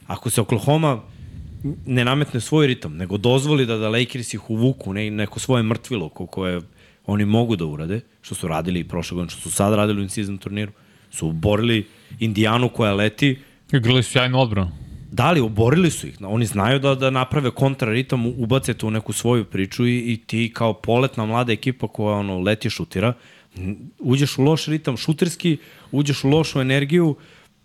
ako 0.08 0.30
se 0.30 0.41
Oklahoma 0.41 1.02
ne 1.86 2.06
nametne 2.06 2.41
svoj 2.41 2.68
ritam, 2.68 2.95
nego 2.95 3.18
dozvoli 3.18 3.66
da, 3.66 3.78
da 3.78 3.90
Lakers 3.90 4.34
ih 4.34 4.49
uvuku 4.49 4.94
ne, 4.94 5.10
neko 5.12 5.40
svoje 5.40 5.64
mrtvilo 5.64 6.10
koje 6.10 6.62
oni 7.06 7.26
mogu 7.26 7.56
da 7.56 7.66
urade, 7.66 8.02
što 8.22 8.36
su 8.36 8.48
radili 8.48 8.80
i 8.80 8.88
prošle 8.88 9.16
godine, 9.16 9.30
što 9.30 9.41
su 9.41 9.52
sad 9.52 9.74
radili 9.74 9.99
u 9.99 10.04
in-season 10.04 10.38
turniru, 10.38 10.72
su 11.12 11.32
borili 11.32 11.88
Indijanu 12.20 12.70
koja 12.70 12.94
leti. 12.94 13.40
Igrali 13.72 14.04
su 14.04 14.12
sjajnu 14.12 14.40
odbranu. 14.40 14.72
Da 15.12 15.32
li, 15.32 15.40
oborili 15.40 15.91
su 15.91 16.08
ih. 16.08 16.18
Oni 16.22 16.45
znaju 16.45 16.80
da, 16.80 16.95
da 16.95 17.10
naprave 17.10 17.52
kontraritam, 17.52 18.26
ubace 18.26 18.74
to 18.74 18.88
u 18.88 18.91
neku 18.91 19.14
svoju 19.14 19.45
priču 19.45 19.88
i, 19.88 19.98
i 19.98 20.18
ti 20.18 20.52
kao 20.54 20.74
poletna 20.74 21.26
mlada 21.26 21.54
ekipa 21.54 21.88
koja 21.88 22.16
ono, 22.16 22.40
leti 22.40 22.70
šutira, 22.70 23.14
uđeš 24.00 24.38
u 24.38 24.44
loš 24.44 24.66
ritam 24.66 24.98
šuterski, 24.98 25.58
uđeš 25.92 26.24
u 26.24 26.30
lošu 26.30 26.62
energiju, 26.62 27.16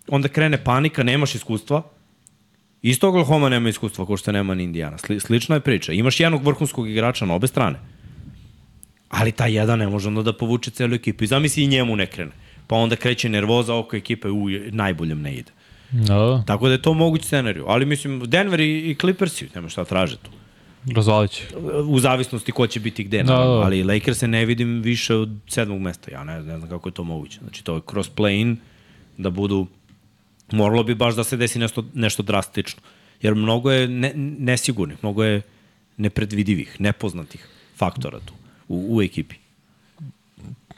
onda 0.07 0.27
krene 0.27 0.63
panika, 0.63 1.03
nemaš 1.03 1.35
iskustva 1.35 1.83
Isto 2.83 3.09
Oklahoma 3.09 3.49
nema 3.49 3.69
iskustva 3.69 4.05
kao 4.05 4.17
što 4.17 4.31
nema 4.31 4.55
ni 4.55 4.63
Indiana. 4.63 4.97
Sli, 4.97 5.19
slična 5.19 5.55
je 5.55 5.61
priča. 5.61 5.91
Imaš 5.91 6.19
jednog 6.19 6.43
vrhunskog 6.43 6.89
igrača 6.89 7.25
na 7.25 7.33
obe 7.33 7.47
strane. 7.47 7.79
Ali 9.09 9.31
ta 9.31 9.47
jedan 9.47 9.79
ne 9.79 9.87
može 9.87 10.07
onda 10.07 10.23
da 10.23 10.33
povuče 10.33 10.71
celu 10.71 10.93
ekipu. 10.93 11.23
I 11.23 11.27
zamisli 11.27 11.63
i 11.63 11.67
njemu 11.67 11.95
ne 11.95 12.05
krene. 12.05 12.31
Pa 12.67 12.75
onda 12.75 12.95
kreće 12.95 13.29
nervoza 13.29 13.75
oko 13.75 13.95
ekipe, 13.95 14.29
u, 14.29 14.49
najboljem 14.71 15.21
ne 15.21 15.35
ide. 15.35 15.51
Da, 15.91 16.43
Tako 16.47 16.67
da 16.67 16.73
je 16.73 16.81
to 16.81 16.93
moguć 16.93 17.23
scenariju. 17.23 17.65
Ali 17.67 17.85
mislim, 17.85 18.19
Denver 18.25 18.59
i, 18.59 18.91
i 18.91 18.95
Clippersi, 18.95 19.49
nema 19.55 19.69
šta 19.69 19.85
traže 19.85 20.17
tu. 20.17 20.29
Razvalit 20.95 21.31
će. 21.31 21.43
U 21.87 21.99
zavisnosti 21.99 22.51
ko 22.51 22.67
će 22.67 22.79
biti 22.79 23.03
gde. 23.03 23.23
Da, 23.23 23.33
Da. 23.33 23.41
Ali 23.43 23.83
Lakers 23.83 24.17
se 24.17 24.27
ne 24.27 24.45
vidim 24.45 24.81
više 24.81 25.15
od 25.15 25.29
sedmog 25.47 25.81
mesta. 25.81 26.11
Ja 26.11 26.23
ne, 26.23 26.41
ne 26.43 26.57
znam 26.57 26.69
kako 26.69 26.89
je 26.89 26.93
to 26.93 27.03
moguće. 27.03 27.39
Znači 27.39 27.63
to 27.63 27.75
je 27.75 27.81
cross 27.89 28.11
play-in 28.15 28.55
da 29.17 29.29
budu... 29.29 29.67
Moralo 30.51 30.83
bi 30.83 30.95
baš 30.95 31.15
da 31.15 31.23
se 31.23 31.37
desi 31.37 31.59
nešto, 31.59 31.85
nešto 31.93 32.23
drastično. 32.23 32.81
Jer 33.21 33.35
mnogo 33.35 33.71
je 33.71 33.87
ne, 33.87 34.11
nesigurnih, 34.15 34.97
mnogo 35.01 35.23
je 35.23 35.41
nepredvidivih, 35.97 36.75
nepoznatih 36.79 37.47
faktora 37.75 38.19
tu 38.19 38.33
u, 38.67 38.97
u 38.97 39.01
ekipi. 39.01 39.35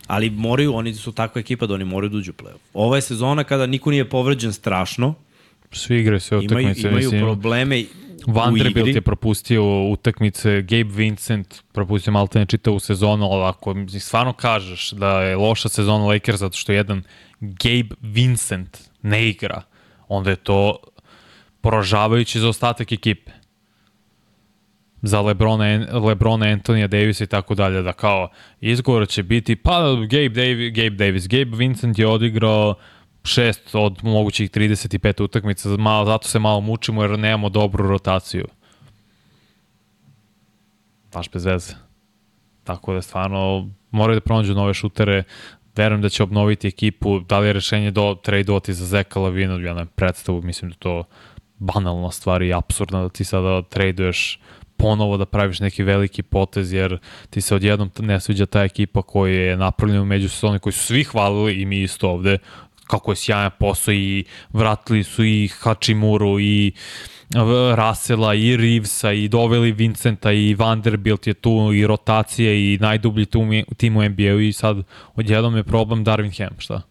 Ali 0.08 0.30
moraju, 0.30 0.74
oni 0.76 0.94
su 0.94 1.12
takva 1.12 1.40
ekipa 1.40 1.66
da 1.66 1.74
oni 1.74 1.84
moraju 1.86 2.10
da 2.10 2.18
uđu 2.18 2.32
u 2.32 2.44
play-off. 2.44 2.58
Ova 2.74 2.96
je 2.96 3.02
sezona 3.02 3.44
kada 3.44 3.66
niko 3.66 3.92
nije 3.92 4.10
povređen 4.10 4.54
strašno, 4.54 5.14
Svi 5.72 6.00
igraju 6.00 6.20
sve 6.20 6.38
imaju, 6.44 6.68
utakmice. 6.68 6.88
imaju 6.88 6.96
mislim. 6.96 7.22
probleme 7.22 7.84
Vanderbilt 8.28 8.96
je 8.96 9.02
propustio 9.02 9.64
utakmice, 9.90 10.62
Gabe 10.62 10.90
Vincent 10.96 11.64
propustio 11.74 12.14
maltene 12.14 12.46
čitavu 12.46 12.80
sezonu, 12.80 13.26
ali 13.26 13.44
ako 13.44 13.74
mi 13.74 14.00
stvarno 14.00 14.34
kažeš 14.34 14.92
da 14.92 15.22
je 15.22 15.36
loša 15.36 15.70
sezona 15.70 16.06
Lakers 16.06 16.40
zato 16.40 16.58
što 16.58 16.72
jedan 16.72 17.04
Gabe 17.40 17.96
Vincent 18.02 18.78
ne 19.02 19.30
igra, 19.30 19.62
onda 20.08 20.30
je 20.30 20.36
to 20.36 20.78
poražavajući 21.62 22.40
za 22.40 22.50
ostatak 22.50 22.92
ekipe. 22.92 23.32
Za 25.02 25.22
Lebrona, 25.22 25.66
Lebrona 26.08 26.46
Antonija 26.46 26.88
Davisa 26.88 27.24
i 27.24 27.28
tako 27.28 27.56
dalje, 27.56 27.82
da 27.82 27.94
kao 27.94 28.30
izgovor 28.62 29.08
će 29.08 29.24
biti, 29.24 29.56
pa 29.56 29.82
Gabe, 30.10 30.30
Davis, 30.30 30.74
Gabe 30.74 30.90
Davis, 30.90 31.28
Gabe 31.28 31.58
Vincent 31.58 32.00
je 32.00 32.08
odigrao 32.08 32.76
šest 33.26 33.76
od 33.76 34.04
mogućih 34.04 34.52
35 34.52 35.24
utakmica, 35.24 35.70
malo, 35.70 36.06
zato 36.06 36.28
se 36.28 36.40
malo 36.40 36.62
mučimo 36.62 37.04
jer 37.04 37.20
nemamo 37.20 37.50
dobru 37.50 37.88
rotaciju. 37.88 38.48
Baš 41.14 41.30
bez 41.32 41.46
veze. 41.46 41.74
Tako 42.64 42.94
da 42.94 43.02
stvarno 43.02 43.70
moraju 43.92 44.20
da 44.20 44.22
pronađu 44.22 44.54
nove 44.54 44.74
šutere, 44.74 45.24
verujem 45.76 46.02
da 46.02 46.10
će 46.10 46.24
obnoviti 46.24 46.68
ekipu, 46.68 47.20
da 47.20 47.40
li 47.40 47.48
je 47.48 47.54
rešenje 47.54 47.92
do 47.92 48.16
trade-oti 48.24 48.74
za 48.74 48.86
Zeka 48.86 49.20
Lavinu, 49.20 49.60
ja 49.60 49.74
ne 49.74 49.86
predstavu, 49.86 50.42
mislim 50.42 50.72
da 50.72 50.78
to 50.78 51.04
banalna 51.58 52.12
stvar 52.12 52.42
i 52.42 52.54
absurdna 52.54 53.02
da 53.02 53.10
ti 53.10 53.24
sada 53.24 53.62
traduješ 53.62 54.40
ponovo 54.78 55.18
da 55.18 55.26
praviš 55.26 55.60
neki 55.60 55.84
veliki 55.84 56.24
potez, 56.24 56.74
jer 56.74 57.00
ti 57.30 57.42
se 57.42 57.56
odjednom 57.56 57.92
ne 58.00 58.20
sviđa 58.20 58.46
ta 58.46 58.64
ekipa 58.64 59.02
koja 59.02 59.34
je 59.34 59.58
napravljena 59.58 60.02
u 60.02 60.06
međusezoni, 60.06 60.60
koji 60.60 60.74
su 60.74 60.80
svi 60.80 61.04
hvalili 61.04 61.62
i 61.62 61.66
mi 61.66 61.82
isto 61.82 62.10
ovde, 62.10 62.38
kako 62.88 63.12
je 63.12 63.16
sjajan 63.16 63.52
posao 63.60 63.94
i 63.94 64.26
vratili 64.54 65.04
su 65.04 65.26
i 65.26 65.48
Hačimuru 65.48 66.40
i 66.40 66.72
Rasela 67.76 68.34
i 68.34 68.58
Reevesa 68.58 69.12
i 69.12 69.28
doveli 69.28 69.72
Vincenta 69.72 70.32
i 70.32 70.54
Vanderbilt 70.54 71.28
je 71.28 71.34
tu 71.34 71.74
i 71.74 71.88
rotacija 71.88 72.54
i 72.54 72.78
najdublji 72.82 73.26
tim 73.78 73.98
u 73.98 74.10
NBA-u 74.10 74.40
i 74.40 74.54
sad 74.54 74.78
odjednom 75.16 75.58
je 75.58 75.64
problem 75.64 76.04
Darvin 76.04 76.32
Ham, 76.38 76.60
šta? 76.60 76.82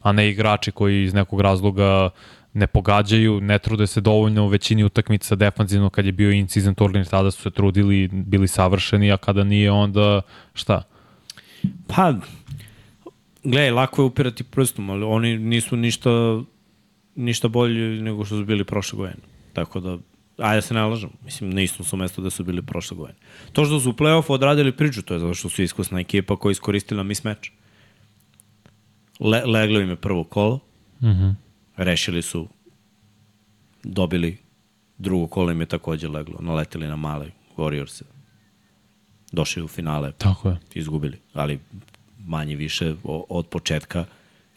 A 0.00 0.12
ne 0.12 0.28
igrači 0.30 0.72
koji 0.72 1.04
iz 1.04 1.14
nekog 1.14 1.40
razloga 1.40 2.10
ne 2.52 2.66
pogađaju, 2.66 3.40
ne 3.40 3.58
trude 3.58 3.86
se 3.86 4.00
dovoljno 4.00 4.44
u 4.44 4.48
većini 4.48 4.84
utakmica 4.84 5.34
defanzivno 5.34 5.90
kad 5.90 6.06
je 6.06 6.12
bio 6.12 6.30
in-season 6.30 6.74
turnir, 6.74 7.06
tada 7.06 7.30
su 7.30 7.42
se 7.42 7.50
trudili, 7.50 8.08
bili 8.12 8.48
savršeni, 8.48 9.12
a 9.12 9.16
kada 9.16 9.44
nije 9.44 9.70
onda 9.70 10.22
šta? 10.54 10.82
Pa, 11.86 12.14
gledaj, 13.50 13.70
lako 13.70 14.02
je 14.02 14.06
upirati 14.06 14.44
prstom, 14.44 14.90
ali 14.90 15.04
oni 15.04 15.38
nisu 15.38 15.76
ništa, 15.76 16.10
ništa 17.14 17.48
bolji 17.48 18.02
nego 18.02 18.24
što 18.24 18.36
su 18.36 18.44
bili 18.44 18.64
prošle 18.64 18.96
godine. 18.96 19.22
Tako 19.52 19.80
da, 19.80 19.98
ajde 20.38 20.62
se 20.62 20.74
ne 20.74 20.82
lažem, 20.82 21.10
mislim, 21.24 21.50
na 21.50 21.62
istom 21.62 21.86
su 21.86 21.96
mesto 21.96 22.22
da 22.22 22.30
su 22.30 22.44
bili 22.44 22.62
prošle 22.62 22.96
godine. 22.96 23.18
To 23.52 23.64
što 23.64 23.80
su 23.80 23.90
u 23.90 23.92
play-offu 23.92 24.32
odradili 24.32 24.72
priču, 24.72 25.02
to 25.02 25.14
je 25.14 25.20
zato 25.20 25.34
što 25.34 25.48
su 25.48 25.62
iskusna 25.62 26.00
ekipa 26.00 26.36
koja 26.36 26.50
je 26.50 26.52
iskoristila 26.52 27.02
mismatch. 27.02 27.48
Le, 29.20 29.44
leglo 29.44 29.80
im 29.80 29.90
je 29.90 29.96
prvo 29.96 30.24
kolo. 30.24 30.60
Mm 31.02 31.46
rešili 31.76 32.22
su, 32.22 32.48
dobili 33.82 34.38
drugo 34.98 35.26
kolo 35.26 35.50
im 35.50 35.60
je 35.60 35.66
takođe 35.66 36.08
leglo, 36.08 36.38
naleteli 36.40 36.86
na 36.86 36.96
male 36.96 37.30
Warriors. 37.56 38.02
Došli 39.32 39.62
u 39.62 39.68
finale, 39.68 40.12
Tako 40.12 40.48
je. 40.48 40.58
izgubili, 40.74 41.18
ali 41.34 41.60
manje 42.26 42.56
više 42.56 42.94
od 43.28 43.46
početka. 43.46 44.04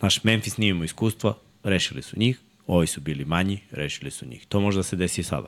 Naš 0.02 0.24
Memphis 0.24 0.58
nije 0.58 0.70
imao 0.70 0.84
iskustva, 0.84 1.34
rešili 1.64 2.02
su 2.02 2.20
njih, 2.20 2.40
ovi 2.68 2.88
su 2.88 3.02
bili 3.02 3.26
manji, 3.26 3.60
rešili 3.72 4.12
su 4.12 4.26
njih. 4.26 4.46
To 4.46 4.60
može 4.60 4.80
da 4.80 4.84
se 4.84 4.96
desi 4.96 5.22
i 5.22 5.24
sada. 5.24 5.48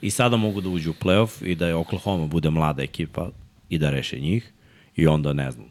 I 0.00 0.10
sada 0.10 0.36
mogu 0.36 0.60
da 0.60 0.68
uđu 0.68 0.90
u 0.90 0.94
playoff 1.04 1.46
i 1.46 1.54
da 1.54 1.66
je 1.66 1.74
Oklahoma 1.74 2.26
bude 2.26 2.50
mlada 2.50 2.82
ekipa 2.82 3.30
i 3.68 3.78
da 3.78 3.90
reše 3.90 4.20
njih 4.20 4.52
i 4.96 5.06
onda 5.06 5.32
ne 5.32 5.50
znam 5.50 5.66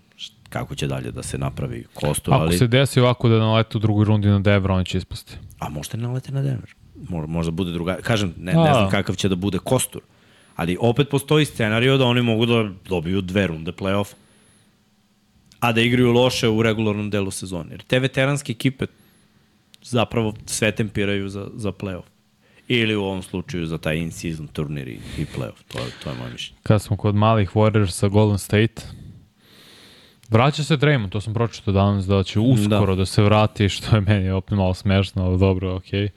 kako 0.50 0.76
će 0.76 0.88
dalje 0.88 1.12
da 1.12 1.24
se 1.24 1.38
napravi 1.38 1.86
kostur, 1.94 2.34
Ako 2.34 2.44
ali... 2.44 2.58
se 2.58 2.68
desi 2.68 3.00
ovako 3.00 3.30
da 3.30 3.40
nalete 3.40 3.78
u 3.78 3.82
drugoj 3.82 4.06
rundi 4.06 4.28
na 4.28 4.40
Devra, 4.40 4.74
oni 4.74 4.86
će 4.86 4.98
ispasti. 4.98 5.34
A 5.60 5.70
možda 5.70 5.98
ne 5.98 6.04
nalete 6.04 6.32
na 6.32 6.42
Denver. 6.42 6.76
Mo- 7.10 7.28
Možda 7.28 7.52
bude 7.52 7.72
druga... 7.72 7.98
Kažem, 8.04 8.34
ne, 8.38 8.54
ne 8.54 8.74
znam 8.74 8.90
kakav 8.90 9.16
će 9.16 9.30
da 9.30 9.36
bude 9.36 9.58
kostur. 9.60 10.02
Ali 10.56 10.78
opet 10.80 11.10
postoji 11.10 11.46
scenario 11.46 11.98
da 11.98 12.06
oni 12.06 12.22
mogu 12.22 12.46
da 12.46 12.70
dobiju 12.90 13.22
dve 13.22 13.48
runde 13.48 13.72
play-off 13.72 14.14
a 15.60 15.72
da 15.72 15.82
igraju 15.82 16.12
loše 16.12 16.48
u 16.48 16.64
regularnom 16.64 17.10
delu 17.10 17.32
sezone. 17.32 17.72
Jer 17.72 17.82
te 17.82 18.00
veteranske 18.00 18.52
ekipe 18.52 18.86
zapravo 19.82 20.34
sve 20.46 20.72
tempiraju 20.72 21.30
za, 21.30 21.48
za 21.54 21.72
play-off. 21.72 22.04
Ili 22.68 22.96
u 22.96 23.04
ovom 23.04 23.22
slučaju 23.22 23.66
za 23.66 23.78
taj 23.78 23.98
in-season 23.98 24.48
turnir 24.48 24.88
i, 24.88 25.00
i 25.18 25.26
play-off. 25.26 25.64
To, 25.68 25.80
je- 25.80 25.92
to 26.04 26.10
je 26.10 26.16
moje 26.16 26.32
mišljenje. 26.32 26.60
Kad 26.64 26.82
smo 26.82 26.98
kod 26.98 27.16
malih 27.16 27.50
Warriorsa 27.56 28.10
Golden 28.10 28.38
State, 28.38 28.82
vraća 30.30 30.64
se 30.64 30.78
Draymond, 30.78 31.10
to 31.10 31.22
sam 31.22 31.34
pročitao 31.34 31.74
danas 31.74 32.06
da 32.06 32.24
će 32.24 32.40
uskoro 32.40 32.96
da, 32.96 33.00
da 33.00 33.06
se 33.06 33.22
vrati, 33.24 33.70
što 33.70 33.96
je 33.96 34.02
meni 34.02 34.30
opet 34.30 34.58
malo 34.58 34.74
smešno, 34.74 35.24
ali 35.26 35.40
dobro, 35.40 35.76
okej. 35.76 36.00
Okay. 36.02 36.10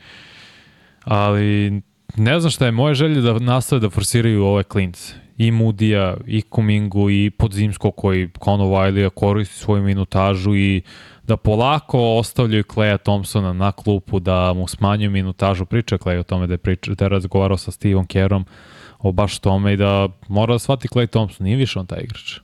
Ali 1.05 1.81
ne 2.17 2.41
znam 2.41 2.51
šta 2.51 2.67
je 2.67 2.73
moje 2.73 2.95
želje 2.95 3.21
da 3.21 3.39
nastave 3.39 3.81
da 3.81 3.91
forsiraju 3.91 4.45
ove 4.45 4.63
klince. 4.65 5.15
I 5.39 5.51
Mudija, 5.51 6.17
i 6.27 6.43
Kumingu, 6.43 7.11
i 7.11 7.31
Podzimsko 7.31 7.91
koji 7.91 8.31
Conor 8.45 8.67
Wiley 8.67 9.11
koristi 9.11 9.59
svoju 9.59 9.83
minutažu 9.83 10.55
i 10.55 10.83
da 11.27 11.37
polako 11.37 12.17
ostavljaju 12.19 12.65
Kleja 12.65 12.99
Thompsona 12.99 13.53
na 13.53 13.73
klupu, 13.73 14.21
da 14.21 14.53
mu 14.53 14.69
smanjuju 14.69 15.11
minutažu. 15.11 15.65
Priča 15.65 15.99
Klej 15.99 16.19
o 16.19 16.23
tome 16.23 16.47
da 16.47 16.55
je, 16.55 16.59
priča, 16.59 16.95
da 16.95 17.05
je 17.05 17.09
razgovarao 17.09 17.57
sa 17.57 17.71
Stevom 17.71 18.07
Kerom 18.07 18.45
o 18.99 19.13
baš 19.13 19.39
tome 19.39 19.73
i 19.73 19.77
da 19.77 20.09
mora 20.29 20.55
da 20.55 20.59
shvati 20.59 20.89
Klej 20.89 21.07
Thompson, 21.07 21.45
nije 21.45 21.57
više 21.57 21.79
on 21.79 21.87
taj 21.87 22.01
igrač. 22.01 22.39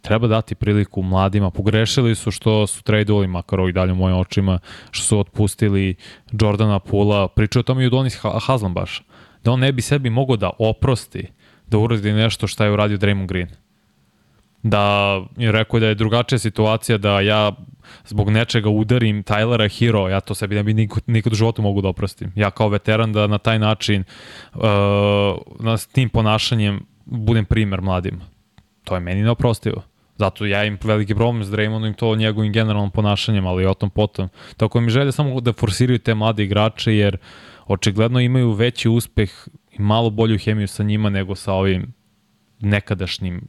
Treba 0.00 0.26
dati 0.26 0.54
priliku 0.54 1.02
mladima. 1.02 1.50
Pogrešili 1.50 2.14
su 2.14 2.30
što 2.30 2.66
su 2.66 2.82
tradeovali, 2.82 3.26
makar 3.26 3.60
ovih 3.60 3.74
dalje 3.74 3.92
u 3.92 3.96
mojim 3.96 4.16
očima, 4.16 4.58
što 4.90 5.04
su 5.04 5.18
otpustili 5.18 5.94
Jordana 6.40 6.78
Pula. 6.78 7.28
Pričao 7.28 7.60
o 7.60 7.62
tome 7.62 7.84
i 7.84 7.86
u 7.86 7.90
Donis 7.90 8.20
baš. 8.74 9.02
Da 9.44 9.52
on 9.52 9.60
ne 9.60 9.72
bi 9.72 9.82
sebi 9.82 10.10
mogao 10.10 10.36
da 10.36 10.50
oprosti 10.58 11.26
da 11.66 11.78
uradi 11.78 12.12
nešto 12.12 12.46
šta 12.46 12.64
je 12.64 12.72
uradio 12.72 12.98
Draymond 12.98 13.26
Green. 13.26 13.48
Da 14.62 14.82
je 15.36 15.52
rekao 15.52 15.80
da 15.80 15.86
je 15.86 15.94
drugačija 15.94 16.38
situacija 16.38 16.98
da 16.98 17.20
ja 17.20 17.52
zbog 18.06 18.30
nečega 18.30 18.68
udarim 18.68 19.24
Tylera 19.24 19.78
Hero, 19.78 20.08
ja 20.08 20.20
to 20.20 20.34
sebi 20.34 20.54
ne 20.54 20.62
bi 20.62 20.74
nikad, 21.06 21.32
u 21.32 21.36
životu 21.36 21.62
mogu 21.62 21.80
da 21.82 21.88
oprostim. 21.88 22.32
Ja 22.34 22.50
kao 22.50 22.68
veteran 22.68 23.12
da 23.12 23.26
na 23.26 23.38
taj 23.38 23.58
način, 23.58 24.04
uh, 24.54 24.62
na, 25.60 25.76
s 25.76 25.86
tim 25.86 26.08
ponašanjem 26.08 26.80
budem 27.04 27.44
primer 27.44 27.80
mladima. 27.80 28.24
To 28.84 28.94
je 28.94 29.00
meni 29.00 29.22
neoprostivo. 29.22 29.82
Zato 30.16 30.46
ja 30.46 30.64
imam 30.64 30.78
veliki 30.84 31.14
problem 31.14 31.44
s 31.44 31.48
Draymondom 31.48 31.90
i 31.90 31.96
to 31.96 32.16
njegovim 32.16 32.52
generalnom 32.52 32.90
ponašanjem, 32.90 33.46
ali 33.46 33.66
o 33.66 33.74
tom 33.74 33.90
potom. 33.90 34.28
Tako 34.56 34.80
mi 34.80 34.90
želje 34.90 35.12
samo 35.12 35.40
da 35.40 35.52
forsiraju 35.52 35.98
te 35.98 36.14
mlade 36.14 36.44
igrače, 36.44 36.96
jer 36.96 37.16
očigledno 37.66 38.20
imaju 38.20 38.52
veći 38.52 38.88
uspeh 38.88 39.30
i 39.78 39.82
malo 39.82 40.10
bolju 40.10 40.38
hemiju 40.38 40.68
sa 40.68 40.82
njima 40.82 41.10
nego 41.10 41.34
sa 41.34 41.52
ovim 41.52 41.92
nekadašnjim 42.60 43.48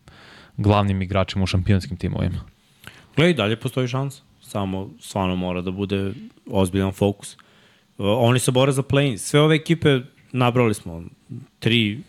glavnim 0.58 1.02
igračima 1.02 1.44
u 1.44 1.48
šampionskim 1.48 1.98
timovima. 1.98 2.42
Gledaj, 3.16 3.34
dalje 3.34 3.56
postoji 3.56 3.88
šans. 3.88 4.22
Samo 4.42 4.90
stvarno 5.00 5.36
mora 5.36 5.62
da 5.62 5.72
bude 5.72 6.14
ozbiljan 6.46 6.92
fokus. 6.92 7.38
Oni 7.98 8.40
se 8.40 8.52
bore 8.52 8.72
za 8.72 8.84
play 8.84 9.18
Sve 9.18 9.42
ove 9.42 9.56
ekipe, 9.56 10.00
nabrali 10.32 10.74
smo 10.74 11.04
tri 11.60 12.00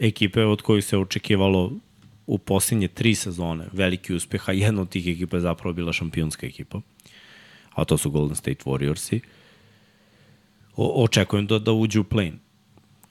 ekipe 0.00 0.44
od 0.44 0.62
kojih 0.62 0.84
se 0.84 0.98
očekivalo 0.98 1.72
u 2.26 2.38
posljednje 2.38 2.88
tri 2.88 3.14
sezone 3.14 3.64
veliki 3.72 4.14
uspeh, 4.14 4.48
a 4.48 4.52
jedna 4.52 4.82
od 4.82 4.88
tih 4.88 5.06
ekipa 5.06 5.36
je 5.36 5.40
zapravo 5.40 5.74
bila 5.74 5.92
šampionska 5.92 6.46
ekipa, 6.46 6.80
a 7.74 7.84
to 7.84 7.98
su 7.98 8.10
Golden 8.10 8.36
State 8.36 8.64
Warriorsi. 8.64 9.20
O, 10.76 11.04
očekujem 11.04 11.46
da, 11.46 11.58
da 11.58 11.72
uđe 11.72 12.00
u 12.00 12.04
play 12.04 12.32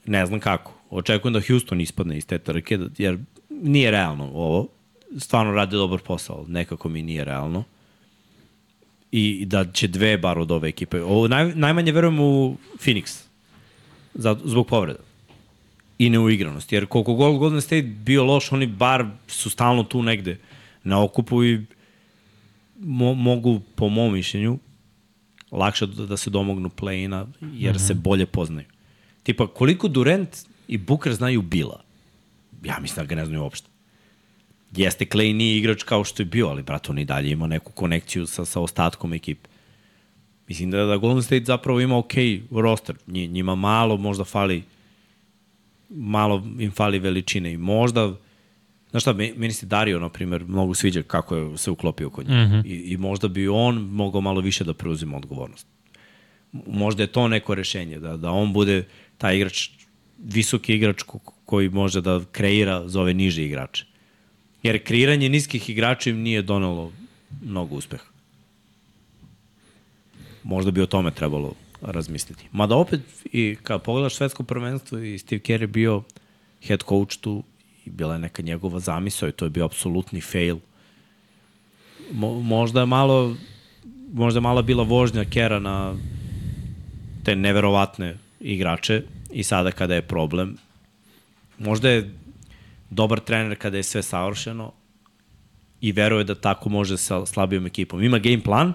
Ne 0.05 0.26
znam 0.26 0.39
kako. 0.39 0.73
Očekujem 0.89 1.34
da 1.34 1.41
Houston 1.47 1.81
ispadne 1.81 2.17
iz 2.17 2.26
te 2.26 2.39
trke, 2.39 2.80
jer 2.97 3.17
nije 3.49 3.91
realno 3.91 4.23
ovo. 4.23 4.67
Stvarno 5.17 5.51
rade 5.51 5.77
dobar 5.77 5.99
posao, 5.99 6.45
nekako 6.47 6.89
mi 6.89 7.01
nije 7.01 7.23
realno. 7.23 7.63
I 9.11 9.45
da 9.45 9.65
će 9.71 9.88
dve 9.88 10.17
bar 10.17 10.39
od 10.39 10.51
ove 10.51 10.69
ekipe. 10.69 11.01
Ovo, 11.01 11.27
naj, 11.27 11.55
najmanje 11.55 11.91
verujem 11.91 12.19
u 12.19 12.57
Phoenix. 12.77 13.23
Za, 14.13 14.38
zbog 14.43 14.67
povreda 14.67 14.99
i 15.99 16.09
neuigranosti. 16.09 16.76
Jer 16.76 16.85
koliko 16.85 17.13
god 17.13 17.38
Golden 17.38 17.61
State 17.61 17.81
bio 17.81 18.23
loš, 18.23 18.51
oni 18.51 18.67
bar 18.67 19.05
su 19.27 19.49
stalno 19.49 19.84
tu 19.84 20.03
negde 20.03 20.38
na 20.84 21.03
okupu 21.03 21.43
i 21.43 21.65
mo, 22.80 23.13
mogu, 23.13 23.61
po 23.76 23.89
mom 23.89 24.13
mišljenju, 24.13 24.59
lakše 25.51 25.88
da, 25.88 26.05
da 26.05 26.17
se 26.17 26.30
domognu 26.30 26.69
play-ina, 26.69 27.26
jer 27.41 27.73
mm 27.73 27.77
-hmm. 27.77 27.88
se 27.88 27.93
bolje 27.93 28.26
poznaju. 28.26 28.67
Tipa, 29.30 29.47
koliko 29.47 29.88
Durant 29.88 30.38
i 30.68 30.77
Booker 30.77 31.14
znaju 31.14 31.41
Bila? 31.41 31.84
Ja 32.64 32.80
mislim 32.81 33.06
da 33.06 33.10
ga 33.10 33.15
ne 33.15 33.26
znaju 33.26 33.41
uopšte. 33.41 33.68
Jeste, 34.76 35.06
Clay 35.06 35.34
nije 35.34 35.57
igrač 35.57 35.84
kao 35.84 36.03
što 36.03 36.22
je 36.22 36.26
bio, 36.26 36.47
ali, 36.47 36.64
brat, 36.64 36.89
on 36.89 36.99
i 36.99 37.06
dalje 37.06 37.31
ima 37.31 37.47
neku 37.47 37.72
konekciju 37.72 38.26
sa, 38.27 38.45
sa 38.45 38.60
ostatkom 38.60 39.14
ekipe. 39.14 39.49
Mislim 40.47 40.72
da, 40.72 40.85
da 40.85 40.97
Golden 40.97 41.23
State 41.23 41.45
zapravo 41.45 41.80
ima 41.80 41.97
ok 41.97 42.14
roster. 42.51 42.95
Njima 43.07 43.56
malo 43.56 43.97
možda 43.97 44.23
fali 44.23 44.64
malo 45.89 46.43
im 46.60 46.72
fali 46.72 46.99
veličine 46.99 47.53
i 47.53 47.57
možda 47.57 48.15
Znaš 48.89 49.03
šta, 49.03 49.14
meni 49.14 49.51
se 49.51 49.65
Dario, 49.65 49.99
na 49.99 50.10
primjer, 50.10 50.43
mnogo 50.47 50.73
sviđa 50.73 51.01
kako 51.01 51.35
je 51.35 51.57
se 51.57 51.72
uklopio 51.72 52.10
kod 52.10 52.30
njega. 52.30 52.43
Mm 52.43 52.51
-hmm. 52.51 52.65
I, 52.65 52.93
I 52.93 52.97
možda 52.97 53.27
bi 53.27 53.47
on 53.47 53.76
mogao 53.76 54.22
malo 54.22 54.41
više 54.41 54.64
da 54.64 54.73
preuzima 54.73 55.18
odgovornost. 55.18 55.68
Možda 56.51 57.03
je 57.03 57.07
to 57.07 57.27
neko 57.27 57.56
rešenje, 57.56 57.99
da, 57.99 58.18
da 58.18 58.31
on 58.31 58.53
bude 58.53 58.84
taj 59.19 59.35
igrač, 59.35 59.69
visoki 60.17 60.75
igrač 60.75 61.03
ko, 61.03 61.19
koji 61.45 61.69
može 61.69 62.01
da 62.01 62.21
kreira 62.31 62.87
za 62.87 63.01
ove 63.01 63.13
niže 63.13 63.45
igrače. 63.45 63.85
Jer 64.63 64.83
kreiranje 64.83 65.29
niskih 65.29 65.69
igrača 65.69 66.09
im 66.09 66.21
nije 66.23 66.41
donelo 66.41 66.91
mnogo 67.41 67.75
uspeha. 67.75 68.05
Možda 70.43 70.71
bi 70.71 70.81
o 70.81 70.85
tome 70.85 71.11
trebalo 71.11 71.53
razmisliti. 71.81 72.47
Mada 72.51 72.75
opet, 72.75 73.01
i 73.25 73.55
kad 73.63 73.81
pogledaš 73.83 74.15
svetsko 74.15 74.43
prvenstvo 74.43 74.99
i 74.99 75.17
Steve 75.17 75.39
Kerr 75.39 75.61
je 75.61 75.67
bio 75.67 76.03
head 76.63 76.83
coach 76.89 77.17
tu 77.17 77.43
i 77.85 77.89
bila 77.89 78.13
je 78.13 78.19
neka 78.19 78.41
njegova 78.41 78.79
zamisao 78.79 79.29
i 79.29 79.31
to 79.31 79.45
je 79.45 79.49
bio 79.49 79.65
apsolutni 79.65 80.21
fail. 80.21 80.57
Mo, 82.11 82.39
možda 82.41 82.79
je 82.79 82.85
malo 82.85 83.35
možda 84.13 84.37
je 84.37 84.41
malo 84.41 84.61
bila 84.61 84.83
vožnja 84.83 85.25
Kera 85.25 85.59
na 85.59 85.95
te 87.23 87.35
neverovatne 87.35 88.17
igrače 88.40 89.03
i 89.32 89.44
sada 89.44 89.72
kada 89.72 89.95
je 89.95 90.02
problem 90.02 90.57
možda 91.60 91.90
je 91.90 92.14
dobar 92.90 93.20
trener 93.20 93.57
kada 93.57 93.78
je 93.78 93.84
sve 93.84 94.03
savršeno 94.03 94.72
i 95.82 95.91
veruje 95.91 96.24
da 96.24 96.36
tako 96.36 96.70
može 96.70 96.98
sa 96.98 97.26
slabijom 97.26 97.66
ekipom. 97.66 98.03
Ima 98.03 98.20
game 98.20 98.44
plan 98.44 98.74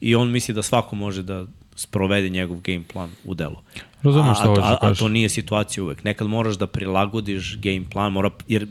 i 0.00 0.14
on 0.14 0.30
misli 0.30 0.54
da 0.54 0.62
svako 0.62 0.96
može 0.96 1.22
da 1.22 1.46
sprovede 1.74 2.28
njegov 2.28 2.60
game 2.60 2.82
plan 2.92 3.10
u 3.24 3.34
delu. 3.34 3.56
Razumem 4.02 4.34
što 4.34 4.52
a, 4.52 4.60
a, 4.62 4.72
a, 4.72 4.78
a 4.80 4.94
to 4.94 5.08
nije 5.08 5.28
situacija 5.28 5.84
uvek. 5.84 6.04
Nekad 6.04 6.28
moraš 6.28 6.54
da 6.54 6.66
prilagodiš 6.66 7.56
game 7.56 7.84
plan, 7.90 8.12
mora, 8.12 8.30
jer 8.48 8.66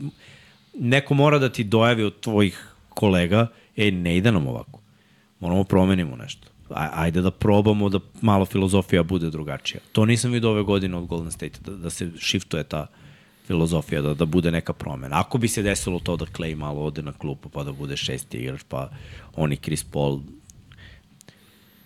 neko 0.78 1.14
mora 1.14 1.38
da 1.38 1.48
ti 1.48 1.64
dojavi 1.64 2.04
od 2.04 2.20
tvojih 2.20 2.68
kolega, 2.88 3.46
e, 3.76 3.90
ne 3.90 4.16
ide 4.16 4.32
nam 4.32 4.46
ovako. 4.46 4.80
Moramo 5.40 5.64
promenimo 5.64 6.16
nešto. 6.16 6.48
Ajde 6.74 7.20
da 7.20 7.30
probamo 7.30 7.88
da 7.88 7.98
malo 8.20 8.44
filozofija 8.44 9.02
bude 9.02 9.30
drugačija. 9.30 9.80
To 9.92 10.04
nisam 10.04 10.32
vidio 10.32 10.50
ove 10.50 10.62
godine 10.62 10.96
od 10.96 11.06
Golden 11.06 11.30
State, 11.30 11.58
da, 11.64 11.76
da 11.76 11.90
se 11.90 12.10
shiftuje 12.18 12.64
ta 12.64 12.86
filozofija, 13.46 14.02
da, 14.02 14.14
da 14.14 14.24
bude 14.24 14.50
neka 14.50 14.72
promena. 14.72 15.20
Ako 15.20 15.38
bi 15.38 15.48
se 15.48 15.62
desilo 15.62 15.98
to 15.98 16.16
da 16.16 16.26
Clay 16.26 16.54
malo 16.56 16.82
ode 16.82 17.02
na 17.02 17.12
klupu, 17.12 17.48
pa 17.48 17.64
da 17.64 17.72
bude 17.72 17.96
šesti 17.96 18.38
igrač, 18.38 18.60
pa 18.68 18.90
oni 19.36 19.56
Chris 19.56 19.84
Paul 19.84 20.20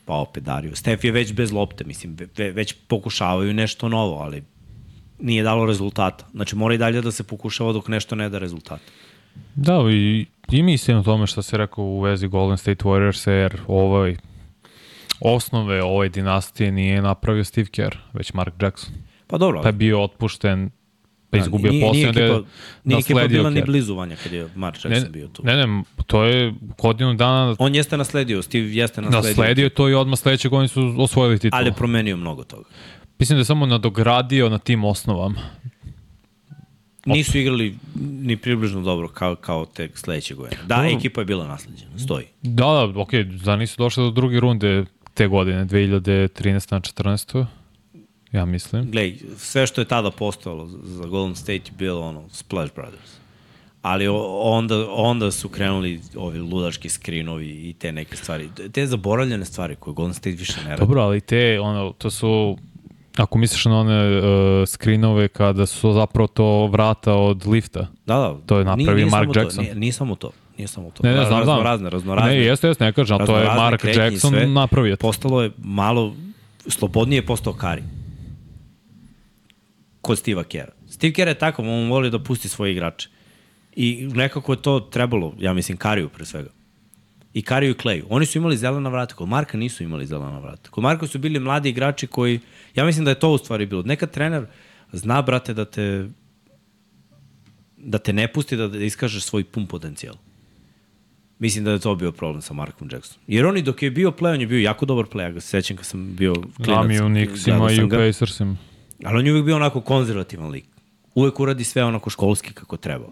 pa 0.05 0.15
opet 0.15 0.44
Dario. 0.44 0.77
Stef 0.77 1.05
je 1.05 1.12
već 1.12 1.32
bez 1.32 1.52
lopte, 1.52 1.85
mislim, 1.85 2.16
ve, 2.36 2.51
već 2.51 2.74
pokušavaju 2.89 3.55
nešto 3.55 3.89
novo, 3.89 4.19
ali 4.19 4.43
nije 5.19 5.43
dalo 5.43 5.66
rezultata. 5.66 6.27
Znači, 6.35 6.56
mora 6.56 6.74
i 6.74 6.78
dalje 6.78 7.01
da 7.01 7.12
se 7.12 7.24
pokušava 7.24 7.73
dok 7.73 7.89
nešto 7.89 8.15
ne 8.15 8.28
da 8.28 8.39
rezultata. 8.39 8.93
Da, 9.55 9.78
i, 9.90 10.27
i 10.51 10.62
mislim 10.62 10.98
o 10.98 11.02
tome 11.02 11.27
što 11.27 11.43
se 11.43 11.56
rekao 11.56 11.85
u 11.85 12.01
vezi 12.01 12.28
Golden 12.28 12.59
State 12.59 12.85
Warriors, 12.85 13.31
jer 13.31 13.61
ovaj, 13.66 14.16
osnove 15.20 15.82
ove 15.82 16.09
dinastije 16.09 16.73
nije 16.73 17.03
napravio 17.03 17.45
Steve 17.45 17.66
Kerr, 17.66 17.97
već 18.12 18.32
Mark 18.32 18.55
Jackson. 18.62 18.95
Pa 19.27 19.39
dobro. 19.39 19.62
Pa 19.62 19.69
je 19.69 19.73
bio 19.73 20.03
otpušten 20.03 20.70
pa 21.31 21.39
da, 21.39 21.45
izgubio 21.45 21.70
nije, 21.70 21.86
posljedno. 21.86 22.20
Nije, 22.20 22.31
ekipa, 22.31 22.49
nije 22.85 22.99
ekipa 22.99 23.27
bila 23.28 23.51
ni 23.51 23.62
blizu 23.62 23.95
vanja 23.95 24.16
kad 24.23 24.32
je 24.32 24.49
Mark 24.55 24.77
Jackson 24.77 25.03
ne, 25.03 25.09
bio 25.09 25.28
tu. 25.28 25.43
Ne, 25.45 25.66
ne, 25.66 25.82
to 26.07 26.24
je 26.24 26.55
godinu 26.78 27.15
dana... 27.15 27.57
On 27.59 27.74
jeste 27.74 27.97
nasledio, 27.97 28.43
Steve 28.43 28.74
jeste 28.74 29.03
nasledio. 29.03 29.28
Nasledio 29.28 29.69
to 29.69 29.89
i 29.89 29.95
odmah 29.95 30.19
sledeće 30.19 30.49
godine 30.49 30.69
su 30.69 30.95
osvojili 30.99 31.39
titul. 31.39 31.59
Ali 31.59 31.69
je 31.69 31.73
promenio 31.73 32.16
mnogo 32.16 32.45
toga. 32.45 32.69
Mislim 33.19 33.36
da 33.36 33.41
je 33.41 33.45
samo 33.45 33.66
nadogradio 33.66 34.49
na 34.49 34.59
tim 34.59 34.85
osnovama. 34.85 35.41
Nisu 37.07 37.39
igrali 37.39 37.78
ni 38.20 38.36
približno 38.36 38.81
dobro 38.81 39.09
kao, 39.09 39.35
kao 39.36 39.66
te 39.66 39.89
sledeće 39.95 40.35
godine. 40.35 40.62
Da, 40.66 40.82
no. 40.82 40.89
ekipa 40.89 41.20
je 41.20 41.24
bila 41.24 41.47
nasleđena, 41.47 41.99
stoji. 41.99 42.27
Da, 42.43 42.65
da, 42.65 43.01
okej, 43.01 43.24
okay, 43.24 43.43
da 43.45 43.57
nisu 43.57 43.74
došli 43.78 44.05
do 44.05 44.11
druge 44.11 44.41
runde 44.41 44.85
te 45.15 45.27
godine, 45.27 45.66
2013. 45.66 46.73
na 46.73 46.81
14 46.81 47.47
ja 48.32 48.45
mislim. 48.45 48.91
Glej, 48.91 49.19
sve 49.36 49.66
što 49.66 49.81
je 49.81 49.85
tada 49.85 50.11
postojalo 50.11 50.66
za 50.82 51.07
Golden 51.07 51.36
State 51.36 51.53
je 51.53 51.73
bilo 51.78 52.01
ono, 52.01 52.23
Splash 52.28 52.74
Brothers. 52.74 53.11
Ali 53.82 54.09
onda, 54.43 54.91
onda 54.91 55.31
su 55.31 55.49
krenuli 55.49 56.01
ovi 56.16 56.39
ludački 56.39 56.89
skrinovi 56.89 57.47
i 57.47 57.73
te 57.78 57.93
neke 57.93 58.16
stvari. 58.16 58.49
Te 58.73 58.86
zaboravljene 58.86 59.45
stvari 59.45 59.77
koje 59.77 59.95
Golden 59.95 60.15
State 60.15 60.36
više 60.36 60.61
ne 60.65 60.70
radi. 60.70 60.81
Dobro, 60.81 61.03
ali 61.03 61.20
te, 61.20 61.61
ono, 61.61 61.93
to 61.93 62.11
su 62.11 62.57
Ako 63.16 63.39
misliš 63.39 63.65
na 63.65 63.78
one 63.81 64.19
uh, 64.19 64.24
skrinove 64.69 65.28
kada 65.28 65.66
su 65.66 65.93
zapravo 65.93 66.27
to 66.27 66.66
vrata 66.66 67.15
od 67.15 67.47
lifta. 67.47 67.81
Da, 68.07 68.15
da. 68.16 68.36
To 68.47 68.59
je 68.59 68.65
napravio 68.65 68.95
nije, 68.95 69.05
nije 69.05 69.11
Mark 69.11 69.36
Jackson. 69.36 69.57
To, 69.57 69.62
nije, 69.62 69.74
nije 69.74 69.93
samo 69.93 70.15
to. 70.15 70.31
Nije 70.59 70.69
samo 70.69 70.91
to. 70.91 71.03
Ne, 71.03 71.11
ne, 71.11 71.17
znam, 71.17 71.27
znam. 71.27 71.39
Raznorazne, 71.41 71.91
raznorazne. 71.91 72.31
Ne, 72.31 72.45
jeste, 72.45 72.69
jeste, 72.69 72.85
ne 72.85 72.93
kažem, 72.93 73.27
to 73.27 73.39
je 73.39 73.45
Mark 73.45 73.85
Jackson 73.85 74.31
sve, 74.31 74.47
napravio. 74.47 74.97
Postalo 74.97 75.43
je 75.43 75.51
malo, 75.59 76.15
slobodnije 76.67 77.27
postao 77.27 77.53
Kari 77.53 77.83
kod 80.01 80.19
Steve 80.19 80.45
Kera. 80.45 80.73
Steve 80.89 81.13
Kera 81.13 81.31
je 81.31 81.39
tako, 81.39 81.63
on 81.63 81.91
voli 81.91 82.11
da 82.11 82.19
pusti 82.19 82.49
svoje 82.49 82.73
igrače. 82.73 83.09
I 83.77 84.09
nekako 84.15 84.53
je 84.53 84.63
to 84.63 84.81
trebalo, 84.81 85.35
ja 85.39 85.55
mislim, 85.55 85.79
Kariju 85.79 86.09
pre 86.09 86.25
svega. 86.25 86.51
I 87.35 87.43
Kariju 87.43 87.71
i 87.71 87.75
Clay. 87.75 88.03
Oni 88.09 88.27
su 88.27 88.39
imali 88.39 88.57
zelena 88.57 88.91
vrata, 88.91 89.15
kod 89.15 89.29
Marka 89.29 89.59
nisu 89.59 89.83
imali 89.83 90.07
zelena 90.07 90.39
vrata. 90.39 90.71
Kod 90.71 90.83
Marka 90.83 91.07
su 91.07 91.19
bili 91.19 91.39
mladi 91.39 91.69
igrači 91.69 92.07
koji, 92.07 92.41
ja 92.75 92.85
mislim 92.85 93.05
da 93.05 93.11
je 93.11 93.19
to 93.19 93.31
u 93.31 93.39
stvari 93.39 93.67
bilo. 93.67 93.83
Nekad 93.83 94.11
trener 94.11 94.47
zna, 94.93 95.23
brate, 95.23 95.55
da 95.55 95.65
te 95.65 96.09
da 97.77 97.99
te 97.99 98.13
ne 98.13 98.29
pusti 98.33 98.57
da, 98.57 98.69
da 98.69 98.79
iskažeš 98.79 99.25
svoj 99.25 99.45
pun 99.45 99.67
potencijal. 99.67 100.15
Mislim 101.39 101.65
da 101.65 101.70
je 101.70 101.78
to 101.78 101.94
bio 101.94 102.12
problem 102.12 102.43
sa 102.43 102.55
Markom 102.55 102.89
Jacksonom. 102.93 103.24
Jer 103.27 103.47
oni 103.47 103.62
dok 103.62 103.82
je 103.82 103.90
bio 103.90 104.11
play, 104.11 104.35
on 104.35 104.40
je 104.40 104.47
bio 104.47 104.59
jako 104.59 104.86
dobar 104.86 105.05
play, 105.05 105.23
ja 105.23 105.31
ga 105.31 105.40
se 105.40 105.48
sećam 105.48 105.77
kad 105.77 105.86
sam 105.86 106.16
bio 106.16 106.35
klinac. 106.35 106.65
Znam 106.65 106.90
i 106.90 107.01
u 107.01 107.06
Knicksima 107.06 107.73
i 107.73 107.82
u 107.82 107.89
Pacersima. 107.89 108.56
Ali 109.05 109.19
on 109.19 109.27
je 109.27 109.32
uvijek 109.32 109.47
bio 109.47 109.56
onako 109.56 109.81
konzervativan 109.81 110.51
lik. 110.51 110.65
Uvek 111.15 111.40
uradi 111.40 111.65
sve 111.65 111.85
onako 111.85 112.11
školski 112.11 112.52
kako 112.52 112.77
treba. 112.77 113.06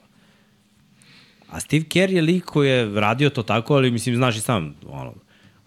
A 1.49 1.61
Steve 1.61 1.85
Kerr 1.85 2.11
je 2.11 2.23
lik 2.23 2.45
koji 2.45 2.69
je 2.69 3.01
radio 3.01 3.31
to 3.31 3.43
tako, 3.43 3.75
ali 3.75 3.91
mislim, 3.91 4.17
znaš 4.17 4.37
i 4.37 4.41
sam, 4.41 4.75
ono, 4.89 5.15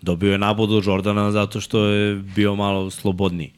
dobio 0.02 0.32
je 0.32 0.38
nabodu 0.38 0.82
Jordana 0.86 1.32
zato 1.32 1.62
što 1.62 1.86
je 1.86 2.16
bio 2.16 2.56
malo 2.56 2.90
slobodniji. 2.90 3.52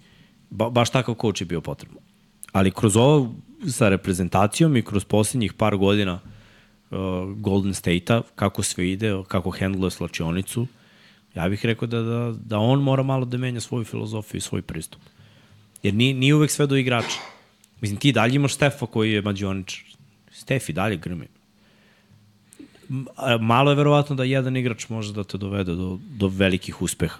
Ba, 0.49 0.69
baš 0.69 0.89
takav 0.89 1.15
coach 1.21 1.41
je 1.41 1.45
bio 1.45 1.61
potrebno. 1.61 1.99
Ali 2.51 2.71
kroz 2.71 2.97
ovo 2.97 3.35
sa 3.67 3.89
reprezentacijom 3.89 4.77
i 4.77 4.81
kroz 4.81 5.05
posljednjih 5.05 5.53
par 5.53 5.77
godina 5.77 6.13
uh, 6.13 6.19
Golden 7.35 7.73
State-a, 7.73 8.21
kako 8.35 8.63
sve 8.63 8.91
ide, 8.91 9.23
kako 9.27 9.49
hendluje 9.51 9.91
slačionicu, 9.91 10.67
ja 11.35 11.49
bih 11.49 11.65
rekao 11.65 11.87
da, 11.87 12.01
da, 12.01 12.33
da 12.45 12.59
on 12.59 12.81
mora 12.83 13.03
malo 13.03 13.25
da 13.25 13.37
menja 13.37 13.59
svoju 13.59 13.85
filozofiju 13.85 14.37
i 14.37 14.41
svoj 14.41 14.61
pristup. 14.61 15.01
Jer 15.83 15.93
nije, 15.93 16.13
nije 16.13 16.35
uvek 16.35 16.51
sve 16.51 16.67
do 16.67 16.75
igrača. 16.75 17.19
Mislim, 17.81 17.99
ti 17.99 18.11
dalje 18.11 18.35
imaš 18.35 18.53
Stefa 18.53 18.85
koji 18.85 19.11
je 19.11 19.21
mađioničar. 19.21 19.83
Stef 20.31 20.69
i 20.69 20.73
dalje 20.73 20.97
grmi. 20.97 21.27
Malo 23.39 23.71
je 23.71 23.75
verovatno 23.75 24.15
da 24.15 24.23
jedan 24.23 24.57
igrač 24.57 24.89
može 24.89 25.13
da 25.13 25.23
te 25.23 25.37
dovede 25.37 25.75
do, 25.75 25.99
do 26.09 26.27
velikih 26.27 26.81
uspeha. 26.81 27.17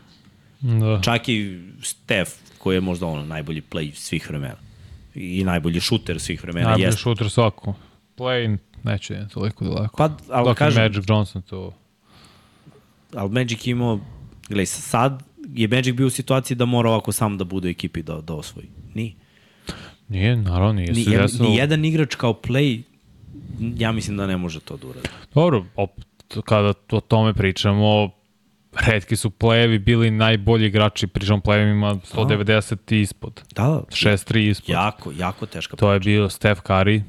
Da. 0.61 1.01
Čak 1.03 1.29
i 1.29 1.59
Stef, 1.81 2.29
koji 2.57 2.75
je 2.75 2.81
možda 2.81 3.05
ono 3.05 3.25
najbolji 3.25 3.61
play 3.71 3.93
svih 3.93 4.29
vremena. 4.29 4.57
I 5.15 5.43
najbolji 5.43 5.79
šuter 5.79 6.19
svih 6.19 6.43
vremena. 6.43 6.69
Najbolji 6.69 6.97
šuter 6.97 7.29
svako. 7.29 7.73
Play 8.17 8.57
neće 8.83 9.13
je 9.13 9.27
toliko 9.27 9.65
daleko. 9.65 9.97
Pa, 9.97 10.09
ali 10.29 10.45
Dok 10.45 10.57
kažem... 10.57 10.83
Magic 10.83 11.03
Johnson 11.07 11.41
to... 11.41 11.73
Ali 13.13 13.29
Magic 13.29 13.67
imao, 13.67 13.99
gledaj, 14.47 14.65
sad 14.65 15.23
je 15.53 15.67
Magic 15.67 15.95
bio 15.95 16.07
u 16.07 16.09
situaciji 16.09 16.57
da 16.57 16.65
mora 16.65 16.89
ovako 16.89 17.11
sam 17.11 17.37
da 17.37 17.43
bude 17.43 17.67
u 17.67 17.71
ekipi 17.71 18.03
da, 18.03 18.21
da 18.21 18.33
osvoji? 18.33 18.67
Nije. 18.93 19.13
Nije, 20.07 20.35
naravno, 20.35 20.73
nije 20.73 20.91
Ni, 20.91 21.01
jed, 21.01 21.31
ni 21.39 21.55
jedan 21.55 21.85
igrač 21.85 22.15
kao 22.15 22.33
play, 22.33 22.81
ja 23.59 23.91
mislim 23.91 24.17
da 24.17 24.27
ne 24.27 24.37
može 24.37 24.59
to 24.59 24.77
da 24.77 24.87
uradi. 24.87 25.09
Dobro, 25.33 25.65
opet, 25.75 26.05
kada 26.45 26.73
o 26.91 26.99
tome 26.99 27.33
pričamo, 27.33 28.09
redki 28.87 29.15
su 29.15 29.29
plejevi 29.29 29.79
bili 29.79 30.11
najbolji 30.11 30.67
igrači, 30.67 31.07
pričamo 31.07 31.41
plejevima 31.41 31.95
190 31.95 32.93
i 32.93 33.01
ispod. 33.01 33.41
Da, 33.55 33.63
da. 33.63 33.83
6-3 33.89 34.49
ispod. 34.49 34.69
Jako, 34.69 35.11
jako 35.17 35.45
teška 35.45 35.77
To 35.77 35.93
je 35.93 35.99
bio 35.99 36.29
Steph 36.29 36.61
Curry, 36.61 37.01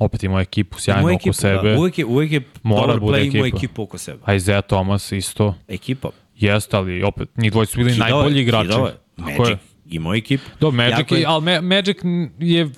opet 0.00 0.22
imao 0.22 0.40
ekipu 0.40 0.80
sjajno 0.80 1.00
Imao 1.00 1.10
oko 1.10 1.20
ekipu, 1.20 1.32
sebe. 1.32 1.70
Da. 1.70 1.78
Uvijek 1.78 1.98
je, 1.98 2.04
uvijek 2.04 2.32
je 2.32 2.40
Mora 2.62 2.80
dobar 2.82 3.00
bude 3.00 3.12
play 3.14 3.26
imao 3.26 3.46
ekipa. 3.46 3.56
ekipu 3.58 3.82
oko 3.82 3.98
sebe. 3.98 4.18
A 4.24 4.34
Isaiah 4.34 4.64
Thomas 4.64 5.12
isto. 5.12 5.54
Ekipa. 5.68 6.08
Jeste, 6.36 6.76
ali 6.76 7.02
opet, 7.02 7.28
njih 7.36 7.52
dvojica 7.52 7.70
su 7.72 7.78
bili 7.78 7.92
Kidao 7.92 8.06
je, 8.06 8.12
najbolji 8.12 8.40
igrači. 8.40 8.68
Tako 8.68 8.82
Magic 9.16 9.48
je. 9.48 9.58
imao 9.86 10.14
ekipu. 10.14 10.44
Do, 10.60 10.70
Magic, 10.70 10.98
Jako 10.98 11.14
je, 11.14 11.24
ali 11.26 11.42
Ma- 11.42 11.60
Magic 11.62 11.96
je 12.38 12.60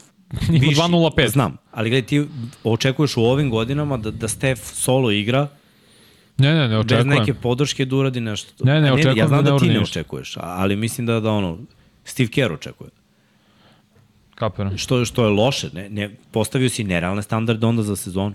ima 0.48 0.58
Viši, 0.60 0.80
2.05. 0.80 1.28
Znam, 1.28 1.56
ali 1.70 1.90
gledaj, 1.90 2.06
ti 2.06 2.26
očekuješ 2.64 3.16
u 3.16 3.22
ovim 3.22 3.50
godinama 3.50 3.96
da, 3.96 4.10
da 4.10 4.28
Steph 4.28 4.62
solo 4.64 5.10
igra 5.10 5.48
Ne, 6.38 6.48
ne, 6.50 6.60
ne 6.60 6.68
bez 6.68 6.78
očekujem. 6.80 7.08
neke 7.08 7.34
podrške 7.34 7.84
da 7.84 7.96
uradi 7.96 8.20
nešto. 8.20 8.64
Ne, 8.64 8.80
ne, 8.80 8.92
očekujem 8.92 9.18
Ja 9.18 9.28
znam 9.28 9.44
da 9.44 9.50
da, 9.50 9.58
ti 9.58 9.68
ne 9.68 9.80
očekuješ, 9.80 10.34
ali 10.36 10.76
mislim 10.76 11.06
da, 11.06 11.20
da 11.20 11.30
ono, 11.30 11.58
Steve 12.04 12.28
Kerr 12.28 12.52
očekuje. 12.52 12.90
Kapiram. 14.40 14.78
Što, 14.78 15.04
što 15.04 15.24
je 15.24 15.30
loše, 15.30 15.68
ne, 15.72 15.88
ne, 15.88 16.10
postavio 16.30 16.68
si 16.68 16.84
nerealne 16.84 17.22
standarde 17.22 17.66
onda 17.66 17.82
za 17.82 17.96
sezonu. 17.96 18.34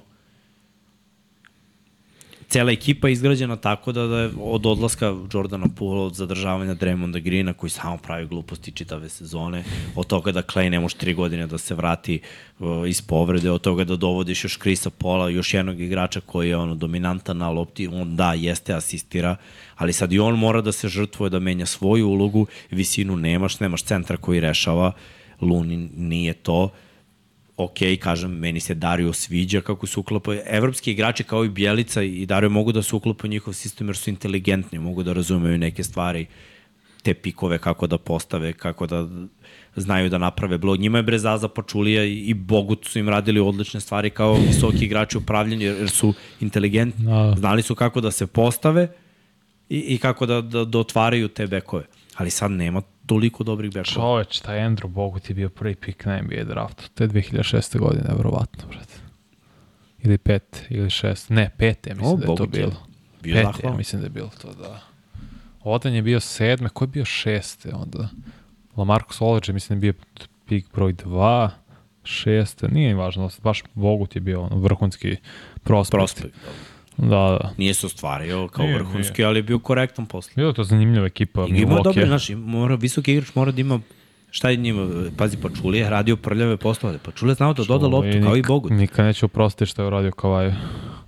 Cela 2.48 2.72
ekipa 2.72 3.08
je 3.08 3.14
izgrađena 3.14 3.56
tako 3.56 3.92
da, 3.92 4.04
da 4.08 4.20
je 4.20 4.30
od 4.40 4.66
odlaska 4.66 5.16
Jordana 5.34 5.66
Poola, 5.76 6.04
od 6.06 6.14
zadržavanja 6.14 6.76
Draymonda 6.76 7.20
Greena, 7.20 7.54
koji 7.54 7.70
samo 7.70 7.98
pravi 7.98 8.28
gluposti 8.28 8.72
čitave 8.72 9.10
sezone, 9.10 9.64
od 9.96 10.08
toga 10.08 10.32
da 10.32 10.42
Clay 10.42 10.70
ne 10.70 10.80
može 10.80 10.96
tri 10.96 11.14
godine 11.14 11.48
da 11.48 11.58
se 11.58 11.76
vrati 11.76 12.20
uh, 12.60 12.90
iz 12.90 13.02
povrede, 13.02 13.52
od 13.52 13.62
toga 13.62 13.84
da 13.84 13.96
dovodiš 13.96 14.44
još 14.44 14.58
Krisa 14.58 14.90
Pola, 14.90 15.30
još 15.30 15.54
jednog 15.54 15.82
igrača 15.82 16.22
koji 16.22 16.50
je 16.50 16.58
ono 16.58 16.76
dominantan 16.76 17.38
na 17.38 17.50
lopti, 17.50 17.88
on 17.88 18.16
da, 18.16 18.34
jeste, 18.34 18.74
asistira, 18.74 19.36
ali 19.76 19.94
sad 19.94 20.14
i 20.14 20.20
on 20.20 20.40
mora 20.40 20.62
da 20.62 20.72
se 20.72 20.88
žrtvuje, 20.88 21.30
da 21.30 21.40
menja 21.40 21.66
svoju 21.66 22.08
ulogu, 22.08 22.46
visinu 22.72 23.16
nemaš, 23.16 23.60
nemaš 23.60 23.84
centra 23.84 24.18
koji 24.18 24.40
rešava, 24.40 24.92
Luni 25.46 25.90
nije 25.96 26.34
to, 26.34 26.70
ok, 27.58 27.78
kažem, 28.00 28.32
meni 28.32 28.60
se 28.60 28.74
Dario 28.74 29.14
sviđa 29.14 29.62
kako 29.62 29.88
se 29.88 30.00
uklapa. 30.00 30.36
Evropski 30.46 30.92
igrači 30.92 31.24
kao 31.24 31.46
i 31.46 31.50
Bjelica 31.50 32.04
i 32.04 32.26
Dario 32.26 32.50
mogu 32.50 32.72
da 32.72 32.82
se 32.82 32.96
uklapa 32.96 33.28
u 33.28 33.30
njihov 33.30 33.54
sistem 33.54 33.88
jer 33.88 33.98
su 33.98 34.10
inteligentni, 34.10 34.80
mogu 34.80 35.04
da 35.04 35.14
razumeju 35.14 35.58
neke 35.58 35.84
stvari, 35.84 36.26
te 37.04 37.14
pikove 37.14 37.58
kako 37.58 37.88
da 37.88 37.98
postave, 37.98 38.54
kako 38.54 38.88
da 38.88 39.08
znaju 39.76 40.10
da 40.10 40.18
naprave 40.18 40.58
blog. 40.58 40.80
Njima 40.80 40.98
je 40.98 41.04
Brezaza 41.04 41.48
Pačulija 41.48 42.04
i 42.04 42.34
Bogut 42.34 42.86
su 42.86 43.00
im 43.00 43.10
radili 43.10 43.40
odlične 43.40 43.80
stvari 43.80 44.10
kao 44.10 44.34
visoki 44.34 44.86
igrači 44.86 45.18
upravljanja 45.18 45.66
jer 45.66 45.78
jer 45.78 45.90
su 45.90 46.14
inteligentni. 46.42 47.06
Da. 47.06 47.36
Znali 47.38 47.62
su 47.62 47.76
kako 47.76 48.02
da 48.02 48.12
se 48.12 48.28
postave 48.28 48.88
i, 49.70 49.80
i 49.80 49.98
kako 49.98 50.26
da, 50.26 50.42
da, 50.42 50.66
da 50.66 50.80
otvaraju 50.80 51.28
te 51.28 51.48
bekove. 51.48 51.84
Ali 52.16 52.30
sad 52.30 52.52
nema 52.52 52.82
toliko 53.06 53.44
dobrih 53.44 53.72
bekova. 53.72 53.94
Čoveč, 53.94 54.40
taj 54.40 54.60
Andrew 54.60 54.88
Bogut 54.88 55.30
je 55.30 55.36
bio 55.36 55.50
prvi 55.50 55.76
pik 55.76 56.06
na 56.06 56.22
NBA 56.22 56.44
draftu. 56.44 56.84
To 56.94 57.04
je 57.04 57.10
2006. 57.10 57.80
godine, 57.80 58.10
verovatno, 58.18 58.64
brate. 58.68 58.94
Ili 60.00 60.18
pet, 60.18 60.66
ili 60.70 60.90
šest. 60.90 61.30
Ne, 61.30 61.52
pete, 61.58 61.94
mislim 61.96 62.14
O, 62.14 62.18
da 62.18 62.24
je 62.24 62.26
to 62.28 62.34
Bogut 62.36 62.56
je 62.56 62.60
bilo. 62.60 62.74
bio 63.22 63.34
pete, 63.36 63.46
zahvalan. 63.46 63.74
ja 63.74 63.78
mislim 63.78 64.02
da 64.02 64.06
je 64.06 64.10
bilo 64.10 64.30
to, 64.42 64.54
da. 64.54 64.82
Odan 65.64 65.94
je 65.94 66.02
bio 66.02 66.20
sedme, 66.20 66.70
ko 66.70 66.84
je 66.84 66.88
bio 66.88 67.06
šeste 67.06 67.74
onda? 67.74 68.10
Lamarcus 68.76 69.22
Aldridge, 69.22 69.54
mislim 69.54 69.80
da 69.80 69.88
je 69.88 69.94
bio 69.94 70.02
pik 70.46 70.66
broj 70.74 70.94
dva, 70.94 71.52
šeste, 72.04 72.68
nije 72.68 72.92
im 72.92 72.98
važno, 72.98 73.30
baš 73.44 73.64
Bogut 73.74 74.16
je 74.16 74.22
bio 74.22 74.42
ono, 74.42 74.56
vrhunski 74.56 75.16
prospekt. 75.64 75.92
Prospekt. 75.92 76.36
Da, 76.98 77.38
da. 77.42 77.54
Nije 77.58 77.74
se 77.74 77.86
ostvario 77.86 78.48
kao 78.48 78.66
Nije, 78.66 78.78
vrhunski, 78.78 79.24
ali 79.24 79.40
je 79.40 79.44
bio 79.44 79.60
korektan 79.60 80.06
posle. 80.06 80.34
Bilo 80.36 80.48
je 80.48 80.54
to 80.54 80.64
zanimljiva 80.64 81.06
ekipa. 81.06 81.46
I 81.50 81.62
ima 81.62 81.82
dobro, 81.84 82.06
znaš, 82.06 82.30
mora, 82.30 82.76
visoki 82.76 83.12
igrač 83.12 83.36
mora 83.36 83.52
da 83.52 83.62
ima 83.62 83.80
šta 84.32 84.50
je 84.50 84.58
njima, 84.58 84.88
pazi, 85.18 85.38
Pačulije 85.38 85.82
je 85.82 85.90
radio 85.90 86.16
prljave 86.16 86.58
poslove, 86.58 86.98
Pačulije 86.98 87.36
znao 87.36 87.54
da 87.54 87.64
doda 87.64 87.88
loptu, 87.88 88.18
kao 88.24 88.38
i 88.38 88.42
Bogut. 88.48 88.72
Nikad 88.72 89.06
neću 89.06 89.26
oprostiti 89.26 89.66
što 89.66 89.82
je 89.82 89.88
uradio 89.88 90.12
Kavaju. 90.12 90.54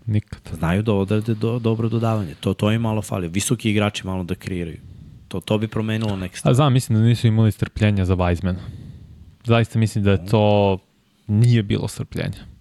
Nikad. 0.06 0.40
Znaju 0.58 0.82
da 0.82 0.94
odrade 0.94 1.34
do, 1.34 1.60
dobro 1.60 1.90
dodavanje, 1.90 2.36
to, 2.40 2.54
to 2.54 2.72
im 2.72 2.82
malo 2.82 3.02
fali, 3.02 3.28
visoki 3.28 3.72
igrači 3.72 4.08
malo 4.08 4.24
da 4.24 4.36
kreiraju. 4.36 4.78
To, 5.28 5.40
to 5.40 5.58
bi 5.58 5.68
promenilo 5.68 6.16
neke 6.16 6.38
A 6.44 6.54
znam, 6.54 6.74
mislim 6.74 7.00
da 7.00 7.06
nisu 7.06 7.28
imali 7.28 7.52
strpljenja 7.52 8.06
za 8.06 8.16
Weizmana. 8.16 8.62
Zaista 9.44 9.80
mislim 9.80 10.04
da 10.04 10.12
je 10.12 10.26
to 10.26 10.78
nije 11.28 11.64
bilo 11.64 11.88
strpljenja. 11.88 12.57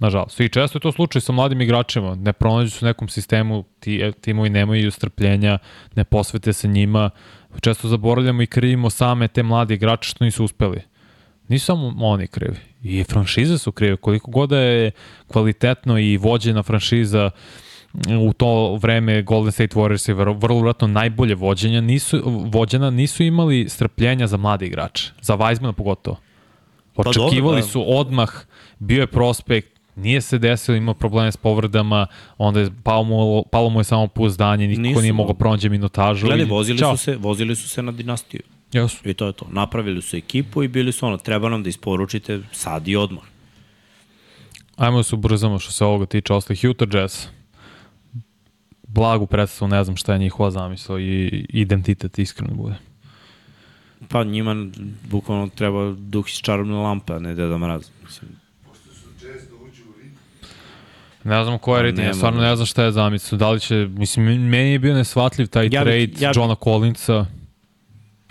Nažalost. 0.00 0.40
I 0.40 0.48
često 0.48 0.76
je 0.78 0.80
to 0.80 0.92
slučaj 0.92 1.20
sa 1.20 1.32
mladim 1.32 1.60
igračima. 1.60 2.14
Ne 2.14 2.32
pronađu 2.32 2.70
se 2.70 2.84
u 2.84 2.88
nekom 2.88 3.08
sistemu, 3.08 3.64
ti, 3.80 4.12
timovi 4.20 4.50
nemaju 4.50 4.90
strpljenja, 4.90 5.58
ne 5.94 6.04
posvete 6.04 6.52
se 6.52 6.68
njima. 6.68 7.10
Često 7.60 7.88
zaboravljamo 7.88 8.42
i 8.42 8.46
krivimo 8.46 8.90
same 8.90 9.28
te 9.28 9.42
mlade 9.42 9.74
igrače 9.74 10.08
što 10.08 10.24
nisu 10.24 10.44
uspeli. 10.44 10.82
Nisu 11.48 11.64
samo 11.66 11.94
oni 12.00 12.26
krivi. 12.26 12.56
I 12.82 13.04
franšize 13.04 13.58
su 13.58 13.72
krive. 13.72 13.96
Koliko 13.96 14.30
god 14.30 14.50
da 14.50 14.58
je 14.58 14.90
kvalitetno 15.26 15.98
i 15.98 16.16
vođena 16.16 16.62
franšiza 16.62 17.30
u 18.20 18.32
to 18.32 18.74
vreme 18.76 19.22
Golden 19.22 19.52
State 19.52 19.76
Warriors 19.76 20.08
je 20.08 20.14
vrlo, 20.14 20.60
vratno 20.60 20.86
najbolje 20.86 21.34
vođenja, 21.34 21.80
nisu, 21.80 22.22
vođena, 22.52 22.90
nisu 22.90 23.22
imali 23.22 23.68
strpljenja 23.68 24.26
za 24.26 24.36
mlade 24.36 24.66
igrače. 24.66 25.12
Za 25.20 25.36
Weizmana 25.36 25.72
pogotovo. 25.72 26.16
dobro, 26.96 27.10
Očekivali 27.10 27.60
da. 27.60 27.66
su 27.66 27.84
odmah, 27.98 28.30
bio 28.78 29.00
je 29.00 29.06
prospekt, 29.06 29.73
nije 29.96 30.20
se 30.20 30.38
desilo, 30.38 30.76
imao 30.76 30.94
probleme 30.94 31.32
s 31.32 31.36
povredama, 31.36 32.06
onda 32.38 32.60
je 32.60 32.70
palo 32.82 33.04
mu, 33.04 33.44
palo 33.52 33.70
mu 33.70 33.80
je 33.80 33.84
samo 33.84 34.06
pouzdanje, 34.06 34.66
niko 34.68 34.82
Nisu, 34.82 35.00
nije 35.00 35.12
mogao 35.12 35.34
pronađe 35.34 35.68
minutažu. 35.68 36.26
Gledaj, 36.26 36.46
vozili 36.46 36.78
čao. 36.78 36.96
su, 36.96 37.04
se, 37.04 37.16
vozili 37.16 37.56
su 37.56 37.68
se 37.68 37.82
na 37.82 37.92
dinastiju. 37.92 38.40
Jesu. 38.72 39.08
I 39.08 39.14
to 39.14 39.26
je 39.26 39.32
to. 39.32 39.46
Napravili 39.50 40.02
su 40.02 40.16
ekipu 40.16 40.62
i 40.62 40.68
bili 40.68 40.92
su 40.92 41.06
ono, 41.06 41.16
treba 41.16 41.48
nam 41.48 41.62
da 41.62 41.68
isporučite 41.68 42.40
sad 42.52 42.88
i 42.88 42.96
odmah. 42.96 43.24
Ajmo 44.76 44.96
da 44.96 45.02
se 45.02 45.14
ubrzamo 45.14 45.58
što 45.58 45.72
se 45.72 45.84
ovoga 45.84 46.06
tiče 46.06 46.32
ostalih 46.32 46.64
Utah 46.70 46.88
Jazz. 46.92 47.26
Blagu 48.88 49.26
predstavu, 49.26 49.68
ne 49.68 49.84
znam 49.84 49.96
šta 49.96 50.12
je 50.12 50.18
njihova 50.18 50.50
zamisla 50.50 51.00
i 51.00 51.46
identitet, 51.48 52.18
iskreno 52.18 52.54
bude. 52.54 52.74
Pa 54.08 54.24
njima 54.24 54.66
bukvalno 55.10 55.48
treba 55.48 55.94
duh 55.98 56.28
iz 56.28 56.34
čarobne 56.34 56.74
lampe, 56.74 57.12
a 57.12 57.18
ne 57.18 57.34
Deda 57.34 57.58
Mraz. 57.58 57.90
Mislim, 58.04 58.30
Pošto 58.66 58.94
su 58.94 59.26
jazz 59.26 59.48
da 59.48 59.54
uđu 59.54 59.82
u 59.82 60.00
rit, 60.00 60.12
Ne 61.24 61.44
znam 61.44 61.58
ko 61.58 61.76
je 61.76 61.82
Pa 61.82 61.82
rating, 61.82 62.06
ja 62.06 62.14
stvarno 62.14 62.40
ne 62.40 62.56
znam 62.56 62.66
šta 62.66 62.84
je 62.84 62.92
zamisla. 62.92 63.38
Da 63.38 63.50
li 63.50 63.60
će, 63.60 63.88
mislim, 63.90 64.26
meni 64.26 64.72
je 64.72 64.78
bio 64.78 64.94
nesvatljiv 64.94 65.46
taj 65.46 65.68
Ja 65.72 65.82
trade 65.82 66.08
ja 66.18 66.32
Johna 66.34 66.54
Collinsa. 66.64 67.26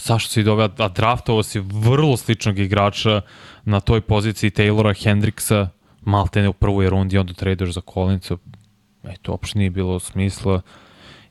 Zašto 0.02 0.32
si 0.32 0.44
doveo, 0.44 0.70
a 0.78 0.88
draftovao 0.88 1.44
si 1.44 1.60
vrlo 1.60 2.18
sličnog 2.18 2.60
igrača 2.60 3.22
na 3.66 3.80
toj 3.80 4.02
poziciji 4.02 4.52
Taylora 4.52 5.04
Hendricksa, 5.04 5.70
maltene 6.02 6.50
u 6.50 6.54
prvoj 6.54 6.90
rundi, 6.90 7.18
onda 7.18 7.34
traduješ 7.34 7.74
za 7.74 7.82
Collinsa. 7.94 8.38
E, 9.04 9.14
to 9.22 9.32
uopšte 9.32 9.60
nije 9.60 9.70
bilo 9.70 10.00
smisla. 10.00 10.62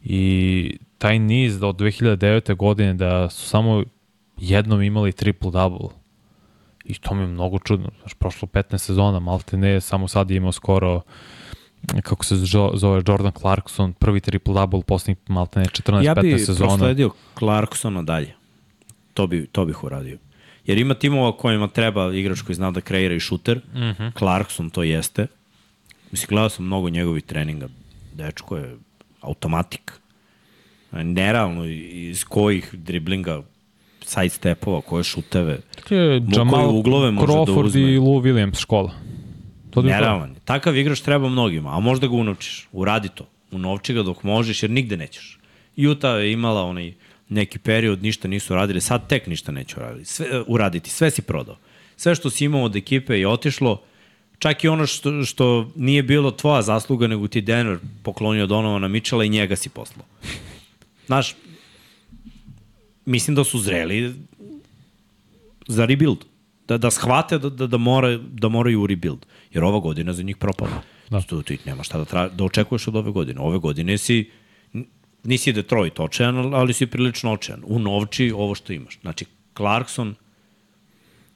I 0.03 0.79
taj 0.99 1.19
niz 1.19 1.61
da 1.61 1.67
od 1.67 1.77
2009. 1.77 2.57
godine 2.57 2.95
da 2.95 3.31
su 3.31 3.49
samo 3.49 3.85
jednom 4.37 4.83
imali 4.83 5.13
triple-double. 5.13 5.89
I 6.85 6.95
to 6.95 7.15
mi 7.15 7.23
je 7.23 7.27
mnogo 7.27 7.59
čudno. 7.59 7.89
Znaš, 8.01 8.15
prošlo 8.15 8.49
15 8.49 8.79
sezona, 8.79 9.21
malte 9.21 9.57
ne, 9.57 9.81
samo 9.81 10.09
sad 10.09 10.31
je 10.31 10.37
imao 10.37 10.53
skoro 10.53 11.01
kako 12.03 12.25
se 12.25 12.35
zo- 12.37 12.71
zove 12.75 13.03
Jordan 13.09 13.33
Clarkson, 13.33 13.93
prvi 13.93 14.21
triple-double 14.21 14.83
poslednjih 14.83 15.19
malte 15.29 15.61
ne 15.61 15.67
14-15 15.67 16.03
ja 16.03 16.15
bi 16.15 16.39
sezona. 16.39 16.69
prosledio 16.69 17.11
Clarksona 17.39 18.03
dalje. 18.03 18.35
To 19.15 19.27
bi, 19.27 19.47
to 19.47 19.65
bih 19.65 19.85
uradio. 19.85 20.19
Jer 20.67 20.79
ima 20.79 20.95
timova 20.95 21.37
kojima 21.37 21.69
treba 21.69 22.15
igrač 22.15 22.41
koji 22.41 22.57
zna 22.57 22.71
da 22.71 22.81
kreira 22.81 23.15
i 23.15 23.21
šuter. 23.21 23.61
Mm. 23.75 23.79
-hmm. 23.81 24.19
Clarkson 24.19 24.71
to 24.71 24.83
jeste. 24.83 25.27
Mislim, 26.11 26.29
gledao 26.29 26.49
sam 26.49 26.65
mnogo 26.65 26.89
njegovih 26.89 27.25
treninga. 27.25 27.69
Dečko 28.15 28.57
je 28.57 28.77
automatik. 29.21 29.93
Nerealno 30.93 31.65
iz 31.65 32.25
kojih 32.25 32.71
driblinga, 32.73 33.43
side 34.05 34.29
stepova, 34.29 34.81
koje 34.81 35.05
šuteve. 35.05 35.59
Mu- 35.91 36.37
Jamal 36.37 36.77
uglove 36.77 37.11
može 37.11 37.27
da 37.27 37.33
Crawford 37.33 37.65
uzme. 37.67 37.81
i 37.83 37.99
Lou 37.99 38.21
Williams 38.23 38.61
škola. 38.61 38.91
To. 39.73 39.83
Nerealan. 39.83 40.35
Takav 40.45 40.77
igrač 40.77 41.01
treba 41.01 41.29
mnogima, 41.29 41.77
a 41.77 41.81
možda 41.81 42.07
ga 42.07 42.15
unovčiš. 42.15 42.69
Uradi 42.73 43.09
to. 43.09 43.29
Unovči 43.51 43.95
ga 43.95 44.03
dok 44.03 44.23
možeš, 44.23 44.63
jer 44.63 44.71
nigde 44.71 44.97
nećeš. 44.97 45.39
Utah 45.77 46.21
je 46.21 46.33
imala 46.33 46.63
onaj 46.63 46.93
neki 47.29 47.59
period, 47.59 48.03
ništa 48.03 48.29
nisu 48.29 48.55
radili, 48.55 48.81
sad 48.81 49.09
tek 49.09 49.27
ništa 49.27 49.53
neće 49.53 49.77
uraditi. 49.77 50.09
Sve, 50.09 50.41
uh, 50.41 50.45
uraditi. 50.49 50.91
Sve 50.91 51.11
si 51.11 51.23
prodao. 51.23 51.57
Sve 51.97 52.15
što 52.15 52.31
si 52.31 52.45
imao 52.45 52.63
od 52.63 52.77
ekipe 52.77 53.19
je 53.19 53.29
otišlo, 53.29 53.83
čak 54.39 54.65
i 54.65 54.69
ono 54.69 54.87
što, 54.87 55.25
što 55.25 55.71
nije 55.77 56.03
bilo 56.03 56.31
tvoja 56.31 56.63
zasluga, 56.63 57.07
nego 57.07 57.29
ti 57.29 57.41
Denver 57.41 57.79
poklonio 58.03 58.47
Donovana 58.47 58.89
Mitchella 58.89 59.25
i 59.25 59.29
njega 59.29 59.57
si 59.57 59.69
poslao. 59.69 60.07
Znaš, 61.07 61.35
mislim 63.05 63.35
da 63.35 63.45
su 63.45 63.59
zreli 63.59 64.15
za 65.67 65.85
rebuild. 65.85 66.32
Da, 66.69 66.79
da 66.79 66.91
shvate 66.91 67.39
da, 67.39 67.51
da, 67.51 67.67
da, 67.67 67.77
mora, 67.77 68.19
da 68.19 68.49
moraju 68.49 68.83
u 68.83 68.87
rebuild. 68.87 69.27
Jer 69.51 69.65
ova 69.65 69.79
godina 69.79 70.13
za 70.13 70.23
njih 70.23 70.37
propala. 70.37 70.83
Da. 71.11 71.21
Tu 71.21 71.43
ti 71.43 71.59
nema 71.65 71.83
šta 71.83 71.99
da, 71.99 72.05
tra, 72.05 72.29
da 72.29 72.45
očekuješ 72.45 72.89
od 72.89 72.97
ove 72.97 73.11
godine. 73.11 73.41
Ove 73.41 73.59
godine 73.59 73.99
si 73.99 74.31
nisi 75.25 75.53
Detroit 75.53 76.01
očajan, 76.01 76.55
ali 76.55 76.73
si 76.73 76.87
prilično 76.87 77.33
očajan. 77.33 77.63
U 77.67 77.79
novči 77.79 78.33
ovo 78.37 78.55
što 78.55 78.73
imaš. 78.73 78.99
Znači, 79.01 79.25
Clarkson 79.57 80.15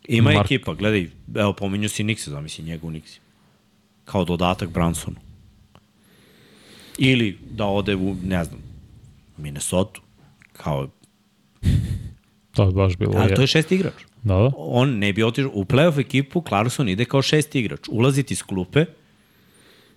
ima 0.08 0.30
Mark. 0.30 0.44
ekipa, 0.44 0.74
gledaj, 0.74 1.10
evo 1.34 1.52
pominju 1.52 1.88
si 1.88 2.04
Nixe, 2.04 2.30
zamisli 2.30 2.64
njega 2.64 2.86
u 2.86 2.90
Nixi. 2.90 3.18
Kao 4.04 4.24
dodatak 4.24 4.68
Bransonu. 4.68 5.16
Ili 6.98 7.38
da 7.50 7.66
ode 7.66 7.96
u, 7.96 8.16
ne 8.22 8.44
znam, 8.44 8.60
Minnesota, 9.36 10.00
kao... 10.52 10.88
To 12.54 12.64
je 12.64 12.72
baš 12.72 12.96
bilo. 12.96 13.12
Ali 13.16 13.34
to 13.34 13.40
je 13.40 13.46
šesti 13.46 13.74
igrač. 13.74 13.94
Da. 14.26 14.50
On 14.56 14.98
ne 14.98 15.12
bi 15.12 15.22
otišao 15.22 15.50
u 15.54 15.64
playoff 15.64 16.00
ekipu, 16.00 16.42
Clarkson 16.48 16.88
ide 16.88 17.04
kao 17.04 17.22
šesti 17.22 17.60
igrač. 17.60 17.88
Ulaziti 17.88 18.34
iz 18.34 18.42
klupe 18.42 18.84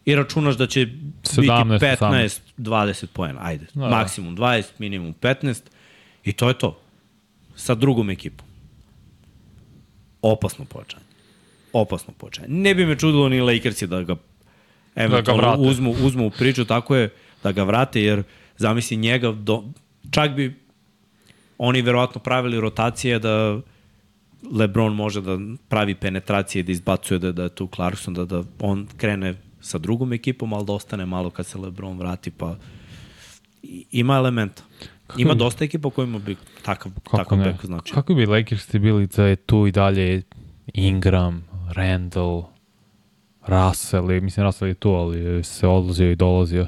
i 0.06 0.16
računaš 0.16 0.58
da 0.58 0.68
će 0.68 0.80
17, 0.80 1.42
biti 1.42 1.86
15, 1.86 1.98
18. 2.00 2.40
20 2.58 3.06
poena. 3.14 3.40
Ajde, 3.44 3.66
da, 3.74 3.82
da. 3.82 3.90
maksimum 3.90 4.38
20, 4.38 4.64
minimum 4.78 5.14
15 5.22 5.62
i 6.24 6.34
to 6.34 6.48
je 6.48 6.58
to. 6.58 6.80
Sa 7.56 7.76
drugom 7.76 8.10
ekipom. 8.10 8.48
Opasno 10.22 10.66
pojačanje. 10.66 11.06
Opasno 11.74 12.14
pojačanje. 12.18 12.48
Ne 12.50 12.76
bi 12.76 12.86
me 12.86 13.00
čudilo 13.00 13.30
ni 13.30 13.42
Lakersi 13.42 13.88
da 13.88 14.04
ga 14.04 14.16
eventualno 14.96 15.44
da 15.44 15.56
ga 15.56 15.62
uzmu, 15.62 15.92
uzmu 15.92 16.28
u 16.28 16.30
priču, 16.30 16.66
tako 16.66 16.96
je 16.96 17.10
da 17.44 17.52
ga 17.52 17.64
vrate, 17.64 18.04
jer 18.04 18.24
zamisli 18.58 18.98
njega, 18.98 19.32
do, 19.32 19.64
čak 20.12 20.32
bi 20.32 20.56
oni 21.58 21.82
verovatno 21.82 22.22
pravili 22.22 22.60
rotacije 22.60 23.20
da 23.20 23.62
LeBron 24.52 24.96
može 24.96 25.22
da 25.22 25.38
pravi 25.68 25.96
penetracije, 25.96 26.64
da 26.64 26.72
izbacuje 26.72 27.20
da, 27.20 27.32
da 27.32 27.44
je 27.44 27.50
tu 27.50 27.68
Clarkson, 27.76 28.14
da, 28.14 28.26
da 28.26 28.44
on 28.60 28.88
krene 28.98 29.36
sa 29.62 29.78
drugom 29.78 30.14
ekipom, 30.14 30.54
ali 30.54 30.66
da 30.66 30.74
ostane 30.74 31.06
malo 31.06 31.30
kad 31.30 31.46
se 31.46 31.58
LeBron 31.58 31.98
vrati, 31.98 32.32
pa 32.32 32.56
ima 33.92 34.16
elementa. 34.16 34.64
Kako 35.08 35.22
ima 35.22 35.34
bi, 35.34 35.40
dosta 35.40 35.66
ekipa 35.66 35.90
kojima 35.90 36.20
bi 36.20 36.36
takav, 36.62 36.92
takav 37.12 37.38
ne? 37.38 37.44
bek 37.44 37.66
znači. 37.66 37.94
Kako 37.94 38.14
bi 38.14 38.26
Lakers 38.26 38.68
ti 38.68 38.80
bili 38.80 39.08
da 39.08 39.26
je 39.26 39.36
tu 39.36 39.68
i 39.68 39.72
dalje 39.72 40.22
Ingram, 40.74 41.46
Randall, 41.74 42.44
Russell, 43.48 44.22
mislim 44.22 44.46
Russell 44.46 44.70
je 44.70 44.74
tu, 44.74 44.90
ali 44.90 45.44
se 45.44 45.68
odlazio 45.68 46.12
i 46.12 46.16
dolazio. 46.16 46.68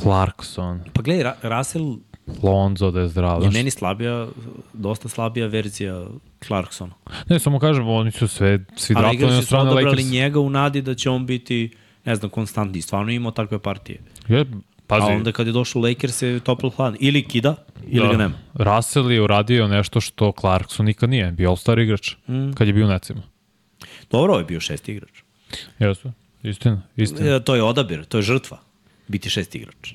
Clarkson. 0.00 0.80
Pa 0.92 1.02
gledaj, 1.02 1.32
Russell 1.42 1.96
Lonzo 2.42 2.90
da 2.90 3.00
je 3.00 3.08
zdrav. 3.08 3.42
Je 3.42 3.50
meni 3.50 3.70
slabija, 3.70 4.26
dosta 4.72 5.08
slabija 5.08 5.46
verzija 5.46 6.06
Clarksona. 6.46 6.94
Ne, 7.28 7.38
samo 7.38 7.58
kažem, 7.58 7.88
oni 7.88 8.10
su 8.10 8.28
sve, 8.28 8.64
svi 8.76 8.94
draftovani 8.94 9.36
na 9.36 9.42
strane 9.42 9.70
Lakers. 9.70 9.92
Ali 9.92 10.04
njega 10.04 10.40
u 10.40 10.50
nadi 10.50 10.82
da 10.82 10.94
će 10.94 11.10
on 11.10 11.26
biti, 11.26 11.70
ne 12.04 12.16
znam, 12.16 12.30
konstantni. 12.30 12.82
Stvarno 12.82 13.12
imao 13.12 13.32
takve 13.32 13.58
partije. 13.58 14.00
Je, 14.28 14.44
pazi. 14.86 15.06
A 15.06 15.16
onda 15.16 15.32
kad 15.32 15.46
je 15.46 15.52
došao 15.52 15.82
Lakers 15.82 16.22
je 16.22 16.40
topl 16.40 16.68
hlan. 16.68 16.96
Ili 17.00 17.22
kida, 17.22 17.54
ili 17.86 18.06
da. 18.06 18.12
ga 18.12 18.18
nema. 18.18 18.34
Russell 18.54 19.12
je 19.12 19.22
uradio 19.22 19.68
nešto 19.68 20.00
što 20.00 20.32
Clarkson 20.40 20.86
nikad 20.86 21.10
nije. 21.10 21.32
Bio 21.32 21.50
all-star 21.50 21.82
igrač, 21.82 22.14
mm. 22.28 22.52
kad 22.52 22.66
je 22.66 22.72
bio 22.72 22.86
u 22.86 22.88
necima. 22.88 23.22
Dobro, 24.10 24.38
je 24.38 24.44
bio 24.44 24.60
šesti 24.60 24.92
igrač. 24.92 25.22
Jesu, 25.78 26.12
istina, 26.42 26.82
istina. 26.96 27.36
E, 27.36 27.44
to 27.44 27.54
je 27.54 27.62
odabir, 27.62 28.04
to 28.04 28.18
je 28.18 28.22
žrtva, 28.22 28.58
biti 29.08 29.30
šesti 29.30 29.58
igrač. 29.58 29.94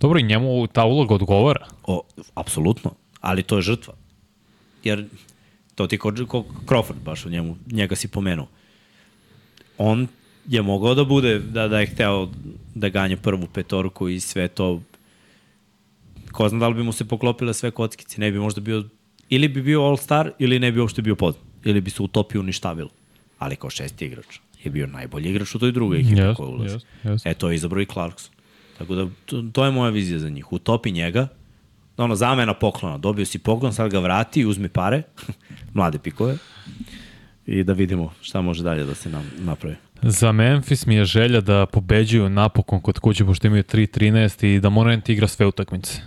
Dobro, 0.00 0.18
i 0.18 0.22
njemu 0.22 0.66
ta 0.66 0.84
uloga 0.84 1.14
odgovara. 1.14 1.66
O, 1.86 2.02
apsolutno, 2.34 2.94
ali 3.20 3.42
to 3.42 3.56
je 3.56 3.62
žrtva. 3.62 3.94
Jer 4.84 5.04
to 5.74 5.86
ti 5.86 5.98
ko, 5.98 6.12
ko 6.28 6.44
Crawford 6.66 7.00
baš 7.04 7.26
u 7.26 7.30
njemu, 7.30 7.56
njega 7.70 7.96
si 7.96 8.08
pomenuo. 8.08 8.48
On 9.78 10.08
je 10.48 10.62
mogao 10.62 10.94
da 10.94 11.04
bude, 11.04 11.38
da, 11.38 11.68
da 11.68 11.80
je 11.80 11.86
hteo 11.86 12.28
da 12.74 12.88
ganje 12.88 13.16
prvu 13.16 13.46
petorku 13.46 14.08
i 14.08 14.20
sve 14.20 14.48
to. 14.48 14.80
Ko 16.32 16.48
zna 16.48 16.58
da 16.58 16.68
li 16.68 16.74
bi 16.74 16.82
mu 16.82 16.92
se 16.92 17.08
poklopile 17.08 17.54
sve 17.54 17.70
kockice, 17.70 18.20
ne 18.20 18.30
bi 18.30 18.38
možda 18.38 18.60
bio, 18.60 18.84
ili 19.28 19.48
bi 19.48 19.62
bio 19.62 19.80
all-star, 19.80 20.30
ili 20.38 20.58
ne 20.58 20.72
bi 20.72 20.80
uopšte 20.80 21.02
bio 21.02 21.16
pod. 21.16 21.36
Ili 21.64 21.80
bi 21.80 21.90
se 21.90 22.02
utopio 22.02 22.40
uništavilo. 22.40 22.90
Ali 23.38 23.56
kao 23.56 23.70
šesti 23.70 24.04
igrač 24.04 24.38
je 24.64 24.70
bio 24.70 24.86
najbolji 24.86 25.30
igrač 25.30 25.54
u 25.54 25.58
toj 25.58 25.72
drugoj 25.72 26.00
ekipi 26.00 26.20
yes, 26.20 26.36
koja 26.36 26.48
ulazi. 26.48 26.76
Yes, 26.76 26.84
yes. 27.04 27.30
E, 27.30 27.34
to 27.34 27.50
je 27.50 27.54
izabrao 27.54 27.82
i 27.82 27.86
Clarkson. 27.86 28.32
Tako 28.80 28.94
da, 28.94 29.06
to, 29.26 29.42
to 29.52 29.64
je 29.64 29.70
moja 29.70 29.90
vizija 29.90 30.18
za 30.18 30.28
njih. 30.28 30.52
Utopi 30.52 30.90
njega, 30.90 31.28
ono, 31.96 32.14
zamena 32.14 32.54
poklona. 32.54 32.98
Dobio 32.98 33.26
si 33.26 33.38
poklon, 33.38 33.72
sad 33.72 33.90
ga 33.90 33.98
vrati 33.98 34.40
i 34.40 34.46
uzmi 34.46 34.68
pare, 34.68 35.02
mlade 35.74 35.98
pikove, 35.98 36.36
i 37.46 37.64
da 37.64 37.72
vidimo 37.72 38.12
šta 38.20 38.40
može 38.40 38.62
dalje 38.62 38.84
da 38.84 38.94
se 38.94 39.10
nam 39.10 39.30
napravi. 39.38 39.76
Za 40.02 40.32
Memphis 40.32 40.86
mi 40.86 40.94
je 40.94 41.04
želja 41.04 41.40
da 41.40 41.66
pobeđuju 41.66 42.28
napokon 42.28 42.80
kod 42.80 42.98
kuće, 42.98 43.24
pošto 43.24 43.46
imaju 43.46 43.62
3-13 43.62 44.46
i 44.46 44.60
da 44.60 44.68
Morant 44.68 45.08
igra 45.08 45.28
sve 45.28 45.46
utakmice. 45.46 46.00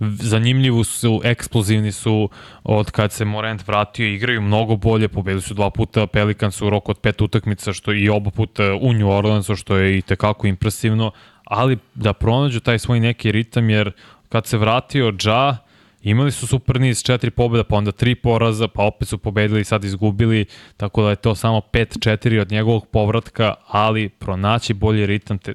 Zanimljivo 0.00 0.84
su, 0.84 1.20
eksplozivni 1.24 1.92
su 1.92 2.28
od 2.64 2.90
kad 2.90 3.12
se 3.12 3.24
Morant 3.24 3.66
vratio, 3.66 4.06
igraju 4.06 4.40
mnogo 4.40 4.76
bolje, 4.76 5.08
pobedili 5.08 5.42
su 5.42 5.54
dva 5.54 5.70
puta 5.70 6.06
Pelicans 6.06 6.62
u 6.62 6.70
roku 6.70 6.90
od 6.90 6.98
pet 6.98 7.20
utakmica, 7.20 7.72
što 7.72 7.92
i 7.92 8.08
oba 8.08 8.30
puta 8.30 8.74
u 8.80 8.92
New 8.92 9.10
Orleansu, 9.10 9.56
što 9.56 9.76
je 9.76 9.98
i 9.98 10.02
tekako 10.02 10.46
impresivno, 10.46 11.10
ali 11.44 11.78
da 11.94 12.12
pronađu 12.12 12.60
taj 12.60 12.78
svoj 12.78 13.00
neki 13.00 13.32
ritam, 13.32 13.70
jer 13.70 13.92
kad 14.28 14.46
se 14.46 14.58
vratio 14.58 15.12
Ja, 15.24 15.56
imali 16.02 16.32
su 16.32 16.46
super 16.46 16.80
niz, 16.80 17.02
četiri 17.02 17.30
pobjeda, 17.30 17.64
pa 17.64 17.76
onda 17.76 17.92
tri 17.92 18.14
poraza, 18.14 18.68
pa 18.68 18.82
opet 18.82 19.08
su 19.08 19.18
pobedili 19.18 19.60
i 19.60 19.64
sad 19.64 19.84
izgubili, 19.84 20.44
tako 20.76 21.02
da 21.02 21.10
je 21.10 21.16
to 21.16 21.34
samo 21.34 21.60
5-4 21.72 22.40
od 22.40 22.50
njegovog 22.50 22.86
povratka, 22.86 23.54
ali 23.66 24.08
pronaći 24.08 24.74
bolji 24.74 25.06
ritam, 25.06 25.38
te 25.38 25.54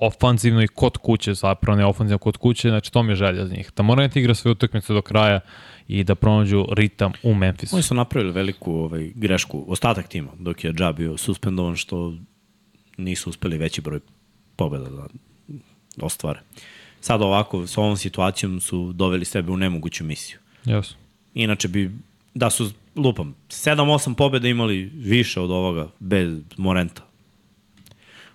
ofanzivno 0.00 0.62
i 0.62 0.68
kod 0.68 0.96
kuće, 0.96 1.34
zapravo 1.34 1.78
ne 1.78 1.86
ofanzivno 1.86 2.18
kod 2.18 2.36
kuće, 2.36 2.68
znači 2.68 2.92
to 2.92 3.02
mi 3.02 3.12
je 3.12 3.16
želja 3.16 3.46
za 3.46 3.54
njih. 3.54 3.70
Da 3.76 3.82
moraju 3.82 4.08
da 4.08 4.20
igra 4.20 4.34
sve 4.34 4.50
utakmice 4.50 4.92
do 4.92 5.02
kraja 5.02 5.40
i 5.88 6.04
da 6.04 6.14
pronađu 6.14 6.66
ritam 6.72 7.12
u 7.22 7.34
Memphisu. 7.34 7.76
Oni 7.76 7.82
su 7.82 7.94
napravili 7.94 8.32
veliku 8.32 8.72
ovaj, 8.72 9.12
grešku, 9.14 9.64
ostatak 9.68 10.08
tima, 10.08 10.30
dok 10.38 10.64
je 10.64 10.74
Ja 10.78 10.92
bio 10.92 11.16
suspendovan, 11.16 11.76
što 11.76 12.14
nisu 12.96 13.30
uspeli 13.30 13.58
veći 13.58 13.80
broj 13.80 14.00
pobeda 14.56 14.88
da 14.90 15.06
ostvare. 16.00 16.40
Sad 17.00 17.22
ovako, 17.22 17.66
s 17.66 17.78
ovom 17.78 17.96
situacijom 17.96 18.60
su 18.60 18.92
doveli 18.92 19.24
sebe 19.24 19.52
u 19.52 19.56
nemoguću 19.56 20.04
misiju. 20.04 20.38
Yes. 20.64 20.94
Inače 21.34 21.68
bi, 21.68 21.90
da 22.34 22.50
su, 22.50 22.70
lupam, 22.96 23.34
7-8 23.48 24.14
pobeda 24.14 24.48
imali 24.48 24.90
više 24.94 25.40
od 25.40 25.50
ovoga 25.50 25.88
bez 25.98 26.38
Morenta. 26.56 27.02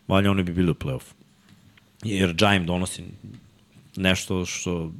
Valja 0.07 0.31
oni 0.31 0.43
bi 0.43 0.53
bili 0.53 0.71
u 0.71 0.73
play-off. 0.73 1.03
Jer 2.03 2.35
Jaim 2.39 2.65
donosi 2.65 3.03
nešto 3.95 4.45
što 4.45 4.91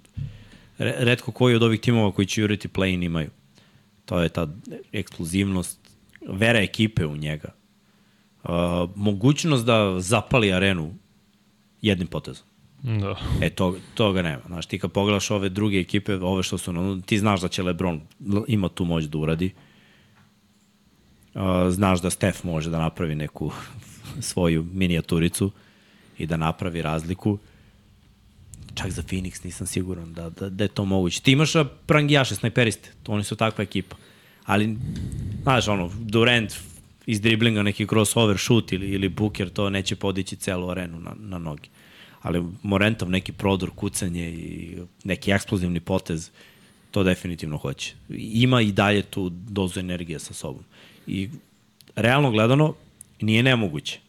redko 0.77 1.31
koji 1.31 1.55
od 1.55 1.63
ovih 1.63 1.79
timova 1.79 2.11
koji 2.11 2.25
će 2.25 2.41
juriti 2.41 2.67
play-in 2.67 3.03
imaju. 3.03 3.29
To 4.05 4.19
je 4.19 4.29
ta 4.29 4.47
eksplozivnost, 4.91 5.79
vera 6.27 6.59
ekipe 6.59 7.05
u 7.05 7.17
njega. 7.17 7.53
Uh, 8.43 8.49
mogućnost 8.95 9.65
da 9.65 9.99
zapali 9.99 10.53
arenu 10.53 10.93
jednim 11.81 12.07
potezom. 12.07 12.45
Da. 12.83 13.15
E, 13.41 13.49
to, 13.49 13.77
toga 13.93 14.21
nema. 14.21 14.41
Znaš, 14.47 14.65
ti 14.65 14.79
kad 14.79 14.91
pogledaš 14.91 15.31
ove 15.31 15.49
druge 15.49 15.79
ekipe, 15.79 16.15
ove 16.15 16.43
što 16.43 16.57
su, 16.57 16.73
no, 16.73 17.01
ti 17.05 17.19
znaš 17.19 17.41
da 17.41 17.47
će 17.47 17.63
Lebron 17.63 18.01
ima 18.47 18.69
tu 18.69 18.85
moć 18.85 19.03
da 19.03 19.17
uradi. 19.17 19.51
Znaš 21.69 22.01
da 22.01 22.09
Steph 22.09 22.45
može 22.45 22.69
da 22.69 22.79
napravi 22.79 23.15
neku 23.15 23.51
svoju 24.29 24.65
minijaturicu 24.73 25.51
i 26.17 26.25
da 26.25 26.37
napravi 26.37 26.81
razliku. 26.81 27.37
Čak 28.73 28.91
za 28.91 29.01
Phoenix 29.01 29.45
nisam 29.45 29.67
siguran 29.67 30.13
da, 30.13 30.29
da, 30.29 30.49
da 30.49 30.63
je 30.63 30.67
to 30.67 30.85
moguće. 30.85 31.21
Ti 31.21 31.31
imaš 31.31 31.53
prangijaše, 31.85 32.35
snajperiste, 32.35 32.89
to 33.03 33.11
oni 33.11 33.23
su 33.23 33.35
takva 33.35 33.63
ekipa. 33.63 33.95
Ali, 34.45 34.77
znaš, 35.43 35.67
ono, 35.67 35.91
Durant 35.99 36.53
iz 37.05 37.21
driblinga 37.21 37.63
neki 37.63 37.87
crossover 37.87 38.37
shoot 38.37 38.71
ili, 38.71 38.89
ili 38.89 39.09
Booker, 39.09 39.49
to 39.49 39.69
neće 39.69 39.95
podići 39.95 40.35
celu 40.35 40.69
arenu 40.69 40.99
na, 40.99 41.15
na 41.19 41.37
noge 41.37 41.69
ali 42.21 42.43
Morentov 42.63 43.09
neki 43.09 43.31
prodor, 43.31 43.69
kucanje 43.75 44.29
i 44.29 44.77
neki 45.03 45.31
eksplozivni 45.31 45.79
potez, 45.79 46.29
to 46.91 47.03
definitivno 47.03 47.57
hoće. 47.57 47.93
Ima 48.09 48.61
i 48.61 48.71
dalje 48.71 49.01
tu 49.01 49.29
dozu 49.29 49.79
energije 49.79 50.19
sa 50.19 50.33
sobom. 50.33 50.63
I 51.07 51.29
realno 51.95 52.31
gledano, 52.31 52.73
nije 53.21 53.43
nemoguće. 53.43 53.99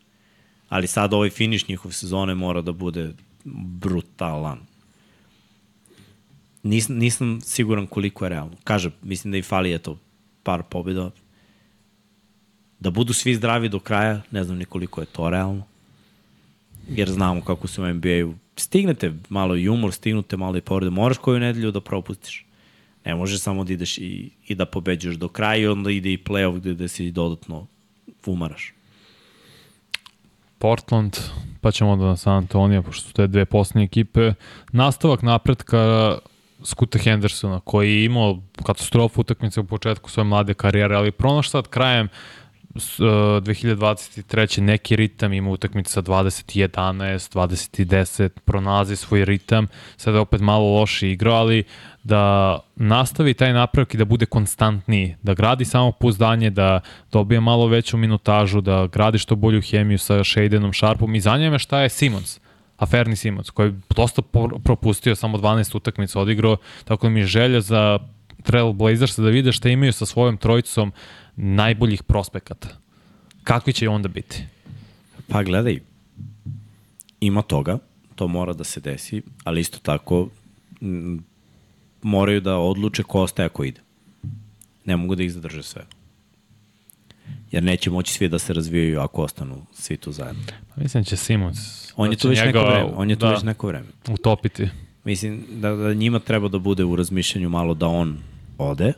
Ali 0.69 0.87
sad 0.87 1.15
ovaj 1.15 1.31
finiš 1.31 1.69
njihove 1.69 1.95
sezone 1.95 2.35
mora 2.35 2.61
da 2.63 2.73
bude 2.73 3.13
brutalan. 3.45 4.61
Nis, 6.63 6.89
nisam 6.89 7.41
siguran 7.41 7.87
koliko 7.87 8.25
je 8.25 8.29
realno. 8.29 8.57
Kaže, 8.65 8.91
mislim 9.03 9.33
da 9.33 9.39
i 9.39 9.43
fali 9.43 9.75
eto 9.75 9.99
par 10.43 10.63
pobjeda. 10.63 11.11
Da 12.83 12.91
budu 12.91 13.13
svi 13.13 13.35
zdravi 13.35 13.69
do 13.69 13.79
kraja, 13.79 14.21
ne 14.31 14.45
znam 14.45 14.59
ni 14.59 14.65
koliko 14.65 15.01
je 15.01 15.07
to 15.07 15.31
realno 15.31 15.63
jer 16.89 17.11
znamo 17.11 17.41
kako 17.41 17.69
se 17.69 17.83
u 17.83 17.95
NBA-u 17.95 18.35
stignete 18.57 19.13
malo 19.29 19.57
i 19.57 19.69
umor, 19.69 19.93
stignute 19.93 20.37
malo 20.37 20.57
i 20.57 20.61
povrede, 20.61 20.91
moraš 20.91 21.19
koju 21.19 21.41
nedelju 21.41 21.71
da 21.71 21.81
propustiš. 21.81 22.47
Ne 23.05 23.15
možeš 23.15 23.41
samo 23.41 23.65
da 23.65 23.73
ideš 23.73 23.99
i, 23.99 24.31
i 24.47 24.55
da 24.55 24.67
pobeđuješ 24.67 25.17
do 25.17 25.29
kraja 25.29 25.57
i 25.57 25.67
onda 25.67 25.91
ide 25.91 26.13
i 26.13 26.19
playoff 26.19 26.57
gde, 26.57 26.75
gde 26.75 26.89
se 26.89 27.11
dodatno 27.11 27.67
umaraš. 28.27 28.75
Portland, 30.59 31.17
pa 31.61 31.71
ćemo 31.71 31.91
onda 31.91 32.05
na 32.05 32.17
San 32.17 32.37
Antonio, 32.37 32.83
pošto 32.83 33.09
su 33.09 33.13
te 33.13 33.27
dve 33.27 33.45
poslednje 33.45 33.85
ekipe. 33.85 34.33
Nastavak 34.73 35.23
napretka 35.23 36.15
Skuta 36.65 36.99
Hendersona, 36.99 37.61
koji 37.61 37.93
je 37.93 38.05
imao 38.05 38.43
katastrofu 38.65 39.21
utakmice 39.21 39.61
u 39.61 39.65
početku 39.65 40.11
svoje 40.11 40.25
mlade 40.25 40.55
karijere, 40.55 40.95
ali 40.95 41.11
pronaš 41.13 41.51
sad 41.51 41.69
krajem 41.69 42.09
2023. 42.75 44.61
neki 44.61 44.97
ritam, 44.97 45.33
ima 45.33 45.51
utakmice 45.51 45.93
sa 45.93 46.03
20 46.03 46.69
11, 46.69 47.35
20 47.35 47.85
10, 47.85 48.29
pronazi 48.29 48.97
svoj 48.97 49.25
ritam, 49.25 49.67
sada 49.97 50.17
je 50.17 50.21
opet 50.21 50.41
malo 50.41 50.75
loše 50.81 51.11
igrao, 51.11 51.35
ali 51.35 51.65
da 52.03 52.59
nastavi 52.77 53.35
taj 53.35 53.53
napravak 53.53 53.95
i 53.95 53.97
da 53.97 54.05
bude 54.05 54.27
konstantniji, 54.27 55.17
da 55.23 55.35
gradi 55.35 55.65
samo 55.65 55.93
pouzdanje, 55.93 56.51
da 56.51 56.81
dobije 57.13 57.41
malo 57.41 57.67
veću 57.67 57.97
minutažu, 57.97 58.61
da 58.61 58.87
gradi 58.87 59.19
što 59.19 59.37
bolju 59.37 59.63
hemiju 59.63 59.99
sa 59.99 60.25
Shadenom, 60.25 60.73
Sharpom 60.73 61.15
i 61.15 61.21
zanima 61.21 61.59
šta 61.59 61.81
je 61.81 61.89
Simons. 61.89 62.41
Aferni 62.77 63.17
Simons, 63.17 63.51
koji 63.51 63.69
je 63.69 63.81
dosta 63.97 64.23
propustio, 64.65 65.17
samo 65.17 65.39
12 65.39 65.77
utakmica 65.77 66.21
odigrao, 66.21 66.57
tako 66.85 67.07
da 67.07 67.11
mi 67.11 67.21
je 67.21 67.27
želja 67.27 67.61
za 67.61 67.99
Trail 68.43 68.73
Blazers 68.73 69.19
da 69.19 69.29
vide 69.29 69.53
šta 69.53 69.69
imaju 69.69 69.93
sa 69.93 70.07
svojom 70.07 70.37
trojicom 70.37 70.93
najboljih 71.37 72.03
prospekata. 72.03 72.69
Kakvi 73.45 73.73
će 73.73 73.89
onda 73.89 74.09
biti? 74.09 74.45
Pa 75.29 75.43
gledaj, 75.43 75.81
ima 77.21 77.43
toga, 77.43 77.79
to 78.15 78.29
mora 78.29 78.53
da 78.53 78.65
se 78.65 78.81
desi, 78.81 79.23
ali 79.45 79.61
isto 79.61 79.79
tako 79.79 80.29
m, 80.81 81.25
moraju 82.03 82.41
da 82.41 82.57
odluče 82.57 83.03
ko 83.03 83.21
ostaje 83.21 83.47
ako 83.47 83.65
ide. 83.65 83.81
Ne 84.85 84.97
mogu 84.97 85.15
da 85.15 85.23
ih 85.23 85.33
zadrže 85.33 85.63
sve. 85.63 85.85
Jer 87.51 87.63
neće 87.63 87.91
moći 87.91 88.13
svi 88.13 88.29
da 88.29 88.39
se 88.39 88.53
razvijaju 88.53 89.01
ako 89.01 89.23
ostanu 89.23 89.67
svi 89.73 89.97
tu 89.97 90.13
zajedno. 90.13 90.43
Pa 90.75 90.83
mislim 90.83 91.03
da 91.03 91.09
će 91.09 91.17
Simons 91.17 91.93
On 91.97 92.11
je 92.11 92.17
da 92.17 92.21
tu 92.21 92.29
već 92.29 92.39
njega, 92.39 92.59
neko 92.59 92.71
vreme. 92.71 92.93
On 92.97 93.11
je 93.11 93.17
tu 93.17 93.27
da, 93.27 93.33
već 93.33 93.43
neko 93.43 93.67
vreme. 93.67 93.87
Utopiti. 94.09 94.69
Mislim 95.05 95.45
da, 95.51 95.71
da 95.77 95.95
njima 95.95 96.19
treba 96.19 96.49
da 96.49 96.59
bude 96.59 96.85
u 96.85 96.97
razmišljanju 96.97 97.49
malo 97.49 97.75
da 97.75 97.87
on 97.87 98.19
ode, 98.59 98.93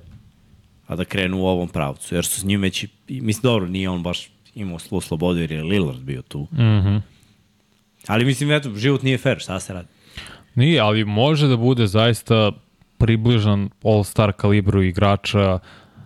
a 0.86 0.96
da 0.96 1.04
krenu 1.04 1.38
u 1.38 1.46
ovom 1.46 1.68
pravcu. 1.68 2.14
Jer 2.14 2.24
su 2.24 2.40
s 2.40 2.44
njim 2.44 2.62
već, 2.62 2.86
mislim, 3.08 3.42
dobro, 3.42 3.68
nije 3.68 3.88
on 3.88 4.02
baš 4.02 4.30
imao 4.54 4.78
slu 4.78 5.00
slobodu 5.00 5.40
jer 5.40 5.52
je 5.52 5.62
Lillard 5.62 6.00
bio 6.00 6.22
tu. 6.22 6.40
Mm 6.52 6.56
-hmm. 6.56 7.00
Ali 8.06 8.24
mislim, 8.24 8.50
eto, 8.50 8.74
život 8.76 9.02
nije 9.02 9.18
fair, 9.18 9.38
šta 9.38 9.60
se 9.60 9.72
radi? 9.72 9.88
Nije, 10.54 10.80
ali 10.80 11.04
može 11.04 11.46
da 11.46 11.56
bude 11.56 11.86
zaista 11.86 12.52
približan 12.98 13.70
all-star 13.82 14.32
kalibru 14.32 14.82
igrača 14.82 15.58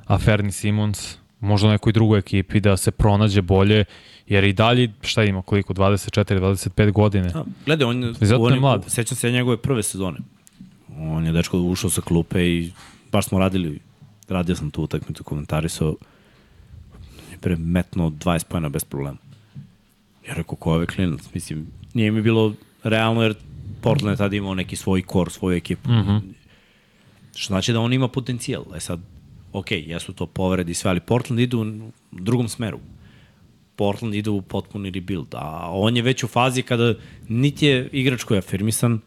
Aferni 0.07 0.53
Simons, 0.53 1.17
možda 1.41 1.69
u 1.69 1.71
nekoj 1.71 1.93
drugoj 1.93 2.19
ekipi 2.19 2.61
da 2.61 2.77
se 2.77 2.91
pronađe 2.91 3.43
bolje, 3.43 3.85
jer 4.27 4.45
i 4.45 4.53
dalje, 4.53 4.93
šta 5.01 5.25
ima, 5.25 5.43
koliko, 5.43 5.75
24-25 5.75 6.93
godine. 6.93 7.31
A, 7.35 7.45
gledaj, 7.67 7.89
on, 7.89 8.15
on 8.39 8.55
je 8.55 8.61
mlad. 8.61 8.85
Sećam 8.87 9.17
se 9.17 9.31
njegove 9.31 9.57
prve 9.57 9.83
sezone. 9.83 10.19
On 10.99 11.27
je 11.27 11.33
dečko 11.33 11.59
ušao 11.59 11.91
sa 11.91 12.01
klupe 12.01 12.47
i 12.47 12.71
baš 13.13 13.27
smo 13.27 13.39
radili, 13.39 13.79
radio 14.29 14.57
sam 14.57 14.71
tu 14.71 14.83
utakmicu, 14.83 15.25
komentarisao, 15.25 15.97
je 17.31 17.39
pre 17.39 17.57
metno 17.57 18.11
20 18.11 18.45
pojena 18.45 18.69
bez 18.69 18.85
problema. 18.85 19.19
Ja 20.29 20.35
rekao, 20.35 20.57
ko 20.57 20.71
je 20.71 20.75
ovaj 20.75 20.87
klinac? 20.87 21.21
Mislim, 21.35 21.67
nije 21.95 22.11
mi 22.11 22.23
bilo 22.23 22.55
realno 22.83 23.23
jer 23.23 23.35
Portland 23.81 24.13
je 24.13 24.19
tada 24.19 24.37
imao 24.37 24.55
neki 24.55 24.77
svoj 24.77 25.03
kor, 25.03 25.31
svoju 25.31 25.57
ekipu. 25.57 25.91
Mm 25.91 25.95
-hmm. 25.95 26.21
Što 27.35 27.47
znači 27.47 27.73
da 27.73 27.81
on 27.81 27.93
ima 27.93 28.09
potencijal. 28.09 28.65
E 28.77 28.81
sad, 28.81 29.01
ok, 29.53 29.71
jesu 29.71 30.13
to 30.13 30.27
povredi 30.27 30.75
sve, 30.75 30.91
ali 30.91 31.01
Portland 31.01 31.41
ide 31.41 31.57
u 31.57 31.91
drugom 32.13 32.49
smeru. 32.49 32.79
Portland 33.77 34.15
ide 34.15 34.31
u 34.31 34.43
potpuni 34.43 34.91
rebuild, 34.91 35.35
a 35.35 35.71
on 35.73 35.97
je 35.97 36.03
već 36.03 36.25
u 36.25 36.29
fazi 36.29 36.63
kada 36.63 36.95
niti 37.29 37.67
je 37.67 37.89
igrač 37.93 38.25
koji 38.25 38.37
je 38.37 38.39
afirmisan, 38.39 39.01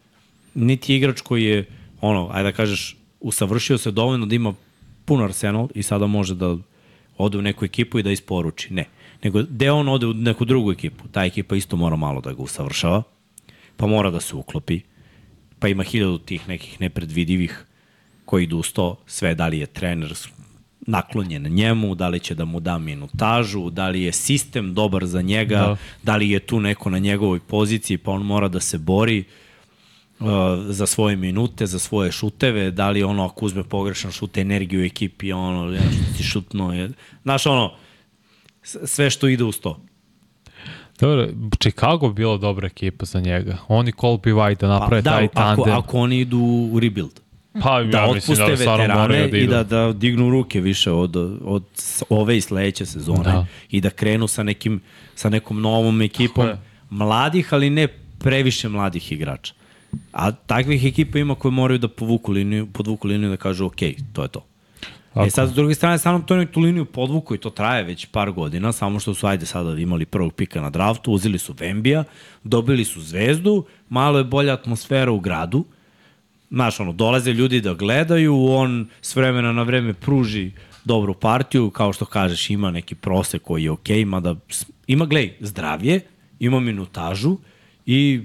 niti 0.54 0.92
je 0.92 0.96
igrač 0.96 1.20
koji 1.20 1.44
je, 1.44 1.66
ono, 2.00 2.28
ajde 2.32 2.50
da 2.50 2.56
kažeš, 2.56 2.96
usavršio 3.20 3.78
se 3.78 3.90
dovoljno 3.90 4.26
da 4.26 4.34
ima 4.34 4.54
pun 5.04 5.22
arsenal 5.22 5.68
i 5.74 5.82
sada 5.82 6.06
može 6.06 6.34
da 6.34 6.56
ode 7.18 7.38
u 7.38 7.42
neku 7.42 7.64
ekipu 7.64 7.98
i 7.98 8.02
da 8.02 8.10
isporuči. 8.10 8.74
Ne. 8.74 8.84
Nego, 9.24 9.42
gde 9.42 9.70
on 9.70 9.88
ode 9.88 10.06
u 10.06 10.14
neku 10.14 10.44
drugu 10.44 10.72
ekipu, 10.72 11.08
ta 11.08 11.24
ekipa 11.24 11.56
isto 11.56 11.76
mora 11.76 11.96
malo 11.96 12.20
da 12.20 12.32
ga 12.32 12.42
usavršava, 12.42 13.02
pa 13.76 13.86
mora 13.86 14.10
da 14.10 14.20
se 14.20 14.36
uklopi, 14.36 14.80
pa 15.58 15.68
ima 15.68 15.82
hiljadu 15.82 16.18
tih 16.18 16.48
nekih 16.48 16.80
nepredvidivih 16.80 17.64
koji 18.24 18.44
idu 18.44 18.58
uz 18.58 18.72
to, 18.72 18.96
sve 19.06 19.34
da 19.34 19.46
li 19.48 19.58
je 19.58 19.66
trener 19.66 20.14
naklonjen 20.86 21.42
njemu, 21.42 21.94
da 21.94 22.08
li 22.08 22.20
će 22.20 22.34
da 22.34 22.44
mu 22.44 22.60
da 22.60 22.78
minutažu, 22.78 23.70
da 23.70 23.88
li 23.88 24.02
je 24.02 24.12
sistem 24.12 24.74
dobar 24.74 25.06
za 25.06 25.22
njega, 25.22 25.56
da, 25.56 25.76
Da. 26.02 26.16
li 26.16 26.30
je 26.30 26.38
tu 26.38 26.60
neko 26.60 26.90
na 26.90 26.98
njegovoj 26.98 27.40
poziciji, 27.40 27.98
pa 27.98 28.10
on 28.12 28.22
mora 28.22 28.48
da 28.48 28.60
se 28.60 28.78
bori 28.78 29.18
uh, 29.20 29.26
za 30.68 30.86
svoje 30.86 31.16
minute, 31.16 31.66
za 31.66 31.78
svoje 31.78 32.12
šuteve, 32.12 32.70
da 32.70 32.90
li 32.90 33.02
ono 33.02 33.24
ako 33.24 33.44
uzme 33.44 33.64
pogrešan 33.64 34.12
šut, 34.12 34.38
energiju 34.38 34.80
u 34.80 34.84
ekipi, 34.84 35.32
ono, 35.32 35.72
ja, 35.72 35.80
što 35.80 36.16
si 36.16 36.22
šutno 36.22 36.74
je, 36.74 36.90
znaš 37.22 37.46
ono, 37.46 37.72
sve 38.62 39.10
što 39.10 39.28
ide 39.28 39.44
uz 39.44 39.60
to. 39.60 39.80
Dobro, 41.00 41.28
Chicago 41.60 42.08
bi 42.08 42.14
bila 42.14 42.36
dobra 42.36 42.66
ekipa 42.66 43.04
za 43.04 43.20
njega. 43.20 43.56
Oni 43.68 43.92
Colby 43.92 44.34
White 44.34 44.60
da 44.60 44.68
naprave 44.68 45.02
da, 45.02 45.10
taj 45.10 45.24
ako, 45.24 45.34
tandem. 45.34 45.74
ako 45.74 45.98
oni 45.98 46.18
idu 46.18 46.38
u 46.72 46.80
rebuild. 46.80 47.20
pa 47.62 47.82
da 47.82 47.98
ja 47.98 48.12
mislim 48.12 48.32
otpuste 48.32 48.50
da 48.50 48.56
stvarno 48.56 48.82
veterane 48.82 49.00
moraju 49.00 49.30
da 49.30 49.36
i 49.38 49.46
da, 49.46 49.62
da 49.62 49.92
dignu 49.92 50.30
ruke 50.30 50.60
više 50.60 50.90
od, 50.90 51.16
od 51.44 51.64
ove 52.08 52.36
i 52.36 52.40
sledeće 52.40 52.86
sezone 52.86 53.22
Da. 53.24 53.46
i 53.70 53.80
da 53.80 53.90
krenu 53.90 54.28
sa, 54.28 54.42
nekim, 54.42 54.80
sa 55.14 55.28
nekom 55.28 55.60
novom 55.60 56.02
ekipom 56.02 56.48
mladih, 56.90 57.54
ali 57.54 57.70
ne 57.70 57.88
previše 58.18 58.68
mladih 58.68 59.12
igrača. 59.12 59.54
A 60.12 60.32
takvih 60.32 60.84
ekipa 60.84 61.18
ima 61.18 61.34
koje 61.34 61.52
moraju 61.52 61.78
da 61.78 61.88
povuku 61.88 62.32
liniju, 62.32 62.66
podvuku 62.72 63.08
liniju 63.08 63.30
da 63.30 63.36
kažu 63.36 63.66
ok, 63.66 63.80
to 64.12 64.22
je 64.22 64.28
to. 64.28 64.44
Tako. 65.14 65.26
E 65.26 65.30
sad, 65.30 65.48
s 65.48 65.52
druge 65.52 65.74
strane, 65.74 65.98
San 65.98 66.14
Antonio 66.14 66.44
tu 66.44 66.60
liniju 66.60 66.84
podvuku 66.84 67.34
i 67.34 67.38
to 67.38 67.50
traje 67.50 67.84
već 67.84 68.06
par 68.06 68.30
godina, 68.32 68.72
samo 68.72 69.00
što 69.00 69.14
su, 69.14 69.26
ajde, 69.26 69.46
sada 69.46 69.80
imali 69.80 70.06
prvog 70.06 70.32
pika 70.32 70.60
na 70.60 70.70
draftu, 70.70 71.12
uzeli 71.12 71.38
su 71.38 71.54
Vembija, 71.58 72.04
dobili 72.44 72.84
su 72.84 73.00
zvezdu, 73.00 73.64
malo 73.88 74.18
je 74.18 74.24
bolja 74.24 74.52
atmosfera 74.52 75.12
u 75.12 75.20
gradu, 75.20 75.64
Znaš, 76.52 76.80
ono, 76.80 76.92
dolaze 76.92 77.32
ljudi 77.32 77.60
da 77.60 77.74
gledaju, 77.74 78.46
on 78.46 78.88
s 79.02 79.16
vremena 79.16 79.52
na 79.52 79.62
vreme 79.62 79.94
pruži 79.94 80.50
dobru 80.84 81.14
partiju, 81.14 81.70
kao 81.70 81.92
što 81.92 82.04
kažeš, 82.04 82.50
ima 82.50 82.70
neki 82.70 82.94
prosek 82.94 83.42
koji 83.42 83.64
je 83.64 83.70
okej, 83.70 83.98
okay, 83.98 84.04
mada 84.04 84.36
ima, 84.86 85.06
glej, 85.06 85.36
zdravlje, 85.40 86.00
ima 86.38 86.60
minutažu 86.60 87.36
i 87.86 88.20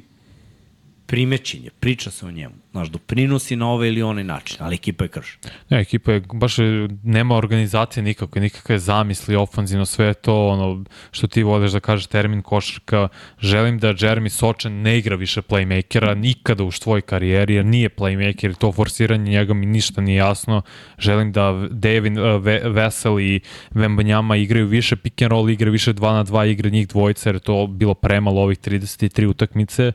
primećenje, 1.07 1.69
priča 1.79 2.11
se 2.11 2.25
o 2.25 2.31
njemu. 2.31 2.55
Znaš, 2.71 2.87
doprinosi 2.87 3.55
na 3.55 3.69
ovaj 3.69 3.87
ili 3.87 4.01
onaj 4.01 4.23
način, 4.23 4.57
ali 4.59 4.75
ekipa 4.75 5.03
je 5.03 5.07
krš. 5.07 5.37
Ne, 5.69 5.81
ekipa 5.81 6.11
je, 6.11 6.21
baš 6.33 6.59
je, 6.59 6.87
nema 7.03 7.35
organizacije 7.35 8.03
nikakve, 8.03 8.41
nikakve 8.41 8.79
zamisli, 8.79 9.35
ofanzivno, 9.35 9.85
sve 9.85 10.05
je 10.05 10.13
to 10.13 10.47
ono 10.47 10.83
što 11.11 11.27
ti 11.27 11.43
voliš 11.43 11.71
da 11.71 11.79
kažeš 11.79 12.07
termin 12.07 12.41
košarka. 12.41 13.07
Želim 13.39 13.79
da 13.79 13.93
Jeremy 13.93 14.29
Sočan 14.29 14.73
ne 14.73 14.97
igra 14.97 15.15
više 15.15 15.41
playmakera 15.41 16.15
nikada 16.15 16.63
u 16.63 16.71
svojoj 16.71 17.01
karijeri, 17.01 17.53
jer 17.53 17.65
nije 17.65 17.89
playmaker, 17.89 18.55
to 18.57 18.71
forsiranje 18.71 19.31
njega 19.31 19.53
mi 19.53 19.65
ništa 19.65 20.01
nije 20.01 20.17
jasno. 20.17 20.61
Želim 20.97 21.31
da 21.31 21.67
Devin 21.71 22.19
uh, 22.19 22.43
Ve- 22.43 22.69
Vesel 22.69 23.19
i 23.19 23.39
Vembanjama 23.71 24.35
igraju 24.35 24.67
više 24.67 24.95
pick 24.95 25.21
and 25.21 25.31
roll 25.31 25.49
igre, 25.49 25.71
više 25.71 25.93
2 25.93 26.13
na 26.13 26.25
2 26.25 26.51
igre 26.51 26.69
njih 26.69 26.87
dvojica, 26.87 27.29
jer 27.29 27.35
je 27.35 27.39
to 27.39 27.67
bilo 27.67 27.93
premalo 27.93 28.41
ovih 28.41 28.59
33 28.59 29.25
utakmice. 29.25 29.91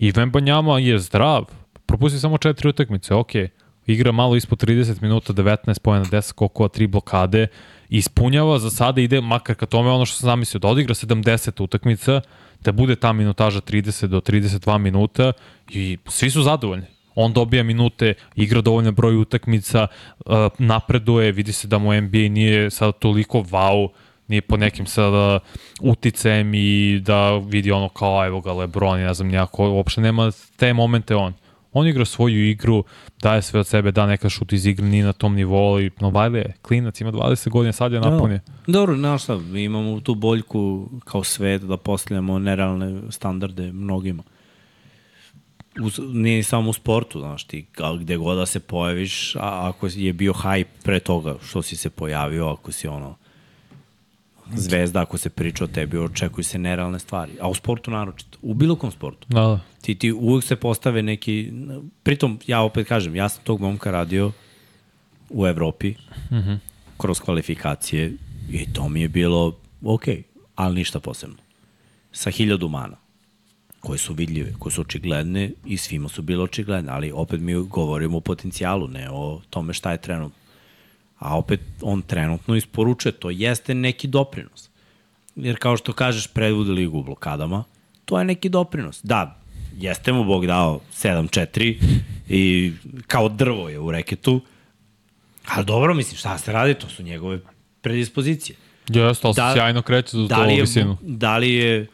I 0.00 0.12
Vembanjama 0.12 0.78
je 0.78 0.98
zdrav, 0.98 1.44
propusti 1.86 2.18
samo 2.18 2.38
četiri 2.38 2.68
utakmice, 2.68 3.14
ok. 3.14 3.30
Igra 3.86 4.12
malo 4.12 4.36
ispod 4.36 4.62
30 4.62 5.02
minuta, 5.02 5.32
19 5.32 5.80
pojena, 5.80 6.04
10 6.04 6.32
kokova, 6.32 6.68
3 6.68 6.86
blokade. 6.86 7.46
Ispunjava, 7.88 8.58
za 8.58 8.70
sada 8.70 9.00
ide, 9.00 9.20
makar 9.20 9.56
ka 9.56 9.66
tome 9.66 9.90
ono 9.90 10.06
što 10.06 10.16
sam 10.16 10.26
zamislio, 10.26 10.58
da 10.58 10.68
odigra 10.68 10.94
70 10.94 11.62
utakmica, 11.62 12.20
da 12.64 12.72
bude 12.72 12.96
ta 12.96 13.12
minutaža 13.12 13.60
30 13.60 14.06
do 14.06 14.20
32 14.20 14.78
minuta 14.78 15.32
i 15.68 15.98
svi 16.06 16.30
su 16.30 16.42
zadovoljni. 16.42 16.86
On 17.14 17.32
dobija 17.32 17.62
minute, 17.62 18.14
igra 18.36 18.60
dovoljno 18.60 18.92
broj 18.92 19.16
utakmica, 19.16 19.86
uh, 20.18 20.34
napreduje, 20.58 21.32
vidi 21.32 21.52
se 21.52 21.68
da 21.68 21.78
mu 21.78 22.00
NBA 22.00 22.28
nije 22.30 22.70
sada 22.70 22.92
toliko 22.92 23.38
wow, 23.38 23.88
nije 24.30 24.42
po 24.42 24.56
nekim 24.56 24.86
sada 24.86 25.38
uticajem 25.80 26.54
i 26.54 27.00
da 27.04 27.36
vidi 27.36 27.72
ono 27.72 27.88
kao 27.88 28.26
evo 28.26 28.40
ga 28.40 28.52
Lebron 28.52 29.00
i 29.00 29.02
ne 29.02 29.14
znam 29.14 29.28
nijako, 29.28 29.70
uopšte 29.70 30.00
nema 30.00 30.32
te 30.56 30.72
momente 30.72 31.16
on. 31.16 31.32
On 31.72 31.86
igra 31.86 32.04
svoju 32.04 32.48
igru, 32.50 32.84
daje 33.22 33.42
sve 33.42 33.60
od 33.60 33.66
sebe, 33.66 33.92
da 33.92 34.06
neka 34.06 34.28
šut 34.28 34.52
iz 34.52 34.66
igre, 34.66 34.86
nije 34.86 35.04
na 35.04 35.12
tom 35.12 35.34
nivou, 35.34 35.72
ali 35.72 35.90
Novajle 36.00 36.38
je 36.38 36.54
klinac, 36.62 37.00
ima 37.00 37.12
20 37.12 37.48
godina, 37.48 37.72
sad 37.72 37.92
je 37.92 38.00
napunio. 38.00 38.40
Dobro, 38.66 38.96
znaš 38.96 39.22
šta, 39.22 39.40
imamo 39.54 40.00
tu 40.00 40.14
boljku 40.14 40.88
kao 41.04 41.24
svet 41.24 41.62
da 41.62 41.76
postavljamo 41.76 42.38
nerealne 42.38 43.00
standarde 43.10 43.72
mnogima. 43.72 44.22
u, 45.80 46.02
nije 46.12 46.36
ni 46.36 46.42
samo 46.42 46.70
u 46.70 46.72
sportu, 46.72 47.20
znaš, 47.20 47.44
ti 47.44 47.66
gde 48.00 48.16
god 48.16 48.38
da 48.38 48.46
se 48.46 48.60
pojaviš, 48.60 49.36
a 49.36 49.68
ako 49.68 49.88
je 49.94 50.12
bio 50.12 50.32
hype 50.32 50.82
pre 50.82 51.00
toga 51.00 51.34
što 51.48 51.62
si 51.62 51.76
se 51.76 51.90
pojavio, 51.90 52.48
ako 52.48 52.72
si 52.72 52.88
ono 52.88 53.19
zvezda, 54.56 55.00
ako 55.00 55.18
se 55.18 55.30
priča 55.30 55.64
o 55.64 55.66
tebi, 55.66 55.98
očekuju 55.98 56.44
se 56.44 56.58
nerealne 56.58 56.98
stvari. 56.98 57.32
A 57.40 57.48
u 57.48 57.54
sportu 57.54 57.90
naročito, 57.90 58.38
u 58.42 58.54
bilo 58.54 58.76
kom 58.76 58.90
sportu. 58.90 59.26
Da, 59.28 59.40
da. 59.40 59.60
Ti, 59.80 59.94
ti 59.94 60.12
uvek 60.12 60.44
se 60.44 60.56
postave 60.56 61.02
neki, 61.02 61.52
pritom 62.02 62.38
ja 62.46 62.60
opet 62.60 62.88
kažem, 62.88 63.16
ja 63.16 63.28
sam 63.28 63.44
tog 63.44 63.60
momka 63.60 63.90
radio 63.90 64.32
u 65.30 65.46
Evropi, 65.46 65.90
mm 66.30 66.36
-hmm. 66.36 66.58
kroz 66.98 67.20
kvalifikacije 67.20 68.12
i 68.50 68.72
to 68.72 68.88
mi 68.88 69.00
je 69.00 69.08
bilo 69.08 69.56
ok, 69.82 70.04
ali 70.54 70.74
ništa 70.74 71.00
posebno. 71.00 71.36
Sa 72.12 72.30
hiljadu 72.30 72.68
mana 72.68 72.96
koje 73.80 73.98
su 73.98 74.14
vidljive, 74.14 74.52
koje 74.58 74.72
su 74.72 74.80
očigledne 74.80 75.52
i 75.64 75.76
svima 75.76 76.08
su 76.08 76.22
bile 76.22 76.44
očigledne, 76.44 76.92
ali 76.92 77.12
opet 77.12 77.40
mi 77.40 77.54
govorimo 77.54 78.16
o 78.16 78.20
potencijalu, 78.20 78.88
ne 78.88 79.10
o 79.10 79.40
tome 79.50 79.72
šta 79.72 79.92
je 79.92 80.00
trenutno. 80.00 80.39
A 81.20 81.36
opet 81.38 81.60
on 81.80 82.02
trenutno 82.02 82.56
isporučuje, 82.56 83.12
to 83.12 83.30
jeste 83.30 83.74
neki 83.74 84.08
doprinos. 84.08 84.70
Jer 85.36 85.58
kao 85.58 85.76
što 85.76 85.92
kažeš, 85.92 86.26
predvode 86.26 86.72
ligu 86.72 86.98
u 86.98 87.02
blokadama, 87.02 87.64
to 88.04 88.18
je 88.18 88.24
neki 88.24 88.48
doprinos. 88.48 89.00
Da, 89.02 89.38
jeste 89.76 90.12
mu 90.12 90.24
Bog 90.24 90.46
dao 90.46 90.80
7-4 90.92 91.76
i 92.28 92.72
kao 93.06 93.28
drvo 93.28 93.68
je 93.68 93.78
u 93.78 93.90
reketu, 93.90 94.40
ali 95.48 95.64
dobro, 95.64 95.94
mislim, 95.94 96.16
šta 96.16 96.38
se 96.38 96.52
radi, 96.52 96.74
to 96.74 96.88
su 96.88 97.02
njegove 97.02 97.40
predispozicije. 97.80 98.56
Jeste, 98.88 99.26
ali 99.26 99.34
da, 99.36 99.52
sjajno 99.54 99.82
kreće 99.82 100.16
za 100.16 100.26
da 100.26 100.34
to 100.34 100.44
je, 100.44 100.60
visinu. 100.60 100.96
Da 101.02 101.38
li 101.38 101.52
je 101.52 101.86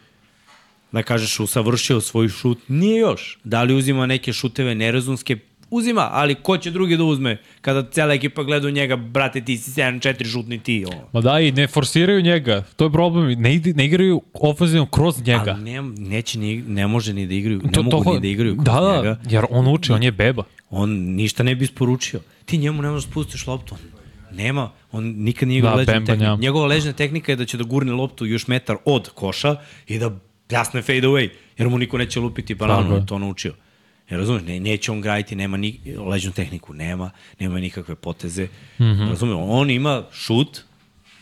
da 0.93 1.03
kažeš 1.03 1.41
usavršio 1.41 2.01
svoj 2.01 2.29
šut, 2.29 2.59
nije 2.69 2.99
još. 2.99 3.39
Da 3.45 3.63
li 3.63 3.75
uzima 3.75 4.07
neke 4.07 4.33
šuteve 4.33 4.75
nerazumske, 4.75 5.37
uzima, 5.77 6.09
ali 6.13 6.35
ko 6.35 6.59
će 6.59 6.71
drugi 6.71 6.97
da 6.97 7.05
uzme 7.05 7.39
kada 7.61 7.91
cela 7.91 8.15
ekipa 8.15 8.43
gleda 8.43 8.69
u 8.69 8.71
njega, 8.71 8.97
brate 8.97 9.41
ti 9.41 9.57
si 9.59 9.71
7-4 9.71 10.33
šutni 10.33 10.59
ti. 10.59 10.85
Ovo. 10.93 11.09
Ma 11.13 11.21
da, 11.21 11.41
i 11.41 11.53
ne 11.53 11.67
forsiraju 11.67 12.23
njega, 12.23 12.65
to 12.77 12.85
je 12.85 12.93
problem, 12.93 13.43
ne, 13.43 13.61
ne 13.75 13.85
igraju 13.85 14.23
ofenzivno 14.35 14.87
kroz 14.87 15.19
njega. 15.27 15.51
Ali 15.55 15.63
ne, 15.71 15.83
neće 15.99 16.39
ni, 16.39 16.57
ne 16.69 16.87
može 16.87 17.13
ni 17.15 17.27
da 17.27 17.35
igraju, 17.35 17.61
ne 17.65 17.73
to, 17.73 17.83
mogu 17.83 18.05
to, 18.05 18.15
ni 18.15 18.21
da 18.21 18.27
igraju 18.29 18.55
kroz 18.55 18.65
da, 18.65 18.81
da, 18.81 18.97
njega. 18.97 19.19
jer 19.31 19.45
on 19.51 19.67
uči, 19.75 19.93
on 19.93 20.03
je 20.03 20.13
beba. 20.13 20.43
On 20.71 20.91
ništa 20.91 21.43
ne 21.43 21.55
bi 21.55 21.65
isporučio. 21.65 22.21
Ti 22.45 22.59
njemu 22.59 22.83
ne 22.83 22.91
možeš 22.91 23.05
da 23.07 23.11
spustiš 23.11 23.47
loptu, 23.47 23.75
nema, 24.33 24.71
on 24.93 25.05
nikad 25.05 25.49
nije 25.49 25.59
igrao 25.59 25.73
Da, 25.73 25.77
ležna 25.79 25.93
Bemba 25.93 26.07
tehnika. 26.07 26.25
njam. 26.29 26.41
Njegova 26.41 26.67
ležna 26.67 26.93
tehnika 26.93 27.33
je 27.33 27.37
da 27.37 27.45
će 27.45 27.57
da 27.57 27.65
gurne 27.65 27.93
loptu 27.93 28.27
još 28.27 28.47
metar 28.49 28.77
od 28.85 29.09
koša 29.09 29.57
i 29.87 29.99
da 29.99 30.11
pljasne 30.49 30.83
fade 30.83 31.01
away, 31.01 31.29
jer 31.59 31.69
mu 31.69 31.79
niko 31.79 31.99
neće 31.99 32.21
lupiti 32.21 32.55
bananu, 32.55 32.95
on 32.95 33.01
je 33.01 33.07
to 33.07 33.19
naučio. 33.19 33.55
Jer 34.11 34.21
razumeš, 34.21 34.43
ne, 34.43 34.61
neće 34.61 34.93
on 34.93 35.01
graditi, 35.01 35.37
nema 35.37 35.57
ni, 35.57 35.81
ležnu 36.07 36.33
tehniku, 36.33 36.75
nema, 36.75 37.11
nema 37.39 37.59
nikakve 37.59 37.95
poteze. 37.95 38.45
Mm. 38.79 38.85
-hmm. 38.85 39.09
Razumeš, 39.09 39.37
on 39.39 39.71
ima 39.71 40.05
šut 40.13 40.61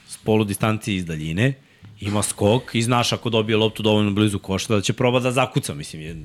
s 0.09 0.17
polu 0.17 0.45
distancije 0.45 0.97
iz 0.97 1.05
daljine, 1.05 1.55
ima 2.01 2.23
skok 2.23 2.75
i 2.75 2.83
znaš 2.83 3.13
ako 3.13 3.31
dobije 3.31 3.57
loptu 3.57 3.83
dovoljno 3.83 4.11
blizu 4.11 4.39
koša 4.39 4.75
da 4.75 4.81
će 4.81 4.93
proba 4.93 5.21
da 5.21 5.33
zakuca, 5.33 5.75
mislim, 5.75 6.03
je, 6.03 6.17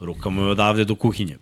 ruka 0.00 0.30
mu 0.30 0.42
je 0.42 0.48
odavde 0.48 0.84
do 0.84 0.94
kuhinje. 0.94 1.36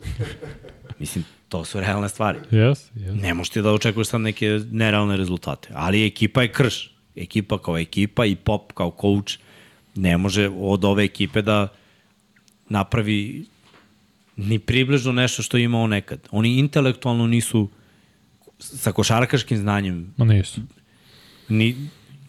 Mislim, 0.99 1.25
to 1.49 1.65
su 1.65 1.81
realne 1.81 2.09
stvari. 2.09 2.39
Jes, 2.51 2.91
jes. 2.95 3.23
Ne 3.23 3.35
možeš 3.35 3.51
ti 3.51 3.63
da 3.63 3.73
očekuješ 3.73 4.09
sad 4.09 4.21
neke 4.21 4.61
nerealne 4.71 5.17
rezultate. 5.17 5.69
Ali 5.75 6.07
ekipa 6.07 6.43
je 6.43 6.53
krš. 6.53 6.91
Ekipa 7.17 7.59
kao 7.59 7.79
ekipa 7.79 8.27
i 8.27 8.37
Pop 8.37 8.73
kao 8.73 8.97
coach 9.01 9.35
ne 9.95 10.17
može 10.19 10.49
od 10.49 10.85
ove 10.85 11.05
ekipe 11.05 11.43
da 11.43 11.69
napravi 12.69 13.47
ni 14.37 14.59
približno 14.59 15.13
nešto 15.13 15.43
što 15.43 15.57
je 15.57 15.65
imao 15.65 15.87
nekad. 15.87 16.29
Oni 16.31 16.59
intelektualno 16.59 17.27
nisu 17.27 17.69
sa 18.59 18.93
košarkaškim 18.93 19.59
znanjem 19.59 20.15
Ma 20.17 20.25
nisu. 20.25 20.61
ni 21.49 21.77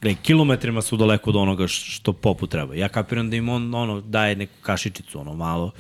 gledaj, 0.02 0.22
kilometrima 0.22 0.82
su 0.82 0.98
daleko 0.98 1.30
od 1.30 1.36
onoga 1.36 1.68
što 1.68 2.14
Popu 2.14 2.48
treba. 2.48 2.76
Ja 2.76 2.90
kapiram 2.90 3.30
da 3.30 3.36
im 3.36 3.50
on 3.50 3.76
ono, 3.76 4.02
daje 4.02 4.36
neku 4.36 4.54
kašičicu, 4.62 5.20
ono 5.20 5.36
malo 5.36 5.72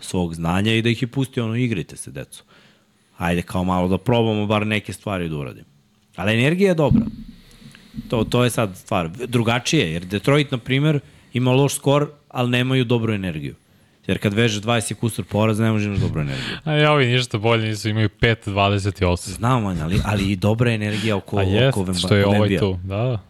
svog 0.00 0.34
znanja 0.34 0.74
i 0.74 0.82
da 0.82 0.88
ih 0.88 1.02
je 1.02 1.08
pusti, 1.08 1.40
ono, 1.40 1.56
igrajte 1.56 1.96
se, 1.96 2.10
deco. 2.10 2.42
Ajde, 3.16 3.42
kao 3.42 3.64
malo 3.64 3.88
da 3.88 3.98
probamo 3.98 4.46
bar 4.46 4.66
neke 4.66 4.92
stvari 4.92 5.28
da 5.28 5.36
uradimo. 5.36 5.66
Ali 6.16 6.34
energija 6.34 6.68
je 6.68 6.74
dobra. 6.74 7.06
To, 8.08 8.24
to 8.24 8.44
je 8.44 8.50
sad 8.50 8.76
stvar. 8.76 9.10
Drugačije, 9.26 9.92
jer 9.92 10.04
Detroit, 10.04 10.50
na 10.50 10.58
primer, 10.58 11.00
ima 11.32 11.52
loš 11.52 11.74
skor, 11.74 12.10
ali 12.28 12.50
nemaju 12.50 12.84
dobru 12.84 13.12
energiju. 13.12 13.54
Jer 14.08 14.18
kad 14.18 14.34
vežeš 14.34 14.62
20 14.62 14.94
kusur 14.94 15.24
poraz, 15.24 15.58
ne 15.58 15.70
možeš 15.72 15.86
imaš 15.86 15.98
dobru 15.98 16.20
energiju. 16.20 16.56
A 16.64 16.72
ja 16.72 16.92
ovi 16.92 17.06
ništa 17.06 17.38
bolje 17.38 17.68
nisu, 17.68 17.88
imaju 17.88 18.08
5-28. 18.20 19.28
Znam, 19.28 19.64
Vanja, 19.64 19.84
ali, 19.84 20.00
ali 20.04 20.32
i 20.32 20.36
dobra 20.36 20.72
energija 20.72 21.16
oko, 21.16 21.38
A 21.38 21.42
jest, 21.42 21.76
oko 21.76 21.82
Vemba, 21.82 21.98
što 21.98 22.14
je 22.14 22.26
ovaj 22.26 22.38
Vembija. 22.40 22.60
tu. 22.60 22.78
Da. 22.84 23.20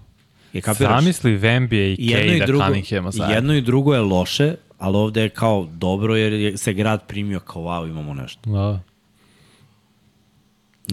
Je 0.52 0.60
kapiraš? 0.60 1.00
Zamisli 1.00 1.36
Vembije 1.36 1.92
i 1.92 1.94
I 1.94 2.06
jedno 2.06 2.26
i 2.26 2.28
Kejda 2.30 2.46
drugo, 2.46 2.64
Cunninghama 2.64 3.10
zajedno. 3.10 3.34
jedno 3.34 3.54
i 3.54 3.60
drugo 3.60 3.94
je 3.94 4.00
loše, 4.00 4.54
ali 4.78 4.96
ovde 4.96 5.22
je 5.22 5.28
kao 5.28 5.68
dobro 5.72 6.16
jer 6.16 6.32
je, 6.32 6.56
se 6.56 6.72
grad 6.72 7.06
primio 7.06 7.40
kao 7.40 7.62
wow 7.62 7.90
imamo 7.90 8.14
nešto. 8.14 8.50
Da. 8.50 8.80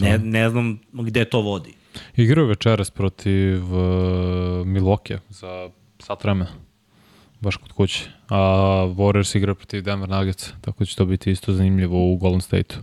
Ne, 0.00 0.18
ne 0.18 0.50
znam 0.50 0.80
gde 0.92 1.24
to 1.24 1.40
vodi. 1.40 1.72
Igraju 2.16 2.48
večeras 2.48 2.90
protiv 2.90 3.64
uh, 3.64 3.80
Milwaukee 4.66 5.18
za 5.28 5.70
sat 5.98 6.24
vremena. 6.24 6.50
Baš 7.40 7.56
kod 7.56 7.72
kuće. 7.72 8.10
A 8.28 8.38
Warriors 8.96 9.36
igra 9.36 9.54
protiv 9.54 9.82
Denver 9.82 10.08
Nuggets, 10.08 10.52
tako 10.60 10.78
da 10.78 10.84
će 10.84 10.96
to 10.96 11.04
biti 11.04 11.30
isto 11.30 11.52
zanimljivo 11.52 12.12
u 12.12 12.16
Golden 12.16 12.40
State-u. 12.40 12.82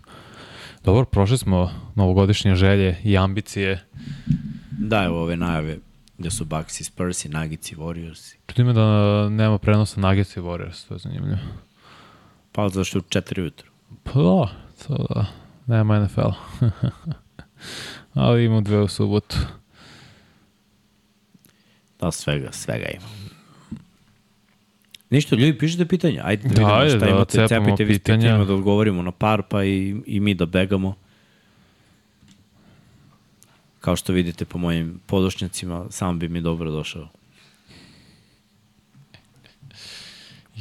Dobro, 0.83 1.05
prošli 1.05 1.37
smo 1.37 1.71
novogodišnje 1.95 2.55
želje 2.55 2.97
i 3.03 3.17
ambicije. 3.17 3.85
Da, 4.71 5.03
evo 5.03 5.21
ove 5.21 5.37
najave 5.37 5.77
gde 6.17 6.31
su 6.31 6.45
Bucks 6.45 6.79
i 6.79 6.83
Spurs 6.83 7.25
i 7.25 7.29
Nuggets 7.29 7.71
i 7.71 7.75
Warriors. 7.75 8.35
Čudim 8.47 8.73
da 8.73 9.29
nema 9.29 9.57
prenosa 9.57 10.01
Nuggets 10.01 10.37
i 10.37 10.39
Warriors, 10.39 10.87
to 10.87 10.93
je 10.93 10.99
zanimljivo. 10.99 11.39
Pa 12.51 12.69
zašto 12.69 12.97
je 12.97 12.99
u 12.99 13.03
4 13.03 13.39
ujutru. 13.41 13.71
Pa 14.03 14.11
da, 14.11 14.49
to 14.87 15.05
da. 15.09 15.25
Nema 15.67 16.05
NFL. 16.05 16.29
Ali 18.13 18.45
imamo 18.45 18.61
dve 18.61 18.81
u 18.81 18.87
subotu. 18.87 19.37
Da, 21.99 22.11
svega, 22.11 22.51
svega 22.51 22.85
ima. 22.87 23.22
Ništa, 25.13 25.35
ljudi, 25.35 25.57
pišite 25.57 25.85
pitanja. 25.85 26.21
Ajde 26.25 26.43
da 26.43 26.49
Da, 26.49 26.53
vidimo 26.53 26.73
ajde, 26.73 26.89
šta 26.89 26.99
da 26.99 27.07
imate. 27.07 27.31
cepamo 27.39 27.65
Cepite 27.67 27.83
vi 27.83 27.93
pitanja. 27.93 28.17
pitanja. 28.19 28.45
da 28.45 28.53
odgovorimo 28.53 29.01
na 29.01 29.11
par, 29.13 29.41
pa 29.43 29.63
i, 29.63 29.77
i 30.05 30.19
mi 30.19 30.33
da 30.33 30.45
begamo. 30.47 30.95
Kao 33.79 33.95
što 33.95 34.13
vidite 34.13 34.45
po 34.45 34.57
mojim 34.57 34.99
podošnjacima, 35.05 35.85
sam 35.89 36.19
bi 36.19 36.29
mi 36.29 36.41
dobro 36.41 36.71
došao. 36.71 37.07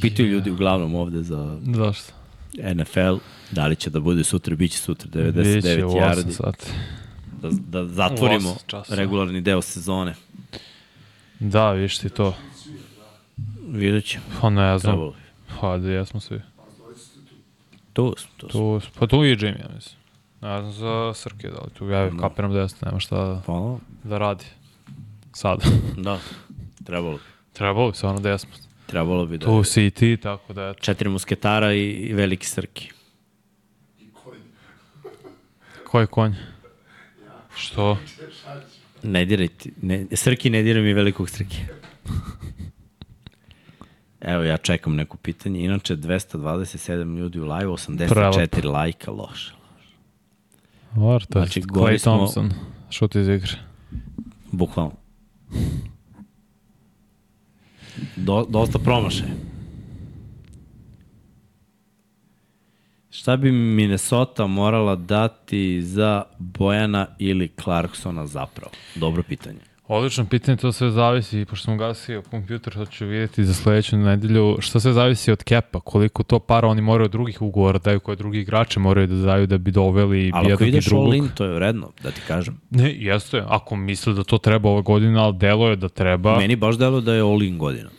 Pitaju 0.00 0.28
ljudi 0.28 0.50
uglavnom 0.50 0.94
ovde 0.94 1.22
za 1.22 1.58
Zašto? 1.66 2.12
NFL, 2.74 3.16
da 3.50 3.66
li 3.66 3.76
će 3.76 3.90
da 3.90 4.00
bude 4.00 4.24
sutra, 4.24 4.56
bit 4.56 4.72
će 4.72 4.78
sutra 4.78 5.08
Biće 5.12 5.38
99 5.60 5.84
u 5.84 5.88
8 5.88 5.98
yardi, 5.98 6.30
sati. 6.32 6.66
da, 7.42 7.48
da 7.50 7.86
zatvorimo 7.86 8.56
regularni 8.90 9.40
deo 9.40 9.62
sezone. 9.62 10.14
Da, 11.40 11.72
viš 11.72 11.98
ti 11.98 12.08
to. 12.08 12.36
Vidjet 13.72 14.04
ćemo. 14.04 14.24
Pa 14.40 14.50
ne 14.50 14.78
znam. 14.78 14.98
Pa 15.60 15.78
da 15.78 15.90
jesmo 15.90 16.20
svi. 16.20 16.40
Tu 17.92 18.14
smo, 18.18 18.30
tu 18.36 18.48
smo. 18.50 18.80
Tu, 18.80 18.86
pa 18.98 19.06
tu 19.06 19.24
i 19.24 19.36
Jimmy, 19.36 19.60
ja 19.60 19.68
mislim. 19.74 19.98
Ne 20.40 20.60
znam 20.60 20.72
za 20.72 21.14
Srke, 21.14 21.48
da 21.48 21.60
li 21.60 21.70
tu 21.78 21.88
ja 21.88 22.10
kapiram 22.20 22.52
da 22.52 22.60
jeste, 22.60 22.86
nema 22.86 23.00
šta 23.00 23.42
Pa, 23.46 23.76
da 24.04 24.18
radi. 24.18 24.44
Sad. 25.32 25.64
da, 25.96 26.18
trebalo 26.84 27.12
bi. 27.12 27.22
Trebalo 27.52 27.90
bi 27.90 27.96
stvarno 27.96 28.20
da 28.20 28.30
jesmo. 28.30 28.50
Trebalo 28.86 29.26
bi 29.26 29.38
da... 29.38 29.46
Tu 29.46 29.64
si 29.64 29.86
i 29.86 29.90
ti, 29.90 30.16
tako 30.16 30.52
da 30.52 30.68
eto. 30.68 30.80
Četiri 30.80 31.08
musketara 31.08 31.72
i, 31.74 31.90
i 31.90 32.12
veliki 32.12 32.46
srki. 32.46 32.90
Ko 35.86 36.00
je 36.00 36.06
konj? 36.06 36.32
Što? 37.56 37.98
Ne 39.04 39.24
diraj 39.24 39.48
ti, 39.48 39.72
ne, 39.82 40.06
srki 40.12 40.50
ne 40.50 40.62
diraj 40.62 40.82
mi 40.82 40.92
velikog 40.92 41.30
srki. 41.30 41.58
Evo 44.22 44.42
ja 44.42 44.56
čekam 44.56 44.94
neko 44.94 45.16
pitanje. 45.16 45.60
Inače 45.60 45.96
227 45.96 47.16
ljudi 47.16 47.40
u 47.40 47.44
live, 47.44 47.66
84 47.66 48.08
Prelepo. 48.08 48.68
lajka, 48.68 49.10
loše. 49.10 49.52
Var, 50.92 51.24
to 51.24 51.38
je 51.38 51.44
Znači, 51.44 51.60
Clay 51.62 51.98
smo- 51.98 52.16
Thompson. 52.16 52.50
Šut 52.90 53.14
iz 53.14 53.28
igre. 53.28 53.52
Bukvalno. 54.52 54.92
Do, 58.16 58.46
dosta 58.48 58.78
promašaja. 58.78 59.30
Šta 63.10 63.36
bi 63.36 63.52
Minnesota 63.52 64.46
morala 64.46 64.96
dati 64.96 65.82
za 65.82 66.22
Bojana 66.38 67.06
ili 67.18 67.50
Clarksona 67.62 68.26
zapravo? 68.26 68.70
Dobro 68.94 69.22
pitanje. 69.22 69.58
Odlično 69.88 70.24
pitanje, 70.24 70.56
to 70.56 70.72
sve 70.72 70.90
zavisi, 70.90 71.44
pošto 71.44 71.64
sam 71.64 71.78
gasio 71.78 72.22
kompjuter, 72.22 72.72
to 72.72 72.86
ću 72.86 73.06
vidjeti 73.06 73.44
za 73.44 73.54
sledeću 73.54 73.96
nedelju, 73.96 74.56
što 74.60 74.80
sve 74.80 74.92
zavisi 74.92 75.32
od 75.32 75.42
kepa, 75.44 75.80
koliko 75.80 76.22
to 76.22 76.38
para 76.38 76.68
oni 76.68 76.82
moraju 76.82 77.04
od 77.04 77.10
drugih 77.10 77.42
ugovora 77.42 77.78
daju, 77.78 78.00
koje 78.00 78.16
drugi 78.16 78.40
igrače 78.40 78.80
moraju 78.80 79.06
da 79.06 79.14
daju 79.14 79.46
da 79.46 79.58
bi 79.58 79.70
doveli 79.70 80.30
Ali 80.34 80.52
ako 80.52 80.64
jednog 80.64 80.66
i 80.66 80.68
ideš 80.68 80.84
drugog. 80.84 81.06
all 81.06 81.14
in, 81.14 81.28
to 81.34 81.44
je 81.44 81.54
vredno, 81.54 81.90
da 82.02 82.10
ti 82.10 82.20
kažem. 82.28 82.60
Ne, 82.70 82.94
jeste, 82.98 83.42
ako 83.48 83.76
misle 83.76 84.14
da 84.14 84.24
to 84.24 84.38
treba 84.38 84.70
ove 84.70 84.82
godine, 84.82 85.20
ali 85.20 85.36
delo 85.36 85.68
je 85.68 85.76
da 85.76 85.88
treba. 85.88 86.38
Meni 86.38 86.56
baš 86.56 86.78
delo 86.78 87.00
da 87.00 87.14
je 87.14 87.20
all 87.20 87.42
in 87.42 87.58
godina. 87.58 87.90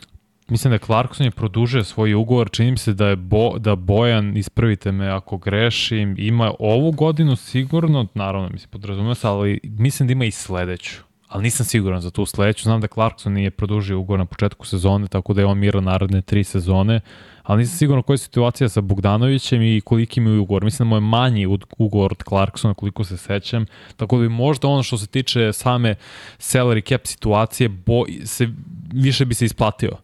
Mislim 0.47 0.71
da 0.71 0.77
Clarkson 0.77 1.25
je 1.25 1.31
produžio 1.31 1.83
svoj 1.83 2.13
ugovor, 2.13 2.49
čini 2.51 2.71
mi 2.71 2.77
se 2.77 2.93
da 2.93 3.07
je 3.07 3.15
Bo, 3.15 3.57
da 3.59 3.75
Bojan, 3.75 4.37
ispravite 4.37 4.91
me 4.91 5.07
ako 5.07 5.37
grešim, 5.37 6.15
ima 6.17 6.53
ovu 6.59 6.91
godinu 6.91 7.35
sigurno, 7.35 8.07
naravno 8.13 8.49
mislim 8.49 8.69
podrazumio 8.69 9.15
se, 9.15 9.27
ali 9.27 9.59
mislim 9.63 10.07
da 10.07 10.11
ima 10.11 10.25
i 10.25 10.31
sledeću. 10.31 11.12
Ali 11.33 11.43
nisam 11.43 11.65
siguran 11.65 12.01
za 12.01 12.11
tu 12.11 12.25
sledeću. 12.25 12.63
Znam 12.63 12.81
da 12.81 12.87
Clarkson 12.87 13.33
nije 13.33 13.51
produžio 13.51 13.99
ugovor 13.99 14.19
na 14.19 14.25
početku 14.25 14.65
sezone, 14.65 15.07
tako 15.07 15.33
da 15.33 15.41
je 15.41 15.45
on 15.45 15.57
mira 15.57 15.81
naredne 15.81 16.21
tri 16.21 16.43
sezone. 16.43 17.01
Ali 17.43 17.59
nisam 17.59 17.77
siguran 17.77 18.03
koja 18.03 18.13
je 18.13 18.17
situacija 18.17 18.69
sa 18.69 18.81
Bogdanovićem 18.81 19.61
i 19.61 19.81
koliki 19.81 20.21
mi 20.21 20.29
je 20.29 20.39
ugovor. 20.39 20.63
Mislim 20.63 20.85
da 20.85 20.89
mu 20.89 20.95
je 20.95 21.09
manji 21.09 21.47
ugovor 21.77 22.11
od 22.11 22.23
Clarksona, 22.23 22.73
koliko 22.73 23.03
se 23.03 23.17
sećam. 23.17 23.65
Tako 23.97 24.17
da 24.17 24.21
bi 24.21 24.29
možda 24.29 24.67
ono 24.67 24.83
što 24.83 24.97
se 24.97 25.07
tiče 25.07 25.53
same 25.53 25.95
salary 26.39 26.89
cap 26.89 27.07
situacije, 27.07 27.69
bo, 27.69 28.05
se, 28.25 28.49
više 28.93 29.25
bi 29.25 29.35
se 29.35 29.45
isplatio 29.45 29.97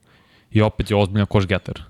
i 0.51 0.61
opet 0.61 0.91
je 0.91 0.97
ozbiljan 0.97 1.27
koš 1.27 1.47
getter 1.47 1.84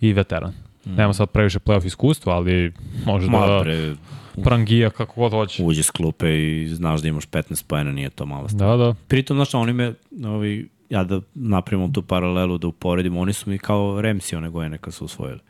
i 0.00 0.12
veteran. 0.12 0.52
Mm. 0.86 0.94
Nema 0.94 1.12
sad 1.12 1.30
previše 1.30 1.58
playoff 1.58 1.86
iskustva, 1.86 2.34
ali 2.34 2.72
može 3.06 3.30
Malo 3.30 3.58
da 3.58 3.62
pre 3.62 3.94
prangija 4.42 4.90
kako 4.90 5.20
god 5.20 5.32
hoće. 5.32 5.64
uđe 5.64 5.82
s 5.82 5.90
klupe 5.90 6.38
i 6.38 6.68
znaš 6.68 7.00
da 7.00 7.08
imaš 7.08 7.26
15 7.26 7.64
pojena, 7.66 7.92
nije 7.92 8.10
to 8.10 8.26
mala 8.26 8.48
stvar. 8.48 8.78
Da, 8.78 8.84
da. 8.84 8.94
Pritom, 9.08 9.36
znaš, 9.36 9.54
oni 9.54 9.72
me, 9.72 9.94
ovi, 10.24 10.68
ja 10.90 11.04
da 11.04 11.20
napravimo 11.34 11.88
tu 11.88 12.02
paralelu, 12.02 12.58
da 12.58 12.66
uporedimo, 12.66 13.20
oni 13.20 13.32
su 13.32 13.50
mi 13.50 13.58
kao 13.58 14.00
Remsi 14.00 14.36
one 14.36 14.50
gojene 14.50 14.78
kad 14.78 14.94
su 14.94 15.04
usvojili. 15.04 15.40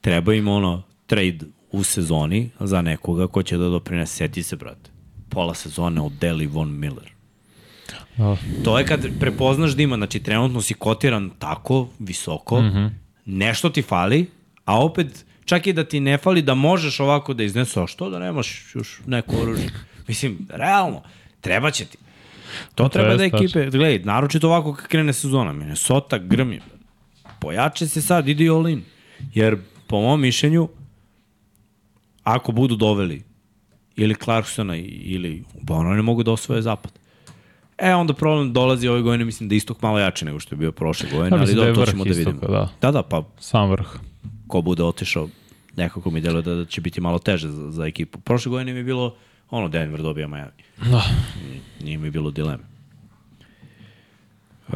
Treba 0.00 0.34
im 0.34 0.48
ono 0.48 0.82
trade 1.06 1.38
u 1.72 1.84
sezoni 1.84 2.50
za 2.60 2.82
nekoga 2.82 3.26
ko 3.26 3.42
će 3.42 3.56
da 3.56 3.68
doprinese, 3.68 4.16
seti 4.16 4.42
se, 4.42 4.56
brate. 4.56 4.90
Pola 5.28 5.54
sezone 5.54 6.00
od 6.00 6.12
Deli 6.12 6.46
Von 6.46 6.78
Miller. 6.78 7.10
da. 8.16 8.36
To 8.64 8.78
je 8.78 8.86
kad 8.86 9.06
prepoznaš 9.20 9.72
da 9.72 9.82
ima, 9.82 9.96
znači 9.96 10.20
trenutno 10.20 10.60
si 10.60 10.74
kotiran 10.74 11.30
tako, 11.38 11.88
visoko, 11.98 12.60
mm. 12.60 12.64
-hmm. 12.64 12.90
nešto 13.24 13.70
ti 13.70 13.82
fali, 13.82 14.26
a 14.64 14.84
opet 14.84 15.24
čak 15.48 15.66
i 15.66 15.72
da 15.72 15.84
ti 15.84 16.00
ne 16.00 16.18
fali 16.18 16.42
da 16.42 16.54
možeš 16.54 17.00
ovako 17.00 17.34
da 17.34 17.42
iznesu, 17.44 17.82
a 17.82 17.86
što 17.86 18.10
da 18.10 18.18
nemaš 18.18 18.74
još 18.74 19.00
neko 19.06 19.36
oružje? 19.36 19.70
Mislim, 20.08 20.38
realno, 20.48 21.02
treba 21.40 21.70
će 21.70 21.84
ti. 21.84 21.98
To 22.74 22.82
to 22.82 22.88
treba 22.88 23.16
da 23.16 23.24
ekipe, 23.24 23.66
gledaj, 23.70 23.98
naročito 23.98 24.46
ovako 24.48 24.74
kad 24.74 24.86
krene 24.86 25.12
sezona, 25.12 25.52
Minnesota 25.52 26.18
grmi. 26.18 26.60
Pojače 27.40 27.88
se 27.88 28.02
sad, 28.02 28.28
idi 28.28 28.48
all 28.48 28.68
in. 28.68 28.82
Jer, 29.34 29.56
po 29.86 30.00
mom 30.00 30.20
mišljenju, 30.20 30.68
ako 32.22 32.52
budu 32.52 32.76
doveli 32.76 33.22
ili 33.96 34.14
Clarksona 34.14 34.76
ili, 34.76 35.44
pa 35.66 35.74
ono 35.74 35.94
ne 35.94 36.02
mogu 36.02 36.22
da 36.22 36.32
osvoje 36.32 36.62
zapad. 36.62 36.92
E, 37.78 37.94
onda 37.94 38.14
problem 38.14 38.52
dolazi 38.52 38.88
ove 38.88 39.02
godine, 39.02 39.24
mislim 39.24 39.48
da 39.48 39.54
istok 39.54 39.82
malo 39.82 39.98
jače 39.98 40.24
nego 40.24 40.40
što 40.40 40.54
je 40.54 40.58
bio 40.58 40.72
prošle 40.72 41.10
godine, 41.10 41.30
Pa 41.30 41.36
ali 41.36 41.54
da 41.54 41.64
da, 41.64 41.74
to 41.74 41.86
ćemo 41.86 42.04
da 42.04 42.10
istoka, 42.10 42.30
vidimo. 42.30 42.52
da. 42.52 42.68
da, 42.80 42.90
da, 42.90 43.02
pa 43.02 43.22
Sam 43.38 43.70
vrh. 43.70 43.86
ko 44.46 44.60
bude 44.62 44.82
otišao, 44.82 45.28
nekako 45.78 46.10
mi 46.10 46.20
deluje 46.20 46.42
da, 46.42 46.54
da 46.54 46.64
će 46.64 46.80
biti 46.80 47.00
malo 47.00 47.18
teže 47.18 47.48
za, 47.48 47.70
za 47.70 47.86
ekipu. 47.86 48.20
Prošle 48.20 48.50
godine 48.50 48.72
mi 48.72 48.78
je 48.78 48.84
bilo, 48.84 49.14
ono, 49.50 49.68
Denver 49.68 50.02
dobija 50.02 50.28
Miami. 50.28 50.62
Da. 50.90 51.02
Nije 51.84 51.98
mi 51.98 52.10
bilo 52.10 52.30
dileme. 52.30 52.64
Uh, 54.68 54.74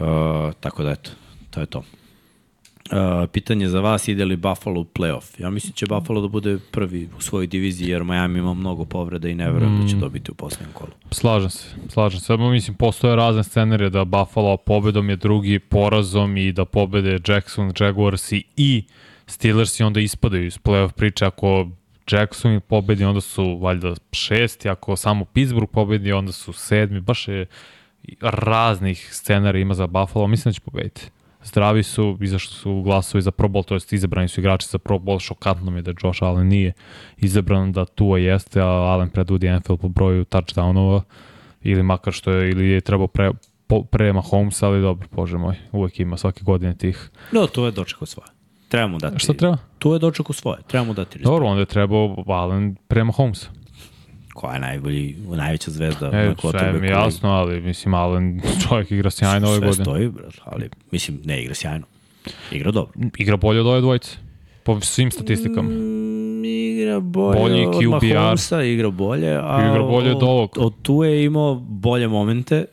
tako 0.61 0.83
da 0.83 0.91
eto, 0.91 1.11
to 1.51 1.61
je 1.61 1.67
to. 1.67 1.79
Uh, 1.79 3.29
pitanje 3.33 3.69
za 3.69 3.81
vas, 3.81 4.09
ide 4.09 4.25
li 4.25 4.37
Buffalo 4.37 4.81
u 4.81 4.85
playoff? 4.85 5.43
Ja 5.43 5.51
mislim 5.51 5.71
da 5.71 5.77
će 5.77 5.87
Buffalo 5.87 6.21
da 6.21 6.29
bude 6.29 6.59
prvi 6.71 7.09
u 7.19 7.21
svojoj 7.21 7.47
diviziji, 7.47 7.89
jer 7.89 8.05
Miami 8.05 8.39
ima 8.39 8.55
mnogo 8.55 8.85
povreda 8.85 9.29
i 9.29 9.35
ne 9.35 9.53
verujem 9.53 9.75
Mm. 9.79 9.83
da 9.83 9.89
će 9.89 9.97
dobiti 9.97 10.31
u 10.31 10.35
posljednjem 10.35 10.73
kolu. 10.73 10.91
Slažem 11.11 11.51
se, 11.51 11.67
slažem 11.89 12.21
se. 12.21 12.27
Samo 12.27 12.51
mislim, 12.51 12.77
postoje 12.77 13.17
razne 13.17 13.45
scenarije 13.45 13.91
da 13.91 14.05
Buffalo 14.05 14.57
pobedom 14.57 15.11
je 15.11 15.17
drugi 15.17 15.59
porazom 15.59 16.37
i 16.37 16.53
da 16.53 16.65
pobede 16.65 17.19
Jackson, 17.29 17.73
Jaguarsi 17.81 18.43
i 18.57 18.85
Steelersi 19.33 19.83
onda 19.83 20.01
ispadaju 20.01 20.47
iz 20.47 20.59
playoff 20.59 20.93
priče. 20.93 21.25
Ako 21.25 21.69
Jackson 22.11 22.61
pobedi, 22.69 23.05
onda 23.05 23.21
su 23.21 23.59
valjda 23.59 23.95
šesti, 24.13 24.69
ako 24.69 24.97
samo 24.97 25.25
Pittsburgh 25.25 25.73
pobedi, 25.73 26.13
onda 26.13 26.33
su 26.33 26.53
sedmi. 26.53 27.01
Baš 27.01 27.29
je 27.29 27.47
raznih 28.21 29.09
scenarija 29.15 29.63
ima 29.63 29.75
za 29.75 29.87
Buffalo. 29.87 30.27
Mislim 30.27 30.51
da 30.51 30.55
će 30.55 30.61
pobediti. 30.61 31.11
Zdravi 31.45 31.83
su, 31.83 32.19
izašli 32.21 32.55
su 32.55 32.83
glasovi 32.83 33.23
za 33.23 33.31
Pro 33.31 33.49
Bowl, 33.49 33.65
to 33.65 33.75
jest 33.75 33.93
izabrani 33.93 34.29
su 34.29 34.41
igrači 34.41 34.69
za 34.69 34.79
Pro 34.79 34.99
Bowl, 34.99 35.21
šokantno 35.21 35.71
mi 35.71 35.79
je 35.79 35.83
da 35.83 35.93
Josh 36.03 36.23
Allen 36.23 36.49
nije 36.49 36.73
izabran, 37.17 37.73
da 37.73 37.85
Tua 37.85 38.19
jeste, 38.19 38.61
a 38.61 38.67
Allen 38.67 39.11
predvodi 39.11 39.51
NFL 39.51 39.75
po 39.75 39.89
broju 39.89 40.25
touchdownova, 40.25 41.03
ili 41.63 41.83
makar 41.83 42.13
što 42.13 42.31
je, 42.31 42.51
ili 42.51 42.69
je 42.69 42.81
trebao 42.81 43.07
pre, 43.07 43.31
po, 43.67 43.83
pre 43.83 44.13
ali 44.61 44.83
dobro, 44.83 45.09
bože 45.13 45.39
moj, 45.39 45.57
uvek 45.73 46.01
ima 46.01 46.17
svake 46.17 46.45
godine 46.45 46.77
tih. 46.77 47.11
No, 47.33 47.47
to 47.47 47.67
je 47.67 47.73
dočekao 47.73 48.07
svoje. 48.07 48.42
Trebamo 48.73 48.99
dati. 48.99 49.19
Šta 49.19 49.33
treba? 49.33 49.57
Tu 49.79 49.93
je 49.93 49.99
dočekao 49.99 50.33
svoje. 50.33 50.59
Trebamo 50.63 50.93
dati 50.93 51.09
respekt. 51.09 51.25
Dobro, 51.25 51.47
onda 51.47 51.61
je 51.61 51.67
trebao 51.67 52.25
Allen 52.29 52.77
pre 52.89 53.05
Mahomesa. 53.05 53.47
Koja 54.35 54.55
je 54.55 54.61
najbolji, 54.61 55.17
najveća 55.29 55.71
zvezda 55.71 56.07
E, 56.07 56.11
na 56.11 56.35
sve 56.35 56.35
quarterbacku 56.35 56.73
mi 56.73 56.81
ligi? 56.81 56.93
jasno, 56.93 57.29
ali 57.31 57.61
mislim, 57.61 57.95
Allen 57.95 58.41
čovjek 58.63 58.91
igra 58.91 59.11
sjajno 59.11 59.49
ove 59.49 59.57
Sve 59.57 59.67
godine. 59.67 59.85
stoji, 59.85 60.09
brat, 60.09 60.35
ali 60.45 60.71
mislim, 60.91 61.21
ne 61.25 61.43
igra 61.43 61.55
sjajno. 61.55 61.87
Igra 62.53 62.71
dobro. 62.71 62.93
Igra 63.19 63.37
bolje 63.37 63.61
od 63.61 63.67
ove 63.67 63.81
dvojice. 63.81 64.17
Po 64.63 64.81
svim 64.81 65.11
statistikama. 65.11 65.69
Mm, 65.71 66.45
igra 66.45 67.01
bolje, 67.01 67.41
Bolji 67.41 67.67
od 67.67 67.75
QBR. 67.75 68.15
Mahomesa, 68.15 68.63
igra 68.63 68.91
bolje, 68.91 69.31
a 69.33 69.69
Igra 69.71 69.83
bolje 69.83 70.11
od 70.11 70.23
ovog. 70.23 70.51
Od 70.57 70.73
tu 70.83 71.05
je 71.05 71.25
imao 71.25 71.55
bolje 71.57 72.09
momente. 72.09 72.65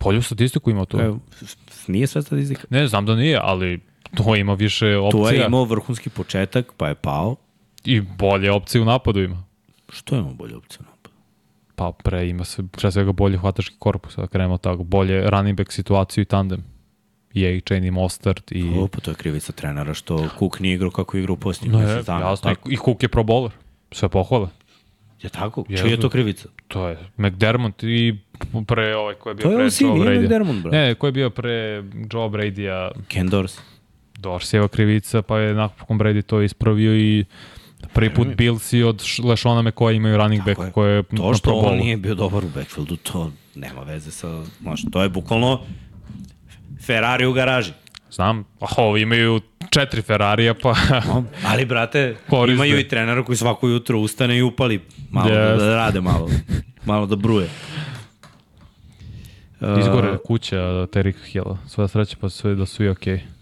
Bolju 0.00 0.22
statistiku 0.22 0.70
ima 0.70 0.84
tu. 0.84 1.18
S- 1.40 1.56
nije 1.88 2.06
sve 2.06 2.22
statistika. 2.22 2.62
Ne, 2.70 2.86
znam 2.86 3.06
da 3.06 3.14
nije, 3.14 3.38
ali 3.42 3.80
to 4.14 4.36
ima 4.36 4.54
više 4.54 4.96
opcija. 4.96 5.30
Tu 5.30 5.34
je 5.34 5.46
imao 5.46 5.64
vrhunski 5.64 6.10
početak, 6.10 6.72
pa 6.76 6.88
je 6.88 6.94
pao. 6.94 7.36
I 7.84 8.00
bolje 8.00 8.52
opcije 8.52 8.82
u 8.82 8.84
napadu 8.84 9.20
ima. 9.20 9.44
Što 9.88 10.14
je 10.14 10.18
imao 10.18 10.34
bolje 10.34 10.56
opcije? 10.56 10.78
na 10.80 10.86
napadu? 10.90 11.14
Pa 11.74 11.92
pre 12.04 12.28
ima 12.28 12.44
se 12.44 12.62
pre 12.72 12.90
svega 12.92 13.12
bolje 13.12 13.38
hvatački 13.38 13.76
korpus, 13.78 14.16
da 14.16 14.26
krenemo 14.26 14.58
tako, 14.58 14.84
bolje 14.84 15.30
running 15.30 15.58
back 15.58 15.72
situaciju 15.72 16.22
i 16.22 16.24
tandem. 16.24 16.64
I 17.34 17.46
A-Chain 17.46 17.84
i 17.84 17.90
Mostert 17.90 18.52
i... 18.52 18.78
O, 18.78 18.88
pa 18.88 19.00
to 19.00 19.10
je 19.10 19.14
krivica 19.14 19.52
trenera 19.52 19.94
što 19.94 20.28
Cook 20.38 20.60
nije 20.60 20.74
igrao 20.74 20.90
kako 20.90 21.16
je 21.16 21.20
igrao 21.20 21.34
u 21.34 21.36
posljednjih 21.36 21.72
No, 21.72 21.78
no, 21.78 21.88
je, 21.88 21.94
mesec 21.94 22.06
dana. 22.06 22.30
jasno, 22.30 22.50
Tako, 22.50 22.70
i, 22.70 22.76
Cook 22.76 23.02
je 23.02 23.08
pro 23.08 23.22
bowler. 23.22 23.50
Sve 23.92 24.08
pohvale. 24.08 24.48
je 25.22 25.30
tako? 25.30 25.64
Je, 25.68 25.78
Čija 25.78 25.90
je 25.90 26.00
to 26.00 26.08
krivica? 26.08 26.48
To 26.68 26.88
je 26.88 26.98
McDermott 27.16 27.82
i 27.82 28.18
pre 28.66 28.96
ovaj 28.96 29.14
ko 29.14 29.28
je 29.28 29.34
bio 29.34 29.42
To 29.42 29.50
je 29.50 29.56
pre 29.56 29.66
OC, 29.66 29.80
Joe 29.80 29.92
nije 29.92 30.04
Brady. 30.04 30.22
McDermott, 30.22 30.58
bro. 30.62 30.70
Ne, 30.70 30.94
ko 30.94 31.06
je 31.06 31.12
bio 31.12 31.30
pre 31.30 31.84
Joe 32.12 32.28
Brady-a, 32.28 32.90
Ken 33.08 33.28
Dorsey. 33.28 33.60
Dorseyeva 34.18 34.68
krivica, 34.68 35.22
pa 35.22 35.38
je 35.38 35.54
nakon 35.54 35.98
Brady 35.98 36.22
to 36.22 36.42
ispravio 36.42 36.96
i 36.96 37.24
prvi 37.92 38.14
put 38.14 38.28
Billsi 38.36 38.82
od 38.82 39.02
Lešona 39.24 39.62
McCoy 39.62 39.96
imaju 39.96 40.16
running 40.16 40.44
back 40.44 40.60
je. 40.60 40.72
koje 40.72 40.96
je 40.96 41.02
To 41.02 41.34
što 41.34 41.52
on 41.52 41.76
nije 41.76 41.96
bio 41.96 42.14
dobar 42.14 42.44
u 42.44 42.48
backfieldu, 42.54 42.96
to 42.96 43.32
nema 43.54 43.80
veze 43.80 44.10
sa... 44.10 44.42
Znaš, 44.60 44.82
to 44.92 45.02
je 45.02 45.08
bukvalno 45.08 45.60
Ferrari 46.86 47.26
u 47.26 47.32
garaži. 47.32 47.72
Znam, 48.10 48.44
a 48.60 48.66
ovi 48.76 49.00
imaju 49.02 49.40
četiri 49.70 50.02
Ferrarija, 50.02 50.54
pa 50.62 50.74
Ali, 51.50 51.64
brate, 51.64 52.16
Koriste. 52.30 52.54
imaju 52.54 52.80
i 52.80 52.88
trenera 52.88 53.24
koji 53.24 53.36
svako 53.36 53.68
jutro 53.68 53.98
ustane 53.98 54.38
i 54.38 54.42
upali 54.42 54.80
malo 55.10 55.30
da, 55.30 55.40
Jeste. 55.40 55.64
da 55.64 55.76
rade 55.76 56.00
malo, 56.00 56.28
malo 56.84 57.06
da 57.06 57.16
bruje. 57.16 57.48
Uh, 59.60 59.78
izgore 59.78 60.18
kuća 60.26 60.86
Terika 60.86 61.24
Hilla. 61.24 61.58
Sva 61.66 61.88
sreća 61.88 62.16
pa 62.20 62.28
sve 62.28 62.54
da 62.54 62.66
su 62.66 62.84
i 62.84 62.88
okej. 62.88 63.16
Okay. 63.16 63.37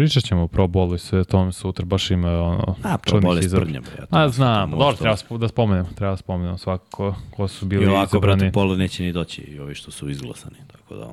Pričat 0.00 0.24
ćemo 0.24 0.42
o 0.42 0.46
Pro 0.46 0.66
Bowlu 0.66 0.94
i 0.94 0.98
sve 0.98 1.24
tome 1.24 1.52
sutra, 1.52 1.84
baš 1.84 2.10
ima 2.10 2.42
ono, 2.42 2.76
A, 2.82 2.98
pro 2.98 3.20
bol 3.20 3.36
je 3.36 3.48
sprdnja, 3.48 3.80
bre, 3.80 4.06
A, 4.10 4.28
znam, 4.28 4.70
dobro, 4.70 4.86
možda- 4.86 5.16
treba 5.16 5.38
da 5.38 5.48
spomenemo, 5.48 5.88
treba 5.94 6.10
da 6.10 6.16
spomenemo 6.16 6.58
svakako 6.58 7.14
ko 7.30 7.48
su 7.48 7.64
I 7.64 7.68
bili 7.68 7.86
ovako, 7.86 8.20
brate, 8.20 8.36
izabrani. 8.36 8.52
polo 8.52 8.76
neće 8.76 9.02
ni 9.02 9.12
doći 9.12 9.42
i 9.42 9.58
ovi 9.58 9.74
što 9.74 9.90
su 9.90 10.10
izglasani, 10.10 10.56
tako 10.72 10.94
da... 10.94 11.12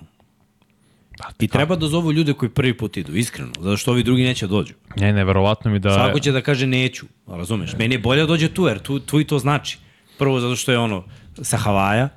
I 1.40 1.48
treba 1.48 1.76
da 1.76 1.88
zovu 1.88 2.12
ljude 2.12 2.34
koji 2.34 2.50
prvi 2.50 2.78
put 2.78 2.98
idu, 2.98 3.16
iskreno, 3.16 3.52
zato 3.60 3.78
što 3.78 3.92
ovi 3.92 4.04
drugi 4.04 4.24
neće 4.24 4.48
da 4.48 4.52
dođu. 4.52 4.74
Ne, 4.96 5.14
ne, 5.14 5.24
verovatno 5.26 5.72
mi 5.72 5.80
da... 5.80 5.94
Svako 5.94 6.20
će 6.20 6.32
da 6.32 6.42
kaže 6.42 6.68
neću, 6.68 7.06
razumeš? 7.28 7.74
Meni 7.78 7.96
je 7.96 8.00
bolje 8.00 8.22
da 8.22 8.28
dođe 8.28 8.54
tu, 8.54 8.68
jer 8.68 8.80
tu, 8.80 9.00
tu 9.00 9.20
i 9.20 9.24
to 9.24 9.40
znači. 9.40 9.78
Prvo 10.18 10.40
zato 10.40 10.56
što 10.56 10.72
je 10.72 10.78
ono 10.78 11.04
sa 11.42 11.58
Havaja, 11.58 12.10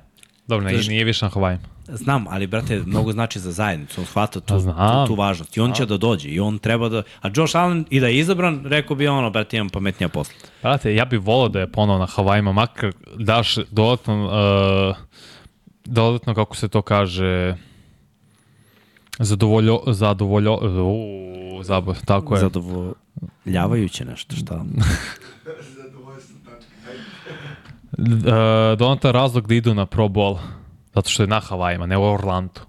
Dobro, 0.47 0.65
ne, 0.65 0.73
nije 0.73 1.03
više 1.03 1.25
na 1.25 1.29
Havajima. 1.29 1.70
Znam, 1.87 2.25
ali, 2.29 2.47
brate, 2.47 2.81
mnogo 2.85 3.11
znači 3.11 3.39
za 3.39 3.51
zajednicu. 3.51 4.01
On 4.01 4.05
shvata 4.05 4.39
tu, 4.39 4.53
Pa 4.53 4.59
znam. 4.59 5.07
tu, 5.07 5.13
tu 5.13 5.15
važnost. 5.21 5.57
I 5.57 5.59
on 5.59 5.73
će 5.73 5.85
da 5.85 5.97
dođe. 5.97 6.29
I 6.29 6.39
on 6.39 6.59
treba 6.59 6.89
da... 6.89 7.03
A 7.21 7.29
Josh 7.35 7.55
Allen, 7.55 7.85
i 7.89 7.99
da 7.99 8.07
je 8.07 8.17
izabran, 8.17 8.65
rekao 8.65 8.95
bi 8.95 9.07
ono, 9.07 9.29
brate, 9.29 9.57
imam 9.57 9.69
pametnija 9.69 10.09
posla. 10.09 10.33
Brate, 10.61 10.95
ja 10.95 11.05
bih 11.05 11.19
volao 11.19 11.49
da 11.49 11.59
je 11.59 11.71
ponovo 11.71 11.99
na 11.99 12.05
Havajima, 12.05 12.51
makar 12.51 12.91
daš 13.17 13.55
dodatno, 13.71 14.25
uh, 14.25 14.97
dodatno, 15.85 16.35
kako 16.35 16.55
se 16.55 16.67
to 16.67 16.81
kaže, 16.81 17.55
zadovoljo, 19.19 19.79
zadovoljo, 19.87 20.53
uh, 20.53 21.65
zabo, 21.65 21.93
tako 22.05 22.35
je. 22.35 22.41
Zadovoljavajuće 22.41 24.05
nešto, 24.05 24.35
šta? 24.35 24.63
Zadovoljstvo 25.83 26.35
tačka. 26.45 26.91
Uh, 27.97 28.77
donatan 28.77 29.11
razlog 29.11 29.47
da 29.47 29.55
idu 29.55 29.73
na 29.73 29.85
Pro 29.85 30.07
Bowl, 30.07 30.37
zato 30.93 31.09
što 31.09 31.23
je 31.23 31.27
na 31.27 31.39
Havajima, 31.39 31.85
ne 31.85 31.97
u 31.97 32.03
Orlandu. 32.03 32.61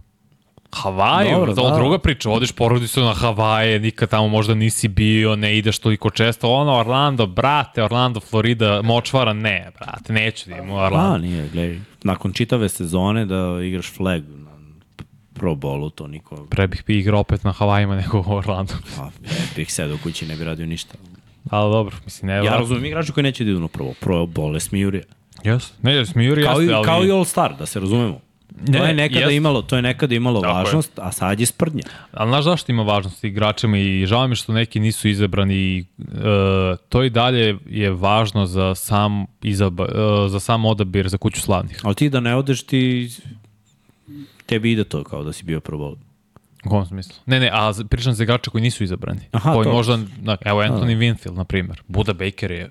Havaji, 0.73 1.31
Dobro, 1.33 1.55
Dobro, 1.55 1.71
da. 1.71 1.77
druga 1.77 1.99
priča, 1.99 2.31
odiš 2.31 2.53
porodicu 2.53 3.01
na 3.01 3.15
Havaje, 3.15 3.79
nikad 3.79 4.09
tamo 4.09 4.29
možda 4.29 4.55
nisi 4.55 4.89
bio, 4.89 5.37
ne 5.37 5.59
ideš 5.59 5.79
toliko 5.79 6.11
često, 6.11 6.53
ono 6.53 6.79
Orlando, 6.79 7.27
brate, 7.27 7.83
Orlando, 7.83 8.21
Florida, 8.21 8.83
močvara, 8.83 9.33
ne, 9.33 9.71
brate, 9.79 10.13
neću 10.13 10.51
da 10.51 10.63
u 10.63 10.75
Orlando. 10.75 11.15
A, 11.15 11.19
nije, 11.19 11.49
gledaj. 11.49 11.81
Nakon 12.03 12.33
čitave 12.33 12.69
sezone 12.69 13.27
da 13.27 13.59
igraš 13.63 13.93
flag 13.93 14.23
na 14.29 14.51
Pro 15.35 15.55
Bowlu, 15.55 15.91
to 15.91 16.07
niko... 16.07 16.47
Pre 16.51 16.67
bih 16.67 16.85
bi 16.87 16.99
igrao 16.99 17.21
opet 17.21 17.45
na 17.45 17.53
Havajima 17.53 17.97
nego 17.97 18.25
u 18.27 18.33
Orlando. 18.33 18.75
Pa, 18.97 19.05
ne 19.05 19.37
bih 19.57 19.73
sedao 19.73 19.97
kući, 20.03 20.27
ne 20.27 20.37
bi 20.37 20.45
radio 20.45 20.67
ništa. 20.67 20.95
Ali 21.51 21.73
dobro, 21.73 21.97
mislim, 22.05 22.27
ne... 22.27 22.35
Ja 22.35 22.57
razumim 22.57 22.85
igrače 22.85 23.13
koji 23.13 23.25
neće 23.25 23.45
da 23.45 23.51
idu 23.51 23.61
na 23.61 23.69
Pro, 23.69 23.87
pro 24.01 24.27
Bowl, 24.27 24.55
je 24.55 24.61
smijurija. 24.61 25.05
Yes. 25.45 25.73
Ne, 25.83 26.07
Smijuri 26.07 26.45
Kao, 26.45 26.61
jeste, 26.61 26.73
i, 26.73 26.75
ali... 26.75 26.85
kao 26.85 27.05
i 27.05 27.11
All 27.11 27.25
Star, 27.25 27.57
da 27.59 27.67
se 27.67 27.81
razumemo. 27.81 28.21
Ne, 28.61 28.79
to 28.79 28.85
je 28.85 28.95
nekada 28.95 29.21
jest. 29.21 29.33
imalo, 29.33 29.63
to 29.63 29.77
je 29.77 29.83
nekada 29.83 30.15
imalo 30.15 30.41
Tako 30.41 30.59
je. 30.59 30.65
važnost, 30.65 30.99
a 30.99 31.13
sad 31.13 31.41
je 31.41 31.47
sprdnja. 31.47 31.83
Ali 32.13 32.31
znaš 32.31 32.45
zašto 32.45 32.73
ima 32.73 32.83
važnost 32.83 33.25
igračima 33.25 33.79
i 33.79 34.07
žao 34.07 34.29
mi 34.29 34.37
što 34.37 34.53
neki 34.53 34.81
nisu 34.81 35.09
izabrani 35.09 35.55
i 35.55 35.85
e, 35.99 36.77
to 36.89 37.03
i 37.03 37.11
dalje 37.11 37.59
je 37.67 37.91
važno 37.91 38.47
za 38.47 38.75
sam, 38.75 39.27
izaba, 39.43 39.85
e, 39.85 40.29
za 40.29 40.41
sam 40.41 40.65
odabir 40.65 41.09
za 41.09 41.19
kuću 41.19 41.41
slavnih. 41.41 41.81
Ali 41.83 41.95
ti 41.95 42.09
da 42.09 42.21
ne 42.21 42.37
odeš, 42.37 42.63
ti 42.63 43.11
tebi 44.47 44.73
ide 44.73 44.85
to 44.85 45.05
kao 45.05 45.25
da 45.25 45.33
si 45.33 45.45
bio 45.45 45.61
Pro 45.61 45.79
Bowl. 45.79 45.97
U 46.65 46.69
kom 46.69 46.87
smislu? 46.87 47.15
Ne, 47.27 47.41
ne, 47.41 47.51
a 47.53 47.73
pričam 47.91 48.13
za 48.13 48.23
igrače 48.23 48.51
koji 48.51 48.63
nisu 48.63 48.85
izabrani. 48.85 49.21
Aha, 49.33 49.53
koji 49.55 49.65
to. 49.65 49.73
možda, 49.73 49.99
da, 50.21 50.37
evo 50.45 50.63
Anthony 50.63 50.99
Winfield, 50.99 51.37
na 51.37 51.45
primjer. 51.45 51.83
Buda 51.89 52.13
Baker 52.13 52.51
je 52.51 52.71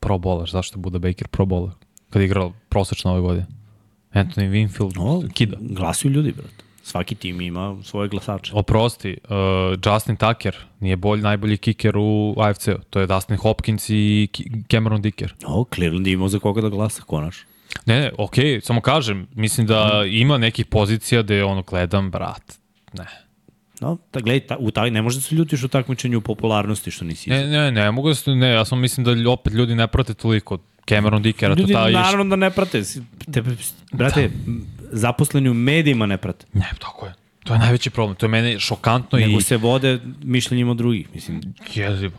pro 0.00 0.18
bowler. 0.18 0.50
Zašto 0.50 0.78
je 0.78 0.80
Buda 0.80 0.98
Baker 0.98 1.28
pro 1.28 1.44
bowler? 1.44 1.72
Kad 2.12 2.22
je 2.22 2.26
igrao 2.26 2.52
prosečno 2.68 3.10
ove 3.10 3.20
godine. 3.20 3.46
Anthony 4.14 4.50
Winfield 4.50 4.96
No, 4.96 5.28
kida. 5.34 5.56
glasuju 5.60 6.12
ljudi, 6.12 6.32
brate. 6.32 6.64
Svaki 6.82 7.14
tim 7.14 7.40
ima 7.40 7.76
svoje 7.82 8.08
glasače. 8.08 8.52
Oprosti, 8.54 9.16
uh, 9.24 9.92
Justin 9.92 10.16
Tucker 10.16 10.56
nije 10.80 10.96
bolj, 10.96 11.20
najbolji 11.20 11.56
kiker 11.56 11.96
u 11.96 12.34
AFC-u. 12.38 12.78
To 12.90 13.00
je 13.00 13.06
Dustin 13.06 13.36
Hopkins 13.36 13.90
i 13.90 14.28
Cameron 14.70 15.02
Dicker. 15.02 15.34
O, 15.46 15.64
Cleveland 15.74 16.06
je 16.06 16.12
imao 16.12 16.28
za 16.28 16.38
koga 16.38 16.60
da 16.60 16.68
glasa, 16.68 17.02
konaš. 17.02 17.36
Ne, 17.86 18.00
ne, 18.00 18.10
okej, 18.18 18.44
okay, 18.44 18.64
samo 18.64 18.80
kažem, 18.80 19.28
mislim 19.34 19.66
da 19.66 20.04
ima 20.10 20.38
nekih 20.38 20.66
pozicija 20.66 21.24
je 21.28 21.44
ono 21.44 21.62
gledam, 21.62 22.10
brat, 22.10 22.58
ne. 22.92 23.06
No, 23.80 23.98
da 24.12 24.20
gledaj, 24.20 24.46
ta, 24.46 24.56
u 24.60 24.70
taj, 24.70 24.90
ne 24.90 25.02
može 25.02 25.16
da 25.16 25.22
se 25.22 25.34
ljutiš 25.34 25.62
u 25.62 25.68
takmičenju 25.68 26.20
popularnosti 26.20 26.90
što 26.90 27.04
nisi 27.04 27.30
Ne, 27.30 27.46
ne, 27.46 27.72
ne, 27.72 27.90
mogu 27.90 28.08
da 28.08 28.14
se, 28.14 28.30
ne, 28.30 28.52
ja 28.52 28.64
samo 28.64 28.80
mislim 28.80 29.04
da 29.04 29.30
opet 29.30 29.52
ljudi 29.52 29.74
ne 29.74 29.86
prate 29.86 30.14
toliko 30.14 30.58
Cameron 30.84 31.22
Dickera, 31.22 31.56
to 31.56 31.62
taj 31.64 31.90
iš... 31.90 31.94
naravno 31.94 32.24
da 32.26 32.36
ne 32.36 32.50
prate. 32.50 32.82
Te, 33.32 33.42
brate, 33.92 34.30
zaposleni 34.82 35.48
u 35.48 35.54
medijima 35.54 36.06
ne 36.06 36.16
prate. 36.16 36.46
Ne, 36.52 36.70
tako 36.78 37.06
je. 37.06 37.14
To 37.44 37.52
je 37.52 37.58
najveći 37.58 37.90
problem. 37.90 38.16
To 38.16 38.26
je 38.26 38.30
meni 38.30 38.58
šokantno 38.58 39.18
Nego 39.18 39.38
i 39.38 39.42
se 39.42 39.56
vode 39.56 39.98
mišljenjima 40.22 40.74
drugih. 40.74 41.08
Mislim, 41.14 41.40
jezivo. 41.74 42.14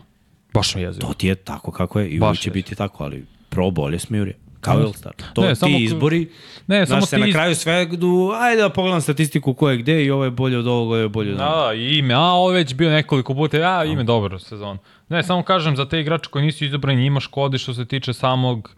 Baš 0.54 0.76
mi 0.76 0.82
jezivo. 0.82 1.08
to 1.08 1.14
ti 1.14 1.28
je 1.28 1.36
tako 1.36 1.72
kako 1.72 2.00
je 2.00 2.10
i 2.10 2.20
uvijek 2.22 2.40
će 2.40 2.50
je. 2.50 2.54
biti 2.54 2.76
tako, 2.76 3.04
ali 3.04 3.26
pro 3.50 3.72
bolje 3.72 4.00
smijurije. 4.00 4.38
Kao 4.62 4.78
All 4.78 4.94
Star. 4.94 5.14
To 5.34 5.42
Ne, 5.42 5.56
samo 5.56 5.70
ti 5.70 5.78
k- 5.78 5.86
izbori, 5.86 6.30
Ne, 6.68 6.86
samo 6.86 7.02
se 7.02 7.16
ti 7.16 7.22
na 7.22 7.32
kraju 7.32 7.56
svedu, 7.56 8.08
ajde 8.36 8.62
da 8.62 8.70
pogledam 8.70 9.02
statistiku 9.02 9.54
ko 9.54 9.70
je 9.70 9.78
gde 9.78 10.06
i 10.06 10.12
ovo 10.12 10.24
je 10.24 10.32
bolje 10.32 10.58
od 10.58 10.68
ovoga, 10.68 10.84
ovo 10.84 10.96
je 10.96 11.10
bolje 11.10 11.34
od 11.34 11.40
ovoga. 11.42 11.68
Da, 11.68 11.74
ime, 11.74 12.14
a 12.14 12.20
ovo 12.22 12.52
je 12.52 12.56
već 12.56 12.74
bio 12.74 12.90
nekoliko 12.90 13.34
puta, 13.34 13.58
a 13.58 13.86
ime 13.86 14.04
dobro 14.04 14.40
sezon. 14.40 14.78
Ne, 15.10 15.24
samo 15.24 15.44
kažem, 15.44 15.76
za 15.76 15.86
te 15.90 16.00
igrače 16.00 16.30
koji 16.30 16.46
nisu 16.46 16.66
izabrani 16.66 17.02
njima 17.02 17.20
škodi 17.20 17.58
što 17.58 17.74
se 17.74 17.86
tiče 17.86 18.14
samog 18.14 18.76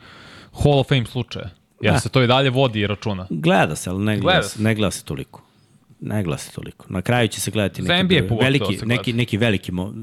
Hall 0.63 0.79
of 0.79 0.87
Fame 0.87 1.05
slučaja. 1.05 1.49
Jer 1.81 1.93
Da. 1.93 1.99
se 1.99 2.09
to 2.09 2.23
i 2.23 2.27
dalje 2.27 2.49
vodi 2.49 2.79
i 2.79 2.87
računa. 2.87 3.27
Gleda 3.29 3.75
se, 3.75 3.89
ali 3.89 4.03
ne 4.03 4.17
gleda, 4.17 4.37
Gleda 4.39 4.47
se, 4.47 4.63
ne 4.63 4.75
gleda 4.75 4.91
se 4.91 5.03
toliko. 5.05 5.41
Ne 6.01 6.23
gleda 6.23 6.37
se 6.37 6.51
toliko. 6.51 6.85
Na 6.89 7.01
kraju 7.01 7.27
će 7.27 7.41
se 7.41 7.51
gledati 7.51 7.81
neki, 7.81 8.03
NBA 8.03 8.35
veliki, 8.35 8.77
se 8.77 8.85
neki, 8.85 9.13
neki 9.13 9.37
veliki, 9.37 9.71
mo, 9.71 9.93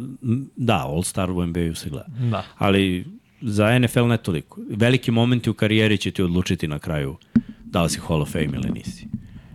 da, 0.57 0.77
All 0.87 1.03
Star 1.03 1.31
u 1.31 1.47
NBA-u 1.47 1.75
se 1.75 1.91
gleda. 1.91 2.07
Da. 2.31 2.45
Ali 2.59 3.05
za 3.41 3.79
NFL 3.79 4.05
ne 4.07 4.17
toliko. 4.17 4.61
Veliki 4.71 5.11
momenti 5.11 5.51
u 5.51 5.55
karijeri 5.55 5.99
će 5.99 6.11
ti 6.11 6.23
odlučiti 6.23 6.69
na 6.69 6.79
kraju 6.79 7.17
da 7.65 7.83
li 7.83 7.91
si 7.91 8.01
Hall 8.09 8.23
of 8.23 8.33
Fame 8.33 8.45
ili 8.55 8.71
nisi. 8.71 9.07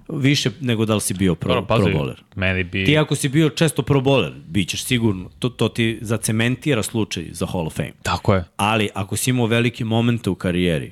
Više 0.09 0.49
nego 0.61 0.85
da 0.85 0.95
li 0.95 1.01
si 1.01 1.13
bio 1.13 1.35
pro, 1.35 1.53
Dobro, 1.53 1.75
pro 1.77 1.85
bowler. 1.85 2.15
meni 2.35 2.63
bi... 2.63 2.85
Ti 2.85 2.97
ako 2.97 3.15
si 3.15 3.29
bio 3.29 3.49
često 3.49 3.81
pro 3.81 4.01
bowler, 4.01 4.33
bit 4.47 4.69
ćeš 4.69 4.83
sigurno. 4.83 5.29
To, 5.39 5.49
to 5.49 5.69
ti 5.69 5.99
zacementira 6.01 6.83
slučaj 6.83 7.25
za 7.31 7.45
Hall 7.45 7.67
of 7.67 7.73
Fame. 7.75 7.91
Tako 8.03 8.35
je. 8.35 8.43
Ali 8.57 8.89
ako 8.93 9.15
si 9.17 9.29
imao 9.29 9.45
velike 9.45 9.85
momente 9.85 10.29
u 10.29 10.35
karijeri, 10.35 10.91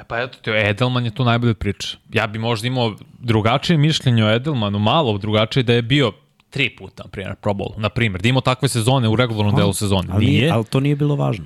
E 0.00 0.04
pa 0.08 0.20
eto, 0.20 0.38
to 0.42 0.54
Edelman 0.54 1.04
je 1.04 1.10
tu 1.10 1.24
najbolje 1.24 1.54
priča. 1.54 1.96
Ja 2.12 2.26
bi 2.26 2.38
možda 2.38 2.66
imao 2.66 2.94
drugačije 3.18 3.76
mišljenje 3.76 4.24
o 4.24 4.30
Edelmanu, 4.30 4.78
malo 4.78 5.18
drugačije 5.18 5.62
da 5.62 5.72
je 5.72 5.82
bio 5.82 6.12
tri 6.50 6.70
puta, 6.70 7.02
na 7.02 7.10
primjer, 7.10 7.34
Pro 7.34 7.52
Bowl, 7.52 7.78
na 7.78 7.88
primjer, 7.88 8.22
da 8.22 8.28
imao 8.28 8.40
takve 8.40 8.68
sezone 8.68 9.08
u 9.08 9.16
regularnom 9.16 9.56
delu 9.56 9.72
sezone. 9.72 10.08
ali, 10.12 10.26
nije, 10.26 10.50
ali 10.50 10.64
to 10.64 10.80
nije 10.80 10.96
bilo 10.96 11.16
važno. 11.16 11.44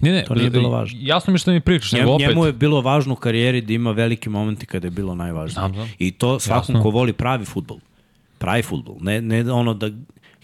Ne, 0.00 0.12
ne, 0.12 0.24
to 0.24 0.34
nije 0.34 0.50
bilo 0.50 0.68
važno. 0.70 0.98
Jasno 1.02 1.32
mi 1.32 1.38
što 1.38 1.50
mi 1.50 1.60
pričaš, 1.60 1.92
nego 1.92 2.10
opet, 2.10 2.28
njemu 2.28 2.46
je 2.46 2.52
bilo 2.52 2.80
važno 2.80 3.12
u 3.12 3.16
karijeri 3.16 3.60
da 3.60 3.72
ima 3.72 3.90
velike 3.90 4.30
momente 4.30 4.66
kada 4.66 4.86
je 4.86 4.90
bilo 4.90 5.14
najvažnije. 5.14 5.52
Znam, 5.52 5.74
znam. 5.74 5.88
I 5.98 6.10
to 6.10 6.40
svakom 6.40 6.74
Jasno. 6.74 6.82
ko 6.82 6.90
voli 6.90 7.12
pravi 7.12 7.44
futbol. 7.44 7.78
Pravi 8.38 8.62
futbol. 8.62 8.96
Ne, 9.00 9.20
ne 9.20 9.52
ono 9.52 9.74
da, 9.74 9.90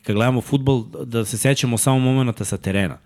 kad 0.02 0.14
gledamo 0.16 0.40
futbol, 0.40 0.84
da 1.04 1.24
se 1.24 1.38
sećamo 1.38 1.78
samo 1.78 1.98
momenta 1.98 2.44
sa 2.44 2.56
terena. 2.56 2.98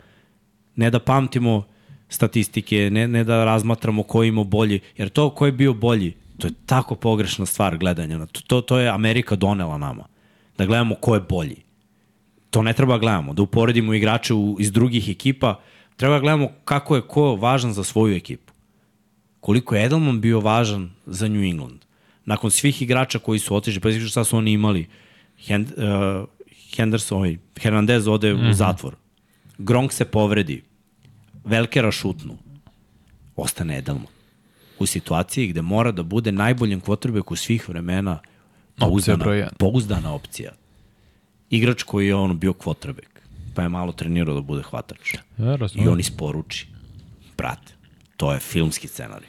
Ne 0.77 0.91
da 0.91 0.99
pamtimo 0.99 1.65
statistike, 2.09 2.91
ne, 2.93 3.09
ne 3.09 3.25
da 3.25 3.45
razmatramo 3.45 4.03
ko 4.03 4.23
je 4.23 4.29
imao 4.29 4.45
bolji, 4.45 4.81
jer 4.97 5.09
to 5.09 5.31
ko 5.31 5.47
je 5.47 5.53
bio 5.53 5.75
bolji, 5.75 6.15
to 6.39 6.47
je 6.47 6.53
tako 6.67 6.95
pogrešna 6.95 7.47
stvar 7.47 7.79
gledanja. 7.79 8.27
To, 8.27 8.41
to, 8.47 8.61
to 8.61 8.79
je 8.79 8.89
Amerika 8.89 9.37
donela 9.37 9.79
nama. 9.79 10.05
Da 10.59 10.67
gledamo 10.67 10.95
ko 10.95 11.15
je 11.15 11.21
bolji. 11.21 11.57
To 12.51 12.63
ne 12.63 12.73
treba 12.73 12.93
da 12.93 12.99
gledamo. 12.99 13.35
Da 13.35 13.43
uporedimo 13.43 13.95
igrače 13.95 14.35
u, 14.35 14.57
iz 14.61 14.73
drugih 14.73 15.09
ekipa, 15.09 15.61
treba 15.97 16.15
da 16.15 16.21
gledamo 16.21 16.49
kako 16.65 16.97
je 16.97 17.03
ko 17.03 17.37
važan 17.37 17.73
za 17.73 17.85
svoju 17.85 18.17
ekipu 18.17 18.47
koliko 19.47 19.77
je 19.77 19.85
Edelman 19.85 20.21
bio 20.21 20.41
važan 20.41 20.91
za 21.07 21.29
New 21.29 21.43
England. 21.43 21.85
Nakon 22.25 22.51
svih 22.51 22.83
igrača 22.83 23.19
koji 23.19 23.39
su 23.39 23.55
otišli, 23.55 23.81
pa 23.81 23.91
šta 24.09 24.25
su 24.25 24.37
oni 24.37 24.53
imali, 24.53 24.89
Hend, 25.47 25.69
uh, 25.77 26.29
Henderson, 26.77 27.19
ovaj, 27.19 27.37
Hernandez 27.61 28.09
ode 28.09 28.35
mm 28.35 28.39
-hmm. 28.39 28.51
u 28.51 28.55
zatvor, 28.55 28.97
Gronk 29.59 29.93
se 29.93 30.05
povredi, 30.05 30.63
Velkera 31.45 31.93
šutnu, 31.93 32.37
ostane 33.37 33.79
Edelman. 33.79 34.13
U 34.79 34.87
situaciji 34.87 35.47
gde 35.47 35.63
mora 35.63 35.93
da 35.93 36.03
bude 36.03 36.33
najboljem 36.33 36.81
quarterbacku 36.81 37.37
svih 37.37 37.69
vremena 37.69 38.19
pouzdana, 38.79 39.49
pouzdana 39.59 40.15
opcija. 40.15 40.53
Igrač 41.51 41.83
koji 41.83 42.07
je 42.07 42.15
ono 42.15 42.35
bio 42.35 42.53
quarterback, 42.53 43.16
pa 43.57 43.63
je 43.63 43.69
malo 43.69 43.93
trenirao 43.93 44.35
da 44.35 44.41
bude 44.41 44.63
hvatač. 44.63 45.15
Ja. 45.39 45.59
I 45.75 45.89
on 45.89 46.01
isporuči. 46.01 46.67
Brate, 47.39 47.73
to 48.17 48.33
je 48.33 48.41
filmski 48.41 48.89
scenarij. 48.89 49.29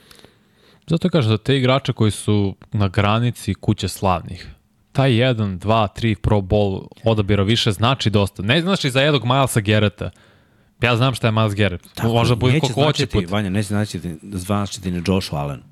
Zato 0.87 1.09
kažem, 1.09 1.29
za 1.29 1.37
te 1.37 1.57
igrače 1.57 1.93
koji 1.93 2.11
su 2.11 2.55
na 2.71 2.87
granici 2.87 3.53
kuće 3.53 3.87
slavnih, 3.87 4.47
taj 4.91 5.11
1, 5.11 5.59
2, 5.59 5.87
3 6.01 6.15
Pro 6.15 6.37
Bowl 6.37 6.87
odabira 7.03 7.43
više 7.43 7.71
znači 7.71 8.09
dosta. 8.09 8.43
Ne 8.43 8.61
znači 8.61 8.89
za 8.89 9.01
jednog 9.01 9.25
Milesa 9.25 9.59
Gereta. 9.59 10.09
Ja 10.81 10.95
znam 10.95 11.13
šta 11.13 11.27
je 11.27 11.31
Miles 11.31 11.55
Garrett. 11.55 11.93
Tako, 11.93 12.13
Možda 12.13 12.35
bude 12.35 12.53
neće 12.53 12.61
koliko 12.61 12.83
hoće 12.83 13.07
put. 13.07 13.29
Vanja, 13.29 13.49
neće 13.49 13.67
značiti, 13.67 14.15
značiti 14.23 14.91
ni 14.91 15.03
Josh 15.07 15.33
Allen. 15.33 15.63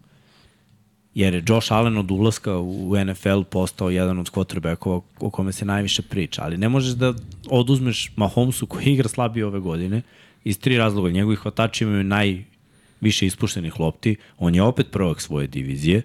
Jer 1.16 1.34
je 1.34 1.44
Josh 1.48 1.72
Allen 1.72 1.98
od 1.98 2.12
ulaska 2.12 2.58
u 2.58 2.94
NFL 3.06 3.42
postao 3.50 3.90
jedan 3.90 4.20
od 4.20 4.32
quarterbackova 4.32 5.02
o 5.20 5.30
kome 5.30 5.52
se 5.52 5.66
najviše 5.66 6.02
priča. 6.02 6.44
Ali 6.44 6.58
ne 6.58 6.70
možeš 6.70 6.94
da 6.94 7.14
oduzmeš 7.50 8.12
Mahomesu 8.16 8.66
koji 8.66 8.86
igra 8.86 9.10
slabije 9.10 9.46
ove 9.46 9.60
godine 9.60 10.02
iz 10.44 10.60
tri 10.60 10.78
razloga. 10.78 11.12
Njegovi 11.12 11.36
hvatači 11.36 11.84
imaju 11.84 12.04
najviše 12.04 13.26
ispuštenih 13.26 13.80
lopti. 13.80 14.16
On 14.38 14.56
je 14.56 14.62
opet 14.62 14.92
prvak 14.92 15.22
svoje 15.22 15.48
divizije 15.48 16.02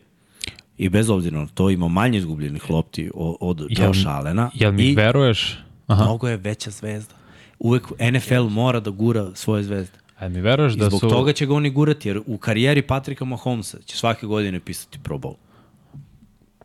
i 0.78 0.88
bez 0.88 1.10
obzira 1.10 1.38
na 1.38 1.46
to 1.46 1.70
ima 1.70 1.88
manje 1.88 2.18
izgubljenih 2.18 2.70
lopti 2.70 3.10
od, 3.14 3.66
Josh 3.68 4.06
Allena. 4.06 4.50
Jel 4.54 4.72
mi 4.72 4.94
veruješ? 4.94 5.58
Aha. 5.86 6.04
mnogo 6.04 6.28
je 6.28 6.36
veća 6.36 6.70
zvezda. 6.70 7.14
Uvek 7.58 7.86
NFL 8.12 8.42
mora 8.42 8.80
da 8.80 8.90
gura 8.90 9.30
svoje 9.34 9.62
zvezde. 9.62 9.98
A 10.20 10.28
mi 10.28 10.40
veruješ 10.40 10.74
I 10.74 10.76
da 10.76 10.88
zbog 10.88 11.01
su... 11.01 11.09
toga 11.09 11.32
će 11.32 11.47
ga 11.47 11.55
oni 11.55 11.70
gurati, 11.70 12.09
jer 12.09 12.20
u 12.26 12.38
karijeri 12.38 12.82
Patrika 12.82 13.24
Mahomesa 13.24 13.78
će 13.84 13.97
svake 13.97 14.26
godine 14.26 14.60
pisati 14.60 14.98
Pro 15.02 15.18
Bowl. 15.18 15.34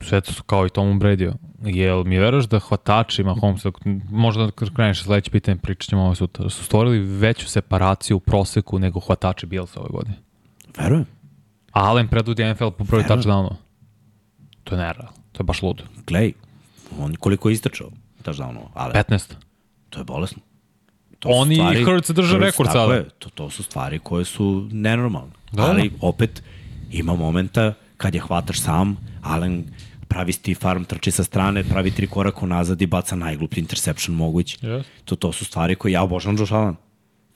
sve 0.02 0.22
to 0.22 0.34
su 0.34 0.44
kao 0.44 0.65
i 0.65 0.69
Tomu 0.69 0.94
Brady. 0.94 1.34
Jel 1.64 2.03
mi 2.03 2.18
veruješ 2.18 2.45
da 2.45 2.60
hvatači 2.60 3.23
Mahomes, 3.23 3.64
možda 4.10 4.52
kad 4.52 4.76
kreneš 4.76 5.03
sledeće 5.03 5.32
pitanje, 5.32 5.57
pričat 5.57 5.90
ćemo 5.90 6.02
ovo 6.02 6.15
sutra, 6.15 6.49
su 6.49 6.64
stvorili 6.64 6.99
veću 6.99 7.48
separaciju 7.49 8.18
u 8.18 8.19
proseku 8.19 8.80
nego 8.80 8.99
hvatači 8.99 9.45
Bilsa 9.45 9.80
ove 9.80 9.90
godine. 9.90 10.15
Verujem. 10.77 11.06
A 11.72 11.80
Allen 11.90 12.07
predvodi 12.07 12.53
NFL 12.53 12.69
po 12.69 12.84
broju 12.84 13.03
touchdownova. 13.03 13.56
To 14.64 14.76
je 14.76 14.80
nerealno. 14.82 15.11
To 15.32 15.41
je 15.41 15.45
baš 15.45 15.61
ludo. 15.61 15.84
Glej, 16.07 16.34
on 16.99 17.15
koliko 17.15 17.49
je 17.49 17.53
istrčao, 17.53 17.90
touchdownova, 18.23 18.68
ali 18.73 18.94
15. 18.94 19.34
to 19.90 19.99
je 19.99 20.03
bolesno. 20.03 20.41
To 21.20 21.30
Oni 21.30 21.56
i 21.56 21.84
Hurts 21.84 22.10
drže 22.10 22.38
rekord 22.38 22.72
sada. 22.72 22.94
Je, 22.94 23.10
to, 23.20 23.30
to 23.30 23.50
su 23.50 23.64
stvari 23.64 24.00
koje 24.00 24.26
su 24.26 24.68
nenormalne. 24.72 25.32
Da. 25.52 25.64
Ali 25.64 25.92
opet 26.02 26.44
ima 26.92 27.16
momenta 27.16 27.74
kad 27.98 28.16
je 28.16 28.22
hvataš 28.22 28.60
sam, 28.60 28.98
Allen 29.22 29.66
pravi 30.08 30.32
stiff 30.32 30.66
arm, 30.66 30.84
trči 30.84 31.12
sa 31.12 31.24
strane, 31.24 31.64
pravi 31.64 31.92
tri 31.92 32.08
koraka 32.08 32.46
nazad 32.46 32.82
i 32.82 32.86
baca 32.86 33.16
najgluplji 33.16 33.62
interception 33.62 34.16
mogući. 34.18 34.58
Yes. 34.58 34.84
To, 35.06 35.16
to 35.16 35.32
su 35.32 35.46
stvari 35.46 35.76
koje 35.76 35.92
ja 35.92 36.04
obožavam 36.04 36.38
Josh 36.40 36.54
Allen. 36.54 36.76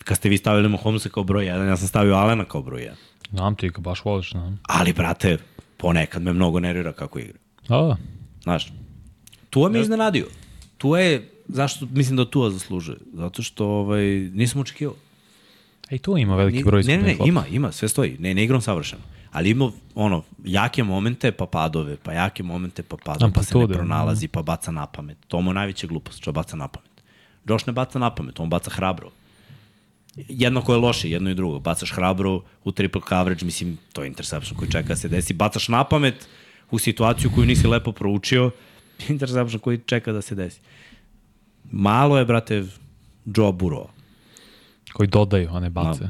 Kad 0.04 0.18
ste 0.18 0.30
vi 0.30 0.38
stavili 0.38 0.70
Mahomesa 0.70 1.10
kao 1.10 1.24
broj 1.24 1.46
1, 1.46 1.68
ja 1.68 1.78
sam 1.78 1.88
stavio 1.88 2.16
Allena 2.16 2.46
kao 2.46 2.62
broj 2.62 2.82
1. 2.82 2.92
Znam 3.32 3.56
ti 3.56 3.70
ga 3.70 3.82
baš 3.82 4.06
voliš. 4.06 4.32
Znam. 4.32 4.60
Ali, 4.64 4.94
brate, 4.94 5.38
ponekad 5.78 6.22
me 6.22 6.34
mnogo 6.34 6.60
nervira 6.60 6.94
kako 6.94 7.20
igra. 7.20 7.38
Da, 7.68 7.78
da. 7.78 7.98
Znaš, 8.44 8.72
Tua 9.50 9.70
me 9.70 9.82
iznenadio. 9.82 10.26
Tua 10.78 11.00
je, 11.00 11.30
zašto 11.50 11.88
mislim 11.92 12.18
da 12.18 12.26
Tua 12.26 12.50
zaslužuje? 12.50 12.98
Zato 13.14 13.42
što 13.44 13.66
ovaj, 13.66 14.06
nisam 14.34 14.62
očekivao. 14.62 14.96
E, 15.90 15.96
i 15.96 16.00
tu 16.00 16.18
ima 16.18 16.36
veliki 16.36 16.64
broj 16.64 16.84
Ne, 16.84 16.98
ne, 16.98 17.04
ne, 17.04 17.18
ima, 17.26 17.48
ima, 17.48 17.72
sve 17.72 17.90
stoji. 17.90 18.18
Ne, 18.20 18.34
ne 18.34 18.44
igram 18.44 18.62
savršeno. 18.62 19.02
Ali 19.32 19.50
ima, 19.50 19.72
ono, 19.96 20.24
jake 20.44 20.84
momente, 20.84 21.32
pa 21.32 21.46
padove, 21.46 21.98
pa 22.04 22.14
jake 22.14 22.44
momente, 22.44 22.84
pa 22.84 22.98
padove, 23.06 23.34
pa 23.34 23.44
se 23.44 23.58
ne 23.58 23.68
pronalazi, 23.68 24.28
pa 24.28 24.42
baca 24.42 24.72
na 24.72 24.86
pamet. 24.86 25.18
To 25.28 25.42
mu 25.42 25.50
je 25.50 25.54
najveća 25.54 25.88
glupost, 25.88 26.22
što 26.22 26.32
baca 26.32 26.58
na 26.58 26.68
pamet. 26.68 26.90
Josh 27.46 27.68
ne 27.68 27.74
baca 27.74 28.00
na 28.00 28.16
pamet, 28.16 28.40
on 28.40 28.50
baca 28.50 28.72
hrabro. 28.72 29.12
Jedno 30.16 30.62
koje 30.62 30.76
je 30.76 30.80
loše, 30.80 31.10
jedno 31.10 31.30
i 31.30 31.36
drugo. 31.36 31.60
Bacaš 31.60 31.92
hrabro 31.92 32.42
u 32.64 32.72
triple 32.72 33.02
coverage, 33.10 33.46
mislim, 33.46 33.78
to 33.94 34.02
je 34.02 34.08
interception 34.08 34.58
koji 34.58 34.72
čeka 34.72 34.88
da 34.88 34.96
se 34.96 35.08
desi. 35.08 35.34
Bacaš 35.34 35.68
na 35.68 35.84
pamet 35.84 36.28
u 36.72 36.80
situaciju 36.80 37.32
koju 37.36 37.46
nisi 37.46 37.68
lepo 37.68 37.92
proučio, 37.92 38.52
interception 39.10 39.60
koji 39.60 39.80
čeka 39.86 40.12
da 40.12 40.22
se 40.22 40.36
desi. 40.36 40.60
Malo 41.72 42.18
je, 42.18 42.26
brate, 42.26 42.64
Joe 43.26 43.52
Burrow. 43.52 43.88
koji 44.94 45.08
dodaju, 45.08 45.50
a 45.52 45.60
ne 45.60 45.70
bace. 45.70 46.10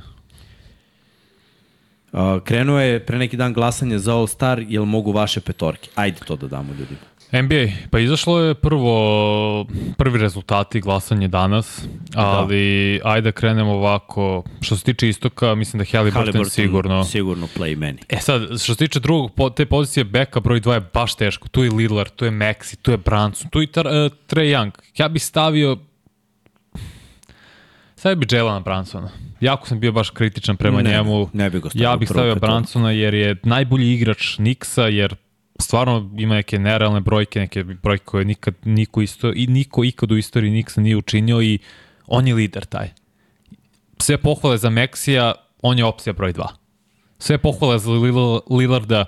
Uh, 2.11 2.19
krenuo 2.43 2.79
je 2.79 3.05
pre 3.05 3.17
neki 3.17 3.37
dan 3.37 3.53
glasanje 3.53 3.99
za 3.99 4.15
All 4.15 4.27
Star, 4.27 4.59
jel 4.67 4.85
mogu 4.85 5.11
vaše 5.11 5.41
petorke? 5.41 5.89
Ajde 5.95 6.17
to 6.27 6.35
da 6.35 6.47
damo 6.47 6.73
ljudima. 6.73 6.99
NBA, 7.31 7.71
pa 7.89 7.99
izašlo 7.99 8.39
je 8.39 8.53
prvo, 8.53 9.65
prvi 9.97 10.19
rezultati 10.19 10.81
glasanje 10.81 11.27
danas, 11.27 11.85
ali 12.15 12.99
da. 13.03 13.09
ajde 13.09 13.25
da 13.25 13.31
krenemo 13.31 13.71
ovako. 13.71 14.43
Što 14.61 14.75
se 14.75 14.83
tiče 14.83 15.09
istoka, 15.09 15.55
mislim 15.55 15.79
da 15.79 15.85
Halliburton, 15.91 16.21
Halliburton 16.21 16.49
sigurno. 16.49 17.03
Sigurno 17.03 17.47
play 17.57 17.77
meni. 17.77 17.97
E 18.09 18.17
sad, 18.17 18.41
što 18.41 18.73
se 18.73 18.75
tiče 18.75 18.99
drugog, 18.99 19.31
te 19.55 19.65
pozicije 19.65 20.03
beka 20.03 20.39
broj 20.39 20.61
2 20.61 20.73
je 20.73 20.81
baš 20.93 21.15
teško. 21.15 21.47
Tu 21.47 21.63
je 21.63 21.71
Lillard, 21.71 22.11
tu 22.15 22.25
je 22.25 22.31
Maxi, 22.31 22.75
tu 22.81 22.91
je 22.91 22.97
Branson, 22.97 23.49
tu 23.49 23.61
je 23.61 23.67
tar, 23.67 23.87
uh, 23.87 23.93
Trae 24.27 24.45
Young. 24.45 24.71
Ja 24.97 25.07
bih 25.07 25.23
stavio 25.23 25.77
Stavio 27.95 28.15
bi 28.15 28.27
Jelana 28.31 28.59
Bransona. 28.59 29.09
Jako 29.41 29.67
sam 29.67 29.79
bio 29.79 29.91
baš 29.91 30.09
kritičan 30.09 30.57
prema 30.57 30.81
Ne, 30.81 30.91
njemu. 30.91 31.29
ne 31.33 31.49
bi 31.49 31.59
ga 31.59 31.69
stavio 31.69 31.83
Ja 31.89 31.97
bih 31.97 32.09
stavio. 32.09 32.35
Bransona 32.35 32.91
jer 32.91 33.13
je 33.13 33.35
najbolji 33.43 33.93
igrač 33.93 34.37
Nixa, 34.37 34.81
jer 34.81 35.15
stvarno 35.59 36.11
ima 36.17 36.35
neke 36.35 36.59
nerealne 36.59 36.99
brojke, 36.99 37.39
neke 37.39 37.63
brojke 37.63 38.05
koje 38.05 38.25
nikad 38.25 38.53
niko, 38.63 39.01
isto, 39.01 39.33
i 39.35 39.47
niko 39.47 39.83
ikad 39.83 40.11
u 40.11 40.17
istoriji 40.17 40.51
Nixa 40.51 40.79
nije 40.79 40.97
učinio 40.97 41.41
i 41.41 41.59
on 42.07 42.27
je 42.27 42.35
lider 42.35 42.65
taj. 42.65 42.89
Sve 43.99 44.17
pohvale 44.17 44.57
za 44.57 44.69
Maxija, 44.69 45.33
on 45.61 45.77
je 45.77 45.85
opcija 45.85 46.13
broj 46.13 46.33
2. 46.33 46.47
Sve 47.19 47.37
pohvale 47.37 47.79
za 47.79 47.91
Lil- 47.91 48.41
Lillarda, 48.57 49.05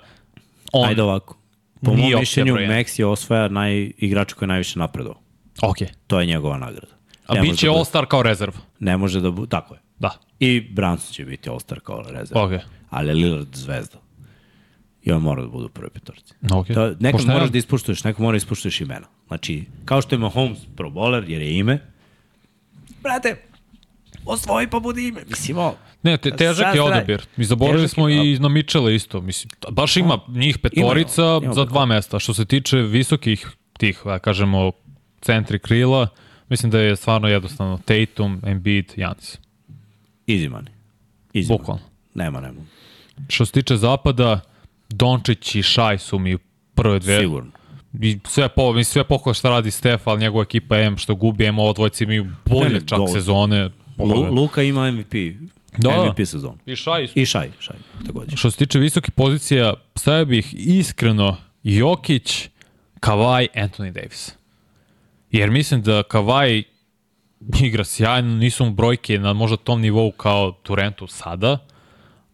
on... 0.72 0.88
Ajde 0.88 1.02
ovako. 1.02 1.36
Po 1.82 1.94
mom 1.94 2.12
mišljenju, 2.20 2.56
je 2.98 3.06
osvaja 3.06 3.48
naj, 3.48 3.92
igrač 3.98 4.32
koji 4.32 4.46
je 4.46 4.48
najviše 4.48 4.78
napredao. 4.78 5.14
Ok. 5.62 5.76
To 6.06 6.20
je 6.20 6.26
njegova 6.26 6.58
nagrada. 6.58 6.92
A 7.26 7.40
bit 7.40 7.58
će 7.58 7.66
da 7.66 7.72
All-Star 7.72 8.06
kao 8.06 8.22
rezerv. 8.22 8.52
Ne 8.78 8.96
može 8.96 9.20
da 9.20 9.30
bude, 9.30 9.48
tako 9.48 9.74
je. 9.74 9.80
Da. 9.98 10.10
I 10.38 10.60
Branson 10.60 11.12
će 11.12 11.24
biti 11.24 11.50
All-Star 11.50 11.80
kao 11.80 12.02
rezerv. 12.02 12.40
Ok. 12.40 12.52
Ali 12.90 13.14
Lillard 13.14 13.54
zvezda. 13.54 13.98
I 15.04 15.12
on 15.12 15.22
mora 15.22 15.42
da 15.42 15.48
bude 15.48 15.64
u 15.64 15.68
prvoj 15.68 15.90
petorci. 15.90 16.34
Ok. 16.52 16.66
To, 16.66 16.88
nekad 16.88 17.12
Pošteno. 17.12 17.32
moraš 17.34 17.50
da 17.50 17.58
ispuštuješ, 17.58 18.04
nekad 18.04 18.22
moraš 18.22 18.40
da 18.40 18.44
ispuštuješ 18.44 18.80
imena. 18.80 19.06
Znači, 19.28 19.64
kao 19.84 20.02
što 20.02 20.14
je 20.14 20.18
Mahomes 20.18 20.58
pro 20.76 20.90
bowler, 20.90 21.24
jer 21.30 21.42
je 21.42 21.58
ime, 21.58 21.78
brate, 23.02 23.36
osvoji 24.26 24.70
pa 24.70 24.80
budi 24.80 25.08
ime. 25.08 25.20
Mislim, 25.28 25.58
o, 25.58 25.74
Ne, 26.02 26.16
te, 26.16 26.30
težak 26.36 26.74
je 26.74 26.82
odabir. 26.82 27.22
Mi 27.36 27.44
zaboravili 27.44 27.88
smo 27.88 28.08
i 28.08 28.38
na 28.38 28.48
Mitchella 28.48 28.90
isto. 28.90 29.20
Mislim, 29.20 29.50
baš 29.70 29.96
ima 29.96 30.18
njih 30.28 30.58
petorica 30.58 31.22
Ima, 31.22 31.40
ima 31.44 31.54
za 31.54 31.64
dva 31.64 31.86
mesta. 31.86 32.18
Što 32.18 32.34
se 32.34 32.44
tiče 32.44 32.76
visokih 32.76 33.48
tih, 33.78 34.00
da 34.04 34.18
kažemo, 34.18 34.72
centri 35.20 35.58
krila, 35.58 36.08
mislim 36.48 36.70
da 36.70 36.80
je 36.80 36.96
stvarno 36.96 37.28
jednostavno 37.28 37.78
Tatum, 37.84 38.40
Embiid, 38.46 38.92
Janis. 38.96 39.38
easy 40.26 40.50
money. 40.50 40.68
Easy 41.34 41.48
Bukvalno. 41.48 41.82
Nema, 42.14 42.40
nema. 42.40 42.60
Što 43.28 43.46
se 43.46 43.52
tiče 43.52 43.76
zapada, 43.76 44.40
Dončić 44.92 45.54
i 45.54 45.62
Šaj 45.62 45.98
su 45.98 46.18
mi 46.18 46.38
prve 46.74 46.98
dve. 46.98 47.20
Sigurno. 47.20 47.50
I 48.00 48.18
sve 48.24 48.48
po, 48.48 48.72
mislim, 48.72 48.84
sve 48.84 49.04
pohvala 49.04 49.34
šta 49.34 49.50
radi 49.50 49.70
Stef, 49.70 50.06
ali 50.06 50.20
njegova 50.20 50.42
ekipa 50.42 50.76
M 50.78 50.96
što 50.96 51.14
gubi, 51.14 51.44
M 51.46 51.58
ovo 51.58 51.72
dvojci 51.72 52.04
imaju 52.04 52.26
bolje 52.46 52.68
Ne, 52.68 52.74
ne, 52.74 52.80
čak 52.80 52.98
dovoljno. 52.98 53.14
sezone. 53.14 53.70
Lu, 53.98 54.34
Luka 54.34 54.62
ima 54.62 54.90
MVP. 54.90 55.14
Da, 55.78 55.90
da. 55.90 56.04
MVP 56.04 56.26
sezon. 56.26 56.58
I 56.66 56.76
Šaj 56.76 57.04
isto. 57.04 57.20
I 57.20 57.26
Šaj, 57.26 57.50
Šaj, 57.60 57.76
takođe. 58.06 58.36
Što 58.36 58.50
se 58.50 58.56
tiče 58.56 58.78
visokih 58.78 59.12
pozicija, 59.12 59.74
stavio 59.96 60.24
bih 60.24 60.54
iskreno 60.58 61.36
Jokić, 61.62 62.48
Kawhi, 63.00 63.46
Anthony 63.54 63.92
Davis. 63.92 64.32
Jer 65.30 65.50
mislim 65.50 65.82
da 65.82 66.02
Kawhi 66.02 66.62
igra 67.62 67.84
sjajno, 67.84 68.36
nisu 68.36 68.64
mu 68.64 68.70
brojke 68.70 69.18
na 69.18 69.32
možda 69.32 69.56
tom 69.56 69.80
nivou 69.80 70.12
kao 70.12 70.52
Turentu 70.62 71.06
sada, 71.06 71.58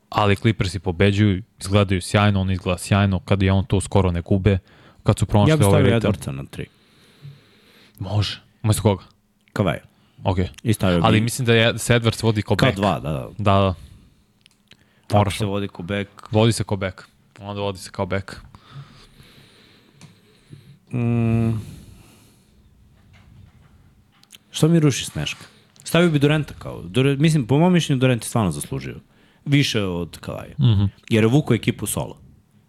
ali 0.09 0.36
Clippersi 0.36 0.78
pobeđuju, 0.78 1.43
izgledaju 1.60 2.01
sjajno, 2.01 2.40
on 2.40 2.51
izgleda 2.51 2.78
sjajno, 2.78 3.18
kad 3.18 3.43
je 3.43 3.52
on 3.52 3.64
to 3.64 3.80
skoro 3.80 4.10
ne 4.10 4.20
gube, 4.20 4.59
kad 5.02 5.18
su 5.18 5.22
Ja 5.22 5.26
pronašli 5.26 5.56
bih 5.56 5.66
ovaj 5.66 5.82
stavio 5.82 5.94
ritam. 5.94 6.12
Edwardsa 6.12 6.30
na 6.30 6.44
tri. 6.51 6.66
Može. 7.98 8.40
Umesto 8.62 8.82
koga? 8.82 9.05
Kavaja. 9.52 9.80
Ok. 10.24 10.39
I 10.62 10.72
stavio 10.72 11.01
Ali 11.02 11.20
bi 11.20 11.24
mislim 11.24 11.47
da 11.47 11.55
je, 11.55 11.78
se 11.78 11.94
Edwards 11.94 12.22
vodi 12.22 12.43
kao 12.43 12.56
back. 12.56 12.76
dva, 12.76 13.01
da, 13.01 13.10
da. 13.12 13.28
Da, 13.39 13.52
da. 13.52 13.74
Moraš. 15.12 15.39
se 15.39 15.44
vodi 15.44 15.68
ko 15.68 15.82
back. 15.82 16.09
Vodi 16.30 16.52
se 16.52 16.64
kao 16.64 16.76
back. 16.76 17.02
Onda 17.40 17.60
vodi 17.60 17.78
se 17.78 17.90
kao 17.90 18.06
back. 18.06 18.32
Što 24.51 24.68
mi 24.68 24.80
ruši 24.80 25.05
Sneška? 25.05 25.44
Stavio 25.85 26.10
bi 26.10 26.18
Durenta 26.18 26.55
kao. 26.59 26.82
Dure, 26.82 27.16
mislim, 27.16 27.47
po 27.47 27.59
mom 27.59 27.72
mišljenju 27.72 28.01
Durent 28.01 28.22
je 28.24 28.28
stvarno 28.28 28.51
zaslužio. 28.51 28.97
Više 29.49 29.83
od 29.83 30.19
Kavaja. 30.19 30.55
Mm. 30.59 30.65
-hmm. 30.65 30.89
Jer 31.09 31.25
je 31.25 31.29
vuko 31.29 31.55
ekipu 31.55 31.87
solo. 31.87 32.19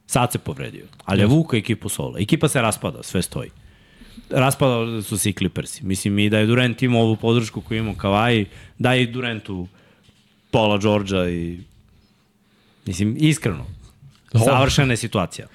Sad 0.06 0.32
se 0.32 0.38
povredio. 0.38 0.86
Ali 1.06 1.22
je 1.22 1.26
vuko 1.26 1.56
ekipu 1.56 1.90
solo. 1.90 2.18
Ekipa 2.18 2.48
se 2.48 2.62
raspada, 2.62 3.04
sve 3.04 3.22
stoji. 3.22 3.50
Raspadali 4.30 5.04
su 5.04 5.18
se 5.18 5.30
i 5.30 5.34
Clippersi. 5.34 5.86
Mislim 5.86 6.20
i 6.20 6.30
da 6.30 6.40
je 6.40 6.46
Durant 6.46 6.84
imao 6.84 7.02
ovu 7.02 7.16
podršku 7.16 7.62
koju 7.62 7.80
imao 7.80 7.94
Kavaji, 7.94 8.46
da 8.78 8.94
je 8.94 9.04
i 9.04 9.08
Durantu 9.08 9.68
Paula 10.52 10.78
Georgia 10.78 11.30
i 11.30 11.60
Mislim, 12.90 13.16
iskreno. 13.20 13.66
Savršena 14.46 14.94
je 14.94 14.98
situacija. 14.98 15.48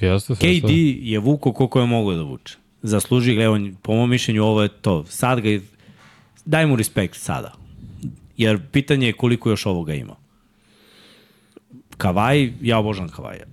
Jeste, 0.00 0.34
KD 0.34 0.70
je 1.02 1.18
vuko 1.18 1.52
koliko 1.52 1.80
je 1.80 1.86
mogo 1.86 2.14
da 2.14 2.22
vuče. 2.22 2.56
Zasluži 2.82 3.34
ga, 3.34 3.42
evo, 3.42 3.58
po 3.82 3.94
mom 3.94 4.10
mišljenju 4.10 4.44
ovo 4.44 4.62
je 4.62 4.68
to. 4.68 5.04
Sad 5.08 5.40
ga, 5.40 5.58
daj 6.44 6.66
mu 6.66 6.76
respekt 6.76 7.16
sada. 7.16 7.52
Jer 8.36 8.60
pitanje 8.72 9.06
je 9.06 9.12
koliko 9.12 9.50
još 9.50 9.66
ovoga 9.66 9.94
ima. 9.94 10.16
Kavaj, 11.96 12.52
ja 12.60 12.78
obožavam 12.78 13.08
Kavaja. 13.10 13.44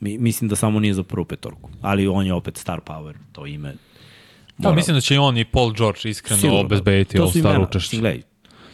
Mi, 0.00 0.18
mislim 0.18 0.48
da 0.48 0.56
samo 0.56 0.80
nije 0.80 0.94
za 0.94 1.02
prvu 1.02 1.24
petorku. 1.24 1.70
Ali 1.80 2.08
on 2.08 2.26
je 2.26 2.34
opet 2.34 2.56
star 2.56 2.80
power, 2.80 3.14
to 3.32 3.46
ime. 3.46 3.74
Da, 4.58 4.72
mislim 4.72 4.94
da 4.96 5.00
će 5.00 5.14
i 5.14 5.18
on 5.18 5.38
i 5.38 5.44
Paul 5.44 5.72
George 5.72 6.00
iskreno 6.04 6.40
Sigurno. 6.40 6.60
obezbediti 6.60 7.16
To 7.16 7.22
All 7.22 7.32
su 7.32 7.38
Star 7.38 7.50
imena. 7.50 7.68
učešće. 7.68 7.96
Gledaj, 7.96 8.22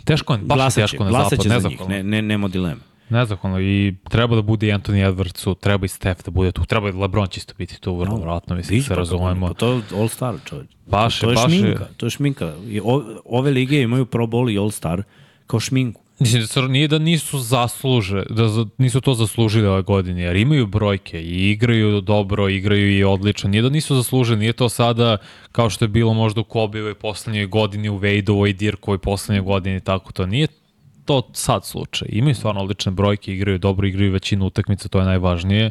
Teško 0.05 0.33
je, 0.33 0.39
baš 0.39 0.57
glasaće, 0.57 0.81
teško 0.83 1.05
na 1.05 1.11
glasaće 1.11 1.37
zapad, 1.39 1.53
nezahvalno. 1.53 1.95
ne, 1.95 2.03
ne, 2.03 2.23
nema 2.23 2.49
dileme. 2.49 2.81
Nezahvalno 3.09 3.61
i 3.61 3.95
treba 4.11 4.37
da 4.37 4.43
bude 4.43 4.69
i 4.69 4.73
Anthony 4.73 5.09
Edwardsu, 5.09 5.55
treba 5.55 5.85
i 5.85 5.89
Steph 5.89 6.25
da 6.25 6.31
bude 6.31 6.53
tu, 6.53 6.65
treba 6.65 6.89
i 6.89 6.93
LeBron 6.93 7.27
čisto 7.27 7.55
biti 7.59 7.81
tu, 7.81 7.97
vrlo 7.97 8.17
vratno, 8.17 8.57
mislim, 8.57 8.83
se 8.83 8.95
razumemo. 8.95 9.47
Pa 9.49 9.55
to 9.55 9.73
je 9.73 9.83
all 9.95 10.09
star, 10.09 10.35
čovječ. 10.45 10.67
Baš 10.87 11.21
to 11.21 11.27
je, 11.27 11.33
je 11.33 11.35
baš 11.35 11.53
je. 11.53 11.59
šminka, 11.59 11.87
to 11.97 12.07
je 12.07 12.11
šminka. 12.11 12.55
I 12.67 12.81
o, 12.81 13.03
ove 13.25 13.51
lige 13.51 13.83
imaju 13.83 14.07
Pro 14.07 14.27
Bowl 14.27 14.53
i 14.53 14.59
All 14.59 14.71
Star 14.71 15.03
kao 15.47 15.61
šminku. 15.61 16.01
Mislim 16.19 16.41
da 16.41 16.47
se, 16.47 16.63
nije 16.63 16.89
da 16.89 16.99
nisu 16.99 17.39
zasluže, 17.39 18.23
da 18.31 18.49
za, 18.49 18.67
nisu 18.79 19.01
to 19.01 19.15
zaslužili 19.15 19.67
ove 19.67 19.83
godine, 19.83 20.23
jer 20.23 20.37
imaju 20.37 20.67
brojke 20.67 21.23
i 21.23 21.51
igraju 21.51 22.01
dobro, 22.01 22.49
igraju 22.49 22.99
i 22.99 23.05
odlično. 23.05 23.51
Nije 23.51 23.63
da 23.63 23.69
nisu 23.69 23.97
zaslužili, 23.97 24.39
nije 24.39 24.53
to 24.53 24.69
sada 24.69 25.17
kao 25.53 25.71
što 25.71 25.85
je 25.85 25.89
bilo 25.89 26.15
možda 26.15 26.41
u 26.41 26.45
Kobeovoj 26.45 26.95
poslednjoj 26.95 27.47
godini, 27.47 27.89
u 27.89 27.97
Vejdovoj, 27.97 28.53
Dirkovoj 28.53 28.99
poslednjoj 28.99 29.45
godini, 29.45 29.81
tako 29.81 30.13
to. 30.13 30.27
Nije 30.27 30.47
to 31.05 31.23
sad 31.33 31.65
slučaj. 31.67 32.09
Imaju 32.11 32.35
stvarno 32.35 32.61
odlične 32.61 32.93
brojke, 32.93 33.35
igraju 33.35 33.59
dobro, 33.59 33.87
igraju 33.87 34.13
većinu 34.13 34.47
utakmica, 34.47 34.89
to 34.89 34.99
je 34.99 35.05
najvažnije. 35.05 35.71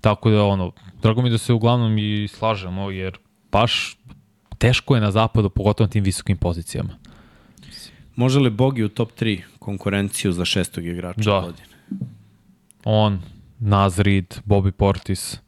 Tako 0.00 0.30
da, 0.30 0.44
ono, 0.44 0.72
drago 1.02 1.22
mi 1.22 1.30
da 1.30 1.38
se 1.38 1.52
uglavnom 1.52 1.98
i 1.98 2.28
slažemo, 2.28 2.90
jer 2.90 3.18
baš 3.52 3.96
teško 4.58 4.94
je 4.94 5.00
na 5.00 5.10
zapadu, 5.10 5.50
pogotovo 5.50 5.86
na 5.86 5.90
tim 5.90 6.04
visokim 6.04 6.36
pozicijama. 6.36 6.98
Može 8.16 8.40
li 8.40 8.50
Bogi 8.50 8.82
u 8.82 8.88
top 8.88 9.10
3 9.20 9.40
konkurenciju 9.64 10.32
za 10.32 10.44
šestog 10.44 10.86
igrača 10.86 11.30
Da. 11.30 11.40
godine? 11.40 11.68
On, 12.84 13.20
Naz 13.58 13.98
Reid, 13.98 14.34
Bobby 14.44 14.70
Portis, 14.70 15.40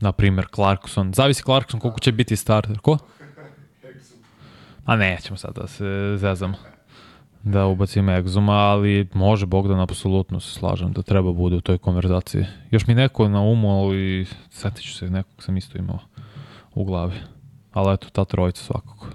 na 0.00 0.12
primer 0.12 0.46
Clarkson. 0.54 1.12
Zavisi 1.14 1.42
Clarkson 1.42 1.80
koliko 1.80 2.00
će 2.00 2.12
biti 2.12 2.36
starter. 2.36 2.78
Ko? 2.78 2.98
A 4.84 4.96
nećemo 4.96 5.36
sad 5.36 5.54
da 5.54 5.66
se 5.66 6.14
zezamo 6.16 6.54
da 7.42 7.66
ubacimo 7.66 8.12
Exuma, 8.12 8.52
ali 8.52 9.08
može 9.14 9.46
Bogdan, 9.46 9.80
apsolutno 9.80 10.40
se 10.40 10.52
slažem 10.52 10.92
da 10.92 11.02
treba 11.02 11.32
bude 11.32 11.56
u 11.56 11.60
toj 11.60 11.78
konverzaciji. 11.78 12.44
Još 12.70 12.86
mi 12.86 12.94
neko 12.94 13.28
na 13.28 13.40
umu, 13.40 13.80
ali 13.80 14.26
setit 14.50 14.82
ću 14.82 14.94
se, 14.94 15.10
nekog 15.10 15.42
sam 15.42 15.56
isto 15.56 15.78
imao 15.78 15.98
u 16.74 16.84
glavi. 16.84 17.14
Ali 17.72 17.94
eto, 17.94 18.08
ta 18.12 18.24
trojica 18.24 18.62
svakako. 18.62 19.06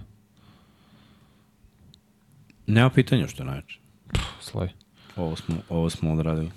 Nema 2.68 2.90
pitanja 2.90 3.27
što 3.27 3.44
je 3.44 3.48
najveće. 3.48 3.80
Ovo 5.15 5.35
smo, 5.35 5.56
ovo 5.69 5.90
smo 5.90 6.14
odradili. 6.14 6.49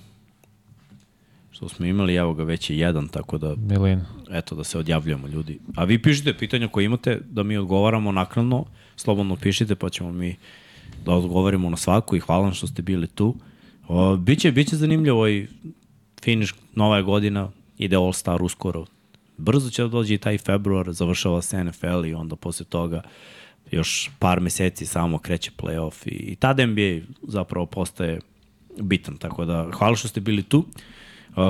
Što 1.51 1.69
smo 1.69 1.87
imali, 1.87 2.15
evo 2.15 2.35
ga 2.35 2.45
već 2.45 2.71
je 2.71 2.79
jedan, 2.79 3.09
tako 3.09 3.39
da 3.39 3.55
Milin. 3.57 4.01
eto 4.31 4.55
da 4.55 4.65
se 4.65 4.79
odjavljujemo 4.79 5.29
ljudi. 5.29 5.59
A 5.77 5.85
vi 5.85 6.03
pišite 6.03 6.35
pitanja 6.39 6.69
koje 6.69 6.85
imate 6.85 7.21
da 7.31 7.43
mi 7.43 7.57
odgovaramo 7.57 8.13
naknadno, 8.13 8.65
slobodno 8.97 9.37
pišite 9.37 9.75
pa 9.75 9.89
ćemo 9.89 10.13
mi 10.13 10.37
da 11.05 11.13
odgovorimo 11.13 11.71
na 11.71 11.77
svaku 11.77 12.17
i 12.17 12.21
hvala 12.21 12.43
vam 12.43 12.55
što 12.55 12.67
ste 12.67 12.83
bili 12.83 13.07
tu. 13.07 13.35
O, 13.89 14.17
biće, 14.17 14.53
biće 14.53 14.77
zanimljivo 14.77 15.29
i 15.29 15.47
finiš, 16.23 16.55
nova 16.75 16.97
je 16.97 17.03
godina, 17.03 17.51
ide 17.79 17.97
All 17.97 18.13
Star 18.13 18.43
uskoro. 18.43 18.85
Brzo 19.37 19.71
će 19.71 19.83
da 19.83 19.89
dođe 19.89 20.15
i 20.15 20.19
taj 20.19 20.39
februar, 20.39 20.93
završava 20.93 21.43
se 21.43 21.65
NFL 21.65 22.05
i 22.07 22.15
onda 22.15 22.37
posle 22.37 22.67
toga 22.67 23.03
još 23.71 24.11
par 24.19 24.41
meseci 24.41 24.87
samo 24.87 25.19
kreće 25.19 25.51
playoff 25.57 26.09
i, 26.09 26.15
i 26.15 26.37
tada 26.37 26.67
NBA 26.67 27.07
zapravo 27.23 27.67
postaje 27.67 28.21
bitan, 28.81 29.17
tako 29.17 29.45
da 29.45 29.71
hvala 29.73 29.97
što 29.97 30.09
ste 30.09 30.21
bili 30.21 30.43
tu, 30.43 30.65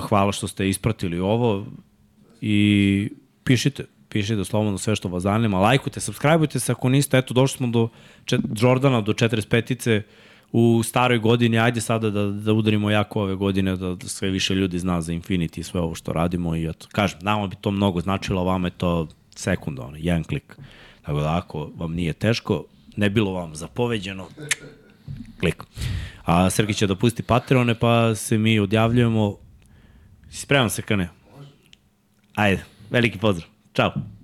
hvala 0.09 0.33
što 0.33 0.49
ste 0.49 0.69
ispratili 0.69 1.19
ovo 1.19 1.67
i 2.41 3.11
pišite, 3.45 3.85
pišite 4.09 4.45
slobodno 4.45 4.79
sve 4.79 4.97
što 4.97 5.09
vas 5.09 5.23
zanima, 5.23 5.61
lajkujte, 5.61 6.01
subscribeujte 6.01 6.61
se 6.61 6.73
ako 6.73 6.89
niste, 6.89 7.19
eto 7.19 7.35
došli 7.35 7.57
smo 7.57 7.67
do 7.67 7.89
čet, 8.25 8.41
Jordana, 8.57 9.01
do 9.01 9.13
45-ice 9.13 10.03
u 10.53 10.83
staroj 10.83 11.19
godini, 11.19 11.59
ajde 11.59 11.81
sada 11.81 12.11
da, 12.11 12.27
da 12.27 12.53
udarimo 12.53 12.91
jako 12.91 13.23
ove 13.23 13.35
godine, 13.35 13.77
da, 13.77 13.95
da 13.95 14.09
sve 14.09 14.31
više 14.31 14.55
ljudi 14.55 14.79
zna 14.79 15.01
za 15.01 15.13
Infinity 15.13 15.59
i 15.59 15.63
sve 15.63 15.81
ovo 15.81 15.95
što 15.95 16.13
radimo 16.13 16.57
i 16.57 16.67
eto, 16.67 16.87
kažem, 16.93 17.19
nama 17.23 17.47
bi 17.47 17.57
to 17.61 17.71
mnogo 17.71 18.01
značilo, 18.01 18.45
vama 18.45 18.67
je 18.67 18.71
to 18.71 19.09
sekunda, 19.35 19.83
ono, 19.83 19.97
jedan 19.97 20.25
klik. 20.25 20.57
Tako 21.07 21.21
da 21.21 21.37
ako 21.37 21.71
vam 21.77 21.93
nije 21.95 22.13
teško, 22.13 22.65
ne 22.97 23.11
bilo 23.11 23.33
vam 23.33 23.55
zapoveđeno, 23.55 24.29
klik. 25.41 25.63
A 26.25 26.51
Srki 26.51 26.75
će 26.75 26.87
da 26.87 26.97
Patreone, 27.23 27.75
pa 27.75 28.15
se 28.15 28.39
mi 28.39 28.59
odjavljujemo. 28.61 29.37
Spreman 30.31 30.71
se, 30.71 30.83
Kane? 30.83 31.09
Ajde, 32.35 32.65
veliki 32.91 33.19
pozdrav. 33.19 33.49
Ćao. 33.75 34.16